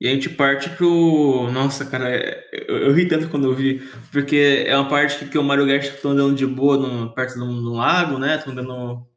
E 0.00 0.06
a 0.06 0.10
gente 0.12 0.28
parte 0.30 0.70
pro. 0.70 1.50
Nossa, 1.52 1.84
cara, 1.84 2.08
é- 2.10 2.48
eu, 2.68 2.76
eu 2.78 2.92
ri 2.92 3.08
tanto 3.08 3.28
quando 3.28 3.46
eu 3.48 3.54
vi, 3.54 3.80
porque 4.12 4.64
é 4.66 4.76
uma 4.76 4.88
parte 4.88 5.18
que, 5.18 5.30
que 5.30 5.38
o 5.38 5.42
Mario 5.42 5.66
Gash 5.66 6.00
tá 6.00 6.08
andando 6.08 6.36
de 6.36 6.46
boa 6.46 6.76
no, 6.76 7.12
perto 7.12 7.34
de 7.34 7.42
um, 7.42 7.70
lago, 7.70 8.18
né? 8.18 8.38
Tá 8.38 8.50
andando 8.50 8.68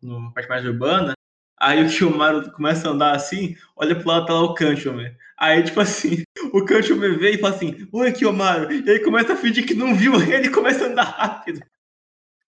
no, 0.02 0.24
na 0.24 0.32
parte 0.32 0.50
mais 0.50 0.66
urbana. 0.66 1.14
Aí 1.60 1.86
o 1.86 1.88
Kiyomaru 1.88 2.52
começa 2.54 2.88
a 2.88 2.92
andar 2.92 3.16
assim, 3.16 3.56
olha 3.78 3.96
pro 3.96 4.08
lado, 4.08 4.26
tá 4.26 4.34
lá 4.34 4.42
o 4.42 4.56
Kanchomer. 4.56 5.16
Aí, 5.38 5.62
tipo 5.62 5.80
assim, 5.80 6.24
o 6.52 6.66
Kanchomer 6.66 7.20
vê 7.20 7.36
e 7.36 7.38
fala 7.38 7.54
assim, 7.54 7.88
Oi, 7.94 8.12
Kiyomaru. 8.12 8.72
E 8.72 8.90
aí 8.90 9.00
começa 9.00 9.34
a 9.34 9.38
fingir 9.38 9.68
que 9.68 9.76
não 9.76 9.94
viu 9.94 10.16
ele 10.34 10.48
e 10.48 10.52
começa 10.52 10.86
a 10.86 10.88
andar 10.88 11.04
rápido. 11.04 11.62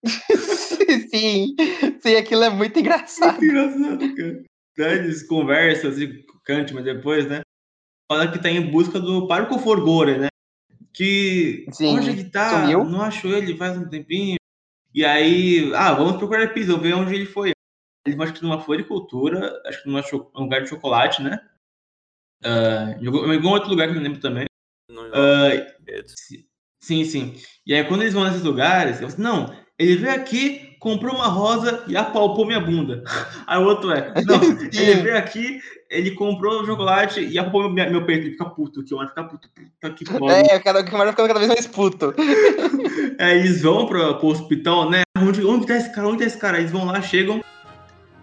sim, 1.08 1.54
sim, 2.02 2.16
aquilo 2.16 2.42
é 2.42 2.50
muito 2.50 2.76
engraçado. 2.80 3.40
Muito 3.40 3.44
engraçado, 3.44 4.16
cara. 4.16 4.42
Daí 4.76 4.98
eles 4.98 5.22
conversam 5.22 5.90
assim, 5.90 6.24
com 6.44 6.78
o 6.78 6.82
depois, 6.82 7.28
né? 7.28 7.43
Fala 8.10 8.30
que 8.30 8.38
tá 8.38 8.50
em 8.50 8.70
busca 8.70 9.00
do 9.00 9.26
Parco 9.26 9.58
Forgore, 9.58 10.18
né? 10.18 10.28
Que 10.92 11.66
Sim, 11.72 11.96
onde 11.98 12.10
ele 12.10 12.30
tá? 12.30 12.62
sumiu. 12.62 12.84
Não 12.84 13.02
acho 13.02 13.26
ele 13.28 13.56
faz 13.56 13.76
um 13.76 13.88
tempinho. 13.88 14.36
E 14.94 15.04
aí, 15.04 15.74
ah, 15.74 15.92
vamos 15.92 16.18
procurar 16.18 16.52
pizza, 16.54 16.76
ver 16.78 16.94
onde 16.94 17.14
ele 17.14 17.26
foi. 17.26 17.52
Eles 18.06 18.16
vão, 18.16 18.24
acho 18.24 18.34
que 18.34 18.42
numa 18.42 18.60
floricultura, 18.60 19.60
acho 19.66 19.82
que 19.82 19.88
num 19.88 20.00
lugar 20.34 20.62
de 20.62 20.68
chocolate, 20.68 21.22
né? 21.22 21.40
Uh, 22.44 23.02
em 23.02 23.34
algum 23.34 23.48
outro 23.48 23.70
lugar 23.70 23.86
que 23.88 23.92
eu 23.92 23.96
não 23.96 24.02
lembro 24.02 24.20
também. 24.20 24.46
Não, 24.88 25.04
Uh, 25.08 26.44
sim, 26.80 27.04
sim. 27.04 27.34
E 27.66 27.74
aí, 27.74 27.82
quando 27.84 28.02
eles 28.02 28.12
vão 28.12 28.24
nesses 28.24 28.42
lugares, 28.42 29.00
eu 29.00 29.08
falo, 29.08 29.22
não, 29.22 29.63
ele 29.78 29.96
veio 29.96 30.14
aqui, 30.14 30.76
comprou 30.78 31.14
uma 31.14 31.26
rosa 31.26 31.82
e 31.88 31.96
apalpou 31.96 32.46
minha 32.46 32.60
bunda. 32.60 33.02
Aí 33.46 33.60
o 33.60 33.66
outro 33.66 33.90
é, 33.90 34.12
não, 34.24 34.40
ele 34.72 34.94
veio 35.02 35.18
aqui, 35.18 35.60
ele 35.90 36.12
comprou 36.12 36.62
um 36.62 36.66
chocolate 36.66 37.20
e 37.20 37.38
apalpou 37.38 37.70
meu, 37.70 37.90
meu 37.90 38.04
peito. 38.04 38.26
Ele 38.26 38.32
fica 38.32 38.44
puto, 38.44 38.84
que 38.84 38.94
eu 38.94 39.08
ficar 39.08 39.24
puto. 39.24 39.48
Puta 39.80 39.94
que 39.94 40.04
foda. 40.04 40.32
É, 40.32 40.56
o 40.56 40.62
cara 40.62 40.84
fica 40.84 41.14
cada 41.14 41.38
vez 41.40 41.48
mais 41.48 41.66
puto. 41.66 42.14
Aí 43.18 43.38
eles 43.38 43.62
vão 43.62 43.86
pro, 43.86 44.16
pro 44.16 44.28
hospital, 44.28 44.90
né? 44.90 45.02
Onde, 45.18 45.44
onde 45.44 45.66
tá 45.66 45.76
esse 45.76 45.92
cara? 45.92 46.08
Onde 46.08 46.18
tá 46.18 46.24
esse 46.24 46.38
cara? 46.38 46.58
Eles 46.58 46.70
vão 46.70 46.84
lá, 46.84 47.02
chegam. 47.02 47.42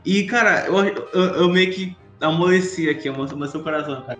E, 0.05 0.23
cara, 0.23 0.65
eu, 0.67 0.85
eu, 1.13 1.23
eu 1.35 1.49
meio 1.49 1.71
que 1.71 1.95
amoleci 2.19 2.89
aqui, 2.89 3.09
amoleci 3.09 3.57
o 3.57 3.63
coração, 3.63 4.01
cara. 4.03 4.17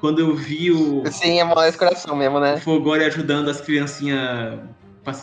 Quando 0.00 0.18
eu 0.18 0.34
vi 0.34 0.72
o. 0.72 1.02
Sim, 1.12 1.40
amolece 1.40 1.76
o 1.76 1.78
coração 1.78 2.16
mesmo, 2.16 2.40
né? 2.40 2.54
O 2.54 2.60
Fogori 2.60 3.04
ajudando 3.04 3.50
as 3.50 3.60
criancinhas 3.60 4.58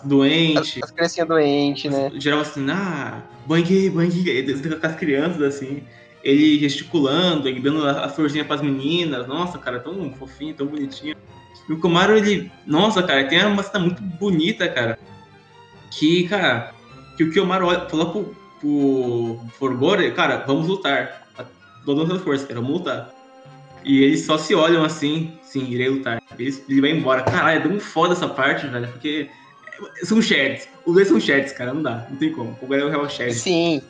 doentes. 0.04 0.78
As, 0.78 0.84
as 0.84 0.92
criancinhas 0.92 1.28
doentes, 1.28 1.92
né? 1.92 2.12
Geral 2.16 2.42
assim, 2.42 2.66
ah, 2.70 3.22
bangue, 3.46 3.90
bangue, 3.90 4.54
com 4.80 4.88
as 4.88 4.96
crianças, 4.96 5.42
assim. 5.42 5.84
Ele 6.24 6.60
gesticulando, 6.60 7.48
ele 7.48 7.60
dando 7.60 7.86
a, 7.86 8.06
a 8.06 8.10
florzinha 8.10 8.44
pras 8.44 8.62
meninas. 8.62 9.28
Nossa, 9.28 9.58
cara, 9.58 9.80
tão 9.80 10.12
fofinho, 10.14 10.54
tão 10.54 10.68
bonitinho. 10.68 11.16
E 11.70 11.74
o 11.74 11.80
Komaru, 11.80 12.18
ele. 12.18 12.52
Nossa, 12.66 13.04
cara, 13.04 13.26
tem 13.26 13.46
uma 13.46 13.64
cena 13.64 13.80
muito 13.80 14.02
bonita, 14.02 14.68
cara. 14.68 14.98
Que, 15.92 16.28
cara, 16.28 16.74
que 17.18 17.24
o 17.24 17.32
Kiyomaru 17.32 17.68
falou 17.90 18.12
pro, 18.12 18.36
pro 18.60 19.40
Forgore, 19.58 20.12
cara, 20.12 20.44
vamos 20.46 20.68
lutar. 20.68 21.28
Todas 21.86 22.10
as 22.12 22.22
forças, 22.22 22.48
cara, 22.48 22.60
vamos 22.60 22.80
lutar. 22.80 23.10
E 23.84 24.04
eles 24.04 24.26
só 24.26 24.38
se 24.38 24.54
olham 24.54 24.84
assim, 24.84 25.34
sim, 25.42 25.66
irei 25.70 25.90
lutar. 25.90 26.22
Ele, 26.38 26.64
ele 26.68 26.82
vai 26.82 26.92
embora. 26.92 27.24
Caralho, 27.24 27.60
é 27.60 27.62
tão 27.62 27.80
foda 27.80 28.14
essa 28.14 28.28
parte, 28.28 28.68
velho, 28.68 28.88
porque 28.90 29.30
são 30.04 30.22
chats. 30.22 30.68
Os 30.86 30.94
dois 30.94 31.08
são 31.08 31.20
chats, 31.20 31.52
cara, 31.52 31.74
não 31.74 31.82
dá, 31.82 32.08
não 32.10 32.18
tem 32.18 32.32
como. 32.32 32.58
O 32.62 32.68
Gael 32.68 32.92
é 32.92 32.98
o 32.98 33.10
chat. 33.10 33.34
Sim. 33.34 33.82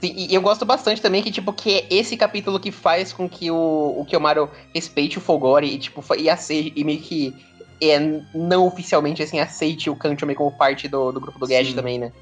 Sim, 0.00 0.12
e 0.14 0.34
eu 0.34 0.42
gosto 0.42 0.64
bastante 0.66 1.00
também 1.00 1.22
que, 1.22 1.30
tipo, 1.30 1.52
que 1.52 1.78
é 1.78 1.86
esse 1.90 2.16
capítulo 2.18 2.60
que 2.60 2.70
faz 2.70 3.14
com 3.14 3.26
que 3.26 3.50
o, 3.50 3.96
o 3.98 4.04
Kiyomaru 4.04 4.50
respeite 4.74 5.16
o 5.16 5.22
Fogori 5.22 5.72
e, 5.72 5.78
tipo, 5.78 6.04
e 6.16 6.28
aceite, 6.28 6.72
e 6.76 6.84
meio 6.84 7.00
que 7.00 7.34
é, 7.80 7.98
não 8.34 8.66
oficialmente, 8.66 9.22
assim, 9.22 9.40
aceite 9.40 9.88
o 9.88 9.96
Kancho 9.96 10.26
meio 10.26 10.36
como 10.36 10.52
parte 10.52 10.86
do, 10.86 11.12
do 11.12 11.20
grupo 11.20 11.38
do 11.38 11.46
Gash 11.46 11.72
também, 11.72 11.98
né? 11.98 12.12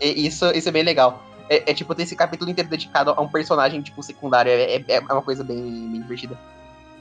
E 0.00 0.26
isso, 0.26 0.50
isso 0.50 0.68
é 0.68 0.72
bem 0.72 0.82
legal. 0.82 1.24
É, 1.48 1.70
é, 1.70 1.74
tipo 1.74 1.94
ter 1.94 2.02
esse 2.02 2.16
capítulo 2.16 2.50
inteiro 2.50 2.68
dedicado 2.68 3.12
a 3.16 3.20
um 3.20 3.28
personagem, 3.28 3.80
tipo, 3.82 4.02
secundário. 4.02 4.50
É, 4.50 4.76
é, 4.76 4.82
é 4.88 5.00
uma 5.00 5.22
coisa 5.22 5.44
bem, 5.44 5.56
bem 5.62 6.00
divertida. 6.02 6.36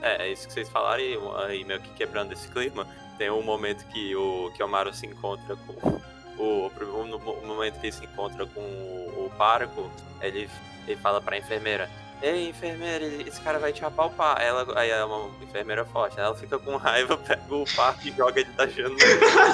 É, 0.02 0.28
é 0.28 0.32
isso 0.32 0.48
que 0.48 0.54
vocês 0.54 0.70
falaram 0.70 1.02
e, 1.02 1.62
e 1.62 1.66
meio 1.66 1.82
que 1.82 1.90
quebrando 1.92 2.32
esse 2.32 2.48
clima. 2.48 2.88
Tem 3.18 3.30
um 3.30 3.44
momento 3.44 3.86
que 3.88 4.16
o 4.16 4.52
Kiyomaru 4.56 4.94
se 4.94 5.06
encontra 5.06 5.56
com. 5.56 6.06
O, 6.38 6.70
no 7.06 7.18
momento 7.48 7.80
que 7.80 7.86
ele 7.86 7.94
se 7.94 8.04
encontra 8.04 8.46
com 8.46 8.60
o, 8.60 9.26
o 9.26 9.32
Parco, 9.38 9.90
ele, 10.22 10.50
ele 10.86 10.98
fala 10.98 11.22
pra 11.22 11.38
enfermeira: 11.38 11.90
Ei, 12.22 12.50
enfermeira, 12.50 13.06
esse 13.06 13.40
cara 13.42 13.60
vai 13.60 13.72
te 13.72 13.84
apalpar. 13.84 14.42
Ela, 14.42 14.66
aí 14.80 14.90
é 14.90 15.04
uma 15.04 15.30
enfermeira 15.42 15.86
forte. 15.86 16.20
Ela 16.20 16.36
fica 16.36 16.58
com 16.58 16.76
raiva, 16.76 17.16
pega 17.26 17.56
o 17.56 17.66
parque 17.76 18.10
e 18.10 18.16
joga 18.16 18.40
ele 18.40 18.50
da 18.52 18.68
janela. 18.68 18.98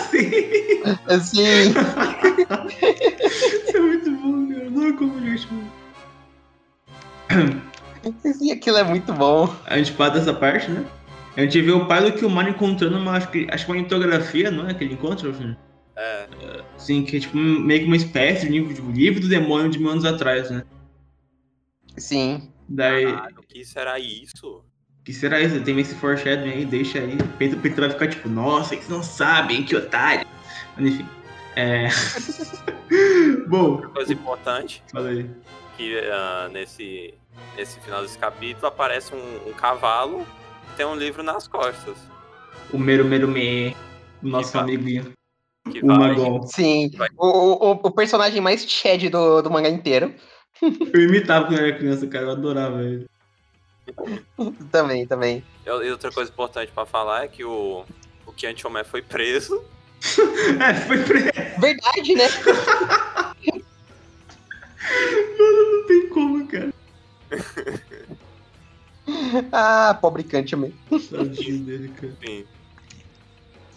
Sim! 0.10 0.32
Sim! 1.22 1.74
Isso 3.68 3.78
é 3.78 3.80
muito 3.80 4.12
bom, 4.12 4.48
cara. 4.48 4.70
Não 4.70 4.88
é 4.88 4.94
como 4.94 5.20
gente. 5.22 5.48
Sim, 8.34 8.52
aquilo 8.52 8.78
é 8.78 8.84
muito 8.84 9.14
bom. 9.14 9.54
A 9.66 9.78
gente 9.78 9.92
fala 9.94 10.12
dessa 10.12 10.34
parte, 10.34 10.70
né? 10.70 10.86
A 11.36 11.42
gente 11.42 11.62
vê 11.62 11.72
o 11.72 11.86
pai 11.86 12.04
do 12.04 12.18
Kilmar 12.18 12.48
encontrando 12.48 12.98
uma, 12.98 13.14
acho 13.14 13.30
que, 13.30 13.48
acho 13.50 13.66
que 13.66 13.72
uma 13.72 13.82
litografia, 13.82 14.52
não 14.52 14.68
é? 14.68 14.74
Que 14.74 14.84
ele 14.84 14.94
encontra, 14.94 15.34
filho? 15.34 15.58
É. 15.96 16.28
Sim, 16.78 17.04
que 17.04 17.18
é 17.18 17.20
tipo 17.20 17.38
meio 17.38 17.82
que 17.82 17.88
uma 17.88 17.96
espécie 17.96 18.48
de 18.48 18.52
livro, 18.52 18.74
de 18.74 18.82
livro 18.82 19.22
do 19.22 19.30
demônio 19.30 19.70
de 19.70 19.80
mil 19.80 19.90
anos 19.90 20.04
atrás, 20.04 20.50
né? 20.50 20.64
Sim. 21.98 22.52
Daí. 22.68 23.06
Caralho, 23.06 23.44
que 23.48 23.64
será 23.64 24.00
isso? 24.00 24.64
que 25.04 25.14
será 25.14 25.40
isso? 25.42 25.62
Tem 25.64 25.80
esse 25.80 25.96
foreshadowing 25.96 26.52
aí, 26.52 26.66
deixa 26.66 27.00
aí. 27.00 27.16
O 27.16 27.28
Pedro, 27.38 27.60
Pedro 27.60 27.82
vai 27.82 27.90
ficar 27.90 28.08
tipo, 28.08 28.30
nossa, 28.30 28.76
eles 28.76 28.88
não 28.88 29.02
sabem, 29.02 29.64
que 29.64 29.76
otário. 29.76 30.28
Mas 30.76 30.94
enfim. 30.94 31.08
É. 31.56 31.88
Bom. 33.48 33.72
Outra 33.72 33.90
coisa 33.90 34.14
importante. 34.14 34.84
Fala 34.92 35.10
aí. 35.10 35.30
Que 35.76 35.98
uh, 35.98 36.52
nesse, 36.52 37.14
nesse 37.58 37.80
final 37.80 38.02
desse 38.04 38.18
capítulo 38.18 38.68
aparece 38.68 39.14
um, 39.14 39.50
um 39.50 39.54
cavalo 39.54 40.26
tem 40.72 40.86
um 40.86 40.96
livro 40.96 41.24
nas 41.24 41.48
costas. 41.48 41.98
O 42.72 42.78
Meru 42.78 43.06
Meru 43.06 43.28
Me, 43.28 43.76
o 44.24 44.28
nosso 44.28 44.58
amiguinho. 44.58 45.14
Que 45.72 45.84
O 45.84 45.88
vai, 45.88 45.98
Magon. 45.98 46.42
Sim. 46.48 46.90
O, 47.18 47.28
o, 47.28 47.72
o 47.72 47.92
personagem 47.92 48.42
mais 48.42 48.66
Chad 48.68 49.10
do, 49.10 49.42
do 49.42 49.52
mangá 49.52 49.70
inteiro. 49.70 50.14
Eu 50.62 51.02
imitava 51.02 51.46
quando 51.46 51.60
eu 51.60 51.66
era 51.66 51.78
criança, 51.78 52.08
cara. 52.08 52.26
Eu 52.26 52.32
adorava 52.32 52.82
ele. 52.84 53.08
Também, 54.72 55.06
também. 55.08 55.44
E 55.66 55.70
outra 55.70 56.12
coisa 56.12 56.32
importante 56.32 56.72
pra 56.72 56.86
falar 56.86 57.26
é 57.26 57.28
que 57.28 57.44
o, 57.44 57.84
o 58.26 58.32
Kian 58.32 58.56
Chomé 58.56 58.84
foi 58.84 59.02
preso. 59.02 59.64
É, 60.60 60.74
foi 60.74 60.98
preso. 61.04 61.30
Verdade, 61.60 62.16
né? 62.16 62.28
Mano, 65.38 65.72
não 65.72 65.88
tem 65.88 66.10
como, 66.10 66.48
cara. 66.48 66.74
ah, 69.52 69.98
pobre 70.02 70.24
Kant 70.24 70.56
mesmo. 70.56 70.76
Tadinho 71.10 71.60
dele, 71.66 71.90
cara. 71.90 72.14
Enfim. 72.22 72.46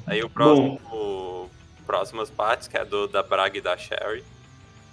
Aí 0.06 0.22
o 0.22 0.28
próximo. 0.28 0.80
o- 0.92 1.48
próximas 1.86 2.30
partes, 2.30 2.66
que 2.68 2.76
é 2.76 2.84
do 2.84 3.06
da 3.06 3.22
Braga 3.22 3.56
e 3.58 3.60
da 3.60 3.76
Sherry. 3.76 4.22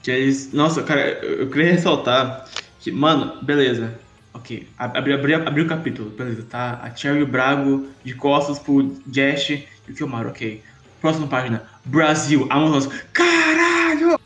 Que 0.04 0.12
eles. 0.12 0.52
Nossa, 0.54 0.84
cara, 0.84 1.02
eu, 1.02 1.42
eu 1.42 1.50
queria 1.50 1.72
ressaltar 1.72 2.46
que, 2.80 2.92
mano, 2.92 3.42
beleza. 3.44 4.00
Ok, 4.34 4.68
ab- 4.78 4.98
abri, 4.98 5.14
abri, 5.14 5.34
abri 5.34 5.62
o 5.62 5.68
capítulo, 5.68 6.10
beleza, 6.10 6.44
tá? 6.50 6.80
A 6.82 6.96
Cherry 6.96 7.20
e 7.20 7.24
o 7.24 7.28
Brago 7.28 7.88
de 8.04 8.14
costas 8.16 8.58
pro 8.60 8.96
Jash 9.08 9.50
e 9.52 9.68
o 9.90 9.94
Kilmar, 9.94 10.26
ok. 10.28 10.64
Próxima 11.02 11.28
página, 11.28 11.64
Brasil, 11.84 12.48
Amazonas. 12.50 12.88
Caralho! 13.12 14.21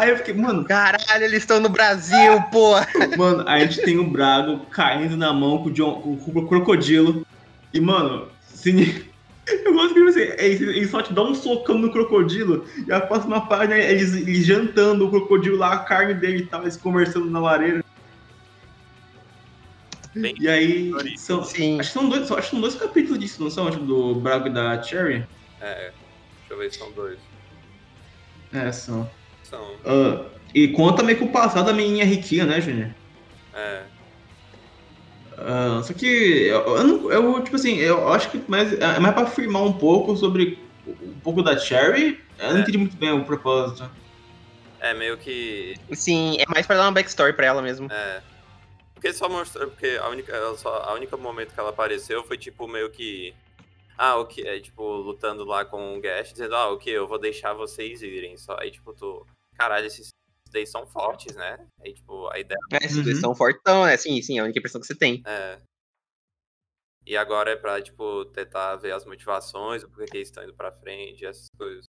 Aí 0.00 0.08
eu 0.08 0.16
fiquei, 0.16 0.32
mano, 0.32 0.64
Caralho, 0.64 1.24
eles 1.24 1.42
estão 1.42 1.60
no 1.60 1.68
Brasil, 1.68 2.40
porra! 2.50 2.86
Mano, 3.18 3.44
aí 3.46 3.62
a 3.62 3.66
gente 3.66 3.84
tem 3.84 3.98
o 3.98 4.10
Brago 4.10 4.64
caindo 4.70 5.14
na 5.14 5.30
mão 5.30 5.58
com 5.58 5.68
o, 5.68 5.72
John, 5.74 6.00
com 6.00 6.14
o 6.14 6.48
crocodilo. 6.48 7.26
E, 7.70 7.78
mano, 7.78 8.32
sim, 8.40 8.80
eu 9.46 9.74
gosto 9.74 9.92
que 9.92 10.02
você, 10.02 10.34
eles, 10.38 10.62
eles 10.62 10.90
só 10.90 11.02
te 11.02 11.12
dão 11.12 11.30
um 11.30 11.34
socão 11.34 11.76
no 11.76 11.92
crocodilo. 11.92 12.64
E 12.86 12.90
a 12.90 13.02
próxima 13.02 13.46
página 13.46 13.76
é 13.76 13.92
eles, 13.92 14.14
eles 14.14 14.46
jantando 14.46 15.06
o 15.06 15.10
crocodilo 15.10 15.58
lá, 15.58 15.74
a 15.74 15.84
carne 15.84 16.14
dele 16.14 16.44
e 16.44 16.46
tal, 16.46 16.62
eles 16.62 16.78
conversando 16.78 17.30
na 17.30 17.38
lareira. 17.38 17.80
Bem 20.14 20.34
E 20.40 20.48
aí, 20.48 20.90
são, 21.18 21.44
Sim. 21.44 21.78
acho, 21.78 21.90
que 21.90 21.98
são 21.98 22.08
dois, 22.08 22.22
acho 22.32 22.42
que 22.42 22.50
são 22.50 22.60
dois 22.62 22.74
capítulos 22.74 23.18
disso, 23.18 23.42
não 23.42 23.50
são? 23.50 23.68
Acho, 23.68 23.80
do 23.80 24.14
Brago 24.14 24.46
e 24.46 24.54
da 24.54 24.82
Cherry? 24.82 25.26
É, 25.60 25.74
deixa 25.74 26.52
eu 26.52 26.58
ver 26.58 26.72
se 26.72 26.78
são 26.78 26.90
dois. 26.94 27.20
É, 28.50 28.72
são. 28.72 29.19
São. 29.50 29.74
Ah, 29.84 30.24
e 30.54 30.68
conta 30.68 31.02
meio 31.02 31.18
que 31.18 31.24
o 31.24 31.28
passado 31.32 31.66
da 31.66 31.72
menininha 31.72 32.04
riquinha, 32.04 32.46
né, 32.46 32.60
Júnior? 32.60 32.90
É. 33.52 33.82
Ah, 35.36 35.80
só 35.82 35.92
que 35.92 36.06
eu, 36.06 36.60
eu, 36.76 36.84
não- 36.84 37.10
eu, 37.12 37.42
tipo 37.42 37.56
assim, 37.56 37.76
eu 37.78 38.12
acho 38.12 38.30
que 38.30 38.42
mais, 38.48 38.72
é 38.74 38.98
mais 39.00 39.14
pra 39.14 39.24
afirmar 39.24 39.62
um 39.62 39.72
pouco 39.72 40.16
sobre 40.16 40.58
um 40.86 41.18
pouco 41.20 41.42
da 41.42 41.56
Cherry. 41.58 42.20
Eu 42.38 42.50
não 42.50 42.58
É. 42.58 42.60
entendi 42.60 42.78
muito 42.78 42.96
bem 42.96 43.10
o 43.12 43.24
propósito. 43.24 43.90
É 44.80 44.94
meio 44.94 45.16
que. 45.18 45.74
Sim, 45.92 46.36
é 46.38 46.44
mais 46.52 46.66
pra 46.66 46.76
dar 46.76 46.84
uma 46.84 46.92
backstory 46.92 47.32
pra 47.34 47.46
ela 47.46 47.60
mesmo. 47.62 47.90
É. 47.90 48.22
Porque 48.94 49.12
só 49.12 49.28
mostrou. 49.28 49.68
Porque 49.68 49.98
a 50.00 50.08
única, 50.08 50.54
só, 50.56 50.84
a 50.86 50.94
única 50.94 51.16
momento 51.16 51.52
que 51.54 51.60
ela 51.60 51.70
apareceu 51.70 52.22
foi 52.24 52.36
tipo 52.38 52.66
meio 52.66 52.90
que. 52.90 53.34
Ah, 53.96 54.16
o 54.16 54.24
que? 54.26 54.46
É 54.46 54.58
tipo, 54.58 54.82
lutando 54.82 55.44
lá 55.44 55.64
com 55.64 55.96
o 55.96 56.00
Gash, 56.00 56.32
dizendo, 56.32 56.54
ah, 56.54 56.70
ok, 56.72 56.90
eu 56.96 57.06
vou 57.06 57.18
deixar 57.18 57.52
vocês 57.52 58.00
irem. 58.02 58.36
Só. 58.38 58.56
Aí, 58.58 58.70
tipo, 58.70 58.92
tu. 58.94 59.26
Caralho, 59.60 59.86
esses 59.86 60.08
daí 60.50 60.66
são 60.66 60.86
fortes, 60.86 61.36
né? 61.36 61.58
Aí, 61.84 61.92
tipo, 61.92 62.26
a 62.28 62.38
ideia 62.38 62.58
É, 62.72 62.78
esses 62.86 63.04
dois 63.04 63.16
Uhum. 63.16 63.20
são 63.20 63.34
fortão, 63.34 63.84
né? 63.84 63.94
Sim, 63.98 64.22
sim, 64.22 64.38
é 64.38 64.40
a 64.40 64.44
única 64.44 64.58
impressão 64.58 64.80
que 64.80 64.86
você 64.86 64.94
tem. 64.94 65.22
é. 65.26 65.58
E 67.06 67.14
agora 67.16 67.50
é 67.50 67.56
pra, 67.56 67.80
tipo, 67.82 68.24
tentar 68.26 68.76
ver 68.76 68.92
as 68.92 69.04
motivações, 69.04 69.82
o 69.82 69.88
porquê 69.88 70.04
que 70.06 70.16
eles 70.18 70.28
estão 70.28 70.44
indo 70.44 70.54
pra 70.54 70.70
frente, 70.72 71.24
essas 71.26 71.46
coisas. 71.58 71.84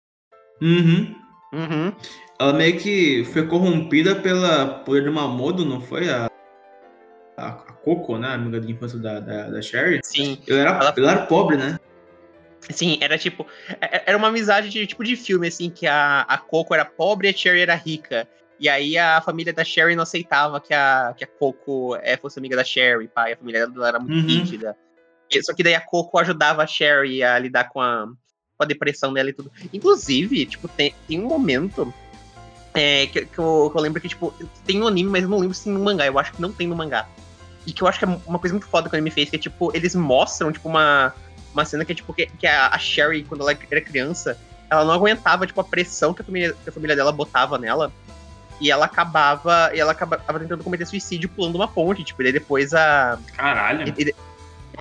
Uhum. 0.61 1.15
Uhum. 1.53 1.95
Ela 2.39 2.53
meio 2.53 2.79
que 2.79 3.23
foi 3.25 3.47
corrompida 3.47 4.15
pela 4.21 4.79
poder 4.83 5.05
do 5.05 5.11
Mamodo, 5.13 5.65
não 5.65 5.81
foi? 5.81 6.09
A, 6.09 6.27
a, 7.37 7.47
a 7.47 7.73
Coco, 7.73 8.17
né? 8.17 8.27
A 8.29 8.33
amiga 8.33 8.59
de 8.61 8.71
infância 8.71 8.99
da, 8.99 9.19
da, 9.19 9.49
da 9.49 9.61
Sherry. 9.61 10.01
Sim. 10.03 10.41
Era, 10.47 10.71
Ela- 10.71 10.93
ele 10.95 11.05
era 11.07 11.25
pobre, 11.25 11.57
né? 11.57 11.79
Sim, 12.69 12.97
era 13.01 13.17
tipo. 13.17 13.45
é- 13.81 14.03
Era 14.07 14.17
uma 14.17 14.27
amizade 14.27 14.69
de 14.69 14.85
tipo 14.85 15.03
de 15.03 15.15
filme, 15.15 15.47
assim, 15.47 15.69
que 15.69 15.87
a, 15.87 16.21
a 16.21 16.37
Coco 16.37 16.73
era 16.73 16.83
pobre 16.85 17.27
e 17.27 17.31
a 17.31 17.33
Cherry 17.33 17.61
era 17.61 17.75
rica. 17.75 18.27
E 18.59 18.67
aí 18.67 18.97
a 18.97 19.21
família 19.21 19.53
da 19.53 19.63
Sherry 19.63 19.95
não 19.95 20.03
aceitava 20.03 20.59
que 20.59 20.73
a, 20.73 21.13
que 21.15 21.23
a 21.23 21.27
Coco 21.27 21.95
é, 22.01 22.17
fosse 22.17 22.39
amiga 22.39 22.55
da 22.55 22.63
Sherry, 22.63 23.07
pai. 23.07 23.33
A 23.33 23.37
família 23.37 23.67
dela 23.67 23.87
era 23.87 23.99
muito 23.99 24.15
Uhum. 24.15 24.25
rígida. 24.25 24.75
Só 25.43 25.53
que 25.53 25.61
daí 25.61 25.75
a 25.75 25.81
Coco 25.81 26.17
ajudava 26.17 26.63
a 26.63 26.67
Sherry 26.67 27.21
a 27.23 27.37
lidar 27.37 27.65
com 27.69 27.79
a, 27.79 28.07
com 28.57 28.63
a 28.63 28.65
depressão 28.65 29.13
dela 29.13 29.29
e 29.29 29.33
tudo. 29.33 29.51
Inclusive, 29.71 30.45
tipo, 30.47 30.67
tem, 30.67 30.93
tem 31.07 31.19
um 31.19 31.27
momento 31.27 31.93
é, 32.73 33.05
que, 33.07 33.25
que 33.27 33.39
eu, 33.39 33.69
que 33.71 33.77
eu 33.77 33.81
lembro 33.81 34.01
que, 34.01 34.07
tipo, 34.09 34.33
tem 34.65 34.79
no 34.79 34.87
anime, 34.87 35.09
mas 35.09 35.23
eu 35.23 35.29
não 35.29 35.37
lembro 35.37 35.53
se 35.53 35.65
tem 35.65 35.73
no 35.73 35.83
mangá. 35.83 36.05
Eu 36.07 36.17
acho 36.17 36.31
que 36.33 36.41
não 36.41 36.51
tem 36.51 36.67
no 36.67 36.75
mangá. 36.75 37.07
E 37.65 37.73
que 37.73 37.81
eu 37.83 37.87
acho 37.87 37.99
que 37.99 38.05
é 38.05 38.07
uma 38.07 38.39
coisa 38.39 38.53
muito 38.55 38.67
foda 38.67 38.89
que 38.89 38.95
o 38.95 38.97
anime 38.97 39.11
fez, 39.11 39.29
que 39.29 39.35
é, 39.35 39.39
tipo, 39.39 39.71
eles 39.75 39.93
mostram, 39.93 40.51
tipo, 40.51 40.67
uma, 40.67 41.13
uma 41.57 41.65
cena 41.65 41.83
que 41.83 41.91
é, 41.91 41.95
tipo, 41.95 42.13
que, 42.13 42.27
que 42.27 42.45
a, 42.45 42.77
Sherry, 42.77 43.23
quando 43.23 43.41
ela 43.41 43.57
era 43.69 43.81
criança, 43.81 44.37
ela 44.69 44.85
não 44.85 44.93
aguentava, 44.93 45.47
tipo, 45.47 45.59
a 45.59 45.63
pressão 45.63 46.13
que 46.13 46.21
a 46.21 46.25
família, 46.25 46.53
que 46.63 46.69
a 46.69 46.71
família 46.71 46.95
dela 46.95 47.11
botava 47.11 47.57
nela. 47.57 47.91
E 48.59 48.71
ela 48.71 48.85
acabava, 48.85 49.71
e 49.73 49.79
ela 49.79 49.91
acabava 49.91 50.39
tentando 50.39 50.63
cometer 50.63 50.85
suicídio 50.85 51.29
pulando 51.29 51.55
uma 51.55 51.67
ponte, 51.67 52.03
tipo, 52.03 52.21
e 52.21 52.25
daí 52.25 52.33
depois 52.33 52.73
a, 52.73 53.19
Caralho. 53.35 53.87
e- 53.87 54.03
e- 54.03 54.15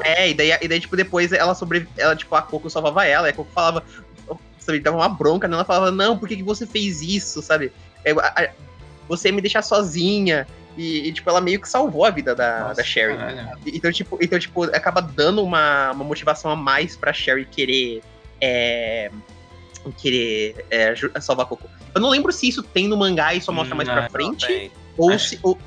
é, 0.02 0.30
e 0.30 0.34
daí, 0.34 0.58
e 0.60 0.68
daí, 0.68 0.80
tipo, 0.80 0.96
depois 0.96 1.32
ela 1.32 1.54
sobre. 1.54 1.88
Ela, 1.96 2.14
tipo, 2.16 2.34
a 2.34 2.42
Coco 2.42 2.68
salvava 2.68 3.06
ela, 3.06 3.28
e 3.28 3.30
a 3.30 3.32
Coco 3.32 3.50
falava. 3.52 3.82
Sabe, 4.58 4.80
dava 4.80 4.96
uma 4.96 5.08
bronca 5.08 5.46
nela, 5.46 5.64
falava, 5.64 5.92
não, 5.92 6.18
por 6.18 6.28
que, 6.28 6.36
que 6.36 6.42
você 6.42 6.66
fez 6.66 7.00
isso, 7.00 7.40
sabe? 7.40 7.70
Você 9.08 9.28
ia 9.28 9.34
me 9.34 9.40
deixar 9.40 9.62
sozinha. 9.62 10.46
E, 10.76 11.08
e, 11.08 11.12
tipo, 11.12 11.28
ela 11.30 11.40
meio 11.40 11.60
que 11.60 11.68
salvou 11.68 12.04
a 12.04 12.10
vida 12.10 12.34
da, 12.34 12.60
Nossa, 12.60 12.74
da 12.74 12.84
Sherry. 12.84 13.16
E- 13.64 13.76
Então, 13.76 13.90
tipo, 13.90 14.18
então, 14.20 14.38
tipo, 14.38 14.64
acaba 14.64 15.00
dando 15.00 15.42
uma, 15.42 15.90
uma 15.92 16.04
motivação 16.04 16.50
a 16.50 16.56
mais 16.56 16.96
pra 16.96 17.12
Sherry 17.12 17.46
querer. 17.46 18.02
É, 18.40 19.10
querer 19.98 20.66
é, 20.70 20.94
salvar 21.20 21.46
Coco. 21.46 21.68
Eu 21.94 22.00
não 22.00 22.10
lembro 22.10 22.30
se 22.32 22.48
isso 22.48 22.62
tem 22.62 22.88
no 22.88 22.96
mangá 22.96 23.34
e 23.34 23.40
só 23.40 23.52
mostra 23.52 23.74
mais 23.74 23.88
Hum, 23.88 23.92
pra 23.92 24.02
não, 24.02 24.10
frente. 24.10 24.70
Ou 24.98 25.12
Acho- 25.12 25.28
se. 25.28 25.38
Ou, 25.42 25.58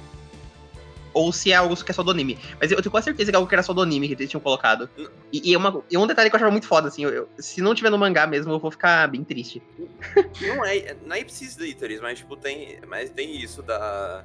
ou 1.11 1.31
se 1.33 1.51
é 1.51 1.55
algo 1.55 1.75
que 1.75 1.89
é 1.89 1.93
só 1.93 2.03
do 2.03 2.11
anime. 2.11 2.37
Mas 2.61 2.71
eu 2.71 2.79
tenho 2.81 2.91
quase 2.91 3.05
certeza 3.05 3.31
que 3.31 3.35
é 3.35 3.37
algo 3.37 3.49
que 3.49 3.55
era 3.55 3.63
só 3.63 3.73
do 3.73 3.81
anime 3.81 4.07
que 4.07 4.13
eles 4.13 4.29
tinham 4.29 4.39
colocado. 4.41 4.87
E, 5.33 5.49
e, 5.49 5.53
é 5.53 5.57
uma, 5.57 5.81
e 5.89 5.97
um 5.97 6.05
detalhe 6.05 6.29
que 6.29 6.35
eu 6.35 6.37
achava 6.37 6.51
muito 6.51 6.67
foda, 6.67 6.87
assim, 6.87 7.03
eu- 7.03 7.09
eu- 7.09 7.29
se 7.39 7.61
não 7.61 7.73
tiver 7.73 7.89
no 7.89 7.97
mangá 7.97 8.27
mesmo, 8.27 8.51
eu 8.51 8.59
vou 8.59 8.69
ficar 8.69 9.07
bem 9.07 9.23
triste. 9.23 9.61
Não 10.41 10.63
é, 10.63 10.95
não 11.05 11.15
é 11.15 11.21
Ipsis 11.21 11.57
Literis, 11.57 11.99
mas 11.99 12.19
tipo, 12.19 12.35
tem. 12.37 12.77
Mas 12.87 13.09
tem 13.09 13.35
isso 13.41 13.63
da. 13.63 14.23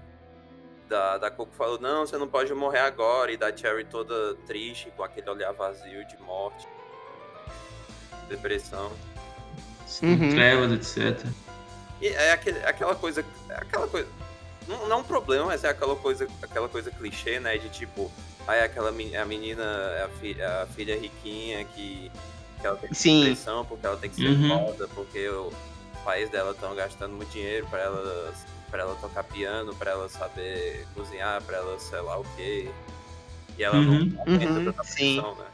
Da, 0.88 1.16
da 1.18 1.30
Coco 1.30 1.52
falou, 1.54 1.78
não, 1.80 2.06
você 2.06 2.18
não 2.18 2.28
pode 2.28 2.52
morrer 2.52 2.80
agora, 2.80 3.32
e 3.32 3.36
da 3.36 3.54
Cherry 3.56 3.84
toda 3.84 4.34
triste, 4.46 4.92
com 4.96 5.02
aquele 5.02 5.28
olhar 5.30 5.52
vazio 5.52 6.04
de 6.06 6.16
morte. 6.18 6.66
Depressão. 8.28 8.92
Uhum. 10.02 10.30
Trevas, 10.30 10.72
etc. 10.96 11.26
E 12.00 12.08
é 12.08 12.32
aquele, 12.32 12.58
aquela 12.64 12.94
coisa. 12.94 13.24
é 13.48 13.54
Aquela 13.54 13.86
coisa. 13.86 14.08
Não, 14.66 14.88
não 14.88 14.96
é 14.96 15.00
um 15.00 15.04
problema, 15.04 15.46
mas 15.46 15.62
é 15.64 15.68
aquela 15.68 15.94
coisa, 15.96 16.26
aquela 16.42 16.68
coisa 16.68 16.90
clichê, 16.90 17.38
né? 17.38 17.56
De 17.58 17.68
tipo, 17.68 18.10
aí 18.46 18.60
aquela 18.62 18.88
a 18.90 19.24
menina, 19.24 20.04
a, 20.04 20.08
fi- 20.18 20.40
a 20.42 20.66
filha 20.74 20.98
riquinha 20.98 21.64
que, 21.66 22.10
que 22.60 22.66
ela 22.66 22.76
tem 22.76 22.88
que 22.88 22.94
ter 22.94 23.00
Sim. 23.00 23.20
depressão 23.20 23.64
porque 23.66 23.86
ela 23.86 23.96
tem 23.96 24.08
que 24.10 24.16
ser 24.16 24.28
Uhum. 24.28 24.48
foda, 24.66 24.88
porque 24.94 25.28
o- 25.28 25.48
os 25.48 26.00
pais 26.02 26.30
dela 26.30 26.52
estão 26.52 26.74
gastando 26.74 27.14
muito 27.14 27.30
dinheiro 27.30 27.66
pra 27.68 27.78
ela, 27.80 28.32
pra 28.74 28.82
ela 28.82 28.96
tocar 28.96 29.22
piano, 29.22 29.72
pra 29.76 29.92
ela 29.92 30.08
saber 30.08 30.84
cozinhar, 30.94 31.40
pra 31.44 31.58
ela 31.58 31.78
sei 31.78 32.00
lá 32.00 32.18
o 32.18 32.24
quê. 32.36 32.68
E 33.56 33.62
ela 33.62 33.76
Uhum. 33.76 34.06
não 34.06 34.22
aguenta 34.22 34.46
Uhum, 34.52 34.64
tanta 34.64 34.82
sim. 34.82 35.14
pressão, 35.14 35.34
né? 35.36 35.44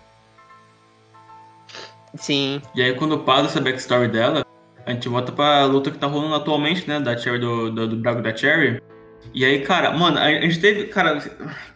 Sim. 2.14 2.62
E 2.74 2.80
aí, 2.82 2.94
quando 2.94 3.18
passa 3.18 3.44
essa 3.44 3.60
backstory 3.60 4.08
dela, 4.08 4.42
a 4.86 4.90
gente 4.90 5.06
volta 5.06 5.30
pra 5.32 5.66
luta 5.66 5.90
que 5.90 5.98
tá 5.98 6.06
rolando 6.06 6.34
atualmente, 6.34 6.88
né? 6.88 6.98
Da 6.98 7.14
Cherry, 7.14 7.38
do, 7.38 7.70
do, 7.70 7.88
do 7.88 7.96
Brago 7.96 8.22
da 8.22 8.34
Cherry. 8.34 8.82
E 9.34 9.44
aí, 9.44 9.60
cara, 9.66 9.92
mano, 9.92 10.18
a, 10.18 10.22
a 10.24 10.40
gente 10.40 10.58
teve. 10.58 10.86
Cara, 10.86 11.20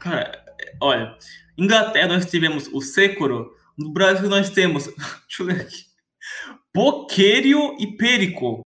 cara, 0.00 0.42
olha, 0.80 1.14
Inglaterra 1.58 2.08
nós 2.08 2.24
tivemos 2.24 2.68
o 2.72 2.80
Sekiro, 2.80 3.54
no 3.76 3.92
Brasil 3.92 4.30
nós 4.30 4.48
temos. 4.48 4.86
Deixa 5.28 5.42
eu 5.42 5.46
ler 5.46 5.60
aqui. 5.60 5.84
Poquerio 6.72 7.76
e 7.78 7.86
Perico. 7.98 8.63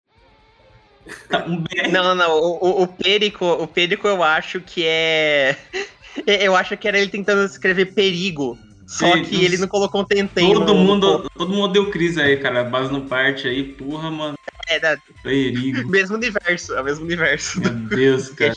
Um 1.47 1.57
BR. 1.61 1.91
Não, 1.91 2.03
não, 2.03 2.15
não. 2.15 2.31
O, 2.37 2.57
o, 2.65 2.81
o 2.83 2.87
Perico, 2.87 3.45
o 3.45 3.67
Perico 3.67 4.07
eu 4.07 4.23
acho 4.23 4.59
que 4.61 4.83
é. 4.85 5.55
Eu 6.25 6.55
acho 6.55 6.75
que 6.75 6.87
era 6.87 6.97
ele 6.97 7.11
tentando 7.11 7.45
escrever 7.45 7.93
perigo. 7.93 8.57
Só 8.87 9.13
Sim, 9.13 9.23
que 9.23 9.43
ele 9.45 9.57
não 9.57 9.67
colocou 9.67 10.01
um 10.01 10.03
tentem. 10.03 10.51
Todo 10.51 10.65
no- 10.65 10.73
no- 10.73 10.83
mundo, 10.83 11.29
todo 11.37 11.53
mundo 11.53 11.71
deu 11.73 11.91
crise 11.91 12.19
aí, 12.19 12.37
cara. 12.37 12.63
Base 12.63 12.91
no 12.91 13.01
parte 13.01 13.47
aí, 13.47 13.63
porra, 13.63 14.09
mano. 14.09 14.35
É, 14.67 14.79
da- 14.79 14.97
Perigo. 15.21 15.87
mesmo 15.91 16.15
universo. 16.15 16.73
É 16.73 16.81
o 16.81 16.83
mesmo 16.85 17.05
universo 17.05 17.61
Meu 17.61 17.71
Deus, 17.71 18.29
cara. 18.33 18.53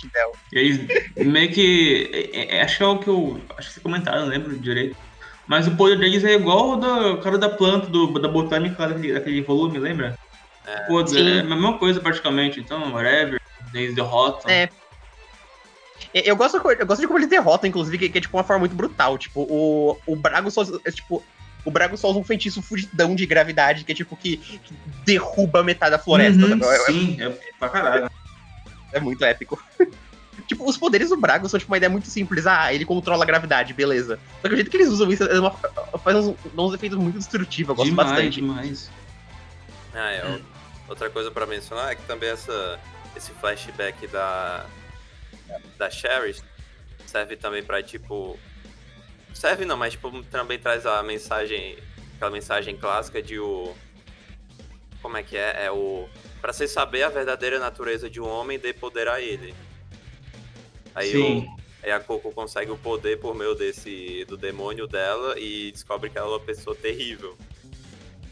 E 0.52 0.58
aí, 0.58 0.88
meio 1.18 1.52
que. 1.52 2.08
é- 2.32 2.56
é- 2.56 2.62
acho 2.62 2.78
que 2.78 2.82
é 2.82 2.86
o 2.86 2.98
que 2.98 3.08
eu. 3.08 3.40
Acho 3.58 3.68
que 3.68 3.74
vocês 3.74 3.82
comentaram, 3.82 4.22
não 4.22 4.28
lembro 4.28 4.56
direito. 4.58 4.96
Mas 5.46 5.66
o 5.66 5.72
poder 5.72 5.98
deles 5.98 6.24
é 6.24 6.32
igual 6.34 6.72
ao 6.72 6.76
do 6.76 7.18
cara 7.20 7.36
da 7.36 7.48
planta, 7.50 7.88
do, 7.88 8.06
da 8.18 8.28
botânica 8.28 8.86
daquele, 8.88 9.12
daquele 9.12 9.42
volume, 9.42 9.78
lembra? 9.78 10.16
Pô, 10.86 11.06
Sim. 11.06 11.28
é 11.28 11.40
a 11.40 11.44
mesma 11.44 11.78
coisa 11.78 12.00
praticamente, 12.00 12.60
então, 12.60 12.92
whatever. 12.92 13.40
Eles 13.72 13.94
derrotam. 13.94 14.50
É. 14.50 14.68
Eu 16.12 16.22
eu 16.22 16.36
gosto, 16.36 16.56
eu 16.56 16.86
gosto 16.86 17.00
de 17.00 17.06
como 17.06 17.18
eles 17.18 17.28
derrotam, 17.28 17.68
inclusive, 17.68 17.98
que, 17.98 18.08
que 18.08 18.18
é 18.18 18.20
tipo 18.20 18.36
uma 18.36 18.44
forma 18.44 18.60
muito 18.60 18.74
brutal. 18.74 19.16
Tipo, 19.16 19.42
o, 19.42 19.98
o 20.06 20.16
Brago 20.16 20.50
só. 20.50 20.62
É, 20.84 20.90
tipo, 20.90 21.22
o 21.64 21.70
Brago 21.70 21.96
só 21.96 22.08
usa 22.10 22.18
um 22.18 22.24
feitiço 22.24 22.62
fudidão 22.62 23.14
de 23.14 23.26
gravidade, 23.26 23.84
que 23.84 23.92
é 23.92 23.94
tipo 23.94 24.16
que, 24.16 24.38
que 24.38 24.74
derruba 25.04 25.62
metade 25.62 25.92
da 25.92 25.98
floresta. 25.98 26.44
Uhum? 26.44 26.64
É- 26.64 26.74
é- 26.74 26.78
sim, 26.86 27.16
é 27.20 27.28
pra 27.58 27.68
caralho. 27.68 28.10
É 28.92 28.98
muito 28.98 29.24
épico. 29.24 29.62
tipo, 30.48 30.68
os 30.68 30.76
poderes 30.76 31.10
do 31.10 31.16
Brago 31.16 31.48
são 31.48 31.60
tipo 31.60 31.70
uma 31.70 31.76
ideia 31.76 31.90
muito 31.90 32.08
simples. 32.08 32.46
Ah, 32.46 32.72
ele 32.72 32.84
controla 32.84 33.22
a 33.22 33.26
gravidade, 33.26 33.72
beleza. 33.74 34.18
Só 34.40 34.48
que 34.48 34.54
o 34.54 34.56
jeito 34.56 34.70
que 34.70 34.76
eles 34.76 34.88
usam 34.88 35.10
isso 35.12 35.22
é 35.24 35.38
uma, 35.38 35.52
faz 36.02 36.16
uns, 36.16 36.36
dá 36.52 36.62
uns 36.62 36.74
efeitos 36.74 36.98
muito 36.98 37.18
destrutivos, 37.18 37.68
eu 37.68 37.74
gosto 37.76 37.90
demais, 37.90 38.10
bastante. 38.10 38.34
demais. 38.40 38.90
Ah, 39.94 40.12
é. 40.12 40.40
Outra 40.90 41.08
coisa 41.08 41.30
pra 41.30 41.46
mencionar 41.46 41.92
é 41.92 41.94
que 41.94 42.02
também 42.02 42.30
essa, 42.30 42.80
esse 43.16 43.30
flashback 43.34 44.08
da, 44.08 44.66
da 45.78 45.88
Sherry 45.88 46.34
serve 47.06 47.36
também 47.36 47.62
pra, 47.62 47.80
tipo... 47.80 48.36
Serve 49.32 49.64
não, 49.64 49.76
mas 49.76 49.92
tipo, 49.92 50.24
também 50.24 50.58
traz 50.58 50.86
a 50.86 51.00
mensagem, 51.04 51.78
aquela 52.16 52.32
mensagem 52.32 52.76
clássica 52.76 53.22
de 53.22 53.38
o... 53.38 53.72
Como 55.00 55.16
é 55.16 55.22
que 55.22 55.36
é? 55.36 55.66
É 55.66 55.70
o... 55.70 56.08
Pra 56.40 56.52
você 56.52 56.66
saber 56.66 57.04
a 57.04 57.08
verdadeira 57.08 57.60
natureza 57.60 58.10
de 58.10 58.20
um 58.20 58.28
homem, 58.28 58.58
dê 58.58 58.72
poder 58.72 59.06
a 59.06 59.20
ele. 59.20 59.54
Aí, 60.92 61.12
Sim. 61.12 61.46
o, 61.46 61.56
aí 61.84 61.92
a 61.92 62.00
Coco 62.00 62.32
consegue 62.32 62.72
o 62.72 62.76
poder 62.76 63.20
por 63.20 63.32
meio 63.36 63.54
desse 63.54 64.24
do 64.24 64.36
demônio 64.36 64.88
dela 64.88 65.38
e 65.38 65.70
descobre 65.70 66.10
que 66.10 66.18
ela 66.18 66.26
é 66.26 66.30
uma 66.30 66.40
pessoa 66.40 66.74
terrível. 66.74 67.38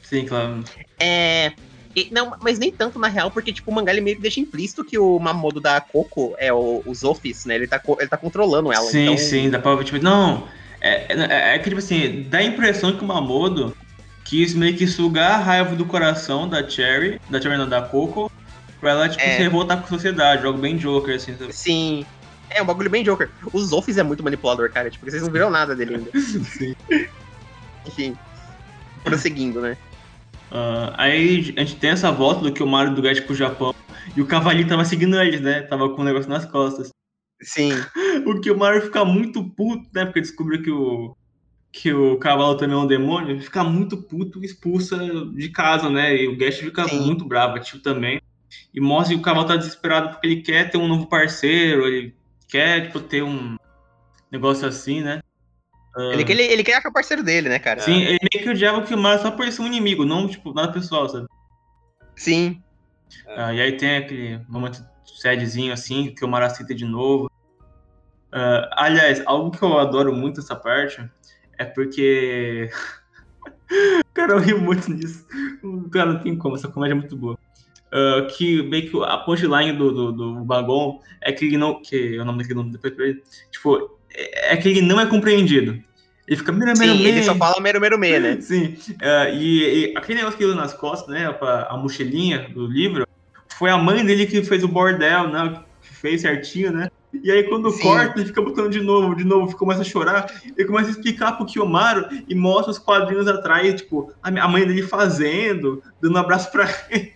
Sim, 0.02 0.26
claro. 0.26 0.64
É. 0.98 1.52
e- 1.94 2.09
não, 2.10 2.36
mas 2.40 2.59
nem 2.59 2.70
tanto 2.70 2.98
na 2.98 3.09
real, 3.09 3.31
porque 3.31 3.52
tipo, 3.52 3.70
o 3.70 3.74
mangá 3.74 3.93
ele 3.93 4.01
meio 4.01 4.16
que 4.16 4.23
deixa 4.23 4.40
implícito 4.40 4.85
que 4.85 4.98
o 4.98 5.19
Mamodo 5.19 5.60
da 5.60 5.81
Coco 5.81 6.35
é 6.39 6.52
o, 6.52 6.82
os 6.86 7.05
Office, 7.05 7.44
né? 7.44 7.55
Ele 7.55 7.66
tá, 7.66 7.81
ele 7.98 8.09
tá 8.09 8.16
controlando 8.16 8.73
ela. 8.73 8.86
sim, 8.90 9.05
então... 9.05 9.19
sim, 9.19 9.51
dá 9.51 9.59
pra 9.59 9.74
ver, 9.74 9.85
tipo, 9.85 10.02
não. 10.02 10.47
É, 10.81 11.12
é, 11.12 11.55
é 11.55 11.59
que, 11.59 11.69
tipo 11.69 11.78
assim, 11.78 12.27
dá 12.28 12.39
a 12.39 12.43
impressão 12.44 12.97
que 12.97 13.02
o 13.02 13.06
Mamodo 13.06 13.77
quis 14.24 14.55
meio 14.55 14.77
que 14.77 14.86
sugar 14.86 15.32
a 15.32 15.36
raiva 15.39 15.74
do 15.74 15.86
coração 15.86 16.48
da 16.48 16.69
Cherry, 16.69 17.20
da 17.28 17.40
Cherry 17.40 17.56
não, 17.56 17.69
da 17.69 17.82
Coco, 17.82 18.31
pra 18.78 18.90
ela, 18.90 19.09
tipo, 19.09 19.23
É. 19.23 19.36
se 19.36 19.43
revoltar 19.43 19.78
com 19.78 19.86
a 19.86 19.89
sociedade, 19.89 20.44
algo 20.47 20.59
bem 20.59 20.77
Joker, 20.77 21.16
assim, 21.16 21.35
sabe? 21.36 21.52
Sim. 21.52 22.06
É 22.51 22.62
um 22.62 22.66
bagulho 22.66 22.89
bem 22.89 23.02
Joker. 23.02 23.31
Os 23.52 23.73
Office 23.73 23.98
é 23.98 24.02
muito 24.02 24.23
manipulador, 24.23 24.70
cara. 24.70 24.90
Tipo, 24.90 25.10
vocês 25.10 25.23
não 25.23 25.31
viram 25.31 25.51
nada 25.51 25.74
dele 25.74 25.97
ainda. 25.97 26.10
Sim. 26.20 26.74
Enfim. 27.86 28.16
Prosseguindo, 29.05 29.60
né? 29.60 29.77
Ah, 30.50 30.94
aí 30.96 31.54
a 31.56 31.60
gente 31.60 31.76
tem 31.76 31.90
essa 31.90 32.10
volta 32.10 32.42
do 32.42 32.52
que 32.52 32.62
o 32.62 32.66
Mario 32.66 32.94
do 32.94 33.02
Gato 33.02 33.22
pro 33.24 33.34
Japão 33.34 33.74
e 34.16 34.22
o 34.22 34.26
cavalinho 34.26 34.68
tava 34.68 34.84
seguindo 34.84 35.20
eles, 35.20 35.40
né? 35.40 35.62
Tava 35.62 35.88
com 35.90 36.02
o 36.02 36.04
negócio 36.04 36.30
nas 36.30 36.44
costas. 36.44 36.90
Sim. 37.42 37.70
O 38.26 38.40
que 38.40 38.50
o 38.50 38.58
Mario 38.58 38.82
fica 38.82 39.04
muito 39.04 39.42
puto, 39.44 39.88
né? 39.94 40.04
Porque 40.04 40.20
descobriu 40.20 40.62
que 40.62 40.70
o, 40.70 41.16
que 41.72 41.92
o 41.92 42.18
cavalo 42.18 42.56
também 42.56 42.76
é 42.76 42.80
um 42.80 42.86
demônio. 42.86 43.30
Ele 43.30 43.40
fica 43.40 43.62
muito 43.62 43.96
puto 43.96 44.42
e 44.42 44.46
expulsa 44.46 44.98
de 45.34 45.48
casa, 45.50 45.88
né? 45.88 46.16
E 46.16 46.28
o 46.28 46.36
Gash 46.36 46.56
fica 46.56 46.86
Sim. 46.88 47.06
muito 47.06 47.24
bravo, 47.24 47.58
tio 47.60 47.80
também. 47.80 48.20
E 48.74 48.80
mostra 48.80 49.14
que 49.14 49.20
o 49.20 49.24
cavalo 49.24 49.46
tá 49.46 49.56
desesperado 49.56 50.10
porque 50.10 50.26
ele 50.26 50.42
quer 50.42 50.70
ter 50.70 50.78
um 50.78 50.88
novo 50.88 51.06
parceiro, 51.06 51.86
ele 51.86 52.14
quer, 52.48 52.86
tipo, 52.86 53.00
ter 53.00 53.22
um 53.22 53.56
negócio 54.30 54.66
assim, 54.66 55.00
né? 55.00 55.20
Ah, 55.98 56.12
Ele, 56.12 56.30
ele, 56.30 56.42
ele 56.42 56.64
quer 56.64 56.76
achar 56.76 56.90
o 56.90 56.92
parceiro 56.92 57.24
dele, 57.24 57.48
né, 57.48 57.58
cara? 57.58 57.80
Sim, 57.80 58.02
ele 58.02 58.18
meio 58.32 58.44
que 58.44 58.50
odiava 58.50 58.82
que 58.82 58.94
o 58.94 58.98
Mario 58.98 59.20
só 59.20 59.30
por 59.32 59.50
ser 59.50 59.62
um 59.62 59.66
inimigo, 59.66 60.04
não, 60.04 60.28
tipo, 60.28 60.54
nada 60.54 60.72
pessoal, 60.72 61.08
sabe? 61.08 61.26
Sim. 62.14 62.62
Ah, 63.26 63.52
e 63.52 63.60
aí 63.60 63.76
tem 63.76 63.96
aquele 63.96 64.40
momento 64.48 64.84
sadzinho 65.04 65.72
assim, 65.72 66.14
que 66.14 66.24
o 66.24 66.28
Mara 66.28 66.48
cita 66.50 66.74
de 66.74 66.84
novo. 66.84 67.30
Ah, 68.30 68.70
aliás, 68.76 69.22
algo 69.26 69.50
que 69.50 69.62
eu 69.62 69.78
adoro 69.78 70.14
muito 70.14 70.40
essa 70.40 70.54
parte 70.54 71.02
é 71.58 71.64
porque 71.64 72.70
Cara, 74.14 74.32
eu 74.32 74.38
rio 74.38 74.60
muito 74.60 74.90
nisso. 74.92 75.26
Cara, 75.90 76.12
não 76.12 76.20
tem 76.20 76.36
como, 76.36 76.56
essa 76.56 76.68
comédia 76.68 76.94
é 76.94 76.96
muito 76.96 77.16
boa. 77.16 77.38
Uh, 77.88 78.26
que 78.28 78.62
meio 78.64 78.90
que 78.90 79.02
a 79.02 79.16
punchline 79.18 79.72
do, 79.72 79.92
do, 79.92 80.12
do 80.12 80.44
Bagon 80.44 81.00
é 81.22 81.32
que 81.32 81.46
ele 81.46 81.56
não. 81.56 81.80
Que 81.80 82.16
é 82.16 82.20
o 82.20 82.24
nome 82.24 82.38
daquele 82.38 82.58
nome 82.58 82.72
depois 82.72 82.94
pra 82.94 83.06
ele. 83.06 83.22
Tipo, 83.50 83.98
é, 84.14 84.54
é 84.54 84.56
que 84.56 84.68
ele 84.68 84.82
não 84.82 85.00
é 85.00 85.06
compreendido. 85.06 85.82
Ele 86.28 86.36
fica 86.36 86.52
mero, 86.52 86.78
mero, 86.78 86.92
Sim, 86.92 87.05
ele 87.06 87.22
só 87.22 87.34
fala 87.34 87.59
mero, 87.59 87.80
mero, 87.80 87.98
me, 87.98 88.20
né? 88.20 88.38
Sim. 88.38 88.76
Uh, 88.90 89.34
e, 89.34 89.92
e, 89.92 89.96
aquele 89.96 90.18
negócio 90.18 90.36
que 90.36 90.44
ele 90.44 90.55
nas 90.55 90.74
costas, 90.74 91.09
né? 91.09 91.34
A 91.68 91.76
mochilinha 91.78 92.50
do 92.50 92.66
livro, 92.66 93.09
foi 93.56 93.70
a 93.70 93.78
mãe 93.78 94.05
dele 94.05 94.26
que 94.26 94.42
fez 94.42 94.62
o 94.62 94.68
bordel, 94.68 95.28
né? 95.28 95.59
Que 95.80 95.94
fez 95.94 96.20
certinho, 96.20 96.70
né? 96.70 96.90
E 97.24 97.32
aí, 97.32 97.44
quando 97.44 97.70
Sim. 97.70 97.82
corta, 97.82 98.20
ele 98.20 98.26
fica 98.26 98.42
botando 98.42 98.70
de 98.70 98.80
novo, 98.80 99.16
de 99.16 99.24
novo, 99.24 99.56
começa 99.56 99.80
a 99.80 99.84
chorar. 99.84 100.30
Ele 100.44 100.68
começa 100.68 100.88
a 100.88 100.90
explicar 100.90 101.32
pro 101.32 101.46
Kiyomaru 101.46 102.06
e 102.28 102.34
mostra 102.34 102.72
os 102.72 102.78
quadrinhos 102.78 103.26
atrás, 103.26 103.80
tipo, 103.80 104.12
a 104.22 104.48
mãe 104.48 104.66
dele 104.66 104.82
fazendo, 104.82 105.82
dando 105.98 106.14
um 106.14 106.18
abraço 106.18 106.52
pra 106.52 106.68
ele. 106.90 107.14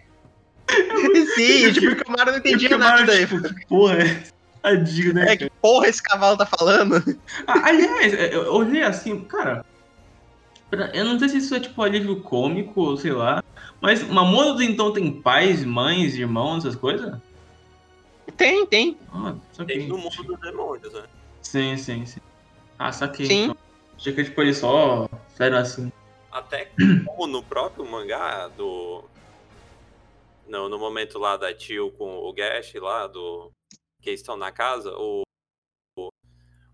Sim, 1.36 1.70
tipo, 1.70 1.92
o 1.92 1.96
Kiyomaru 1.96 2.30
não 2.30 2.38
entendia 2.38 2.78
nada 2.78 3.04
daí. 3.04 3.26
Tipo, 3.26 3.42
porra, 3.68 3.98
é 3.98 4.22
tadinho, 4.62 5.14
né? 5.14 5.32
É, 5.32 5.36
que 5.36 5.50
porra 5.60 5.88
esse 5.88 6.02
cavalo 6.02 6.36
tá 6.36 6.46
falando? 6.46 6.96
Ah, 7.46 7.68
aliás, 7.68 8.12
eu 8.32 8.52
olhei 8.54 8.82
assim, 8.82 9.20
cara, 9.24 9.64
eu 10.94 11.04
não 11.04 11.18
sei 11.18 11.28
se 11.28 11.38
isso 11.38 11.54
é 11.54 11.60
tipo 11.60 11.82
alívio 11.82 12.22
cômico, 12.22 12.80
ou 12.80 12.96
sei 12.96 13.12
lá, 13.12 13.42
mas 13.80 14.02
Mamoru 14.08 14.62
então 14.62 14.92
tem 14.92 15.20
pais, 15.20 15.64
mães, 15.64 16.14
irmãos, 16.14 16.58
essas 16.64 16.76
coisas? 16.76 17.18
Tem, 18.36 18.64
tem. 18.66 18.98
Ah, 19.12 19.34
Tem 19.66 19.86
no 19.88 19.98
mundo 19.98 20.22
dos 20.22 20.40
demônios, 20.40 20.92
né? 20.92 21.02
Sim, 21.42 21.76
sim, 21.76 22.06
sim. 22.06 22.20
Ah, 22.78 22.92
saquei. 22.92 23.26
Sim. 23.26 23.44
Então. 23.44 23.56
Achei 23.96 24.12
que 24.12 24.24
tipo, 24.24 24.40
eles 24.40 24.58
só 24.58 25.08
fizeram 25.28 25.58
assim. 25.58 25.92
Até 26.30 26.70
como 27.04 27.26
no 27.26 27.42
próprio 27.42 27.84
mangá 27.84 28.48
do. 28.48 29.04
Não, 30.48 30.68
no 30.68 30.78
momento 30.78 31.18
lá 31.18 31.36
da 31.36 31.52
tio 31.54 31.92
com 31.92 32.18
o 32.18 32.32
Gash 32.32 32.72
lá, 32.74 33.06
do. 33.06 33.52
Que 34.02 34.10
estão 34.10 34.36
na 34.36 34.52
casa, 34.52 34.92
o. 34.94 35.22
O, 35.96 36.08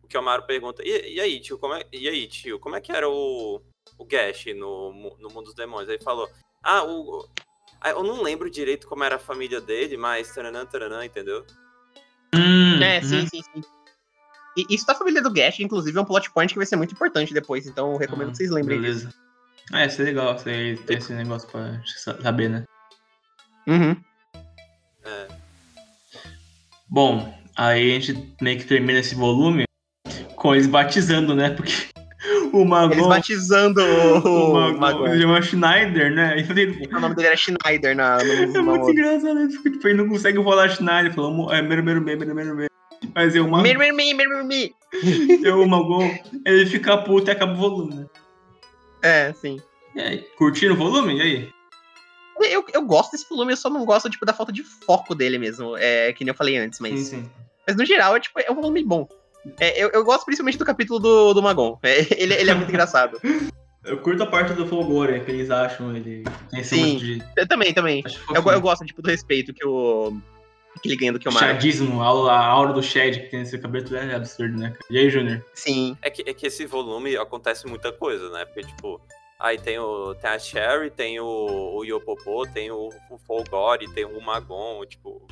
o 0.03 0.09
Kiyomaru 0.09 0.47
pergunta, 0.47 0.83
e, 0.85 1.15
e, 1.15 1.21
aí, 1.21 1.39
tio, 1.41 1.59
como 1.59 1.75
é. 1.75 1.85
E 1.93 2.09
aí, 2.09 2.27
tio, 2.27 2.59
como 2.59 2.75
é 2.75 2.81
que 2.81 2.91
era 2.91 3.09
o. 3.09 3.63
O 3.97 4.05
Gash 4.05 4.47
no, 4.57 4.93
no 5.19 5.29
mundo 5.29 5.47
dos 5.47 5.55
demônios? 5.55 5.89
Aí 5.89 5.99
falou. 5.99 6.29
Ah, 6.63 6.85
o, 6.85 7.29
ah, 7.81 7.91
eu 7.91 8.03
não 8.03 8.23
lembro 8.23 8.51
direito 8.51 8.89
como 8.89 9.05
era 9.05 9.17
a 9.17 9.21
família 9.21 9.61
dele, 9.61 9.97
mas 9.97 10.35
taranã, 10.35 10.67
taranã, 10.67 11.05
entendeu? 11.05 11.45
Hum, 12.35 12.83
é, 12.83 13.01
sim, 13.01 13.21
uhum. 13.21 13.27
sim, 13.29 13.43
sim. 13.43 13.65
E 14.57 14.75
isso 14.75 14.87
da 14.87 14.95
família 14.95 15.23
do 15.23 15.33
Gash, 15.33 15.61
inclusive, 15.61 15.97
é 15.97 16.01
um 16.01 16.05
plot 16.05 16.31
point 16.33 16.53
que 16.53 16.59
vai 16.59 16.67
ser 16.67 16.77
muito 16.77 16.93
importante 16.93 17.33
depois, 17.33 17.67
então 17.67 17.93
eu 17.93 17.99
recomendo 17.99 18.29
hum, 18.29 18.31
que 18.33 18.39
vocês 18.39 18.51
lembrem 18.51 18.81
beleza. 18.81 19.07
disso. 19.07 19.19
Ah, 19.73 19.85
isso 19.85 20.03
é 20.03 20.05
legal, 20.05 20.37
você 20.37 20.77
ter 20.87 20.99
esse 20.99 21.13
negócio 21.13 21.49
pra 21.49 21.81
saber, 22.21 22.49
né? 22.49 22.65
Uhum. 23.67 24.03
Bom, 26.91 27.33
aí 27.57 27.97
a 27.97 28.01
gente 28.01 28.35
meio 28.41 28.59
que 28.59 28.65
termina 28.65 28.99
esse 28.99 29.15
volume 29.15 29.65
com 30.37 30.55
eles 30.55 30.67
batizando, 30.67 31.35
né? 31.35 31.51
Porque 31.51 31.73
o 32.53 32.65
Magon. 32.65 32.95
Eles 32.95 33.07
batizando 33.07 33.81
o, 33.83 34.51
o 34.51 34.55
Magon. 34.55 34.79
Magon. 34.79 35.07
Ele 35.09 35.23
chama 35.23 35.43
Schneider, 35.43 36.15
né? 36.15 36.37
O 36.91 37.01
nome 37.01 37.15
dele 37.15 37.29
era 37.29 37.37
Schneider 37.37 37.95
na, 37.95 38.19
no, 38.19 38.33
É 38.57 38.63
muito 38.63 38.91
engraçado, 38.91 39.35
né? 39.35 39.49
Tipo, 39.49 39.89
ele 39.89 39.99
não 39.99 40.09
consegue 40.09 40.39
rolar 40.39 40.69
Schneider. 40.71 41.07
Ele 41.07 41.15
falou, 41.15 41.53
é, 41.53 41.61
mero, 41.61 41.83
mero, 41.83 42.01
mero, 42.01 42.35
mero, 42.35 42.57
mero. 42.57 42.71
Mas 43.15 43.35
eu, 43.35 43.47
Magon. 43.47 43.63
Mero, 43.63 43.79
mero, 43.79 43.97
mero, 43.97 44.45
mero, 44.47 44.75
Eu, 45.45 45.61
o 45.61 45.69
Magon, 45.69 46.11
ele 46.47 46.67
fica 46.67 46.97
puto 46.97 47.31
e 47.31 47.33
acaba 47.33 47.53
o 47.53 47.57
volume, 47.57 47.95
né? 47.95 48.07
É, 49.03 49.33
sim. 49.35 49.61
E 49.95 50.01
aí, 50.01 50.19
curtiram 50.37 50.75
o 50.75 50.79
volume? 50.79 51.19
E 51.19 51.23
aí? 51.23 51.49
Eu, 52.43 52.65
eu 52.73 52.83
gosto 52.85 53.13
desse 53.13 53.29
volume, 53.29 53.53
eu 53.53 53.57
só 53.57 53.71
não 53.71 53.85
gosto, 53.85 54.11
tipo, 54.11 54.27
da 54.27 54.33
falta 54.33 54.53
de 54.53 54.63
foco 54.63 55.15
dele 55.15 55.39
mesmo. 55.39 55.77
É, 55.77 56.13
que 56.13 56.25
nem 56.25 56.31
eu 56.31 56.37
falei 56.37 56.57
antes, 56.57 56.81
mas... 56.81 56.99
Sim, 57.01 57.23
sim. 57.23 57.31
Mas 57.67 57.77
no 57.77 57.85
geral, 57.85 58.17
é, 58.17 58.21
tipo, 58.21 58.41
é 58.41 58.51
um 58.51 58.55
volume 58.55 58.83
bom. 58.83 59.07
É, 59.61 59.83
eu, 59.83 59.91
eu, 59.91 60.05
gosto 60.05 60.25
principalmente 60.25 60.59
do 60.59 60.65
capítulo 60.65 60.99
do, 60.99 61.35
do 61.35 61.43
Magon. 61.43 61.79
É, 61.83 61.99
ele, 62.23 62.35
ele 62.35 62.51
é 62.51 62.55
muito 62.55 62.71
engraçado. 62.71 63.21
Eu 63.85 63.99
curto 63.99 64.23
a 64.23 64.27
parte 64.27 64.53
do 64.55 64.67
Folgore, 64.67 65.21
que 65.25 65.31
eles 65.31 65.51
acham 65.51 65.95
ele. 65.95 66.25
Sim, 66.63 66.97
de... 66.97 67.23
eu 67.37 67.47
também, 67.47 67.73
também. 67.73 68.03
Eu, 68.35 68.43
eu, 68.43 68.61
gosto, 68.61 68.85
tipo, 68.85 69.01
do 69.01 69.11
respeito 69.11 69.55
que 69.55 69.67
o. 69.67 70.19
Que 70.83 70.89
ele 70.89 70.97
ganha 70.97 71.13
do 71.13 71.19
que 71.19 71.29
o 71.29 71.33
Mario. 71.33 71.55
Chadismo, 71.55 72.01
a, 72.03 72.33
a 72.33 72.47
aura 72.47 72.73
do 72.73 72.83
Chad 72.83 73.17
que 73.17 73.31
tem 73.31 73.41
nesse 73.41 73.59
cabelo 73.59 73.97
é 73.97 74.15
absurdo, 74.15 74.57
né? 74.57 74.75
E 74.91 74.99
aí, 74.99 75.11
Júnior? 75.11 75.45
Sim. 75.55 75.97
É 76.03 76.11
que, 76.11 76.23
é 76.23 76.33
que 76.33 76.47
esse 76.47 76.67
volume 76.67 77.17
acontece 77.17 77.67
muita 77.67 77.91
coisa, 77.91 78.31
né? 78.31 78.45
Porque, 78.45 78.63
tipo, 78.63 79.01
aí 79.39 79.59
tem, 79.59 79.79
o, 79.79 80.15
tem 80.15 80.31
a 80.31 80.39
Sherry, 80.39 80.91
tem 80.91 81.21
o, 81.21 81.77
o 81.77 81.85
Yopopo, 81.85 82.47
tem 82.53 82.71
o, 82.71 82.89
o 83.11 83.19
Folgore, 83.19 83.93
tem 83.93 84.05
o 84.05 84.21
Magon, 84.21 84.85
tipo. 84.87 85.27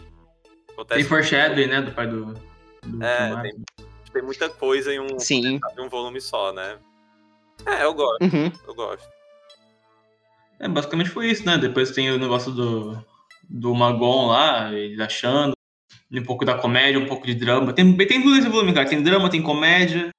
Acontece 0.71 1.01
tem 1.01 1.09
Foreshadowing, 1.09 1.67
né? 1.67 1.83
Do 1.83 1.93
pai 1.93 2.07
do. 2.07 2.35
do 2.85 3.05
é, 3.05 3.43
tem, 3.43 3.55
tem 4.13 4.23
muita 4.23 4.49
coisa 4.49 4.93
em 4.93 5.01
um, 5.01 5.19
Sim. 5.19 5.59
em 5.77 5.81
um 5.81 5.89
volume 5.89 6.21
só, 6.21 6.53
né? 6.53 6.79
É, 7.67 7.85
eu 7.85 7.95
gosto. 7.95 8.23
Uhum. 8.23 8.53
Eu 8.67 8.75
gosto. 8.75 9.09
É, 10.61 10.69
basicamente 10.69 11.11
foi 11.11 11.31
isso, 11.31 11.45
né? 11.45 11.59
Depois 11.59 11.91
tem 11.91 12.11
o 12.11 12.19
negócio 12.19 12.53
do, 12.53 13.05
do 13.49 13.75
Magon 13.75 14.29
lá, 14.29 14.73
ele 14.73 15.03
achando. 15.03 15.55
Um 16.13 16.23
pouco 16.23 16.45
da 16.45 16.57
comédia, 16.57 17.01
um 17.01 17.07
pouco 17.07 17.27
de 17.27 17.35
drama. 17.35 17.73
Tem, 17.73 17.97
tem 17.97 18.23
tudo 18.23 18.37
esse 18.37 18.49
volume, 18.49 18.73
cara. 18.73 18.89
Tem 18.89 19.03
drama, 19.03 19.29
tem 19.29 19.43
comédia. 19.43 20.11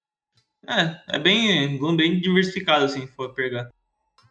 É, 0.67 1.15
é 1.15 1.19
bem, 1.19 1.79
bem 1.95 2.19
diversificado, 2.19 2.83
assim, 2.83 3.07
se 3.07 3.13
for 3.13 3.33
pegar. 3.33 3.69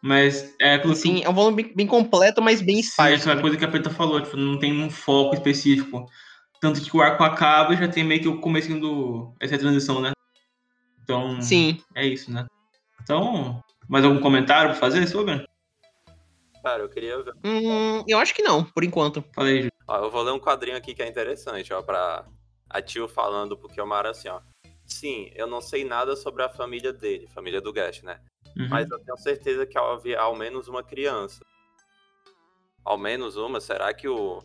Mas 0.01 0.55
é 0.59 0.75
aquilo 0.75 0.95
Sim, 0.95 1.23
é 1.23 1.29
um 1.29 1.33
volume 1.33 1.63
bem, 1.63 1.75
bem 1.75 1.87
completo, 1.87 2.41
mas 2.41 2.61
bem 2.61 2.79
esparso. 2.79 3.15
Sim, 3.15 3.21
aquela 3.21 3.35
né? 3.35 3.41
coisa 3.41 3.57
que 3.57 3.65
a 3.65 3.67
Preta 3.67 3.89
falou, 3.89 4.21
tipo, 4.21 4.37
não 4.37 4.59
tem 4.59 4.71
um 4.73 4.89
foco 4.89 5.35
específico. 5.35 6.05
Tanto 6.59 6.81
que 6.81 6.95
o 6.95 7.01
arco 7.01 7.23
acaba 7.23 7.73
e 7.73 7.77
já 7.77 7.87
tem 7.87 8.03
meio 8.03 8.21
que 8.21 8.27
o 8.27 8.39
começo 8.39 8.73
do. 8.79 9.33
Essa 9.39 9.57
transição, 9.57 10.01
né? 10.01 10.11
Então. 11.03 11.41
Sim. 11.41 11.81
É 11.95 12.05
isso, 12.05 12.31
né? 12.31 12.45
Então. 13.01 13.61
Mais 13.87 14.03
algum 14.03 14.19
comentário 14.19 14.71
pra 14.71 14.79
fazer 14.79 15.07
sobre? 15.07 15.47
Cara, 16.61 16.83
eu 16.83 16.89
queria 16.89 17.23
ver. 17.23 17.33
Hum, 17.45 18.03
eu 18.05 18.19
acho 18.19 18.35
que 18.35 18.43
não, 18.43 18.63
por 18.63 18.83
enquanto. 18.83 19.23
Falei, 19.33 19.63
Ju. 19.63 19.69
Ó, 19.87 20.03
eu 20.03 20.11
vou 20.11 20.21
ler 20.21 20.33
um 20.33 20.39
quadrinho 20.39 20.75
aqui 20.75 20.93
que 20.93 21.01
é 21.01 21.07
interessante, 21.07 21.71
ó, 21.73 21.81
pra 21.81 22.25
a 22.69 22.81
tio 22.81 23.07
falando 23.07 23.57
pro 23.57 23.69
Kiyomaru 23.69 24.09
assim, 24.09 24.27
ó. 24.27 24.41
Sim, 24.85 25.31
eu 25.35 25.47
não 25.47 25.61
sei 25.61 25.85
nada 25.85 26.15
sobre 26.15 26.43
a 26.43 26.49
família 26.49 26.91
dele, 26.91 27.27
família 27.27 27.61
do 27.61 27.71
Gash, 27.71 28.01
né? 28.03 28.19
Uhum. 28.57 28.67
Mas 28.69 28.89
eu 28.89 28.99
tenho 28.99 29.17
certeza 29.17 29.65
que 29.65 29.77
havia 29.77 30.19
ao 30.19 30.35
menos 30.35 30.67
uma 30.67 30.83
criança. 30.83 31.43
Ao 32.83 32.97
menos 32.97 33.35
uma? 33.35 33.59
Será 33.59 33.93
que 33.93 34.07
o. 34.07 34.41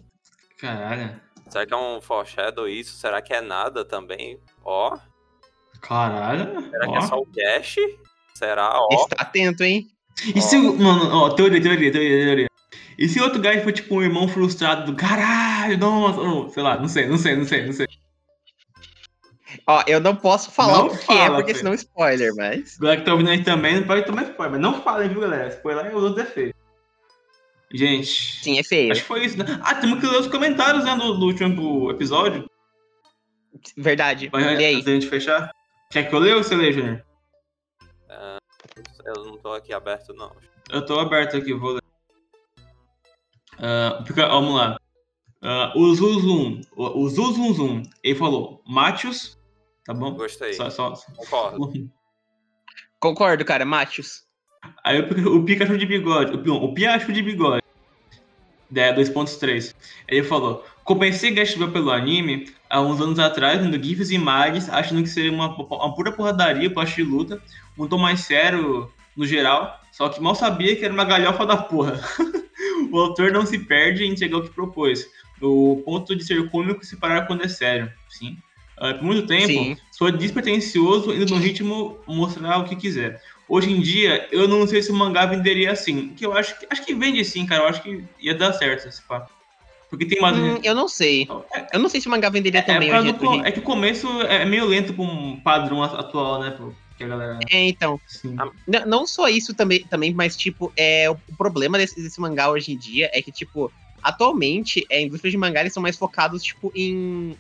Caralho. 0.58 1.20
Será 1.48 1.66
que 1.66 1.74
é 1.74 1.76
um 1.76 2.00
foreshadow 2.00 2.68
isso? 2.68 2.96
Será 2.96 3.22
que 3.22 3.32
é 3.32 3.40
nada 3.40 3.84
também? 3.84 4.38
Ó. 4.64 4.98
Caralho. 5.80 6.60
Será 6.70 6.88
ó. 6.88 6.92
que 6.92 6.98
é 6.98 7.00
só 7.02 7.16
o 7.16 7.26
Gash? 7.26 7.76
Será? 8.34 8.72
Ó. 8.74 8.88
Está 9.02 9.22
atento, 9.22 9.64
hein? 9.64 9.86
E 10.34 10.38
ó. 10.38 10.40
se. 10.42 10.58
Mano, 10.58 11.14
ó, 11.14 11.30
teoria, 11.30 11.60
teoria, 11.60 11.92
teoria, 11.92 12.24
teoria. 12.24 12.46
E 12.98 13.08
se 13.08 13.20
outro 13.20 13.40
guy 13.40 13.60
for 13.60 13.72
tipo 13.72 13.96
um 13.96 14.02
irmão 14.02 14.28
frustrado 14.28 14.84
do 14.84 14.96
caralho, 14.96 15.78
nossa, 15.78 16.52
sei 16.52 16.62
lá, 16.62 16.78
não 16.78 16.88
sei, 16.88 17.06
não 17.06 17.16
sei, 17.16 17.36
não 17.36 17.44
sei, 17.44 17.66
não 17.66 17.72
sei. 17.72 17.86
Ó, 19.66 19.82
eu 19.86 20.00
não 20.00 20.16
posso 20.16 20.50
falar 20.50 20.78
não 20.78 20.86
o 20.86 20.90
que 20.90 21.04
fala, 21.04 21.24
é, 21.24 21.28
porque 21.28 21.54
filho. 21.54 21.58
senão 21.58 21.74
spoiler, 21.74 22.34
mas. 22.34 22.76
Galera 22.78 23.00
que 23.00 23.06
tá 23.06 23.12
ouvindo 23.12 23.30
aí 23.30 23.44
também 23.44 23.76
não 23.76 23.86
pode 23.86 24.04
tomar 24.04 24.22
spoiler, 24.22 24.52
mas 24.52 24.60
não 24.60 24.82
falem, 24.82 25.08
viu, 25.08 25.20
galera? 25.20 25.48
Spoiler 25.48 25.86
é 25.86 25.94
os 25.94 26.02
outros 26.02 26.24
defeitos. 26.24 26.60
Gente. 27.72 28.42
Sim, 28.42 28.58
é 28.58 28.62
feio. 28.62 28.92
Acho 28.92 29.00
que 29.02 29.06
foi 29.06 29.24
isso, 29.24 29.38
né? 29.38 29.44
Ah, 29.62 29.74
temos 29.76 30.00
que 30.00 30.06
ler 30.06 30.20
os 30.20 30.26
comentários, 30.26 30.84
né, 30.84 30.94
do, 30.96 31.14
do 31.14 31.26
último 31.26 31.90
episódio. 31.90 32.50
Verdade. 33.76 34.28
Vai, 34.28 34.56
Lê 34.56 34.66
aí. 34.66 34.74
Antes 34.74 34.84
da 34.84 34.92
gente 34.92 35.08
fechar. 35.08 35.52
Quer 35.90 36.08
que 36.08 36.14
eu 36.14 36.18
leia 36.18 36.36
ou 36.36 36.42
você 36.42 36.54
lê, 36.54 36.72
Junior? 36.72 37.02
Uh, 38.10 38.38
eu 39.06 39.24
não 39.24 39.38
tô 39.38 39.52
aqui 39.52 39.72
aberto, 39.72 40.12
não. 40.12 40.34
Eu 40.70 40.84
tô 40.84 40.98
aberto 40.98 41.36
aqui, 41.36 41.52
vou 41.54 41.72
ler. 41.72 41.82
Uh, 43.58 44.14
vamos 44.14 44.54
lá. 44.54 44.78
Uh, 45.42 45.78
o 45.78 45.94
Zuzum, 45.94 46.60
o, 46.76 47.02
o 47.02 47.08
Zuzum, 47.08 47.82
ele 48.02 48.14
falou, 48.14 48.62
Matius, 48.66 49.38
tá 49.84 49.94
bom? 49.94 50.14
Gostei. 50.14 50.54
Só, 50.54 50.70
só, 50.70 50.94
Concordo. 51.16 51.90
Concordo, 52.98 53.44
cara, 53.44 53.64
Matius. 53.64 54.24
Aí 54.84 55.00
o, 55.00 55.36
o 55.36 55.44
Pikachu 55.44 55.76
de 55.76 55.86
bigode, 55.86 56.36
o, 56.36 56.54
o 56.54 56.74
Piachu 56.74 57.12
de 57.12 57.22
bigode, 57.22 57.62
né, 58.70 58.94
2.3. 58.94 59.74
Ele 60.08 60.22
falou: 60.22 60.64
Comecei 60.84 61.30
Gastival 61.32 61.70
pelo 61.70 61.90
anime 61.90 62.52
há 62.70 62.80
uns 62.80 63.00
anos 63.00 63.18
atrás, 63.18 63.60
vendo 63.60 63.82
GIFs 63.82 64.10
e 64.10 64.14
imagens, 64.14 64.68
achando 64.68 65.02
que 65.02 65.08
seria 65.08 65.32
uma, 65.32 65.54
uma 65.54 65.94
pura 65.94 66.12
porradaria, 66.12 66.72
plot 66.72 66.94
de 66.94 67.02
luta, 67.02 67.42
um 67.78 67.86
tom 67.86 67.98
mais 67.98 68.20
sério 68.20 68.90
no 69.16 69.26
geral, 69.26 69.78
só 69.92 70.08
que 70.08 70.20
mal 70.20 70.34
sabia 70.34 70.74
que 70.74 70.84
era 70.84 70.94
uma 70.94 71.04
galhofa 71.04 71.44
da 71.44 71.56
porra. 71.56 72.00
o 72.90 72.98
autor 72.98 73.30
não 73.30 73.44
se 73.44 73.58
perde 73.58 74.04
em 74.04 74.12
entregar 74.12 74.38
o 74.38 74.42
que 74.42 74.50
propôs, 74.50 75.06
o 75.40 75.82
ponto 75.84 76.16
de 76.16 76.24
ser 76.24 76.48
cômico 76.50 76.84
se 76.84 76.96
parar 76.96 77.26
quando 77.26 77.44
é 77.44 77.48
sério. 77.48 77.92
Sim. 78.08 78.38
Uh, 78.82 78.94
por 78.98 79.04
muito 79.04 79.28
tempo, 79.28 79.46
Sim. 79.46 79.76
sou 79.92 80.10
despretensioso 80.10 81.14
indo 81.14 81.32
no 81.32 81.40
ritmo 81.40 81.96
mostrar 82.04 82.58
o 82.58 82.64
que 82.64 82.74
quiser. 82.74 83.22
Hoje 83.48 83.70
em 83.70 83.80
dia, 83.80 84.26
eu 84.32 84.48
não 84.48 84.66
sei 84.66 84.82
se 84.82 84.90
o 84.90 84.94
mangá 84.94 85.24
venderia 85.24 85.70
assim. 85.70 86.08
Que 86.08 86.26
eu 86.26 86.32
acho 86.32 86.58
que 86.58 86.66
acho 86.68 86.84
que 86.84 86.92
vende 86.92 87.24
sim, 87.24 87.46
cara. 87.46 87.62
Eu 87.62 87.68
acho 87.68 87.80
que 87.80 88.02
ia 88.18 88.34
dar 88.34 88.52
certo 88.54 88.88
esse 88.88 89.00
pá. 89.02 89.24
Porque 89.88 90.04
tem 90.04 90.20
mais. 90.20 90.36
Hum, 90.36 90.58
eu 90.64 90.74
não 90.74 90.88
sei. 90.88 91.28
Eu 91.72 91.78
não 91.78 91.88
sei 91.88 92.00
se 92.00 92.08
o 92.08 92.10
mangá 92.10 92.28
venderia 92.28 92.58
É, 92.58 92.62
também 92.62 92.90
é, 92.90 93.02
do 93.02 93.14
co- 93.14 93.28
hoje. 93.28 93.42
é 93.46 93.52
que 93.52 93.60
o 93.60 93.62
começo 93.62 94.08
é 94.22 94.44
meio 94.44 94.64
lento 94.64 94.94
com 94.94 95.04
um 95.04 95.38
padrão 95.38 95.80
atual, 95.84 96.40
né? 96.40 96.50
pô, 96.50 96.72
Que 96.98 97.04
a 97.04 97.08
galera. 97.08 97.38
É, 97.52 97.68
então. 97.68 98.00
Sim. 98.08 98.34
Ah, 98.36 98.50
não 98.84 99.06
só 99.06 99.28
isso 99.28 99.54
também, 99.54 99.84
também 99.84 100.12
mas, 100.12 100.34
tipo, 100.36 100.72
é, 100.76 101.08
o 101.08 101.16
problema 101.38 101.78
desse, 101.78 102.02
desse 102.02 102.20
mangá 102.20 102.50
hoje 102.50 102.72
em 102.72 102.76
dia 102.78 103.08
é 103.12 103.22
que, 103.22 103.30
tipo, 103.30 103.70
atualmente, 104.02 104.84
é, 104.90 104.96
a 104.96 105.02
indústria 105.02 105.30
de 105.30 105.36
mangá, 105.36 105.60
eles 105.60 105.72
são 105.72 105.82
mais 105.82 105.96
focados, 105.96 106.42
tipo, 106.42 106.72
em... 106.74 107.36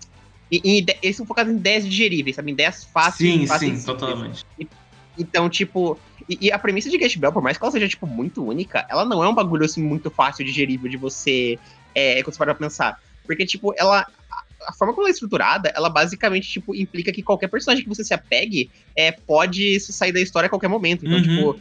em- 0.64 0.86
eles 1.02 1.16
são 1.16 1.24
focados 1.26 1.52
em 1.52 1.56
ideias 1.56 1.84
digeríveis, 1.88 2.36
sabe? 2.36 2.50
Em 2.50 2.54
ideias 2.54 2.84
fáceis. 2.84 3.32
Sim, 3.40 3.46
fáceis 3.46 3.78
sim, 3.78 3.86
totalmente. 3.86 4.44
Então, 5.18 5.48
tipo... 5.48 5.98
E, 6.28 6.46
e 6.46 6.52
a 6.52 6.58
premissa 6.58 6.88
de 6.88 6.98
Get 6.98 7.18
Bell, 7.18 7.32
por 7.32 7.42
mais 7.42 7.58
que 7.58 7.64
ela 7.64 7.72
seja, 7.72 7.88
tipo, 7.88 8.06
muito 8.06 8.44
única, 8.44 8.86
ela 8.88 9.04
não 9.04 9.22
é 9.22 9.28
um 9.28 9.34
bagulho, 9.34 9.64
assim, 9.64 9.82
muito 9.82 10.10
fácil, 10.10 10.44
digerível 10.44 10.90
de 10.90 10.96
você... 10.96 11.58
É, 11.94 12.22
quando 12.22 12.32
você 12.34 12.38
para 12.38 12.54
pra 12.54 12.66
pensar. 12.66 12.98
Porque, 13.26 13.44
tipo, 13.44 13.74
ela... 13.76 14.00
a- 14.00 14.44
A 14.68 14.72
forma 14.74 14.94
como 14.94 15.06
ela 15.06 15.10
é 15.10 15.12
estruturada, 15.12 15.72
ela 15.74 15.90
basicamente, 15.90 16.48
tipo, 16.48 16.74
implica 16.74 17.12
que 17.12 17.22
qualquer 17.22 17.48
personagem 17.48 17.82
que 17.82 17.88
você 17.88 18.04
se 18.04 18.14
apegue 18.14 18.70
é, 18.96 19.10
pode 19.12 19.78
sair 19.80 20.12
da 20.12 20.20
história 20.20 20.46
a 20.46 20.50
qualquer 20.50 20.68
momento. 20.68 21.04
Então, 21.04 21.18
Uhum. 21.18 21.22
tipo, 21.24 21.60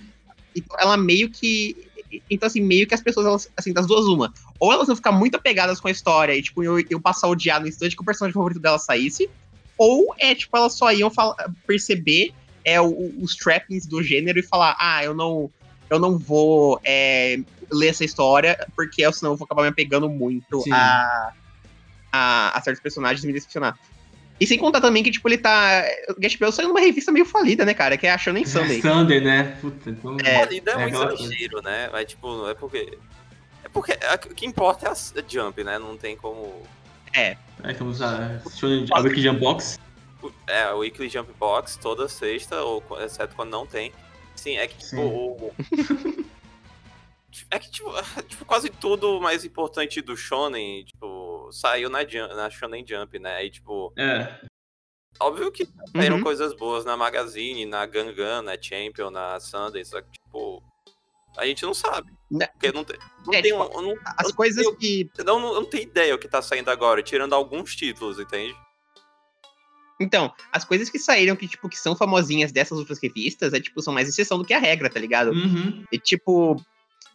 então, 0.55 0.77
ela 0.80 0.97
meio 0.97 1.30
que. 1.31 1.89
Então, 2.29 2.47
assim, 2.47 2.61
meio 2.61 2.88
que 2.88 2.93
as 2.93 3.01
pessoas, 3.01 3.25
elas, 3.25 3.49
assim, 3.55 3.73
das 3.73 3.88
duas, 3.88 4.05
uma. 4.05 4.33
Ou 4.59 4.71
elas 4.73 4.88
vão 4.88 4.95
ficar 4.95 5.11
muito 5.11 5.35
apegadas 5.35 5.79
com 5.79 5.88
a 5.88 5.91
história 5.91 6.35
e, 6.35 6.41
tipo, 6.41 6.63
eu, 6.63 6.79
eu 6.89 6.99
passar 6.99 7.27
a 7.27 7.29
odiar 7.29 7.61
no 7.61 7.67
instante 7.67 7.95
que 7.95 8.01
o 8.01 8.05
personagem 8.05 8.33
favorito 8.33 8.59
dela 8.59 8.79
saísse. 8.79 9.29
Ou 9.77 10.13
é, 10.19 10.35
tipo, 10.35 10.55
elas 10.55 10.77
só 10.77 10.91
iam 10.91 11.09
fala- 11.09 11.35
perceber 11.65 12.31
é, 12.63 12.79
o- 12.79 13.11
os 13.21 13.35
trappings 13.35 13.88
do 13.88 14.03
gênero 14.03 14.39
e 14.39 14.43
falar, 14.43 14.75
ah, 14.79 15.03
eu 15.03 15.13
não. 15.13 15.49
Eu 15.89 15.99
não 15.99 16.17
vou 16.17 16.79
é, 16.85 17.38
ler 17.69 17.88
essa 17.88 18.05
história, 18.05 18.57
porque 18.77 19.11
senão 19.11 19.33
eu 19.33 19.38
vou 19.38 19.43
acabar 19.43 19.63
me 19.63 19.67
apegando 19.67 20.07
muito 20.09 20.61
Sim. 20.61 20.71
a, 20.71 21.33
a, 22.11 22.57
a 22.57 22.61
certos 22.61 22.81
personagens 22.81 23.23
e 23.23 23.27
me 23.27 23.33
decepcionar. 23.33 23.77
E 24.41 24.47
sem 24.47 24.57
contar 24.57 24.81
também 24.81 25.03
que, 25.03 25.11
tipo, 25.11 25.30
ele 25.30 25.38
tá. 25.38 25.84
O 26.09 26.19
Gash 26.19 26.35
Bell 26.35 26.51
saiu 26.51 26.68
numa 26.69 26.80
revista 26.80 27.11
meio 27.11 27.26
falida, 27.26 27.63
né, 27.63 27.76
cara? 27.76 27.95
Que 27.95 28.07
é 28.07 28.11
a 28.11 28.18
Shonen 28.18 28.43
Sunday. 28.43 28.81
Sunday, 28.81 29.22
né? 29.22 29.55
Puta, 29.61 29.91
então... 29.91 30.18
É, 30.26 30.45
não 30.61 30.80
é, 30.81 30.84
é 30.84 30.89
muito 30.89 31.13
exagero, 31.23 31.61
né? 31.61 31.89
Mas, 31.91 32.07
tipo, 32.07 32.47
é 32.49 32.53
porque. 32.55 32.97
É 33.63 33.69
porque 33.69 33.91
a- 33.91 34.15
o 34.15 34.34
que 34.34 34.45
importa 34.47 34.88
é 34.88 34.89
a 34.89 34.93
s- 34.93 35.13
Jump, 35.30 35.63
né? 35.63 35.77
Não 35.77 35.95
tem 35.95 36.18
como. 36.18 36.63
Aí 37.63 37.73
temos 37.76 38.01
a, 38.01 38.41
Shonen- 38.57 38.88
a 38.91 38.99
Wiki 38.99 39.22
Jump 39.22 39.39
Box. 39.39 39.80
É, 40.47 40.63
a 40.63 40.73
Weekly 40.76 41.07
Jump 41.09 41.31
Box 41.39 41.77
toda 41.77 42.07
sexta, 42.09 42.61
ou 42.63 42.84
exceto 43.03 43.35
quando 43.35 43.51
não 43.51 43.65
tem. 43.68 43.91
Sim, 44.35 44.57
é 44.57 44.68
que, 44.68 44.76
tipo, 44.77 44.89
Sim. 44.89 44.97
o- 44.97 45.53
É 47.49 47.59
que, 47.59 47.72
tipo, 47.72 47.89
tipo, 48.27 48.45
quase 48.45 48.69
tudo 48.69 49.22
mais 49.22 49.45
importante 49.45 50.01
do 50.01 50.18
Shonen, 50.18 50.84
tipo, 50.84 51.40
saiu 51.52 51.90
na, 51.90 52.02
Jump, 52.07 52.34
na 52.34 52.49
Shonen 52.49 52.86
Jump, 52.88 53.18
né? 53.19 53.36
Aí, 53.36 53.49
tipo, 53.49 53.94
É. 53.98 54.40
óbvio 55.19 55.52
que 55.52 55.68
saíram 55.95 56.18
Uhum. 56.18 56.23
coisas 56.23 56.53
boas 56.56 56.84
na 56.86 56.95
Magazine, 56.98 57.65
na 57.65 57.86
Gangan, 57.86 58.41
na 58.41 58.60
Champion, 58.61 59.10
na 59.11 59.40
Sunday, 59.40 59.84
só 59.86 60.02
que, 60.02 60.11
tipo, 60.11 60.64
a 61.38 61.45
gente 61.45 61.64
não 61.64 61.73
sabe. 61.73 62.11
Né? 62.30 62.48
Porque 62.48 62.72
não 62.72 62.84
tem, 62.84 62.98
não 63.26 63.34
É, 63.34 63.41
tem 63.41 63.52
tipo, 63.52 63.78
um- 63.80 63.82
não- 63.82 63.95
As 64.18 64.32
coisas 64.32 64.65
que. 64.78 65.10
não, 65.26 65.40
não, 65.40 65.53
não 65.53 65.65
tenho 65.65 65.84
ideia 65.84 66.15
o 66.15 66.18
que 66.18 66.28
tá 66.30 66.41
saindo 66.41 66.69
agora, 66.69 67.03
tirando 67.03 67.34
alguns 67.34 67.76
títulos, 67.76 68.19
entende? 68.19 68.56
Então, 69.99 70.34
as 70.52 70.64
coisas 70.65 70.90
que 70.90 70.98
saíram 70.98 71.36
que, 71.36 71.48
tipo, 71.48 71.69
que 71.69 71.78
são 71.78 71.95
famosinhas 71.95 72.52
dessas 72.52 72.80
outras 72.80 72.99
revistas, 72.99 73.53
é, 73.53 73.60
tipo, 73.60 73.82
são 73.82 73.94
mais 73.94 74.10
exceção 74.10 74.38
do 74.40 74.45
que 74.45 74.53
a 74.53 74.57
regra, 74.60 74.90
tá 74.90 74.99
ligado? 74.99 75.32
Uhum. 75.32 75.86
E, 75.91 75.99
tipo. 75.99 76.56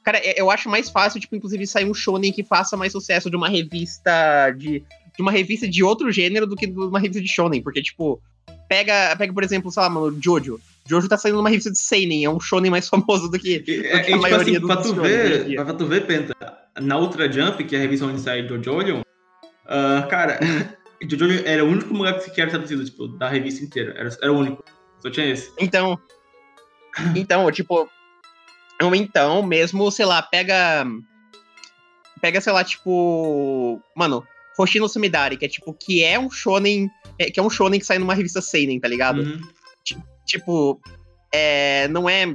Cara, 0.06 0.18
é- 0.18 0.40
eu 0.40 0.48
acho 0.52 0.68
mais 0.68 0.88
fácil, 0.88 1.20
tipo, 1.20 1.34
inclusive, 1.34 1.66
sair 1.66 1.84
um 1.84 1.92
shonen 1.92 2.30
que 2.32 2.44
faça 2.44 2.76
mais 2.76 2.92
sucesso 2.92 3.28
de 3.28 3.34
uma 3.34 3.48
revista 3.48 4.52
de. 4.56 4.84
de 5.16 5.20
uma 5.20 5.32
revista 5.32 5.66
de 5.66 5.82
outro 5.82 6.12
gênero 6.12 6.46
do 6.46 6.54
que 6.54 6.68
de 6.68 6.78
uma 6.78 7.00
revista 7.00 7.20
de 7.20 7.28
shonen. 7.28 7.60
Porque, 7.60 7.82
tipo, 7.82 8.22
pega, 8.68 9.16
pega 9.16 9.32
por 9.32 9.42
exemplo, 9.42 9.68
sei 9.68 9.82
lá, 9.82 9.90
mano, 9.90 10.16
Jojo. 10.22 10.60
Jojo 10.88 11.08
tá 11.08 11.18
saindo 11.18 11.38
numa 11.38 11.48
revista 11.48 11.72
de 11.72 11.78
Seinen, 11.80 12.24
é 12.24 12.30
um 12.30 12.38
shonen 12.38 12.70
mais 12.70 12.86
famoso 12.88 13.28
do 13.28 13.36
que. 13.36 13.56
E, 13.56 13.60
que 13.60 13.84
é, 13.84 13.96
a 13.96 14.04
tipo 14.04 14.18
maioria 14.22 14.58
assim, 14.58 14.60
dos 14.60 14.72
pra 14.72 14.76
tu 14.80 14.94
ver, 14.94 15.54
pra 15.56 15.74
tu 15.74 15.86
ver, 15.86 16.06
Penta, 16.06 16.34
na 16.80 16.96
Ultra 16.98 17.32
Jump, 17.32 17.64
que 17.64 17.74
é 17.74 17.78
a 17.80 17.82
revista 17.82 18.06
onde 18.06 18.20
sai 18.20 18.46
Jojo, 18.46 19.00
ah, 19.66 20.06
cara, 20.08 20.38
Jojo 21.02 21.42
era 21.44 21.64
o 21.64 21.68
único 21.68 21.92
mangá 21.92 22.12
que 22.20 22.40
era 22.40 22.50
traduzido, 22.50 22.84
tipo, 22.84 23.08
da 23.08 23.28
revista 23.28 23.64
inteira. 23.64 23.92
Era, 23.98 24.16
era 24.22 24.32
o 24.32 24.38
único. 24.38 24.62
Só 25.00 25.10
tinha 25.10 25.26
esse. 25.26 25.50
Então. 25.58 25.98
Então, 27.16 27.50
tipo. 27.50 27.88
Ou 28.82 28.94
então, 28.94 29.42
mesmo, 29.42 29.90
sei 29.90 30.04
lá, 30.06 30.20
pega. 30.22 30.86
Pega, 32.20 32.40
sei 32.40 32.52
lá, 32.52 32.62
tipo. 32.64 33.80
Mano, 33.94 34.24
Hoshino 34.58 34.88
Sumidari, 34.88 35.36
que 35.36 35.44
é 35.44 35.48
tipo, 35.48 35.72
que 35.74 36.02
é 36.02 36.18
um 36.18 36.30
shonen. 36.30 36.88
é- 37.18 37.30
que 37.30 37.40
é 37.40 37.42
um 37.42 37.50
shonen 37.50 37.80
que 37.80 37.86
sai 37.86 37.98
numa 37.98 38.14
revista 38.14 38.40
Seinen, 38.42 38.78
tá 38.80 38.88
ligado? 38.88 39.20
Uhum. 39.22 39.40
Tipo. 40.26 40.80
É, 41.32 41.88
não 41.88 42.08
é. 42.08 42.26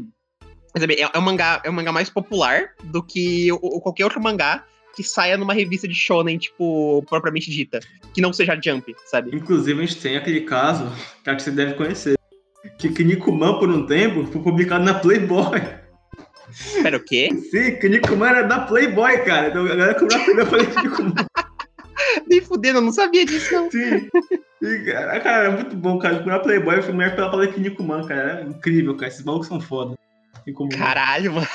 dizer, 0.76 1.00
É, 1.00 1.10
é 1.14 1.18
um 1.18 1.22
mangá, 1.22 1.62
é 1.64 1.70
um 1.70 1.74
mangá 1.74 1.92
mais 1.92 2.10
popular 2.10 2.70
do 2.86 3.04
que 3.04 3.52
o- 3.52 3.56
o- 3.62 3.82
qualquer 3.82 4.04
outro 4.06 4.22
mangá 4.22 4.64
que 4.96 5.04
saia 5.04 5.38
numa 5.38 5.54
revista 5.54 5.88
de 5.88 5.94
shonen, 5.96 6.38
tipo, 6.38 7.04
propriamente 7.10 7.50
dita. 7.52 7.80
Que 8.14 8.20
não 8.22 8.34
seja 8.34 8.60
Jump, 8.62 8.94
sabe? 9.06 9.36
Inclusive, 9.36 9.82
a 9.82 9.86
gente 9.86 10.02
tem 10.02 10.18
aquele 10.18 10.42
caso, 10.42 10.86
que 11.24 11.30
acho 11.30 11.38
que 11.38 11.44
você 11.44 11.52
deve 11.52 11.74
conhecer. 11.76 12.16
Que 12.78 12.90
Kinnikuman, 12.90 13.58
por 13.58 13.70
um 13.70 13.86
tempo, 13.86 14.26
foi 14.28 14.42
publicado 14.42 14.84
na 14.84 14.94
Playboy. 14.94 15.60
Pera, 16.82 16.98
o 16.98 17.04
quê? 17.04 17.30
Sim, 17.50 17.76
Kinnikuman 17.80 18.30
era 18.30 18.44
da 18.44 18.60
Playboy, 18.60 19.24
cara. 19.24 19.50
Então 19.50 19.66
a 19.66 19.70
galera 19.70 20.00
comprava 20.00 20.32
eu 20.32 20.46
falei 20.46 20.66
Kinnikuman. 20.68 21.14
Nem 22.28 22.42
fudendo, 22.42 22.80
eu 22.80 22.82
não 22.82 22.92
sabia 22.92 23.26
disso, 23.26 23.54
não. 23.54 23.70
Sim. 23.72 24.10
E, 24.62 24.86
cara, 24.86 25.20
cara, 25.20 25.46
é 25.46 25.50
muito 25.50 25.76
bom, 25.76 25.98
cara. 25.98 26.16
Procurar 26.16 26.40
Playboy, 26.40 26.78
eu 26.78 26.84
fui 26.84 26.94
mulher 26.94 27.16
pela 27.16 27.32
falei 27.32 27.52
Kinnikuman, 27.52 28.06
cara. 28.08 28.42
É 28.42 28.44
incrível, 28.44 28.96
cara. 28.96 29.08
Esses 29.08 29.24
malucos 29.24 29.48
são 29.48 29.60
foda. 29.60 29.96
Caralho, 30.78 31.34
mano. 31.34 31.48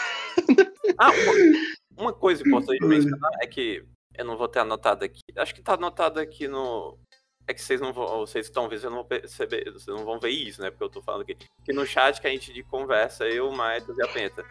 Ah, 0.98 1.10
uma, 1.10 2.05
uma 2.05 2.12
coisa 2.12 2.47
importante 2.47 2.78
de 2.78 2.86
Coisa. 2.86 3.05
mencionar 3.05 3.32
é 3.43 3.47
que 3.47 3.85
eu 4.14 4.24
não 4.24 4.36
vou 4.36 4.48
ter 4.48 4.60
anotado 4.60 5.05
aqui. 5.05 5.20
Acho 5.36 5.55
que 5.55 5.62
tá 5.62 5.74
anotado 5.74 6.20
aqui 6.20 6.48
no. 6.48 6.98
É 7.47 7.55
que 7.55 7.60
vocês 7.60 7.81
não 7.81 7.93
vão. 7.93 8.20
Vocês 8.20 8.47
estão 8.47 8.68
vendo, 8.68 8.81
vocês 8.81 8.90
não 8.90 8.98
vão 8.98 9.05
perceber. 9.05 9.64
Vocês 9.73 9.86
não 9.86 10.05
vão 10.05 10.18
ver 10.18 10.31
isso, 10.31 10.60
né? 10.60 10.70
Porque 10.70 10.85
eu 10.85 10.89
tô 10.89 11.02
falando 11.02 11.23
aqui. 11.23 11.36
Que 11.64 11.73
no 11.73 11.86
chat 11.86 12.20
que 12.20 12.27
a 12.27 12.31
gente 12.31 12.52
de 12.52 12.62
conversa, 12.62 13.24
eu, 13.27 13.48
o 13.48 13.56
Maetos 13.56 13.97
e 13.98 14.02
a 14.02 14.09
Penta. 14.09 14.44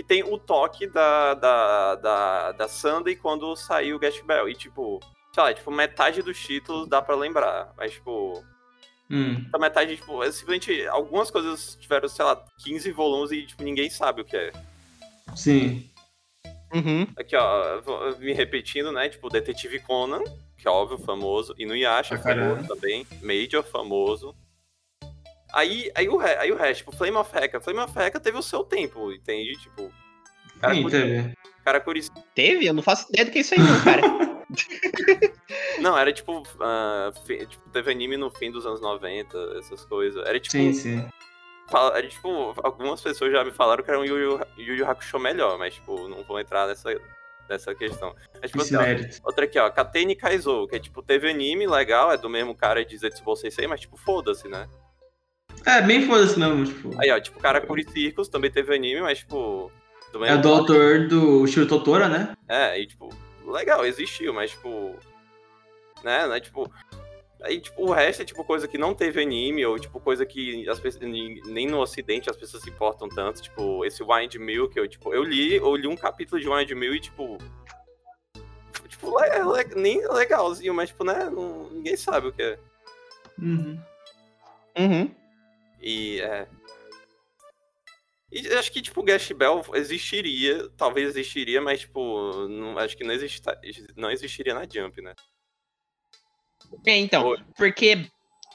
Que 0.00 0.04
tem 0.04 0.24
o 0.24 0.38
toque 0.38 0.86
da, 0.86 1.34
da, 1.34 1.94
da, 1.96 2.52
da 2.52 2.68
Sunday 2.68 3.14
quando 3.14 3.54
saiu 3.54 3.98
o 3.98 4.00
Get 4.00 4.24
Bell. 4.24 4.48
E 4.48 4.54
tipo, 4.54 4.98
sei 5.30 5.42
lá, 5.42 5.52
tipo, 5.52 5.70
metade 5.70 6.22
dos 6.22 6.40
títulos 6.40 6.88
dá 6.88 7.02
pra 7.02 7.14
lembrar. 7.14 7.74
Mas, 7.76 7.92
tipo, 7.92 8.42
Hum. 9.10 9.44
a 9.52 9.58
metade, 9.58 9.96
tipo, 9.96 10.24
é 10.24 10.32
simplesmente. 10.32 10.86
Algumas 10.86 11.30
coisas 11.30 11.76
tiveram, 11.78 12.08
sei 12.08 12.24
lá, 12.24 12.42
15 12.64 12.90
volumes 12.92 13.30
e, 13.30 13.44
tipo, 13.44 13.62
ninguém 13.62 13.90
sabe 13.90 14.22
o 14.22 14.24
que 14.24 14.34
é. 14.38 14.52
Sim. 15.36 15.90
Uhum. 16.72 17.06
Aqui, 17.18 17.36
ó, 17.36 17.82
me 18.20 18.32
repetindo, 18.32 18.90
né? 18.92 19.10
Tipo, 19.10 19.28
Detetive 19.28 19.80
Conan, 19.80 20.24
que 20.56 20.66
é 20.66 20.70
óbvio, 20.70 20.96
famoso. 20.96 21.54
Inuyasha, 21.58 22.16
caralho. 22.16 22.56
famoso 22.56 22.68
também. 22.74 23.06
Major, 23.20 23.62
famoso. 23.62 24.34
Aí, 25.52 25.90
aí, 25.94 26.08
o, 26.08 26.16
re- 26.16 26.36
aí 26.36 26.52
o 26.52 26.56
resto, 26.56 26.78
tipo, 26.80 26.92
Flame 26.96 27.16
of 27.16 27.36
Hecka. 27.36 27.60
Flame 27.60 27.80
of 27.80 27.98
Hecka 27.98 28.20
teve 28.20 28.38
o 28.38 28.42
seu 28.42 28.62
tempo, 28.64 29.10
entende? 29.12 29.52
Tipo, 29.58 29.90
cara, 30.60 30.74
Sim, 30.74 30.88
teve. 30.88 31.34
cara 31.64 31.80
curi- 31.80 32.06
Teve? 32.34 32.66
Eu 32.66 32.74
não 32.74 32.82
faço 32.82 33.08
ideia 33.10 33.24
do 33.24 33.30
que 33.32 33.38
é 33.38 33.40
isso 33.40 33.54
aí, 33.54 33.60
não, 33.60 33.80
cara. 33.84 34.02
Não, 35.80 35.96
era 35.96 36.12
tipo, 36.12 36.42
fi- 37.24 37.46
tipo, 37.46 37.68
teve 37.70 37.90
anime 37.90 38.16
no 38.16 38.30
fim 38.30 38.50
dos 38.50 38.66
anos 38.66 38.80
90, 38.80 39.36
essas 39.58 39.84
coisas. 39.84 40.24
Era 40.26 40.38
tipo, 40.40 40.52
Sim, 40.52 40.72
sim. 40.72 41.08
fala- 41.68 41.96
era, 41.96 42.06
tipo 42.08 42.52
algumas 42.62 43.00
pessoas 43.00 43.32
já 43.32 43.44
me 43.44 43.52
falaram 43.52 43.82
que 43.82 43.90
era 43.90 43.98
um 44.00 44.04
Yu 44.04 44.18
Yu, 44.18 44.40
Yu 44.58 44.74
Yu 44.76 44.86
Hakusho 44.90 45.18
melhor, 45.18 45.56
mas, 45.58 45.74
tipo, 45.74 46.08
não 46.08 46.22
vou 46.24 46.38
entrar 46.40 46.66
nessa, 46.66 46.90
nessa 47.48 47.74
questão. 47.74 48.14
Mas, 48.40 48.50
tipo, 48.50 48.62
assim, 48.62 48.76
ó. 48.76 48.80
Outra 49.24 49.44
aqui, 49.44 49.58
ó, 49.58 49.70
Kateni 49.70 50.14
Kaizou, 50.16 50.66
que 50.66 50.76
é 50.76 50.78
tipo, 50.80 51.00
teve 51.02 51.30
anime 51.30 51.66
legal, 51.66 52.12
é 52.12 52.16
do 52.16 52.28
mesmo 52.28 52.54
cara 52.54 52.84
de 52.84 52.96
Zetsubo 52.98 53.36
Sensei, 53.36 53.66
mas 53.66 53.80
tipo, 53.80 53.96
foda-se, 53.96 54.48
né? 54.48 54.68
É, 55.66 55.80
bem 55.82 56.06
foda-se 56.06 56.38
mesmo, 56.38 56.64
tipo. 56.64 57.00
Aí, 57.00 57.10
ó, 57.10 57.20
tipo, 57.20 57.38
Karakuri 57.38 57.84
Circus 57.90 58.28
também 58.28 58.50
teve 58.50 58.74
anime, 58.74 59.00
mas 59.02 59.18
tipo. 59.18 59.70
Do 60.12 60.24
É 60.24 60.36
do 60.36 60.48
autor 60.48 61.06
do 61.06 61.46
Shiro 61.46 61.66
Totora, 61.68 62.08
né? 62.08 62.34
É, 62.48 62.80
e 62.80 62.86
tipo, 62.86 63.08
legal, 63.46 63.84
existiu, 63.86 64.32
mas 64.34 64.50
tipo. 64.50 64.94
Né, 66.02 66.26
né, 66.26 66.40
tipo. 66.40 66.70
Aí, 67.42 67.60
tipo, 67.60 67.82
o 67.88 67.92
resto 67.92 68.20
é 68.22 68.24
tipo 68.24 68.44
coisa 68.44 68.66
que 68.68 68.76
não 68.76 68.92
teve 68.94 69.22
anime, 69.22 69.64
ou 69.64 69.78
tipo, 69.78 69.98
coisa 70.00 70.26
que 70.26 70.68
as 70.68 70.78
pessoas, 70.80 71.02
nem 71.08 71.40
nem 71.46 71.66
no 71.66 71.78
ocidente 71.80 72.28
as 72.28 72.36
pessoas 72.36 72.62
se 72.62 72.68
importam 72.70 73.08
tanto. 73.08 73.40
Tipo, 73.40 73.84
esse 73.84 74.02
Wind 74.02 74.34
Mill, 74.36 74.68
que 74.68 74.78
eu, 74.80 74.88
tipo, 74.88 75.14
eu 75.14 75.22
li, 75.22 75.56
eu 75.56 75.74
li 75.76 75.86
um 75.86 75.96
capítulo 75.96 76.40
de 76.40 76.48
Wind 76.48 76.70
Mill 76.72 76.94
e, 76.94 77.00
tipo. 77.00 77.38
Tipo, 78.88 79.18
le- 79.20 79.44
le- 79.64 79.74
nem 79.80 80.06
legalzinho, 80.12 80.74
mas, 80.74 80.88
tipo, 80.90 81.04
né? 81.04 81.30
não- 81.30 81.70
ninguém 81.70 81.96
sabe 81.96 82.28
o 82.28 82.32
que 82.32 82.42
é. 82.42 82.58
Uhum. 83.40 83.78
Uhum. 84.78 85.10
E 85.80 86.20
é. 86.20 86.46
E 88.32 88.46
acho 88.54 88.70
que, 88.70 88.80
tipo, 88.80 89.02
Gash 89.02 89.32
Bell 89.32 89.60
existiria, 89.74 90.68
talvez 90.76 91.08
existiria, 91.08 91.60
mas, 91.60 91.80
tipo, 91.80 92.46
não, 92.48 92.78
acho 92.78 92.96
que 92.96 93.02
não, 93.02 93.12
exista, 93.12 93.60
não 93.96 94.10
existiria 94.10 94.54
na 94.54 94.62
Jump, 94.62 95.02
né? 95.02 95.14
É, 96.86 96.96
então, 96.96 97.36
porque. 97.56 98.06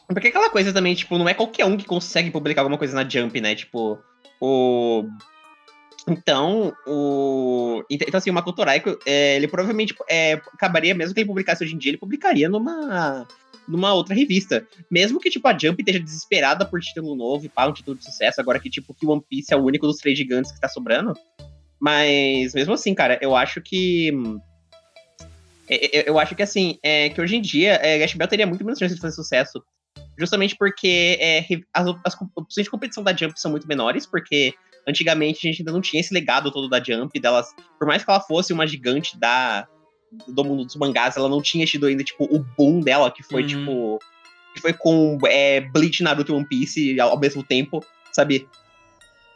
Porque 0.08 0.28
aquela 0.28 0.50
coisa 0.50 0.72
também, 0.72 0.96
tipo, 0.96 1.18
não 1.18 1.28
é 1.28 1.34
qualquer 1.34 1.66
um 1.66 1.76
que 1.76 1.84
consegue 1.84 2.32
publicar 2.32 2.62
alguma 2.62 2.78
coisa 2.78 2.96
na 2.96 3.08
Jump, 3.08 3.42
né? 3.42 3.54
Tipo, 3.56 4.00
o. 4.40 5.04
Então, 6.08 6.74
o. 6.88 7.84
Então, 7.90 8.18
assim, 8.18 8.30
o 8.30 8.34
Makoto 8.34 8.64
Raiko, 8.64 8.98
é, 9.06 9.36
ele 9.36 9.48
provavelmente 9.48 9.94
é, 10.10 10.34
acabaria, 10.54 10.96
mesmo 10.96 11.14
que 11.14 11.20
ele 11.20 11.28
publicasse 11.28 11.64
hoje 11.64 11.76
em 11.76 11.78
dia, 11.78 11.90
ele 11.90 11.98
publicaria 11.98 12.48
numa, 12.48 13.28
numa 13.68 13.94
outra 13.94 14.16
revista. 14.16 14.66
Mesmo 14.90 15.20
que, 15.20 15.30
tipo, 15.30 15.48
a 15.48 15.58
Jump 15.58 15.82
esteja 15.82 16.00
desesperada 16.00 16.66
por 16.66 16.80
título 16.80 17.16
novo 17.16 17.46
e 17.46 17.50
pá, 17.50 17.68
um 17.68 17.74
título 17.74 17.98
de 17.98 18.06
sucesso, 18.06 18.40
agora 18.40 18.60
que, 18.60 18.70
tipo, 18.70 18.94
que 18.94 19.06
One 19.06 19.24
Piece 19.28 19.54
é 19.54 19.58
o 19.58 19.64
único 19.64 19.88
dos 19.88 19.98
três 19.98 20.18
gigantes 20.18 20.52
que 20.52 20.60
tá 20.60 20.68
sobrando. 20.68 21.14
Mas, 21.80 22.54
mesmo 22.54 22.74
assim, 22.74 22.94
cara, 22.94 23.18
eu 23.22 23.36
acho 23.36 23.62
que. 23.62 24.12
Eu, 26.06 26.20
acho 26.20 26.36
que, 26.36 26.44
assim, 26.44 26.78
é, 26.84 27.10
que 27.10 27.20
hoje 27.20 27.36
em 27.36 27.42
dia, 27.42 27.80
é, 27.82 27.98
Gash 27.98 28.14
Bell 28.14 28.28
teria 28.28 28.46
muito 28.46 28.64
menos 28.64 28.78
chance 28.78 28.94
de 28.94 29.02
fazer 29.02 29.16
sucesso. 29.16 29.64
Justamente 30.18 30.56
porque 30.58 31.18
é, 31.20 31.46
as, 31.74 31.88
as 32.06 32.16
opções 32.36 32.66
de 32.66 32.70
competição 32.70 33.04
da 33.04 33.16
Jump 33.16 33.40
são 33.40 33.52
muito 33.52 33.68
menores, 33.68 34.06
porque 34.06 34.54
antigamente 34.88 35.40
a 35.40 35.52
gente 35.52 35.62
ainda 35.62 35.72
não 35.72 35.82
tinha 35.82 36.00
esse 36.00 36.14
legado 36.14 36.52
todo 36.52 36.70
da 36.70 36.82
Jump, 36.82 37.20
delas, 37.20 37.48
por 37.78 37.88
mais 37.88 38.04
que 38.04 38.10
ela 38.10 38.22
fosse 38.22 38.54
uma 38.54 38.66
gigante 38.66 39.18
da 39.20 39.68
do 40.28 40.44
mundo 40.44 40.66
dos 40.66 40.76
mangás, 40.76 41.18
ela 41.18 41.30
não 41.30 41.42
tinha 41.42 41.66
tido 41.66 41.86
ainda, 41.86 42.04
tipo, 42.04 42.26
o 42.26 42.40
boom 42.58 42.80
dela, 42.80 43.12
que 43.12 43.24
foi, 43.24 43.42
uhum. 43.42 43.48
tipo, 43.48 44.00
que 44.54 44.62
foi 44.62 44.74
com 44.74 45.18
é, 45.28 45.62
Bleach, 45.62 46.02
Naruto 46.04 46.32
e 46.32 46.36
One 46.36 46.48
Piece 46.48 47.00
ao, 47.00 47.12
ao 47.12 47.20
mesmo 47.20 47.44
tempo, 47.44 47.84
sabe? 48.12 48.48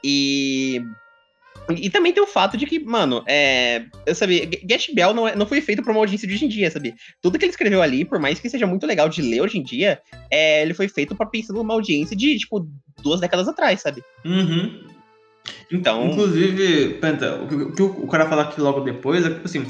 E 0.04 0.82
e 1.78 1.90
também 1.90 2.12
tem 2.12 2.24
o 2.24 2.28
fato 2.28 2.58
de 2.58 2.66
que, 2.66 2.80
mano, 2.80 3.24
é. 3.28 3.86
Eu 4.06 4.16
sabia, 4.16 4.50
Get 4.68 4.94
Bell 4.94 5.14
não, 5.14 5.28
é, 5.28 5.36
não 5.36 5.46
foi 5.46 5.62
feito 5.62 5.84
pra 5.84 5.92
uma 5.92 6.02
audiência 6.02 6.28
de 6.28 6.34
hoje 6.34 6.46
em 6.46 6.50
dia, 6.50 6.72
sabe? 6.72 6.96
Tudo 7.22 7.38
que 7.38 7.46
ele 7.46 7.52
escreveu 7.52 7.82
ali, 7.82 8.04
por 8.04 8.20
mais 8.20 8.40
que 8.40 8.50
seja 8.50 8.66
muito 8.66 8.88
legal 8.88 9.08
de 9.08 9.22
ler 9.22 9.42
hoje 9.42 9.58
em 9.60 9.64
dia, 9.64 10.00
é, 10.32 10.64
ele 10.64 10.74
foi 10.74 10.88
feito 10.88 11.16
pra 11.16 11.26
pensar 11.26 11.54
numa 11.54 11.74
audiência 11.74 12.16
de, 12.16 12.38
tipo, 12.38 12.68
duas 13.04 13.20
décadas 13.20 13.48
atrás, 13.48 13.82
sabe? 13.82 14.04
Uhum. 14.26 14.84
Então. 15.72 16.08
Inclusive, 16.08 16.96
Penta, 16.96 17.36
o 17.36 17.72
que 17.72 17.84
o, 17.84 18.08
cara 18.08 18.28
fala 18.28 18.44
aqui 18.44 18.60
logo 18.60 18.82
depois 18.82 19.24
é 19.26 19.30
que, 19.30 19.36
tipo 19.36 19.46
assim, 19.46 19.66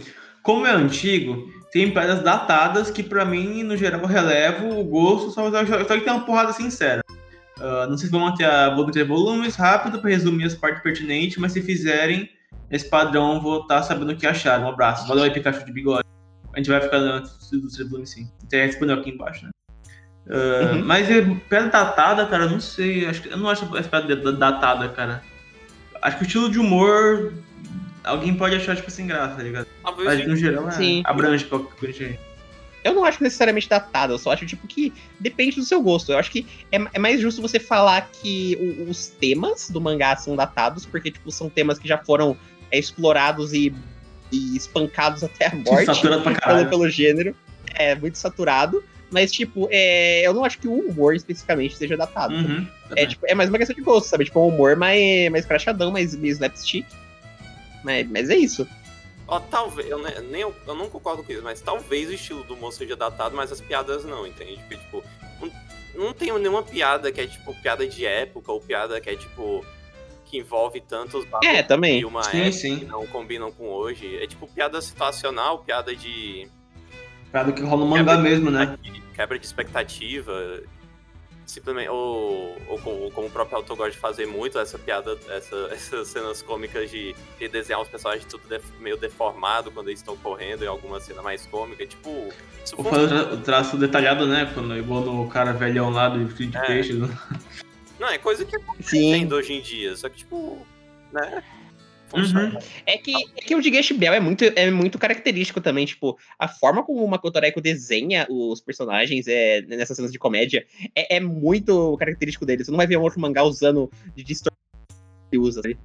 como 0.50 0.66
é 0.66 0.72
antigo, 0.72 1.48
tem 1.72 1.94
pedras 1.94 2.24
datadas 2.24 2.90
que, 2.90 3.04
pra 3.04 3.24
mim, 3.24 3.62
no 3.62 3.78
geral, 3.78 4.04
relevo 4.04 4.80
o 4.80 4.84
gosto, 4.84 5.30
só, 5.30 5.48
só, 5.52 5.64
só 5.64 5.94
que 5.94 6.02
tem 6.02 6.12
uma 6.12 6.26
porrada 6.26 6.52
sincera. 6.52 7.04
Uh, 7.60 7.88
não 7.88 7.96
sei 7.96 8.08
se 8.08 8.12
vão 8.12 8.22
manter 8.22 8.46
a 8.46 8.72
volume 8.72 8.92
de 8.92 9.04
volumes 9.04 9.56
rápido 9.56 10.00
para 10.00 10.10
resumir 10.10 10.46
as 10.46 10.56
partes 10.56 10.82
pertinentes, 10.82 11.38
mas 11.38 11.52
se 11.52 11.62
fizerem 11.62 12.28
esse 12.72 12.90
padrão, 12.90 13.40
vou 13.40 13.62
estar 13.62 13.76
tá 13.76 13.84
sabendo 13.84 14.12
o 14.12 14.16
que 14.16 14.26
acharam. 14.26 14.66
Um 14.66 14.70
abraço. 14.70 15.08
Valeu 15.08 15.24
aí, 15.24 15.30
Pikachu 15.30 15.64
de 15.64 15.72
bigode. 15.72 16.08
A 16.52 16.58
gente 16.58 16.72
vai 16.72 16.82
ficar 16.82 16.98
antes 16.98 17.52
do 17.52 17.88
volume 17.88 18.08
sim. 18.08 18.28
Tem 18.50 18.68
disponível 18.68 19.02
aqui 19.02 19.12
embaixo, 19.12 19.46
né? 19.46 19.52
Uh, 20.26 20.78
uhum. 20.78 20.84
Mas 20.84 21.12
é 21.12 21.22
pedra 21.48 21.70
datada, 21.70 22.26
cara, 22.26 22.48
não 22.48 22.60
sei. 22.60 23.06
Acho 23.06 23.22
que, 23.22 23.30
eu 23.30 23.38
não 23.38 23.52
acho 23.52 23.78
essa 23.78 23.88
pedra 23.88 24.32
datada, 24.32 24.90
cara. 24.90 25.22
Acho 26.02 26.18
que 26.18 26.24
o 26.24 26.26
estilo 26.26 26.50
de 26.50 26.58
humor. 26.58 27.34
Alguém 28.04 28.34
pode 28.34 28.56
achar, 28.56 28.76
tipo, 28.76 28.90
sem 28.90 29.08
graça, 29.08 29.36
tá 29.36 29.44
ligado? 29.44 29.68
Mas 30.04 30.28
no 30.28 30.36
geral, 30.36 30.68
é, 30.70 30.72
sim. 30.72 31.02
abrange 31.06 31.46
pra 31.46 31.60
gente 31.92 32.20
eu 32.84 32.94
não 32.94 33.04
acho 33.04 33.22
necessariamente 33.22 33.68
datado, 33.68 34.14
eu 34.14 34.18
só 34.18 34.32
acho, 34.32 34.46
tipo, 34.46 34.66
que 34.68 34.94
depende 35.20 35.58
do 35.58 35.64
seu 35.64 35.82
gosto. 35.82 36.12
Eu 36.12 36.18
acho 36.18 36.32
que 36.32 36.46
é, 36.72 36.80
é 36.94 37.00
mais 37.00 37.20
justo 37.20 37.42
você 37.42 37.60
falar 37.60 38.10
que 38.12 38.58
o, 38.60 38.90
os 38.90 39.08
temas 39.08 39.70
do 39.70 39.82
mangá 39.82 40.16
são 40.16 40.36
datados, 40.36 40.86
porque, 40.86 41.12
tipo, 41.12 41.32
são 41.32 41.50
temas 41.50 41.78
que 41.78 41.88
já 41.88 41.98
foram 41.98 42.38
é, 42.72 42.80
explorados 42.80 43.54
e, 43.54 43.74
e, 44.32 44.56
espancados 44.56 45.24
até 45.24 45.48
a 45.48 45.56
morte 45.56 46.02
pelo, 46.46 46.70
pelo 46.70 46.90
gênero. 46.90 47.36
É 47.76 47.96
muito 47.96 48.18
saturado. 48.18 48.84
Mas, 49.12 49.32
tipo, 49.32 49.68
é, 49.72 50.26
eu 50.26 50.34
não 50.34 50.46
acho 50.46 50.60
que 50.60 50.68
o 50.68 50.74
humor 50.74 51.16
especificamente 51.16 51.76
seja 51.76 51.98
datado. 51.98 52.34
Uhum, 52.34 52.66
é, 52.96 53.08
tipo, 53.08 53.26
é 53.28 53.34
mais 53.34 53.50
uma 53.50 53.58
questão 53.58 53.76
de 53.76 53.82
gosto, 53.82 54.08
sabe? 54.08 54.26
Tipo, 54.26 54.40
um 54.40 54.50
humor 54.50 54.76
mais, 54.76 55.32
mais 55.32 55.46
crachadão, 55.46 55.92
mais, 55.92 56.16
mais 56.16 56.34
slapstick. 56.34 56.86
Mas, 57.84 58.10
mas 58.10 58.30
é 58.30 58.36
isso. 58.36 58.68
Ó, 59.28 59.40
talvez, 59.40 59.88
eu, 59.88 60.00
nem, 60.00 60.42
eu, 60.42 60.56
eu 60.66 60.76
não 60.76 60.90
concordo 60.90 61.24
com 61.24 61.32
isso, 61.32 61.44
mas 61.44 61.62
talvez 61.62 62.10
o 62.10 62.14
estilo 62.14 62.44
do 62.44 62.56
humor 62.56 62.74
seja 62.74 62.96
datado, 62.96 63.36
mas 63.36 63.52
as 63.52 63.62
piadas 63.62 64.04
não, 64.04 64.26
entende? 64.26 64.60
Porque, 64.68 64.78
tipo, 64.78 65.04
não, 65.40 66.06
não 66.06 66.14
tem 66.14 66.34
nenhuma 66.34 66.64
piada 66.64 67.12
que 67.12 67.22
é, 67.22 67.28
tipo, 67.28 67.54
piada 67.62 67.88
de 67.88 68.06
época, 68.06 68.52
ou 68.52 68.60
piada 68.60 69.00
que 69.00 69.10
é, 69.10 69.16
tipo, 69.16 69.64
que 70.26 70.40
envolve 70.40 70.82
tantos 70.82 71.28
é, 71.44 71.62
também. 71.62 72.00
de 72.00 72.06
uma 72.06 72.24
sim, 72.24 72.38
época 72.38 72.52
sim. 72.52 72.80
que 72.80 72.86
não 72.86 73.06
combinam 73.06 73.52
com 73.52 73.68
hoje. 73.68 74.18
É, 74.18 74.26
tipo, 74.26 74.48
piada 74.48 74.82
situacional, 74.82 75.60
piada 75.60 75.96
de... 75.96 76.48
Piada 77.32 77.52
que 77.52 77.62
rola 77.62 77.86
no 77.86 77.92
mangá 77.92 78.18
mesmo, 78.18 78.50
né? 78.50 78.78
Quebra 79.14 79.38
de 79.38 79.46
expectativa 79.46 80.34
simplesmente, 81.50 81.90
ou, 81.90 82.56
ou, 82.68 82.80
ou, 82.86 83.12
como 83.12 83.28
o 83.28 83.32
próprio 83.32 83.58
autor 83.58 83.76
gosta 83.76 83.92
de 83.92 83.98
fazer 83.98 84.28
muito, 84.28 84.60
essa 84.60 84.78
piada, 84.78 85.18
essa, 85.30 85.56
essas 85.74 86.08
cenas 86.08 86.42
cômicas 86.42 86.92
de, 86.92 87.16
de 87.40 87.48
desenhar 87.48 87.82
os 87.82 87.90
personagens 87.90 88.26
tudo 88.26 88.48
def, 88.48 88.64
meio 88.80 88.96
deformado 88.96 89.72
quando 89.72 89.88
eles 89.88 90.00
estão 90.00 90.16
correndo 90.16 90.64
em 90.64 90.68
alguma 90.68 91.00
cena 91.00 91.22
mais 91.22 91.46
cômica, 91.48 91.86
tipo... 91.86 92.30
Ou 92.78 93.34
o 93.34 93.38
traço 93.38 93.78
detalhado, 93.78 94.28
né, 94.28 94.52
quando, 94.54 94.78
igual 94.78 95.02
no 95.02 95.28
cara 95.28 95.52
velhão 95.52 95.90
lá 95.90 96.08
do 96.08 96.28
Free 96.30 96.48
de 96.48 96.58
é. 96.58 96.62
Peixe. 96.62 96.94
Né? 96.94 97.10
Não, 98.00 98.10
é 98.10 98.20
coisa 98.20 98.46
que 98.46 98.56
acontece 98.56 99.34
hoje 99.34 99.54
em 99.54 99.62
dia, 99.62 99.96
só 99.96 100.08
que, 100.08 100.18
tipo, 100.18 100.66
né... 101.12 101.44
Uhum. 102.14 102.58
É, 102.86 102.98
que, 102.98 103.14
é 103.14 103.42
que 103.42 103.56
o 103.56 103.62
de 103.62 103.70
Gash 103.70 103.92
Bell 103.92 104.14
é 104.14 104.20
muito, 104.20 104.44
é 104.44 104.72
muito 104.72 104.98
característico 104.98 105.62
também, 105.62 105.86
tipo, 105.86 106.18
a 106.38 106.48
forma 106.48 106.84
como 106.84 107.04
o 107.04 107.08
Makoto 107.08 107.40
Reiko 107.40 107.62
desenha 107.62 108.26
os 108.30 108.60
personagens 108.62 109.28
é, 109.28 109.62
nessas 109.62 109.96
cenas 109.96 110.12
de 110.12 110.18
comédia 110.18 110.66
é, 110.96 111.18
é, 111.18 111.20
muito 111.20 111.96
característico 111.98 112.46
dele. 112.46 112.64
Você 112.64 112.72
não 112.72 112.78
vai 112.78 112.88
ver 112.88 112.98
um 112.98 113.04
outro 113.04 113.20
mangá 113.20 113.44
usando 113.44 113.92
de 114.16 114.24
distorção 114.24 114.58
que 115.32 115.38
usa, 115.38 115.62
sabe? 115.62 115.78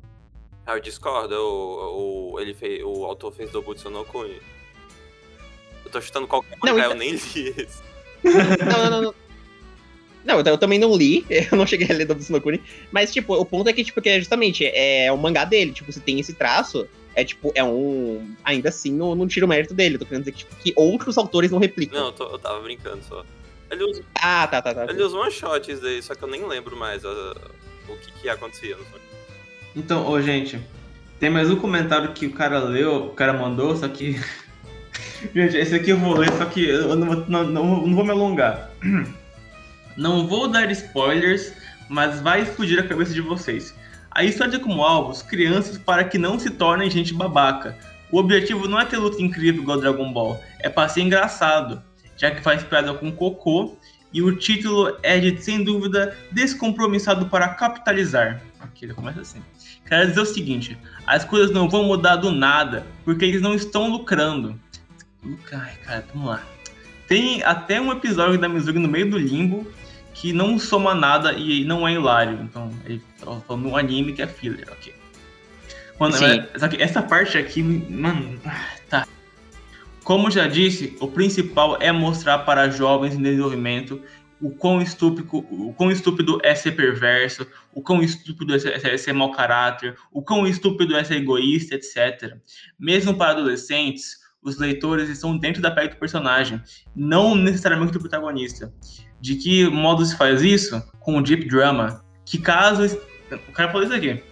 Ah, 0.66 0.76
eu 0.76 0.80
discordo. 0.80 1.34
O, 1.34 2.32
o, 2.32 2.40
ele 2.40 2.54
fez, 2.54 2.82
o 2.82 3.04
autor 3.04 3.32
fez 3.32 3.50
Dobutsu 3.50 3.90
no 3.90 4.04
Kuni. 4.04 4.40
Eu 5.84 5.90
tô 5.90 6.00
chutando 6.00 6.26
qualquer 6.26 6.56
mangá, 6.58 6.72
não, 6.72 6.78
então... 6.78 6.90
eu 6.92 6.96
nem 6.96 7.10
li 7.10 7.54
esse. 7.56 7.82
não, 8.64 8.90
não, 8.90 8.90
não. 8.90 9.02
Não, 9.02 9.23
eu 10.26 10.58
também 10.58 10.78
não 10.78 10.96
li, 10.96 11.24
eu 11.28 11.56
não 11.56 11.66
cheguei 11.66 11.88
a 11.90 11.92
ler 11.92 12.06
do 12.06 12.14
Tsunokuni, 12.14 12.62
mas, 12.90 13.12
tipo, 13.12 13.34
o 13.34 13.44
ponto 13.44 13.68
é 13.68 13.72
que, 13.72 13.84
tipo, 13.84 14.00
que 14.00 14.08
é 14.08 14.18
justamente, 14.18 14.64
é 14.66 15.10
o 15.12 15.18
mangá 15.18 15.44
dele, 15.44 15.72
tipo, 15.72 15.92
se 15.92 16.00
tem 16.00 16.18
esse 16.18 16.32
traço, 16.34 16.88
é, 17.14 17.24
tipo, 17.24 17.52
é 17.54 17.62
um... 17.62 18.34
Ainda 18.44 18.70
assim, 18.70 18.92
não, 18.92 19.14
não 19.14 19.28
tira 19.28 19.46
o 19.46 19.48
mérito 19.48 19.74
dele, 19.74 19.94
eu 19.94 19.98
tô 20.00 20.06
querendo 20.06 20.22
dizer 20.24 20.32
que, 20.32 20.38
tipo, 20.38 20.56
que 20.56 20.72
outros 20.74 21.16
autores 21.16 21.50
não 21.50 21.58
replicam. 21.58 21.98
Não, 21.98 22.06
eu, 22.06 22.12
tô, 22.12 22.24
eu 22.24 22.38
tava 22.38 22.60
brincando 22.60 23.02
só. 23.08 23.24
Ele 23.70 23.84
usa... 23.84 24.02
Ah, 24.14 24.46
tá, 24.46 24.60
tá, 24.60 24.74
tá. 24.74 24.84
Ele 24.88 25.02
usa 25.02 25.16
one-shots 25.16 25.80
daí, 25.80 26.02
só 26.02 26.14
que 26.14 26.22
eu 26.22 26.28
nem 26.28 26.46
lembro 26.46 26.76
mais 26.76 27.04
uh, 27.04 27.34
o 27.88 27.96
que 27.96 28.12
que 28.20 28.28
acontecia. 28.28 28.76
Então, 29.76 30.06
ô, 30.08 30.20
gente, 30.20 30.60
tem 31.20 31.30
mais 31.30 31.50
um 31.50 31.56
comentário 31.56 32.12
que 32.12 32.26
o 32.26 32.32
cara 32.32 32.58
leu, 32.58 33.06
o 33.06 33.10
cara 33.10 33.32
mandou, 33.32 33.76
só 33.76 33.86
que... 33.86 34.20
gente, 35.34 35.56
esse 35.56 35.74
aqui 35.74 35.90
eu 35.90 35.98
vou 35.98 36.16
ler, 36.16 36.32
só 36.32 36.44
que 36.46 36.68
eu 36.68 36.96
não, 36.96 37.14
não, 37.28 37.44
não, 37.44 37.86
não 37.86 37.94
vou 37.94 38.04
me 38.04 38.10
alongar. 38.10 38.72
Não 39.96 40.26
vou 40.26 40.48
dar 40.48 40.70
spoilers, 40.70 41.52
mas 41.88 42.20
vai 42.20 42.42
explodir 42.42 42.78
a 42.80 42.86
cabeça 42.86 43.12
de 43.12 43.20
vocês. 43.20 43.74
A 44.10 44.24
história 44.24 44.52
tem 44.52 44.60
como 44.60 44.82
alvos 44.82 45.22
crianças 45.22 45.76
para 45.76 46.04
que 46.04 46.18
não 46.18 46.38
se 46.38 46.50
tornem 46.50 46.90
gente 46.90 47.12
babaca. 47.12 47.76
O 48.10 48.18
objetivo 48.18 48.68
não 48.68 48.78
é 48.78 48.84
ter 48.84 48.98
luta 48.98 49.20
incrível 49.20 49.62
igual 49.62 49.80
Dragon 49.80 50.12
Ball, 50.12 50.40
é 50.60 50.68
para 50.68 50.88
ser 50.88 51.00
engraçado, 51.00 51.82
já 52.16 52.30
que 52.30 52.40
faz 52.40 52.62
piada 52.62 52.94
com 52.94 53.10
cocô 53.10 53.76
e 54.12 54.22
o 54.22 54.36
título 54.36 54.96
é 55.02 55.18
de, 55.18 55.42
sem 55.42 55.64
dúvida, 55.64 56.16
descompromissado 56.30 57.26
para 57.26 57.48
capitalizar. 57.48 58.40
Aqui 58.60 58.84
ele 58.84 58.94
começa 58.94 59.20
assim. 59.20 59.42
Quero 59.84 60.08
dizer 60.08 60.20
o 60.20 60.26
seguinte: 60.26 60.78
as 61.04 61.24
coisas 61.24 61.50
não 61.50 61.68
vão 61.68 61.82
mudar 61.82 62.16
do 62.16 62.30
nada, 62.30 62.86
porque 63.04 63.24
eles 63.24 63.42
não 63.42 63.54
estão 63.54 63.90
lucrando. 63.90 64.58
Ai, 65.52 65.74
cara, 65.84 66.04
vamos 66.14 66.28
lá. 66.28 66.53
Tem 67.06 67.42
até 67.42 67.80
um 67.80 67.92
episódio 67.92 68.38
da 68.38 68.48
Mizuki 68.48 68.78
no 68.78 68.88
meio 68.88 69.10
do 69.10 69.18
limbo 69.18 69.66
que 70.14 70.32
não 70.32 70.58
soma 70.58 70.94
nada 70.94 71.32
e 71.32 71.64
não 71.64 71.86
é 71.86 71.92
hilário. 71.92 72.40
Então, 72.42 72.70
ele 72.84 73.02
tá 73.18 73.40
falando 73.46 73.68
um 73.68 73.76
anime 73.76 74.12
que 74.12 74.22
é 74.22 74.26
filler, 74.26 74.66
ok. 74.70 74.94
Quando, 75.98 76.24
é, 76.24 76.48
só 76.56 76.68
que 76.68 76.80
essa 76.82 77.02
parte 77.02 77.36
aqui, 77.36 77.62
mano, 77.62 78.40
tá. 78.88 79.06
Como 80.02 80.30
já 80.30 80.46
disse, 80.46 80.96
o 81.00 81.08
principal 81.08 81.78
é 81.80 81.90
mostrar 81.90 82.40
para 82.40 82.68
jovens 82.68 83.14
em 83.14 83.22
desenvolvimento 83.22 84.00
o 84.40 84.50
quão 84.50 84.82
estúpido, 84.82 85.28
o 85.32 85.72
quão 85.72 85.90
estúpido 85.90 86.38
é 86.42 86.54
ser 86.54 86.72
perverso, 86.72 87.46
o 87.72 87.80
quão 87.80 88.02
estúpido 88.02 88.54
é 88.54 88.58
ser, 88.58 88.86
é 88.86 88.96
ser 88.96 89.12
mau 89.12 89.32
caráter, 89.32 89.96
o 90.12 90.20
quão 90.22 90.46
estúpido 90.46 90.94
é 90.96 91.02
ser 91.02 91.16
egoísta, 91.16 91.74
etc. 91.74 92.36
Mesmo 92.78 93.14
para 93.14 93.30
adolescentes, 93.30 94.18
os 94.44 94.58
leitores 94.58 95.08
estão 95.08 95.36
dentro 95.36 95.62
da 95.62 95.70
pele 95.70 95.88
do 95.88 95.96
personagem, 95.96 96.60
não 96.94 97.34
necessariamente 97.34 97.92
do 97.92 97.98
protagonista. 97.98 98.72
De 99.20 99.36
que 99.36 99.66
modo 99.68 100.04
se 100.04 100.16
faz 100.16 100.42
isso? 100.42 100.80
Com 101.00 101.16
o 101.16 101.22
deep 101.22 101.48
drama. 101.48 102.04
Que 102.26 102.36
caso. 102.36 103.00
O 103.48 103.52
cara 103.52 103.72
falou 103.72 103.84
isso 103.84 103.94
aqui. 103.94 104.22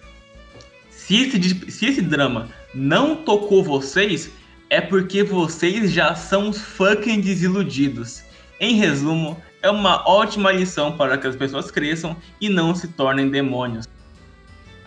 Se 0.90 1.16
esse, 1.16 1.70
se 1.70 1.86
esse 1.86 2.02
drama 2.02 2.48
não 2.74 3.16
tocou 3.16 3.64
vocês, 3.64 4.30
é 4.68 4.80
porque 4.80 5.24
vocês 5.24 5.90
já 5.90 6.14
são 6.14 6.52
fucking 6.52 7.20
desiludidos. 7.22 8.22
Em 8.60 8.76
resumo, 8.76 9.36
é 9.62 9.70
uma 9.70 10.06
ótima 10.08 10.52
lição 10.52 10.96
para 10.96 11.16
que 11.16 11.26
as 11.26 11.36
pessoas 11.36 11.70
cresçam 11.70 12.16
e 12.40 12.48
não 12.48 12.74
se 12.74 12.88
tornem 12.88 13.30
demônios. 13.30 13.88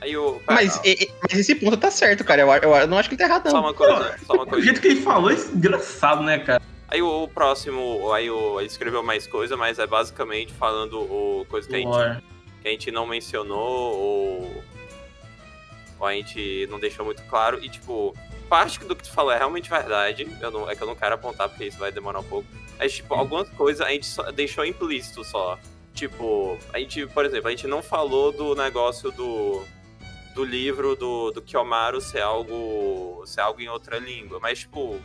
Aí 0.06 0.15
o. 0.15 0.40
Mas, 0.48 0.80
e- 0.86 1.10
mas 1.23 1.40
esse 1.40 1.56
ponto 1.56 1.76
tá 1.77 1.90
certo, 1.90 2.23
cara. 2.23 2.44
Eu, 2.44 2.49
eu- 2.52 2.76
eu 2.76 2.88
não 2.88 2.98
acho 2.98 3.10
que 3.10 3.15
ele 3.15 3.19
tá 3.23 3.26
errado, 3.27 3.49
Só 3.49 3.53
não. 3.57 3.64
uma 3.64 3.73
coisa, 3.73 4.15
só 4.26 4.34
uma 4.34 4.44
O 4.44 4.48
coisa. 4.48 4.64
jeito 4.64 4.80
que 4.80 4.88
ele 4.88 5.02
falou 5.02 5.32
é 5.32 5.34
engraçado, 5.34 6.22
né, 6.22 6.38
cara? 6.40 6.61
Aí 6.88 7.02
o, 7.02 7.23
o 7.23 7.27
próximo, 7.27 8.11
aí 8.14 8.30
o, 8.30 8.60
ele 8.60 8.68
escreveu 8.68 9.02
mais 9.02 9.26
coisa, 9.26 9.57
mas 9.57 9.80
é 9.80 9.88
basicamente 9.88 10.53
falando 10.53 10.99
o 11.02 11.44
coisa 11.49 11.68
que 11.68 11.76
a 11.76 11.80
gente, 11.80 12.22
que 12.61 12.68
a 12.68 12.72
gente 12.72 12.91
não 12.91 13.07
mencionou 13.07 13.57
ou, 13.95 14.64
ou 15.99 16.06
a 16.07 16.14
gente 16.14 16.68
não 16.69 16.80
deixou 16.80 17.03
muito 17.03 17.23
claro. 17.23 17.60
E 17.64 17.68
tipo, 17.69 18.15
parte 18.48 18.80
do 18.86 18.95
que 18.95 19.03
tu 19.03 19.11
falou 19.11 19.32
é 19.32 19.38
realmente 19.40 19.68
verdade. 19.69 20.27
Eu 20.40 20.52
não, 20.52 20.69
é 20.69 20.76
que 20.76 20.84
eu 20.84 20.88
não 20.88 20.95
quero 20.95 21.15
apontar 21.15 21.49
porque 21.49 21.65
isso 21.65 21.80
vai 21.80 21.91
demorar 21.91 22.19
um 22.19 22.23
pouco. 22.23 22.48
Mas 22.77 22.94
tipo, 22.94 23.14
algumas 23.15 23.49
coisas 23.49 23.86
a 23.86 23.90
gente 23.90 24.06
só 24.06 24.32
deixou 24.32 24.64
implícito 24.64 25.23
só. 25.23 25.57
Tipo, 25.94 26.57
a 26.73 26.77
gente, 26.80 27.07
por 27.07 27.26
exemplo, 27.26 27.48
a 27.48 27.52
gente 27.52 27.65
não 27.68 27.82
falou 27.82 28.32
do 28.32 28.53
negócio 28.53 29.11
do 29.11 29.64
do 30.36 30.44
livro 30.44 30.95
do, 30.95 31.32
do 31.32 31.41
Kiyomaru 31.41 31.99
ser 32.02 32.22
algo 32.22 33.24
ser 33.26 33.40
algo 33.41 33.62
em 33.62 33.70
outra 33.70 33.98
língua, 33.98 34.38
mas 34.41 34.60
tipo 34.60 34.99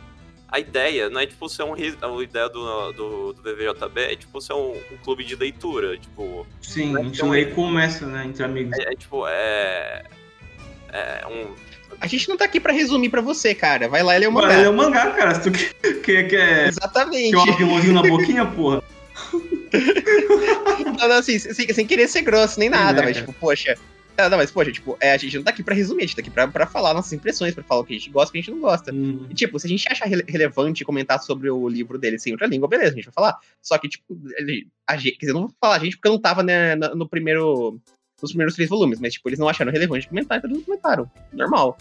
a 0.47 0.59
ideia 0.59 1.09
não 1.09 1.21
é 1.21 1.25
tipo 1.25 1.47
ser 1.47 1.63
um 1.63 1.73
a 1.73 2.23
ideia 2.23 2.49
do, 2.49 2.91
do, 2.91 3.33
do 3.33 3.41
BVJB 3.41 4.01
é 4.01 4.15
tipo 4.17 4.41
ser 4.41 4.53
um, 4.53 4.73
um 4.91 4.97
clube 5.03 5.23
de 5.23 5.35
leitura, 5.35 5.97
tipo 5.97 6.45
Sim, 6.61 6.93
gente 6.97 7.15
então- 7.15 7.33
e 7.35 7.45
começa, 7.47 8.05
né, 8.05 8.25
entre 8.25 8.43
amigos. 8.43 8.77
é, 8.77 8.91
é, 8.91 8.95
tipo 8.95 9.25
é 9.25 10.03
é 10.91 11.25
um 11.27 11.55
A 12.01 12.07
gente 12.07 12.27
não 12.27 12.35
tá 12.35 12.43
aqui 12.45 12.59
pra 12.59 12.73
resumir 12.73 13.07
pra 13.09 13.21
você, 13.21 13.55
cara. 13.55 13.87
Vai 13.87 14.03
lá 14.03 14.15
e 14.17 14.19
lê 14.19 14.27
o 14.27 14.31
mangá. 14.31 14.53
ele 14.55 14.65
é 14.65 14.69
um 14.69 14.73
mangá, 14.75 15.11
cara. 15.11 15.35
Se 15.35 15.43
tu 15.43 15.51
quer, 15.51 16.01
quer, 16.01 16.23
quer 16.27 16.67
Exatamente. 16.67 17.31
ter 17.31 17.37
um 17.37 17.53
aviãozinho 17.53 17.93
na 17.93 18.01
boquinha, 18.03 18.45
porra. 18.45 18.83
Não, 20.99 21.07
não, 21.07 21.15
assim, 21.17 21.39
sem, 21.39 21.73
sem 21.73 21.85
querer 21.87 22.07
ser 22.07 22.21
grosso 22.21 22.59
nem 22.59 22.69
nada, 22.69 23.01
né, 23.01 23.07
mas, 23.07 23.17
cara? 23.17 23.25
tipo, 23.25 23.33
poxa. 23.39 23.77
Não, 24.17 24.29
não, 24.29 24.37
mas, 24.37 24.51
poxa, 24.51 24.71
tipo, 24.71 24.97
é, 24.99 25.13
a 25.13 25.17
gente 25.17 25.35
não 25.37 25.43
tá 25.43 25.49
aqui 25.51 25.63
pra 25.63 25.73
resumir, 25.73 26.03
a 26.03 26.05
gente 26.05 26.15
tá 26.15 26.21
aqui 26.21 26.29
pra, 26.29 26.47
pra 26.47 26.67
falar 26.67 26.93
nossas 26.93 27.13
impressões, 27.13 27.55
pra 27.55 27.63
falar 27.63 27.81
o 27.81 27.85
que 27.85 27.93
a 27.95 27.97
gente 27.97 28.09
gosta 28.11 28.29
e 28.29 28.29
o 28.29 28.33
que 28.33 28.37
a 28.37 28.41
gente 28.41 28.51
não 28.51 28.61
gosta. 28.61 28.93
Hum, 28.93 29.25
E, 29.29 29.33
tipo, 29.33 29.57
se 29.59 29.65
a 29.65 29.69
gente 29.69 29.87
acha 29.91 30.05
rele- 30.05 30.25
relevante 30.27 30.85
comentar 30.85 31.19
sobre 31.21 31.49
o 31.49 31.67
livro 31.67 31.97
dele 31.97 32.19
sem 32.19 32.31
outra 32.33 32.45
língua, 32.47 32.67
beleza, 32.67 32.91
a 32.91 32.95
gente 32.95 33.05
vai 33.05 33.13
falar. 33.13 33.37
Só 33.61 33.77
que, 33.77 33.87
tipo, 33.89 34.05
ele, 34.37 34.67
a 34.87 34.95
gente, 34.97 35.13
quer 35.13 35.25
dizer, 35.25 35.31
eu 35.31 35.35
não 35.35 35.41
vou 35.47 35.55
falar 35.59 35.77
a 35.77 35.79
gente 35.79 35.95
porque 35.97 36.07
eu 36.07 36.13
não 36.13 36.19
tava 36.21 36.43
né, 36.43 36.75
na- 36.75 36.93
no 36.93 37.07
primeiro. 37.07 37.79
Nos 38.21 38.31
primeiros 38.31 38.53
três 38.53 38.69
volumes, 38.69 38.99
mas, 38.99 39.13
tipo, 39.13 39.27
eles 39.29 39.39
não 39.39 39.49
acharam 39.49 39.71
relevante 39.71 40.07
comentar, 40.07 40.37
então 40.37 40.47
eles 40.47 40.59
não 40.59 40.65
comentaram. 40.65 41.09
Normal. 41.33 41.75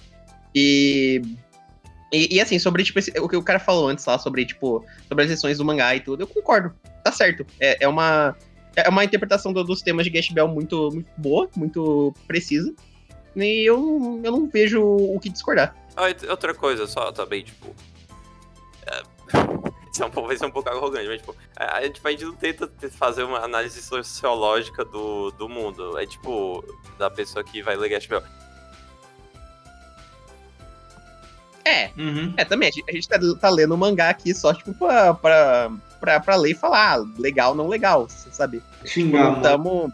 E. 0.55 1.21
E, 2.13 2.37
e, 2.37 2.41
assim, 2.41 2.59
sobre, 2.59 2.83
tipo, 2.83 2.99
esse- 2.99 3.13
o 3.21 3.29
que 3.29 3.37
o 3.37 3.43
cara 3.43 3.61
falou 3.61 3.87
antes 3.89 4.05
lá, 4.05 4.19
sobre, 4.19 4.45
tipo, 4.45 4.85
sobre 5.07 5.25
as 5.25 5.31
lições 5.31 5.59
do 5.59 5.65
mangá 5.65 5.95
e 5.95 6.01
tudo, 6.01 6.23
eu 6.23 6.27
concordo. 6.27 6.75
Tá 7.05 7.13
certo. 7.13 7.47
É, 7.61 7.85
é 7.85 7.89
uma. 7.89 8.37
É 8.77 8.89
uma 8.89 9.05
interpretação 9.05 9.53
do- 9.53 9.65
dos 9.65 9.83
temas 9.83 10.05
de 10.05 10.11
Gash 10.11 10.31
Bell 10.31 10.49
muito, 10.49 10.91
muito 10.93 11.11
boa, 11.17 11.49
muito 11.57 12.15
precisa. 12.27 12.73
E 13.37 13.69
eu, 13.69 13.79
não- 13.79 14.21
eu 14.25 14.33
não 14.33 14.49
vejo 14.49 14.83
o 14.83 15.19
que 15.21 15.29
discordar. 15.29 15.75
Ah, 15.97 16.05
outra 16.31 16.55
coisa 16.55 16.87
só 16.87 17.11
também, 17.13 17.45
tipo. 17.45 17.75
É, 18.87 19.03
isso 19.93 20.03
é 20.03 20.07
um 20.07 20.11
pouco, 20.11 20.29
vai 20.29 20.37
ser 20.37 20.47
um 20.47 20.51
pouco 20.51 20.69
arrogante, 20.69 21.07
mas 21.09 21.19
tipo, 21.19 21.37
a, 21.57 21.83
gente, 21.83 22.01
a 22.05 22.11
gente 22.11 22.25
não 22.25 22.35
tenta 22.35 22.67
te- 22.67 22.89
fazer 22.89 23.23
uma 23.25 23.39
análise 23.41 23.81
sociológica 23.83 24.85
do, 24.85 25.31
do 25.33 25.49
mundo. 25.49 25.99
É 25.99 26.07
tipo, 26.07 26.65
da 26.99 27.11
pessoa 27.11 27.45
que 27.45 27.63
vai 27.63 27.77
ler 27.77 27.89
Gash 27.91 28.07
Bell. 28.07 28.23
É, 31.65 31.91
Uhum. 31.97 32.33
É, 32.37 32.45
também, 32.45 32.69
a 32.69 32.73
gente, 32.73 32.85
a 32.89 32.93
gente 32.93 33.09
tá, 33.09 33.19
tá 33.41 33.51
lendo 33.51 33.75
o 33.75 33.79
mangá 33.79 34.09
aqui 34.09 34.35
só, 34.35 34.55
tipo, 34.55 34.73
pra, 34.75 35.13
pra, 35.15 35.71
pra, 36.01 36.19
pra 36.19 36.37
ler 36.37 36.53
e 36.53 36.55
falar, 36.55 36.95
ah, 36.95 37.07
legal, 37.19 37.55
não 37.55 37.69
legal, 37.69 38.09
você 38.09 38.31
sabe? 38.31 38.63
Xingar, 38.85 39.41
tamo... 39.43 39.93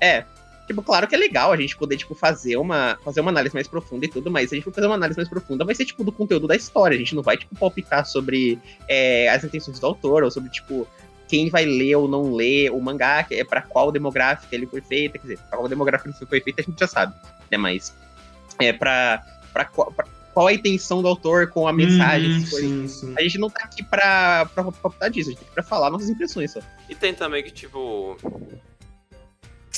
É, 0.00 0.24
tipo, 0.66 0.82
claro 0.82 1.06
que 1.06 1.14
é 1.14 1.18
legal 1.18 1.52
a 1.52 1.56
gente 1.56 1.76
poder, 1.76 1.96
tipo, 1.96 2.14
fazer 2.14 2.56
uma, 2.56 2.98
fazer 3.04 3.20
uma 3.20 3.30
análise 3.30 3.54
mais 3.54 3.68
profunda 3.68 4.04
e 4.04 4.08
tudo, 4.08 4.30
mas 4.30 4.48
se 4.48 4.54
a 4.54 4.56
gente 4.56 4.64
for 4.64 4.74
fazer 4.74 4.86
uma 4.86 4.96
análise 4.96 5.16
mais 5.16 5.28
profunda, 5.28 5.64
vai 5.64 5.74
ser, 5.74 5.84
tipo, 5.84 6.04
do 6.04 6.12
conteúdo 6.12 6.46
da 6.46 6.56
história, 6.56 6.94
a 6.94 6.98
gente 6.98 7.14
não 7.14 7.22
vai, 7.22 7.36
tipo, 7.36 7.54
palpitar 7.56 8.04
sobre 8.04 8.58
é, 8.88 9.28
as 9.28 9.44
intenções 9.44 9.78
do 9.78 9.86
autor, 9.86 10.24
ou 10.24 10.30
sobre, 10.30 10.50
tipo, 10.50 10.86
quem 11.28 11.48
vai 11.48 11.64
ler 11.64 11.96
ou 11.96 12.08
não 12.08 12.34
ler 12.34 12.70
o 12.70 12.80
mangá, 12.80 13.22
que 13.22 13.34
é 13.34 13.44
pra 13.44 13.62
qual 13.62 13.90
demográfica 13.90 14.54
ele 14.54 14.66
foi 14.66 14.80
feito, 14.80 15.12
quer 15.12 15.18
dizer, 15.20 15.38
pra 15.48 15.58
qual 15.58 15.68
demográfica 15.68 16.10
ele 16.10 16.26
foi 16.26 16.40
feito 16.40 16.60
a 16.60 16.62
gente 16.62 16.78
já 16.78 16.86
sabe, 16.86 17.14
né, 17.50 17.56
mas 17.56 17.94
é 18.58 18.72
pra, 18.72 19.24
pra, 19.52 19.64
qual, 20.36 20.48
a 20.48 20.52
intenção 20.52 21.00
do 21.00 21.08
autor 21.08 21.46
com 21.48 21.66
a 21.66 21.72
mensagem, 21.72 22.46
coisas. 22.50 22.60
sim, 22.60 22.86
sim. 22.88 23.14
A 23.16 23.22
gente 23.22 23.38
não 23.38 23.48
tá 23.48 23.64
aqui 23.64 23.82
pra, 23.82 24.44
pra 24.98 25.08
disso, 25.08 25.30
a 25.30 25.32
gente 25.32 25.40
tá 25.40 25.46
aqui 25.46 25.54
pra 25.54 25.62
falar 25.62 25.88
nossas 25.88 26.10
impressões 26.10 26.52
só. 26.52 26.60
E 26.90 26.94
tem 26.94 27.14
também 27.14 27.42
que, 27.42 27.50
tipo. 27.50 28.18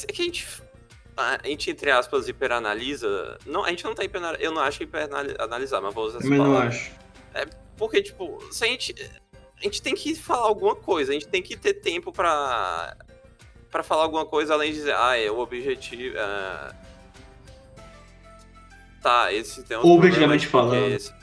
É 0.02 0.12
que 0.12 0.20
a 0.20 0.24
gente. 0.24 0.48
A 1.16 1.39
gente, 1.44 1.70
entre 1.70 1.93
aspas, 1.93 2.26
hiperanalisa. 2.26 3.39
Não, 3.47 3.64
a 3.64 3.70
gente 3.70 3.85
não 3.85 3.94
tá 3.94 4.02
hiperanalisando. 4.02 4.44
Eu 4.44 4.52
não 4.52 4.60
acho 4.60 4.82
hiperanalisar, 4.82 5.80
mas 5.80 5.94
vou 5.94 6.06
usar 6.06 6.18
essa 6.18 6.28
não 6.28 6.39
palavra. 6.39 6.68
acho. 6.68 6.90
Porque, 7.76 8.02
tipo, 8.02 8.43
se 8.52 8.64
a 8.64 8.66
gente. 8.66 8.94
A 9.56 9.62
gente 9.62 9.80
tem 9.80 9.94
que 9.94 10.16
falar 10.16 10.47
alguma 10.47 10.74
coisa, 10.74 11.12
a 11.12 11.14
gente 11.14 11.28
tem 11.28 11.40
que 11.40 11.56
ter 11.56 11.74
tempo 11.74 12.10
pra. 12.10 12.97
pra 13.70 13.85
falar 13.85 14.02
alguma 14.02 14.26
coisa 14.26 14.55
além 14.55 14.72
de 14.72 14.78
dizer, 14.78 14.97
ah, 14.97 15.16
é 15.16 15.30
o 15.30 15.39
objetivo. 15.39 16.16
é, 16.18 16.88
Tá, 19.09 19.32
esse 19.32 19.62
tem 19.62 19.76
Objetivamente 19.78 20.47
porque 20.47 20.51
falando. 20.68 20.93
esse- 20.93 21.14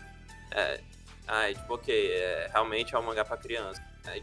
É. 0.51 0.79
Ah, 1.27 1.49
é 1.49 1.53
tipo, 1.53 1.73
ok, 1.73 2.11
é, 2.11 2.49
realmente 2.51 2.95
é 2.95 2.99
um 2.99 3.03
mangá 3.03 3.23
pra 3.23 3.37
criança. 3.37 3.79
É, 4.07 4.21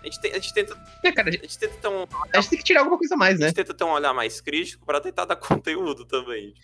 a, 0.00 0.04
gente 0.04 0.20
tem- 0.20 0.30
a 0.32 0.34
gente 0.36 0.54
tenta. 0.54 0.76
É, 1.02 1.12
cara, 1.12 1.28
a 1.28 1.30
A 1.30 1.32
gente, 1.32 1.42
gente 1.42 1.58
tenta 1.58 1.74
ter 1.76 1.88
um, 1.88 2.02
a 2.32 2.40
gente 2.40 2.50
tem 2.50 2.58
que 2.58 2.64
tirar 2.64 2.80
alguma 2.80 2.96
coisa 2.98 3.14
a 3.14 3.18
mais, 3.18 3.36
a 3.36 3.38
né? 3.40 3.46
gente 3.48 3.56
tenta 3.56 3.74
ter 3.74 3.84
um 3.84 3.90
olhar 3.90 4.14
mais 4.14 4.40
crítico 4.40 4.86
pra 4.86 4.98
tentar 5.00 5.24
dar 5.26 5.36
conteúdo 5.62 6.04
também. 6.06 6.54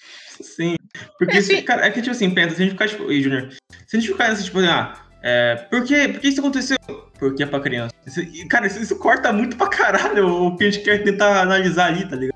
Sim. 0.41 0.77
Porque, 1.19 1.37
É, 1.39 1.43
se- 1.43 1.61
cara, 1.63 1.87
é 1.87 1.91
que, 1.91 2.01
tipo 2.01 2.13
assim, 2.13 2.31
pensa, 2.31 2.57
se 2.57 2.63
a 2.63 2.65
gente 2.65 2.73
ficar, 2.73 2.89
tipo, 2.89 3.11
Ei, 3.11 3.21
Junior, 3.23 3.51
se 3.87 3.97
a 3.97 4.01
gente 4.01 4.11
ficar 4.11 4.29
nessa, 4.31 4.43
tipo, 4.43 4.61
ah, 4.61 4.95
é, 5.23 5.57
por 5.71 5.85
que, 5.85 6.09
por 6.09 6.21
que 6.21 6.29
isso 6.29 6.41
aconteceu? 6.41 6.79
Porque 7.19 7.43
é 7.43 7.47
pra 7.47 7.61
criança. 7.61 7.93
Isso- 8.07 8.49
cara, 8.49 8.67
isso, 8.67 8.81
isso 8.81 8.97
corta 8.99 9.33
muito 9.33 9.57
pra 9.57 9.69
caralho 9.69 10.29
o 10.29 10.57
que 10.57 10.65
a 10.65 10.71
gente 10.71 10.83
quer 10.85 11.03
tentar 11.03 11.43
analisar 11.43 11.87
ali, 11.89 12.09
tá 12.09 12.17
ligado? 12.17 12.34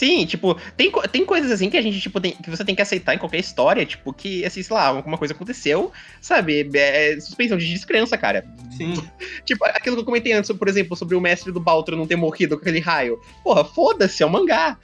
Sim, 0.00 0.24
tipo, 0.24 0.56
tem, 0.78 0.90
tem 1.12 1.26
coisas 1.26 1.50
assim 1.50 1.68
que 1.68 1.76
a 1.76 1.82
gente, 1.82 2.00
tipo, 2.00 2.18
tem, 2.18 2.32
que 2.32 2.48
você 2.48 2.64
tem 2.64 2.74
que 2.74 2.80
aceitar 2.80 3.14
em 3.14 3.18
qualquer 3.18 3.36
história, 3.36 3.84
tipo, 3.84 4.14
que, 4.14 4.42
assim, 4.46 4.62
sei 4.62 4.74
lá, 4.74 4.86
alguma 4.86 5.18
coisa 5.18 5.34
aconteceu, 5.34 5.92
sabe? 6.22 6.70
É 6.72 7.20
suspensão 7.20 7.58
de 7.58 7.70
descrença, 7.70 8.16
cara. 8.16 8.46
Sim. 8.78 8.94
Tipo, 9.44 9.66
aquilo 9.66 9.96
que 9.96 10.00
eu 10.00 10.06
comentei 10.06 10.32
antes, 10.32 10.50
por 10.52 10.68
exemplo, 10.68 10.96
sobre 10.96 11.14
o 11.14 11.20
mestre 11.20 11.52
do 11.52 11.60
Baltro 11.60 11.98
não 11.98 12.06
ter 12.06 12.16
morrido 12.16 12.56
com 12.56 12.62
aquele 12.62 12.80
raio. 12.80 13.20
Porra, 13.44 13.62
foda-se, 13.62 14.22
é 14.22 14.26
um 14.26 14.30
mangá, 14.30 14.78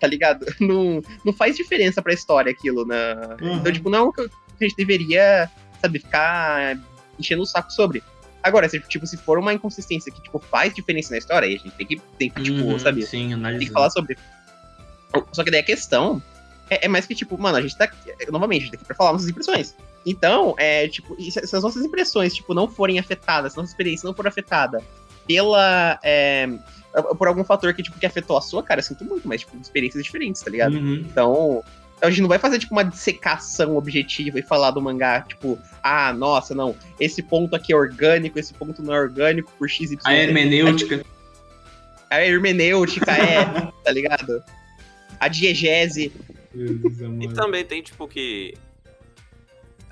tá 0.00 0.06
ligado? 0.06 0.46
Não, 0.58 1.02
não 1.26 1.32
faz 1.32 1.56
diferença 1.56 2.00
pra 2.00 2.14
história 2.14 2.50
aquilo, 2.50 2.86
na... 2.86 3.36
Uhum. 3.42 3.56
Então, 3.56 3.70
tipo, 3.72 3.90
não 3.90 4.08
é 4.08 4.12
que 4.12 4.22
a 4.22 4.64
gente 4.64 4.76
deveria, 4.76 5.50
sabe, 5.82 5.98
ficar 5.98 6.78
enchendo 7.18 7.42
o 7.42 7.46
saco 7.46 7.70
sobre. 7.70 8.02
Agora, 8.42 8.68
se, 8.68 8.78
tipo, 8.80 9.06
se 9.06 9.16
for 9.16 9.38
uma 9.38 9.52
inconsistência 9.52 10.12
que, 10.12 10.22
tipo, 10.22 10.38
faz 10.38 10.72
diferença 10.72 11.10
na 11.10 11.18
história, 11.18 11.48
aí 11.48 11.56
a 11.56 11.58
gente 11.58 11.72
tem 11.72 11.86
que, 11.86 12.00
tem 12.18 12.30
que 12.30 12.42
tipo, 12.42 12.60
Uhum, 12.60 12.78
sabe, 12.78 13.02
Sim, 13.02 13.10
tem 13.10 13.28
que 13.28 13.34
analisar. 13.34 13.72
falar 13.72 13.90
sobre. 13.90 14.16
Só 15.32 15.42
que 15.44 15.50
daí 15.50 15.60
a 15.60 15.64
questão 15.64 16.22
é, 16.70 16.86
é 16.86 16.88
mais 16.88 17.06
que, 17.06 17.14
tipo, 17.14 17.36
mano, 17.40 17.58
a 17.58 17.62
gente 17.62 17.76
tá. 17.76 17.84
aqui- 17.84 17.96
Novamente, 18.30 18.62
a 18.62 18.64
gente 18.64 18.70
tá 18.72 18.76
aqui 18.76 18.84
pra 18.86 18.96
falar 18.96 19.12
nossas 19.12 19.28
impressões. 19.28 19.74
Então, 20.06 20.54
é, 20.58 20.86
tipo, 20.88 21.16
se, 21.20 21.30
se 21.46 21.56
as 21.56 21.62
nossas 21.62 21.84
impressões, 21.84 22.34
tipo, 22.34 22.52
não 22.54 22.68
forem 22.68 22.98
afetadas, 22.98 23.52
se 23.52 23.58
a 23.58 23.62
nossa 23.62 23.72
experiência 23.72 24.06
não 24.06 24.14
for 24.14 24.26
afetada 24.26 24.82
pela. 25.26 25.98
é, 26.02 26.48
por 27.18 27.26
algum 27.26 27.42
fator 27.42 27.72
que, 27.74 27.82
tipo, 27.82 27.98
que 27.98 28.06
afetou 28.06 28.36
a 28.36 28.40
sua, 28.40 28.62
cara, 28.62 28.78
eu 28.80 28.84
sinto 28.84 29.04
muito, 29.04 29.26
mas, 29.26 29.40
tipo, 29.40 29.56
experiências 29.60 30.04
diferentes, 30.04 30.40
tá 30.42 30.50
ligado? 30.50 30.74
Uhum. 30.74 30.94
Então, 31.10 31.64
então 31.96 32.08
a 32.08 32.10
gente 32.10 32.20
não 32.22 32.28
vai 32.28 32.38
fazer, 32.38 32.58
tipo, 32.58 32.72
uma 32.72 32.84
dissecação 32.84 33.76
objetiva 33.76 34.38
e 34.38 34.42
falar 34.42 34.70
do 34.70 34.80
mangá, 34.80 35.22
tipo, 35.22 35.58
ah, 35.82 36.12
nossa, 36.12 36.54
não, 36.54 36.76
esse 37.00 37.20
ponto 37.22 37.56
aqui 37.56 37.72
é 37.72 37.76
orgânico, 37.76 38.38
esse 38.38 38.54
ponto 38.54 38.80
não 38.82 38.94
é 38.94 38.98
orgânico 39.00 39.50
por 39.58 39.68
X, 39.68 39.90
Y. 39.90 39.98
A 40.04 40.14
hermenêutica. 40.14 41.04
A 42.10 42.22
hermenêutica 42.22 43.10
é, 43.12 43.44
tá 43.82 43.90
ligado? 43.90 44.42
A 45.24 45.28
diegese. 45.28 46.12
E 46.54 47.28
também 47.34 47.64
tem, 47.64 47.80
tipo, 47.82 48.06
que. 48.06 48.54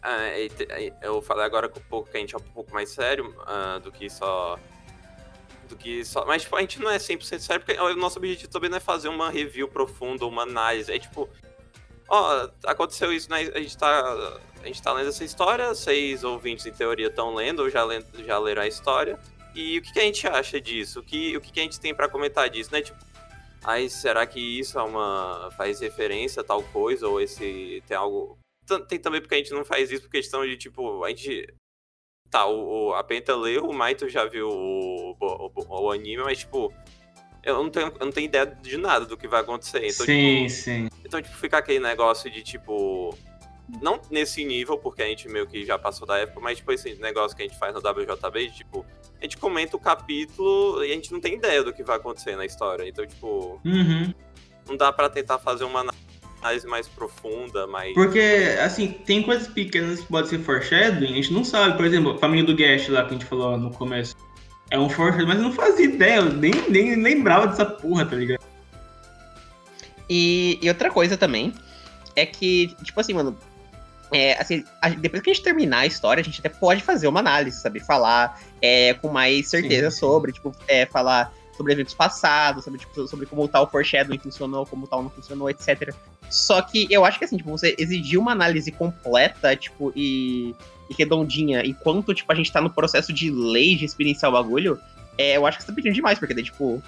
ah, 0.02 0.18
te- 0.56 0.68
e 0.78 0.92
eu 1.00 1.22
falei 1.22 1.44
agora 1.44 1.68
com 1.70 1.80
um 1.80 1.84
pouco 1.84 2.10
que 2.10 2.16
a 2.18 2.20
gente 2.20 2.34
é 2.34 2.38
um 2.38 2.42
pouco 2.42 2.72
mais 2.72 2.90
sério 2.90 3.34
ah, 3.46 3.80
do 3.82 3.90
que 3.90 4.10
só. 4.10 4.58
Do 5.70 5.74
que 5.76 6.04
só. 6.04 6.26
Mas, 6.26 6.42
tipo, 6.42 6.54
a 6.54 6.60
gente 6.60 6.78
não 6.80 6.90
é 6.90 6.98
100% 6.98 7.38
sério, 7.40 7.64
porque 7.64 7.80
o 7.80 7.96
nosso 7.96 8.18
objetivo 8.18 8.50
também 8.50 8.68
não 8.68 8.76
é 8.76 8.80
fazer 8.80 9.08
uma 9.08 9.30
review 9.30 9.66
profunda, 9.68 10.26
uma 10.26 10.42
análise. 10.42 10.92
É 10.92 10.98
tipo. 10.98 11.28
Ó, 12.08 12.48
aconteceu 12.66 13.10
isso, 13.10 13.30
né? 13.30 13.38
A 13.54 13.58
gente 13.58 13.78
tá. 13.78 14.38
A 14.62 14.66
gente 14.66 14.82
tá 14.82 14.92
lendo 14.92 15.08
essa 15.08 15.24
história, 15.24 15.74
seis 15.74 16.22
ouvintes 16.22 16.66
em 16.66 16.72
teoria 16.72 17.06
estão 17.08 17.34
lendo, 17.34 17.60
ou 17.62 17.70
já, 17.70 17.82
lendo, 17.84 18.06
já 18.24 18.38
leram 18.38 18.62
a 18.62 18.66
história. 18.68 19.18
E 19.54 19.78
o 19.78 19.82
que, 19.82 19.92
que 19.94 19.98
a 19.98 20.02
gente 20.04 20.26
acha 20.28 20.60
disso? 20.60 21.00
O 21.00 21.02
que, 21.02 21.36
o 21.36 21.40
que, 21.40 21.50
que 21.52 21.58
a 21.58 21.62
gente 21.64 21.80
tem 21.80 21.94
pra 21.94 22.08
comentar 22.08 22.48
disso, 22.48 22.70
né? 22.70 22.80
Tipo, 22.82 22.98
Aí 23.64 23.88
será 23.88 24.26
que 24.26 24.40
isso 24.40 24.78
é 24.78 24.82
uma. 24.82 25.50
faz 25.56 25.80
referência 25.80 26.40
a 26.40 26.44
tal 26.44 26.62
coisa? 26.64 27.08
Ou 27.08 27.20
esse. 27.20 27.82
tem 27.86 27.96
algo. 27.96 28.38
Tem 28.88 28.98
também 28.98 29.20
porque 29.20 29.34
a 29.34 29.38
gente 29.38 29.52
não 29.52 29.64
faz 29.64 29.90
isso 29.90 30.02
por 30.02 30.10
questão 30.10 30.44
de, 30.44 30.56
tipo, 30.56 31.04
a 31.04 31.08
gente. 31.08 31.46
Tá, 32.30 32.46
o, 32.46 32.88
o 32.88 32.94
a 32.94 33.04
Penta 33.04 33.36
leu, 33.36 33.66
o 33.66 33.74
Maito 33.74 34.08
já 34.08 34.24
viu 34.24 34.48
o, 34.48 35.16
o, 35.20 35.52
o, 35.54 35.82
o 35.82 35.90
anime, 35.90 36.22
mas, 36.22 36.38
tipo, 36.38 36.72
eu 37.42 37.54
não, 37.54 37.68
tenho, 37.68 37.92
eu 37.98 38.06
não 38.06 38.12
tenho 38.12 38.24
ideia 38.24 38.46
de 38.46 38.76
nada 38.78 39.04
do 39.04 39.16
que 39.16 39.28
vai 39.28 39.40
acontecer. 39.40 39.86
Então, 39.86 40.06
sim, 40.06 40.46
tipo, 40.46 40.50
sim. 40.50 40.88
Então, 41.04 41.20
tipo, 41.20 41.36
fica 41.36 41.58
aquele 41.58 41.80
negócio 41.80 42.30
de, 42.30 42.42
tipo. 42.42 43.16
Não 43.80 44.00
nesse 44.10 44.44
nível, 44.44 44.76
porque 44.76 45.02
a 45.02 45.06
gente 45.06 45.28
meio 45.28 45.46
que 45.46 45.64
já 45.64 45.78
passou 45.78 46.06
da 46.06 46.18
época, 46.18 46.40
mas, 46.40 46.58
tipo, 46.58 46.72
esse 46.72 46.94
negócio 46.96 47.36
que 47.36 47.42
a 47.42 47.46
gente 47.46 47.58
faz 47.58 47.74
no 47.74 47.80
WJB, 47.80 48.48
de, 48.48 48.56
tipo, 48.56 48.84
a 49.22 49.24
gente 49.24 49.36
comenta 49.36 49.76
o 49.76 49.80
capítulo 49.80 50.84
e 50.84 50.90
a 50.90 50.94
gente 50.94 51.12
não 51.12 51.20
tem 51.20 51.34
ideia 51.34 51.62
do 51.62 51.72
que 51.72 51.84
vai 51.84 51.96
acontecer 51.96 52.36
na 52.36 52.44
história. 52.44 52.86
Então, 52.88 53.06
tipo. 53.06 53.60
Uhum. 53.64 54.12
Não 54.68 54.76
dá 54.76 54.92
para 54.92 55.08
tentar 55.08 55.38
fazer 55.38 55.64
uma 55.64 55.86
análise 56.40 56.66
mais 56.66 56.88
profunda, 56.88 57.66
mais. 57.68 57.94
Porque, 57.94 58.56
assim, 58.60 58.88
tem 58.88 59.22
coisas 59.22 59.46
pequenas 59.46 60.00
que 60.00 60.06
podem 60.06 60.28
ser 60.28 60.38
foreshadowing, 60.40 61.12
a 61.12 61.14
gente 61.14 61.32
não 61.32 61.44
sabe. 61.44 61.76
Por 61.76 61.86
exemplo, 61.86 62.12
a 62.12 62.18
família 62.18 62.44
do 62.44 62.56
Gash 62.56 62.88
lá 62.88 63.02
que 63.02 63.10
a 63.10 63.12
gente 63.12 63.24
falou 63.24 63.56
no 63.56 63.70
começo. 63.70 64.16
É 64.70 64.78
um 64.78 64.88
foreshadowing, 64.88 65.28
mas 65.28 65.36
eu 65.36 65.44
não 65.44 65.52
fazia 65.52 65.84
ideia, 65.84 66.16
eu 66.16 66.32
nem, 66.32 66.52
nem 66.68 67.00
lembrava 67.00 67.46
dessa 67.46 67.64
porra, 67.64 68.04
tá 68.04 68.16
ligado? 68.16 68.42
E, 70.10 70.58
e 70.60 70.68
outra 70.68 70.90
coisa 70.90 71.16
também 71.16 71.52
é 72.16 72.26
que, 72.26 72.74
tipo 72.82 72.98
assim, 73.00 73.12
mano, 73.12 73.38
é, 74.12 74.40
assim, 74.40 74.64
a, 74.80 74.90
depois 74.90 75.22
que 75.22 75.30
a 75.30 75.34
gente 75.34 75.42
terminar 75.42 75.80
a 75.80 75.86
história, 75.86 76.20
a 76.20 76.24
gente 76.24 76.40
até 76.40 76.48
pode 76.48 76.82
fazer 76.82 77.08
uma 77.08 77.20
análise, 77.20 77.60
sabe? 77.60 77.80
Falar 77.80 78.40
é, 78.60 78.94
com 78.94 79.08
mais 79.08 79.48
certeza 79.48 79.90
sim, 79.90 79.94
sim. 79.94 80.00
sobre, 80.00 80.32
tipo, 80.32 80.54
é, 80.68 80.86
falar 80.86 81.32
sobre 81.56 81.72
eventos 81.72 81.94
passados, 81.94 82.64
sobre, 82.64 82.78
tipo, 82.78 83.06
sobre 83.06 83.26
como 83.26 83.46
tal 83.48 83.70
foreshadowing 83.70 84.18
funcionou, 84.18 84.66
como 84.66 84.86
tal 84.86 85.02
não 85.02 85.10
funcionou, 85.10 85.48
etc. 85.48 85.94
Só 86.30 86.60
que 86.62 86.86
eu 86.90 87.04
acho 87.04 87.18
que 87.18 87.24
assim, 87.24 87.36
tipo, 87.36 87.50
você 87.50 87.74
exigir 87.78 88.18
uma 88.18 88.32
análise 88.32 88.70
completa, 88.70 89.54
tipo, 89.56 89.92
e, 89.94 90.54
e 90.90 90.94
redondinha, 90.98 91.64
enquanto, 91.64 92.14
tipo, 92.14 92.30
a 92.32 92.34
gente 92.34 92.52
tá 92.52 92.60
no 92.60 92.70
processo 92.70 93.12
de 93.12 93.30
lei 93.30 93.76
de 93.76 93.84
experienciar 93.84 94.30
o 94.30 94.34
bagulho, 94.34 94.78
é, 95.16 95.36
eu 95.36 95.46
acho 95.46 95.58
que 95.58 95.64
você 95.64 95.70
tá 95.70 95.74
pedindo 95.74 95.94
demais, 95.94 96.18
porque 96.18 96.34
daí, 96.34 96.44
tipo, 96.44 96.82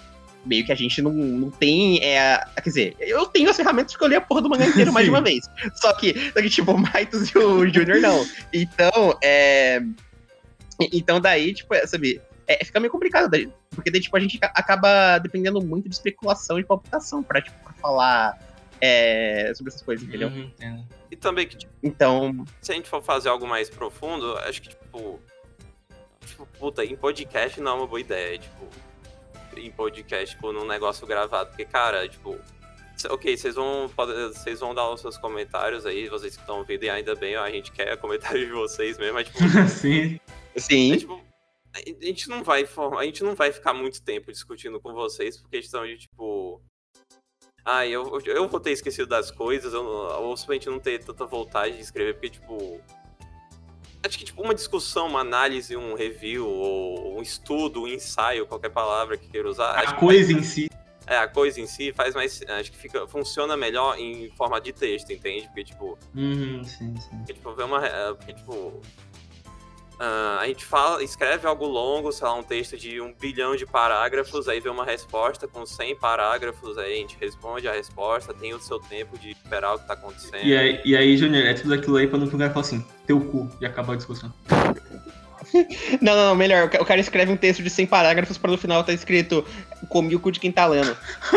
meio 0.44 0.64
que 0.64 0.72
a 0.72 0.74
gente 0.74 1.00
não, 1.00 1.12
não 1.12 1.50
tem. 1.50 2.02
É, 2.02 2.44
quer 2.56 2.68
dizer, 2.68 2.96
eu 2.98 3.26
tenho 3.26 3.50
as 3.50 3.56
ferramentas 3.56 3.96
que 3.96 4.02
eu 4.02 4.08
li 4.08 4.16
a 4.16 4.20
porra 4.20 4.42
do 4.42 4.48
mangá 4.48 4.66
inteiro 4.66 4.92
mais 4.92 5.04
de 5.06 5.10
uma 5.10 5.20
vez. 5.20 5.48
Só 5.74 5.92
que, 5.92 6.14
só 6.32 6.42
que 6.42 6.50
tipo, 6.50 6.72
o 6.72 6.78
Maitos 6.78 7.28
e 7.30 7.38
o 7.38 7.66
Junior 7.72 8.00
não. 8.00 8.26
Então, 8.52 9.18
é. 9.22 9.82
Então 10.92 11.20
daí, 11.20 11.54
tipo, 11.54 11.72
é, 11.74 11.86
sabe, 11.86 12.20
é, 12.46 12.64
fica 12.64 12.80
meio 12.80 12.90
complicado, 12.90 13.30
daí, 13.30 13.48
porque 13.70 13.90
daí, 13.90 14.00
tipo, 14.00 14.16
a 14.16 14.20
gente 14.20 14.38
acaba 14.42 15.18
dependendo 15.18 15.60
muito 15.62 15.88
de 15.88 15.94
especulação 15.94 16.58
e 16.58 16.64
palpitação 16.64 17.22
pra, 17.22 17.40
tipo, 17.40 17.56
pra 17.62 17.72
falar 17.74 18.38
é, 18.80 19.52
sobre 19.54 19.70
essas 19.70 19.82
coisas, 19.82 20.06
entendeu? 20.06 20.28
Uhum. 20.28 20.84
E 21.10 21.16
também 21.16 21.46
que, 21.46 21.56
tipo, 21.56 21.72
então. 21.82 22.44
Se 22.60 22.72
a 22.72 22.74
gente 22.74 22.88
for 22.88 23.02
fazer 23.02 23.28
algo 23.28 23.46
mais 23.46 23.70
profundo, 23.70 24.36
acho 24.38 24.62
que, 24.62 24.68
tipo. 24.70 25.20
Tipo, 26.26 26.46
puta, 26.58 26.84
em 26.84 26.96
podcast 26.96 27.60
não 27.60 27.72
é 27.72 27.74
uma 27.74 27.86
boa 27.86 28.00
ideia. 28.00 28.38
Tipo, 28.38 28.68
em 29.58 29.70
podcast, 29.70 30.34
tipo, 30.34 30.52
num 30.52 30.66
negócio 30.66 31.06
gravado. 31.06 31.50
Porque, 31.50 31.64
cara, 31.64 32.08
tipo. 32.08 32.38
Ok, 33.10 33.36
vocês 33.36 33.56
vão, 33.56 33.88
vocês 33.88 34.60
vão 34.60 34.72
dar 34.72 34.88
os 34.88 35.00
seus 35.00 35.18
comentários 35.18 35.84
aí, 35.84 36.08
vocês 36.08 36.36
que 36.36 36.40
estão 36.40 36.58
ouvindo, 36.58 36.84
e 36.84 36.90
ainda 36.90 37.14
bem, 37.16 37.34
a 37.34 37.50
gente 37.50 37.72
quer 37.72 37.96
comentário 37.98 38.46
de 38.46 38.52
vocês 38.52 38.98
mesmo, 38.98 39.14
mas, 39.14 39.28
tipo. 39.28 39.38
Sim. 39.68 40.20
Sim. 40.56 40.92
É, 40.92 40.96
tipo, 40.96 41.20
a 41.74 42.04
gente 42.04 42.28
não 42.28 42.44
vai 42.44 42.64
a 42.98 43.04
gente 43.04 43.24
não 43.24 43.34
vai 43.34 43.50
ficar 43.50 43.74
muito 43.74 44.00
tempo 44.02 44.30
discutindo 44.30 44.80
com 44.80 44.92
vocês 44.92 45.36
por 45.36 45.50
questão 45.50 45.84
de 45.84 45.98
tipo 45.98 46.62
ah, 47.64 47.86
eu, 47.86 48.20
eu 48.26 48.46
vou 48.46 48.60
ter 48.60 48.72
esquecido 48.72 49.08
das 49.08 49.30
coisas, 49.30 49.72
eu, 49.72 49.82
ou 49.82 50.36
simplesmente 50.36 50.68
não 50.68 50.78
ter 50.78 51.02
tanta 51.02 51.24
vontade 51.24 51.76
de 51.76 51.80
escrever, 51.80 52.12
porque, 52.14 52.28
tipo. 52.28 52.80
Acho 54.04 54.18
que, 54.18 54.24
tipo, 54.24 54.42
uma 54.42 54.54
discussão, 54.54 55.06
uma 55.06 55.20
análise, 55.20 55.74
um 55.74 55.94
review, 55.94 56.46
ou 56.46 57.18
um 57.18 57.22
estudo, 57.22 57.82
um 57.82 57.88
ensaio, 57.88 58.46
qualquer 58.46 58.68
palavra 58.68 59.16
que 59.16 59.26
queira 59.26 59.48
usar. 59.48 59.70
A 59.72 59.94
coisa 59.94 60.30
em 60.32 60.42
si. 60.42 60.68
É, 61.06 61.16
a 61.16 61.26
coisa 61.26 61.60
em 61.60 61.66
si 61.66 61.92
faz 61.92 62.14
mais. 62.14 62.42
Acho 62.48 62.70
que 62.70 62.76
fica, 62.76 63.06
funciona 63.06 63.56
melhor 63.56 63.98
em 63.98 64.30
forma 64.36 64.60
de 64.60 64.72
texto, 64.72 65.10
entende? 65.10 65.46
Porque, 65.46 65.64
tipo. 65.64 65.98
Uhum, 66.14 66.62
sim, 66.64 66.94
sim. 66.96 67.16
Porque, 67.16 67.32
tipo, 67.32 67.52
ver 67.54 67.64
uma. 67.64 67.80
Porque, 68.14 68.34
tipo, 68.34 68.80
Uh, 69.94 70.38
a 70.40 70.46
gente 70.48 70.64
fala, 70.64 71.02
escreve 71.04 71.46
algo 71.46 71.66
longo, 71.66 72.10
sei 72.10 72.26
lá, 72.26 72.34
um 72.34 72.42
texto 72.42 72.76
de 72.76 73.00
um 73.00 73.14
bilhão 73.14 73.54
de 73.54 73.64
parágrafos, 73.64 74.48
aí 74.48 74.58
vê 74.58 74.68
uma 74.68 74.84
resposta 74.84 75.46
com 75.46 75.64
100 75.64 75.96
parágrafos, 75.96 76.76
aí 76.76 76.94
a 76.94 76.96
gente 76.96 77.16
responde 77.20 77.68
a 77.68 77.72
resposta, 77.72 78.34
tem 78.34 78.52
o 78.52 78.58
seu 78.58 78.80
tempo 78.80 79.16
de 79.16 79.30
esperar 79.30 79.74
o 79.74 79.78
que 79.78 79.86
tá 79.86 79.94
acontecendo. 79.94 80.44
E 80.44 80.56
aí, 80.56 80.80
e 80.84 80.96
aí 80.96 81.16
Junior, 81.16 81.46
é 81.46 81.54
tudo 81.54 81.74
aquilo 81.74 81.96
aí 81.96 82.08
pra 82.08 82.18
no 82.18 82.26
lugar 82.26 82.48
falar 82.50 82.62
assim, 82.62 82.84
teu 83.06 83.20
cu, 83.20 83.48
e 83.60 83.66
acabar 83.66 83.92
a 83.92 83.96
discussão. 83.96 84.32
não, 86.02 86.16
não, 86.16 86.34
melhor, 86.34 86.68
o 86.80 86.84
cara 86.84 87.00
escreve 87.00 87.30
um 87.30 87.36
texto 87.36 87.62
de 87.62 87.70
100 87.70 87.86
parágrafos 87.86 88.36
pra 88.36 88.50
no 88.50 88.58
final 88.58 88.82
tá 88.82 88.92
escrito 88.92 89.44
comi 89.88 90.16
o 90.16 90.20
cu 90.20 90.32
de 90.32 90.40
quem 90.40 90.50
tá 90.50 90.66
lendo. 90.66 90.96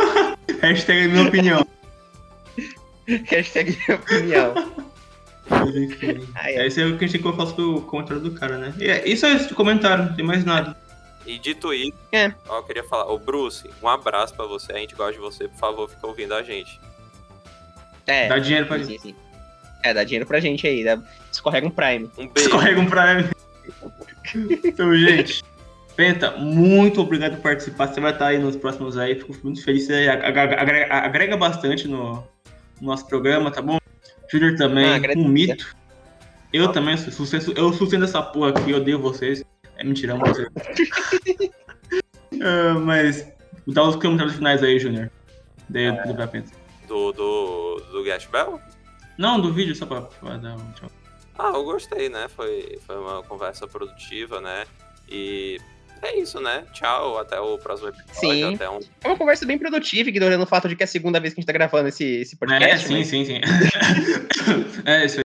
Hashtag 0.61 1.07
minha 1.09 1.27
opinião. 1.27 1.67
Hashtag 3.25 3.77
minha 3.88 3.99
opinião. 3.99 4.53
Ah, 6.35 6.51
é. 6.51 6.67
Esse 6.67 6.81
é 6.81 6.85
o 6.85 6.97
que 6.97 7.05
a 7.05 7.07
gente 7.07 7.21
colocar 7.21 7.45
pro 7.53 7.81
comentário 7.83 8.21
do 8.21 8.31
cara, 8.31 8.57
né? 8.57 8.73
E 8.77 8.89
é, 8.89 9.07
isso 9.07 9.25
é 9.25 9.33
esse 9.33 9.53
comentário, 9.53 10.05
não 10.05 10.15
tem 10.15 10.25
mais 10.25 10.43
nada. 10.43 10.75
E 11.25 11.37
dito 11.37 11.73
isso, 11.73 11.97
é. 12.13 12.33
ó, 12.47 12.57
eu 12.57 12.63
queria 12.63 12.83
falar, 12.83 13.11
ô 13.11 13.19
Bruce, 13.19 13.69
um 13.83 13.87
abraço 13.89 14.33
pra 14.33 14.45
você, 14.45 14.71
a 14.71 14.77
gente 14.77 14.95
gosta 14.95 15.13
de 15.13 15.19
você, 15.19 15.47
por 15.49 15.57
favor, 15.57 15.89
fica 15.89 16.07
ouvindo 16.07 16.33
a 16.33 16.41
gente. 16.41 16.79
É. 18.05 18.29
Dá 18.29 18.39
dinheiro 18.39 18.65
pra 18.65 18.79
sim, 18.79 18.85
gente. 18.85 19.01
Sim. 19.01 19.15
É, 19.83 19.93
dá 19.93 20.03
dinheiro 20.03 20.25
pra 20.25 20.39
gente 20.39 20.65
aí, 20.65 20.83
dá... 20.83 20.97
escorrega 21.31 21.67
um 21.67 21.69
Prime. 21.69 22.09
Um 22.17 22.27
beijo. 22.27 22.49
Escorrega 22.49 22.79
um 22.79 22.85
Prime. 22.85 23.29
então, 24.63 24.95
gente. 24.95 25.43
Penta, 25.95 26.31
muito 26.37 27.01
obrigado 27.01 27.35
por 27.37 27.41
participar. 27.41 27.87
Você 27.87 27.99
vai 27.99 28.13
estar 28.13 28.27
aí 28.27 28.37
nos 28.37 28.55
próximos 28.55 28.97
aí. 28.97 29.15
Fico 29.15 29.35
muito 29.43 29.63
feliz. 29.63 29.87
Você 29.87 30.07
agrega, 30.07 30.93
agrega 30.93 31.35
bastante 31.35 31.87
no, 31.87 32.23
no 32.79 32.87
nosso 32.87 33.07
programa, 33.07 33.51
tá 33.51 33.61
bom? 33.61 33.77
Júnior 34.31 34.55
também, 34.55 34.85
ah, 34.85 34.99
um 35.17 35.27
mito. 35.27 35.75
Eu 36.51 36.65
ah. 36.65 36.71
também 36.71 36.97
sou 36.97 37.11
sucesso. 37.11 37.53
Eu 37.55 37.71
sustento 37.73 38.03
essa 38.03 38.21
porra 38.21 38.49
aqui, 38.49 38.71
eu 38.71 38.77
odeio 38.77 38.99
vocês. 38.99 39.43
É 39.77 39.83
mentira, 39.83 40.13
amo 40.13 40.25
vocês. 40.25 40.47
uh, 42.33 42.79
mas 42.83 43.27
dá 43.67 43.83
os 43.83 43.95
comentários 43.95 44.35
finais 44.35 44.63
aí, 44.63 44.79
Júnior. 44.79 45.11
Daí 45.69 45.85
é, 45.85 46.07
do 46.07 46.13
Brapenta. 46.13 46.51
Do, 46.87 47.11
do, 47.11 47.81
do 47.91 48.03
Gash 48.03 48.25
Bell? 48.27 48.59
Não, 49.17 49.39
do 49.39 49.51
vídeo, 49.51 49.75
só 49.75 49.85
pra, 49.85 50.01
pra 50.01 50.37
dar 50.37 50.55
um 50.55 50.71
tchau. 50.73 50.89
Ah, 51.37 51.51
eu 51.53 51.63
gostei, 51.63 52.09
né? 52.09 52.27
Foi, 52.29 52.79
foi 52.85 52.97
uma 52.97 53.21
conversa 53.23 53.67
produtiva, 53.67 54.41
né? 54.41 54.65
E 55.09 55.59
é 56.01 56.19
isso, 56.19 56.39
né? 56.39 56.65
Tchau, 56.73 57.19
até 57.19 57.39
o 57.39 57.57
próximo 57.57 57.89
episódio. 57.89 58.19
Sim. 58.19 58.55
Até 58.55 58.69
um... 58.69 58.79
É 59.03 59.07
uma 59.07 59.17
conversa 59.17 59.45
bem 59.45 59.57
produtiva, 59.57 60.09
ignorando 60.09 60.43
o 60.43 60.47
fato 60.47 60.67
de 60.67 60.75
que 60.75 60.83
é 60.83 60.85
a 60.85 60.87
segunda 60.87 61.19
vez 61.19 61.33
que 61.33 61.39
a 61.39 61.41
gente 61.41 61.47
tá 61.47 61.53
gravando 61.53 61.89
esse, 61.89 62.03
esse 62.03 62.35
podcast. 62.35 62.85
É, 62.85 62.87
sim, 62.87 62.97
mas... 62.97 63.07
sim, 63.07 63.25
sim. 63.25 63.41
é 64.85 65.05
isso 65.05 65.17
aí. 65.19 65.23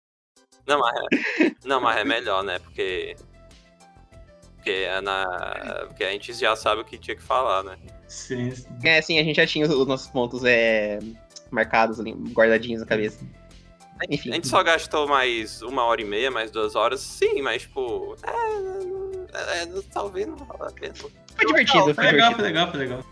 Não, 0.67 0.79
mas 0.79 0.95
é, 0.95 1.51
não, 1.63 1.81
mas 1.81 1.97
é 1.97 2.03
melhor, 2.03 2.43
né? 2.43 2.59
Porque. 2.59 3.15
Porque, 4.55 4.71
é 4.71 4.99
na, 4.99 5.85
porque 5.87 6.03
a 6.03 6.11
gente 6.11 6.33
já 6.33 6.55
sabe 6.55 6.81
o 6.81 6.85
que 6.85 6.97
tinha 6.97 7.15
que 7.15 7.21
falar, 7.21 7.63
né? 7.63 7.77
Sim, 8.07 8.49
sim. 8.49 8.65
É, 8.83 8.99
sim, 8.99 9.19
a 9.19 9.23
gente 9.23 9.35
já 9.35 9.45
tinha 9.45 9.67
os 9.67 9.87
nossos 9.87 10.07
pontos 10.07 10.43
é, 10.43 10.97
marcados 11.51 11.99
ali, 11.99 12.13
guardadinhos 12.13 12.81
na 12.81 12.87
cabeça. 12.87 13.23
Enfim. 14.09 14.31
A 14.31 14.33
gente 14.33 14.47
só 14.47 14.63
gastou 14.63 15.07
mais 15.07 15.61
uma 15.61 15.83
hora 15.83 16.01
e 16.01 16.05
meia, 16.05 16.31
mais 16.31 16.49
duas 16.51 16.75
horas, 16.75 16.99
sim, 16.99 17.41
mas, 17.41 17.61
tipo. 17.61 18.15
É, 18.23 19.14
é, 19.36 19.68
talvez 19.94 20.28
não 20.28 20.36
valha 20.38 20.70
a 20.70 20.72
pena. 20.72 20.94
Foi 20.95 21.45
divertido, 21.45 21.94
foi, 21.94 22.03
legal, 22.06 22.34
foi 22.34 22.44
legal, 22.44 22.72
foi 22.72 22.80
legal. 22.80 23.06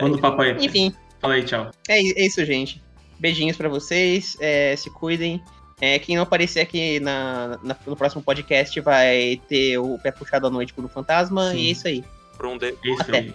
Manda 0.00 0.16
o 0.16 0.20
papo 0.20 0.42
aí. 0.42 0.56
Enfim. 0.64 0.94
Fala 1.20 1.34
aí, 1.34 1.44
tchau. 1.44 1.70
É, 1.88 1.98
é 1.98 2.26
isso, 2.26 2.44
gente. 2.44 2.82
Beijinhos 3.18 3.56
pra 3.56 3.68
vocês, 3.68 4.36
é, 4.40 4.76
se 4.76 4.90
cuidem. 4.90 5.42
É, 5.80 5.98
quem 5.98 6.16
não 6.16 6.22
aparecer 6.22 6.60
aqui 6.60 7.00
na, 7.00 7.58
na, 7.62 7.76
no 7.86 7.96
próximo 7.96 8.22
podcast 8.22 8.78
vai 8.80 9.40
ter 9.48 9.78
o 9.78 9.98
pé 9.98 10.10
puxado 10.10 10.46
à 10.46 10.50
noite 10.50 10.72
por 10.72 10.84
um 10.84 10.88
fantasma, 10.88 11.50
Sim. 11.50 11.58
e 11.58 11.68
é 11.68 11.70
isso 11.70 11.88
aí. 11.88 12.04
Por 12.36 12.46
um 12.46 12.58
de... 12.58 12.74
Isso 12.84 13.02
Até. 13.02 13.18
aí. 13.18 13.34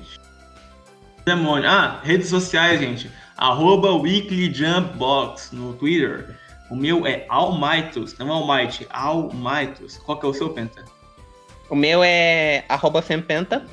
Demônio. 1.26 1.70
Ah, 1.70 2.00
redes 2.04 2.30
sociais, 2.30 2.80
gente. 2.80 3.12
Arroba 3.38 3.94
Weekly 3.94 4.54
Jump 4.54 4.98
Box 4.98 5.52
no 5.52 5.74
Twitter. 5.74 6.36
O 6.70 6.76
meu 6.76 7.06
é 7.06 7.26
Almightos, 7.28 8.18
não 8.18 8.32
Almighty, 8.32 8.88
Almightos. 8.90 9.98
Qual 9.98 10.20
que 10.20 10.26
é 10.26 10.30
o 10.30 10.34
seu, 10.34 10.50
Penta? 10.50 10.84
O 11.72 11.76
meu 11.76 12.04
é 12.04 12.66
arroba 12.68 13.02
Fempenta. 13.02 13.66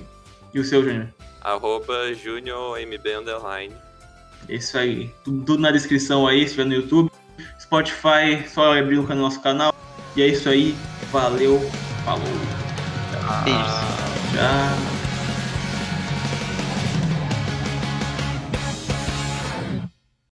E 0.55 0.61
o 0.61 0.65
seu, 0.65 0.85
Júnior? 0.85 1.09
Arroba 1.41 2.15
JuniorMB 2.15 3.17
Underline. 3.19 3.75
Isso 4.49 4.79
aí. 4.79 5.13
Tudo, 5.25 5.45
tudo, 5.45 5.61
na 5.61 5.73
descrição 5.73 6.25
aí, 6.25 6.39
se 6.39 6.45
estiver 6.45 6.65
no 6.67 6.75
YouTube. 6.75 7.11
Spotify, 7.61 8.47
só 8.47 8.79
abrir 8.79 8.99
no 8.99 9.15
nosso 9.17 9.41
canal. 9.41 9.75
E 10.15 10.23
é 10.23 10.29
isso 10.29 10.49
aí. 10.49 10.77
Valeu. 11.11 11.59
Falou. 12.05 12.23
Beijos. 13.45 13.67
Tchau. 14.33 14.98